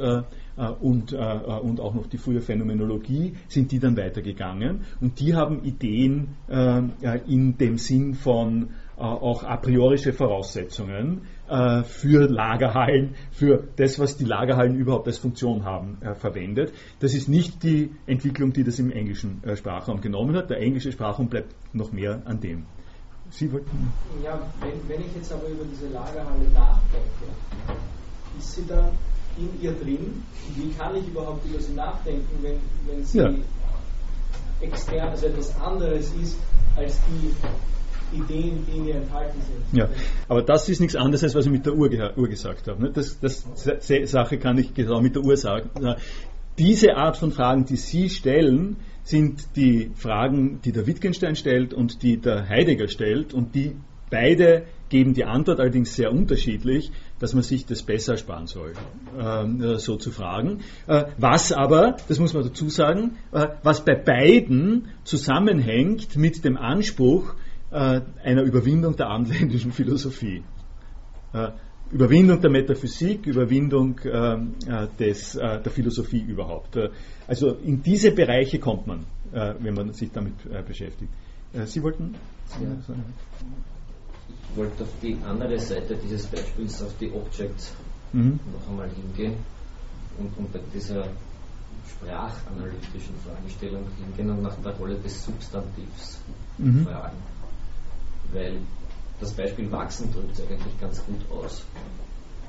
und, 0.82 1.14
und 1.14 1.80
auch 1.80 1.94
noch 1.94 2.08
die 2.08 2.18
frühe 2.18 2.42
Phänomenologie, 2.42 3.36
sind 3.48 3.72
die 3.72 3.80
dann 3.80 3.98
weitergegangen. 3.98 4.82
Und 5.02 5.20
die 5.20 5.34
haben 5.34 5.64
Ideen 5.64 6.36
in 7.28 7.58
dem 7.58 7.78
Sinn 7.78 8.14
von 8.14 8.70
auch 9.00 9.44
a 9.44 9.56
priorische 9.58 10.12
Voraussetzungen, 10.12 11.22
äh, 11.50 11.84
für 11.84 12.28
Lagerhallen, 12.30 13.16
für 13.32 13.68
das, 13.76 14.00
was 14.00 14.18
die 14.18 14.26
Lagerhallen 14.26 14.76
überhaupt 14.76 15.08
als 15.08 15.18
Funktion 15.18 15.66
haben, 15.66 15.98
äh, 16.02 16.14
verwendet. 16.14 16.74
Das 17.00 17.14
ist 17.14 17.28
nicht 17.28 17.64
die 17.64 17.92
Entwicklung, 18.06 18.54
die 18.54 18.64
das 18.64 18.80
im 18.80 18.92
englischen 18.92 19.44
äh, 19.44 19.56
Sprachraum 19.56 20.02
genommen 20.02 20.36
hat. 20.36 20.50
Der 20.50 20.60
englische 20.60 20.92
Sprachraum 20.92 21.28
bleibt 21.28 21.54
noch 21.74 21.92
mehr 21.92 22.22
an 22.26 22.40
dem. 22.40 22.66
Sie 23.32 23.52
wollten. 23.52 23.92
Ja, 24.24 24.40
wenn, 24.62 24.88
wenn 24.88 25.02
ich 25.06 25.16
jetzt 25.16 25.32
aber 25.32 25.48
über 25.48 25.64
diese 25.66 25.88
Lagerhalle 25.88 26.46
nachdenke, 26.54 27.26
ist 28.38 28.56
sie 28.56 28.66
da 28.68 28.92
in 29.38 29.62
ihr 29.62 29.74
drin? 29.74 30.24
Wie 30.56 30.72
kann 30.74 30.96
ich 30.96 31.08
überhaupt 31.08 31.46
über 31.46 31.60
sie 31.60 31.74
nachdenken, 31.74 32.28
wenn, 32.42 32.58
wenn 32.88 33.04
sie 33.04 33.20
ja. 33.20 33.32
extern, 34.62 35.10
also 35.10 35.28
etwas 35.28 35.60
anderes 35.62 36.12
ist 36.16 36.38
als 36.76 37.00
die 37.08 37.32
Ideen, 38.14 38.66
die 38.68 38.78
in 38.78 38.88
ihr 38.88 38.96
enthalten 38.96 39.40
sind. 39.42 39.80
Ja, 39.80 39.90
aber 40.28 40.42
das 40.42 40.68
ist 40.70 40.80
nichts 40.80 40.96
anderes, 40.96 41.24
als 41.24 41.36
was 41.36 41.46
ich 41.46 41.52
mit 41.52 41.66
der 41.66 41.76
Uhr, 41.76 41.90
Uhr 42.18 42.28
gesagt 42.28 42.68
habe. 42.68 42.92
Das, 42.92 43.20
das 43.20 43.46
Sache 44.06 44.38
kann 44.38 44.58
ich 44.58 44.74
genau 44.74 45.02
mit 45.02 45.16
der 45.16 45.24
Uhr 45.24 45.38
sagen. 45.38 45.70
Diese 46.58 46.98
Art 46.98 47.18
von 47.18 47.32
Fragen, 47.32 47.66
die 47.66 47.78
Sie 47.78 48.10
stellen, 48.10 48.78
sind 49.04 49.56
die 49.56 49.92
Fragen, 49.96 50.60
die 50.64 50.72
der 50.72 50.86
Wittgenstein 50.86 51.36
stellt 51.36 51.74
und 51.74 52.04
die 52.04 52.18
der 52.18 52.48
Heidegger 52.48 52.88
stellt 52.88 53.34
und 53.34 53.56
die 53.56 53.76
beide 54.10 54.66
geben 54.90 55.14
die 55.14 55.24
Antwort 55.24 55.60
allerdings 55.60 55.96
sehr 55.96 56.12
unterschiedlich, 56.12 56.92
dass 57.20 57.34
man 57.34 57.44
sich 57.44 57.66
das 57.66 57.84
besser 57.84 58.18
sparen 58.18 58.48
soll, 58.48 58.74
äh, 59.18 59.78
so 59.78 59.98
zu 59.98 60.12
fragen. 60.12 60.62
Äh, 60.88 61.06
was 61.18 61.52
aber, 61.52 61.98
das 62.08 62.20
muss 62.20 62.34
man 62.34 62.44
dazu 62.44 62.70
sagen, 62.70 63.18
äh, 63.32 63.48
was 63.64 63.86
bei 63.86 63.96
beiden 63.96 64.90
zusammenhängt 65.04 66.18
mit 66.18 66.44
dem 66.44 66.58
Anspruch, 66.58 67.36
äh, 67.72 68.02
einer 68.24 68.42
Überwindung 68.42 68.96
der 68.96 69.08
abendländischen 69.10 69.72
Philosophie. 69.72 70.44
Äh, 71.34 71.50
Überwindung 71.92 72.42
der 72.42 72.50
Metaphysik, 72.50 73.28
Überwindung 73.28 73.98
äh, 74.00 74.88
des, 75.00 75.34
der 75.34 75.72
Philosophie 75.72 76.22
überhaupt. 76.22 76.78
also 77.28 77.56
in 77.56 77.82
diese 77.82 78.12
Bereiche 78.12 78.60
kommt 78.60 78.86
man, 78.86 79.06
wenn 79.32 79.74
man 79.74 79.92
sich 79.94 80.12
damit 80.12 80.36
beschäftigt. 80.68 81.12
Sie 81.66 81.82
wollten? 81.82 82.14
Ja. 82.62 82.70
sagen? 82.88 83.04
Ich 84.52 84.58
wollte 84.58 84.84
auf 84.84 84.90
die 85.02 85.18
andere 85.26 85.58
Seite 85.58 85.96
dieses 85.96 86.28
Beispiels, 86.28 86.84
auf 86.84 86.96
die 87.00 87.12
Objects, 87.12 87.74
mhm. 88.14 88.40
noch 88.54 88.70
einmal 88.70 88.90
hingehen 88.90 89.34
und, 90.20 90.38
und 90.38 90.54
bei 90.54 90.60
dieser 90.72 91.08
sprachanalytischen 91.90 93.16
Fragestellung 93.26 93.86
hingehen 93.98 94.30
und 94.30 94.44
nach 94.44 94.56
der 94.64 94.74
Rolle 94.74 94.96
des 95.00 95.26
Substantivs 95.26 96.22
mhm. 96.60 96.86
fragen 96.86 97.18
weil 98.34 98.60
das 99.20 99.34
Beispiel 99.34 99.72
Wachsen 99.72 100.12
drückt 100.14 100.38
es 100.38 100.42
eigentlich 100.42 100.80
ganz 100.80 101.04
gut 101.06 101.20
aus. 101.32 101.64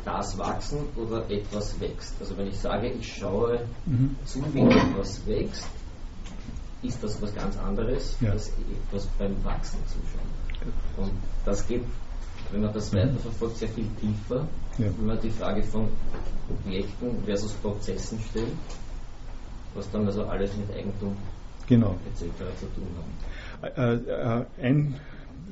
Das 0.04 0.38
Wachsen 0.38 0.78
oder 0.96 1.28
etwas 1.30 1.78
wächst. 1.80 2.14
Also 2.20 2.36
wenn 2.38 2.46
ich 2.46 2.58
sage, 2.58 2.88
ich 2.88 3.16
schaue 3.16 3.66
mhm. 3.86 4.16
zu, 4.24 4.42
wie 4.54 4.60
etwas 4.60 5.26
wächst, 5.26 5.68
ist 6.82 7.02
das 7.02 7.20
was 7.20 7.34
ganz 7.34 7.58
anderes, 7.58 8.16
ja. 8.20 8.30
als 8.30 8.48
etwas 8.48 9.06
beim 9.18 9.44
Wachsen 9.44 9.78
zuschauen. 9.86 10.30
Und 10.96 11.12
das 11.44 11.66
geht, 11.66 11.84
wenn 12.50 12.62
man 12.62 12.72
das 12.72 12.92
mhm. 12.92 12.98
weiterverfolgt, 12.98 13.56
sehr 13.58 13.68
viel 13.68 13.88
tiefer, 14.00 14.46
ja. 14.78 14.86
wenn 14.86 15.06
man 15.06 15.20
die 15.20 15.30
Frage 15.30 15.62
von 15.62 15.88
Objekten 16.48 17.22
versus 17.24 17.52
Prozessen 17.54 18.18
stellt, 18.30 18.48
was 19.74 19.90
dann 19.90 20.06
also 20.06 20.24
alles 20.24 20.50
mit 20.56 20.74
Eigentum 20.74 21.16
genau. 21.66 21.96
etc. 22.06 22.24
zu 22.58 22.66
tun 22.66 22.88
hat. 23.62 23.76
Äh, 23.76 23.94
äh, 23.94 24.44
ein 24.62 25.00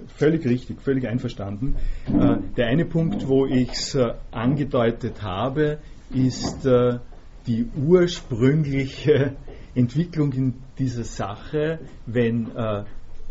völlig 0.06 0.44
richtig, 0.46 0.80
völlig 0.82 1.06
einverstanden. 1.06 1.76
Äh, 2.06 2.36
der 2.56 2.66
eine 2.68 2.84
Punkt, 2.84 3.28
wo 3.28 3.46
ich 3.46 3.70
es 3.70 3.94
äh, 3.94 4.14
angedeutet 4.30 5.22
habe, 5.22 5.78
ist 6.10 6.64
äh, 6.66 6.98
die 7.46 7.66
ursprüngliche 7.76 9.36
Entwicklung 9.74 10.32
in 10.32 10.54
dieser 10.78 11.04
Sache, 11.04 11.78
wenn, 12.06 12.48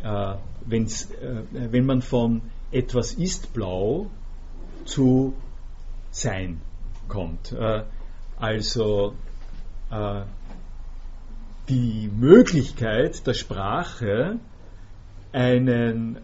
wenn 0.02 1.86
man 1.86 2.02
von 2.02 2.42
etwas 2.72 3.14
ist 3.14 3.54
blau 3.54 4.08
zu 4.86 5.34
sein 6.12 6.62
kommt. 7.08 7.54
also 8.38 9.14
die 11.68 12.10
Möglichkeit 12.16 13.28
der 13.28 13.34
Sprache, 13.34 14.40
einen 15.34 16.20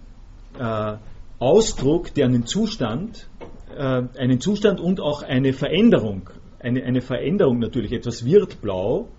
äh, 0.59 0.97
Ausdruck, 1.39 2.13
der 2.13 2.25
einen 2.25 2.45
Zustand, 2.45 3.27
äh, 3.75 4.03
einen 4.17 4.39
Zustand 4.39 4.79
und 4.79 4.99
auch 5.01 5.23
eine 5.23 5.53
Veränderung, 5.53 6.29
eine, 6.59 6.83
eine 6.83 7.01
Veränderung 7.01 7.59
natürlich, 7.59 7.91
etwas 7.91 8.25
wird 8.25 8.61
blau, 8.61 9.09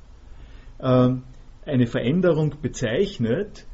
äh, 0.79 1.11
eine 1.67 1.87
Veränderung 1.87 2.55
bezeichnet, 2.61 3.67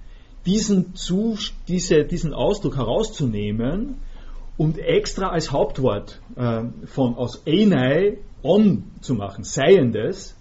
diesen, 0.47 0.95
Zu, 0.95 1.37
diese, 1.69 2.05
diesen 2.05 2.32
Ausdruck 2.32 2.77
herauszunehmen 2.77 3.97
und 4.57 4.78
extra 4.78 5.28
als 5.28 5.53
Hauptwort 5.53 6.20
äh, 6.37 6.65
von 6.87 7.15
aus 7.15 7.43
Einei 7.47 8.19
on 8.43 8.85
zu 9.01 9.15
machen, 9.15 9.45
Seiendes. 9.45 10.37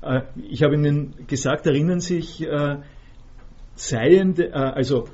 Äh, 0.00 0.22
ich 0.48 0.62
habe 0.62 0.74
Ihnen 0.74 1.26
gesagt, 1.26 1.66
erinnern 1.66 2.00
sich, 2.00 2.42
äh, 2.42 2.76
Seiende, 3.74 4.52
also 4.54 5.08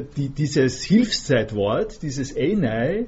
die, 0.00 0.28
dieses 0.28 0.82
Hilfszeitwort, 0.82 2.02
dieses 2.02 2.36
Einei, 2.36 3.06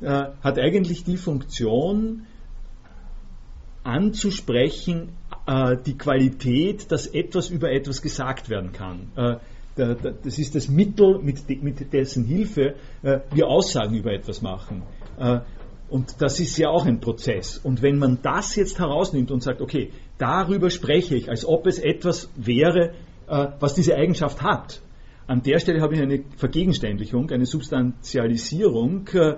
äh, 0.00 0.24
hat 0.42 0.58
eigentlich 0.58 1.04
die 1.04 1.16
Funktion, 1.16 2.26
anzusprechen, 3.84 5.10
äh, 5.46 5.76
die 5.84 5.96
Qualität, 5.96 6.92
dass 6.92 7.06
etwas 7.06 7.48
über 7.50 7.70
etwas 7.72 8.02
gesagt 8.02 8.50
werden 8.50 8.72
kann. 8.72 9.10
Äh, 9.16 9.36
da, 9.76 9.94
da, 9.94 10.10
das 10.10 10.38
ist 10.38 10.54
das 10.54 10.68
Mittel, 10.68 11.20
mit, 11.20 11.48
de, 11.48 11.56
mit 11.62 11.92
dessen 11.92 12.24
Hilfe 12.24 12.74
äh, 13.02 13.20
wir 13.32 13.46
Aussagen 13.46 13.94
über 13.94 14.12
etwas 14.12 14.42
machen. 14.42 14.82
Äh, 15.18 15.40
und 15.88 16.20
das 16.20 16.38
ist 16.38 16.58
ja 16.58 16.68
auch 16.68 16.84
ein 16.84 17.00
Prozess. 17.00 17.56
Und 17.56 17.80
wenn 17.80 17.98
man 17.98 18.18
das 18.20 18.56
jetzt 18.56 18.78
herausnimmt 18.78 19.30
und 19.30 19.42
sagt, 19.42 19.62
okay, 19.62 19.90
darüber 20.18 20.68
spreche 20.68 21.16
ich, 21.16 21.30
als 21.30 21.46
ob 21.46 21.66
es 21.66 21.78
etwas 21.78 22.28
wäre, 22.36 22.92
äh, 23.28 23.46
was 23.58 23.74
diese 23.74 23.94
Eigenschaft 23.94 24.42
hat, 24.42 24.82
an 25.28 25.42
der 25.42 25.60
Stelle 25.60 25.80
habe 25.82 25.94
ich 25.94 26.00
eine 26.00 26.24
Vergegenständlichung, 26.38 27.30
eine 27.30 27.44
Substantialisierung, 27.44 29.06
äh, 29.12 29.36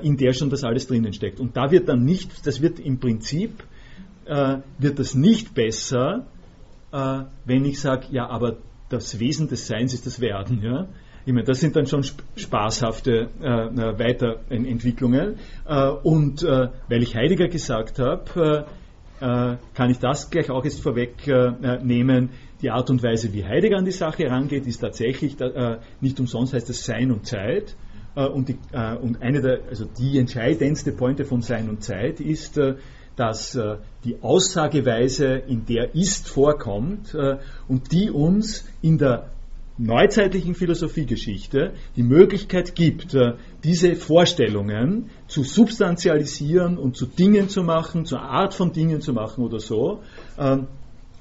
in 0.00 0.16
der 0.16 0.32
schon 0.32 0.48
das 0.48 0.62
alles 0.62 0.86
drinnen 0.86 1.12
steckt. 1.12 1.40
Und 1.40 1.56
da 1.56 1.72
wird 1.72 1.88
dann 1.88 2.04
nicht, 2.04 2.46
das 2.46 2.62
wird 2.62 2.78
im 2.78 3.00
Prinzip, 3.00 3.64
äh, 4.26 4.58
wird 4.78 5.00
das 5.00 5.16
nicht 5.16 5.52
besser, 5.52 6.26
äh, 6.92 7.24
wenn 7.44 7.64
ich 7.64 7.80
sage, 7.80 8.06
ja, 8.12 8.28
aber 8.28 8.58
das 8.88 9.18
Wesen 9.18 9.48
des 9.48 9.66
Seins 9.66 9.92
ist 9.92 10.06
das 10.06 10.20
Werden. 10.20 10.62
Ja? 10.62 10.86
Ich 11.26 11.32
meine, 11.32 11.46
das 11.46 11.58
sind 11.58 11.74
dann 11.74 11.86
schon 11.86 12.04
spaßhafte 12.36 13.30
Weiterentwicklungen. 13.40 15.36
Und 16.02 16.42
weil 16.42 17.02
ich 17.02 17.16
Heidegger 17.16 17.48
gesagt 17.48 17.98
habe, 17.98 18.66
kann 19.24 19.90
ich 19.90 19.98
das 19.98 20.30
gleich 20.30 20.50
auch 20.50 20.64
jetzt 20.64 20.82
vorwegnehmen. 20.82 22.30
Die 22.60 22.70
Art 22.70 22.90
und 22.90 23.02
Weise, 23.02 23.32
wie 23.32 23.44
Heidegger 23.44 23.78
an 23.78 23.84
die 23.84 23.90
Sache 23.90 24.24
herangeht, 24.24 24.66
ist 24.66 24.78
tatsächlich, 24.78 25.40
äh, 25.40 25.78
nicht 26.00 26.20
umsonst 26.20 26.52
heißt 26.52 26.68
es 26.70 26.84
Sein 26.84 27.10
und 27.10 27.26
Zeit. 27.26 27.74
Äh, 28.16 28.26
und, 28.26 28.48
die, 28.48 28.58
äh, 28.72 28.96
und 28.96 29.22
eine 29.22 29.40
der, 29.40 29.60
also 29.68 29.86
die 29.86 30.18
entscheidendste 30.18 30.92
Pointe 30.92 31.24
von 31.24 31.42
Sein 31.42 31.68
und 31.68 31.82
Zeit 31.82 32.20
ist, 32.20 32.60
dass 33.16 33.56
die 34.04 34.16
Aussageweise, 34.22 35.34
in 35.46 35.66
der 35.66 35.94
Ist 35.94 36.28
vorkommt 36.28 37.14
und 37.68 37.92
die 37.92 38.10
uns 38.10 38.64
in 38.82 38.98
der 38.98 39.30
neuzeitlichen 39.76 40.54
Philosophiegeschichte 40.54 41.74
die 41.96 42.02
Möglichkeit 42.02 42.74
gibt, 42.74 43.16
diese 43.64 43.96
Vorstellungen 43.96 45.10
zu 45.26 45.42
substantialisieren 45.42 46.78
und 46.78 46.96
zu 46.96 47.06
Dingen 47.06 47.48
zu 47.48 47.64
machen, 47.64 48.04
zur 48.04 48.20
Art 48.20 48.54
von 48.54 48.72
Dingen 48.72 49.00
zu 49.00 49.12
machen 49.12 49.42
oder 49.42 49.58
so, 49.58 50.00
ähm, 50.38 50.68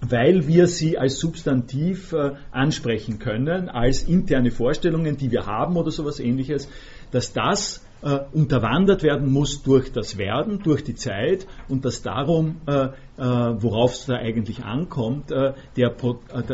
weil 0.09 0.47
wir 0.47 0.67
sie 0.67 0.97
als 0.97 1.17
Substantiv 1.19 2.13
äh, 2.13 2.31
ansprechen 2.51 3.19
können, 3.19 3.69
als 3.69 4.03
interne 4.03 4.51
Vorstellungen, 4.51 5.17
die 5.17 5.31
wir 5.31 5.45
haben 5.45 5.77
oder 5.77 5.91
sowas 5.91 6.19
ähnliches, 6.19 6.69
dass 7.11 7.33
das 7.33 7.85
äh, 8.01 8.19
unterwandert 8.33 9.03
werden 9.03 9.31
muss 9.31 9.63
durch 9.63 9.91
das 9.91 10.17
Werden, 10.17 10.59
durch 10.59 10.83
die 10.83 10.95
Zeit 10.95 11.47
und 11.69 11.85
dass 11.85 12.01
darum, 12.01 12.57
äh, 12.67 12.73
äh 12.73 12.89
worauf 13.17 13.93
es 13.93 14.05
da 14.07 14.15
eigentlich 14.15 14.63
ankommt, 14.63 15.31
äh, 15.31 15.49
äh, 15.49 15.53
der, 15.77 15.89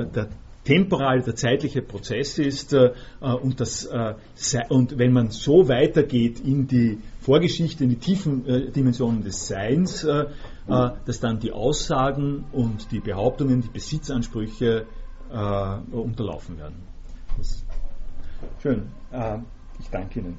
der 0.06 0.30
temporal 0.70 1.24
der 1.24 1.36
zeitliche 1.36 1.82
Prozess 1.82 2.38
ist 2.38 2.74
äh, 2.74 2.92
und, 3.22 3.60
das, 3.60 3.86
äh, 3.86 4.14
und 4.70 5.00
wenn 5.00 5.12
man 5.12 5.32
so 5.32 5.68
weitergeht 5.68 6.40
in 6.40 6.68
die 6.68 7.00
Vorgeschichte, 7.22 7.86
in 7.86 7.90
die 7.90 7.98
tiefen 7.98 8.46
äh, 8.46 8.70
Dimensionen 8.70 9.24
des 9.24 9.48
Seins, 9.48 10.04
äh, 10.04 10.26
äh, 10.68 10.92
dass 11.06 11.20
dann 11.20 11.40
die 11.40 11.52
Aussagen 11.52 12.46
und 12.52 12.92
die 12.92 13.00
Behauptungen, 13.00 13.62
die 13.62 13.70
Besitzansprüche 13.70 14.86
äh, 15.32 15.96
unterlaufen 15.96 16.60
werden. 16.60 16.84
Das 17.38 17.66
schön. 18.62 18.84
ich 19.80 19.90
danke 19.90 20.20
Ihnen. 20.20 20.38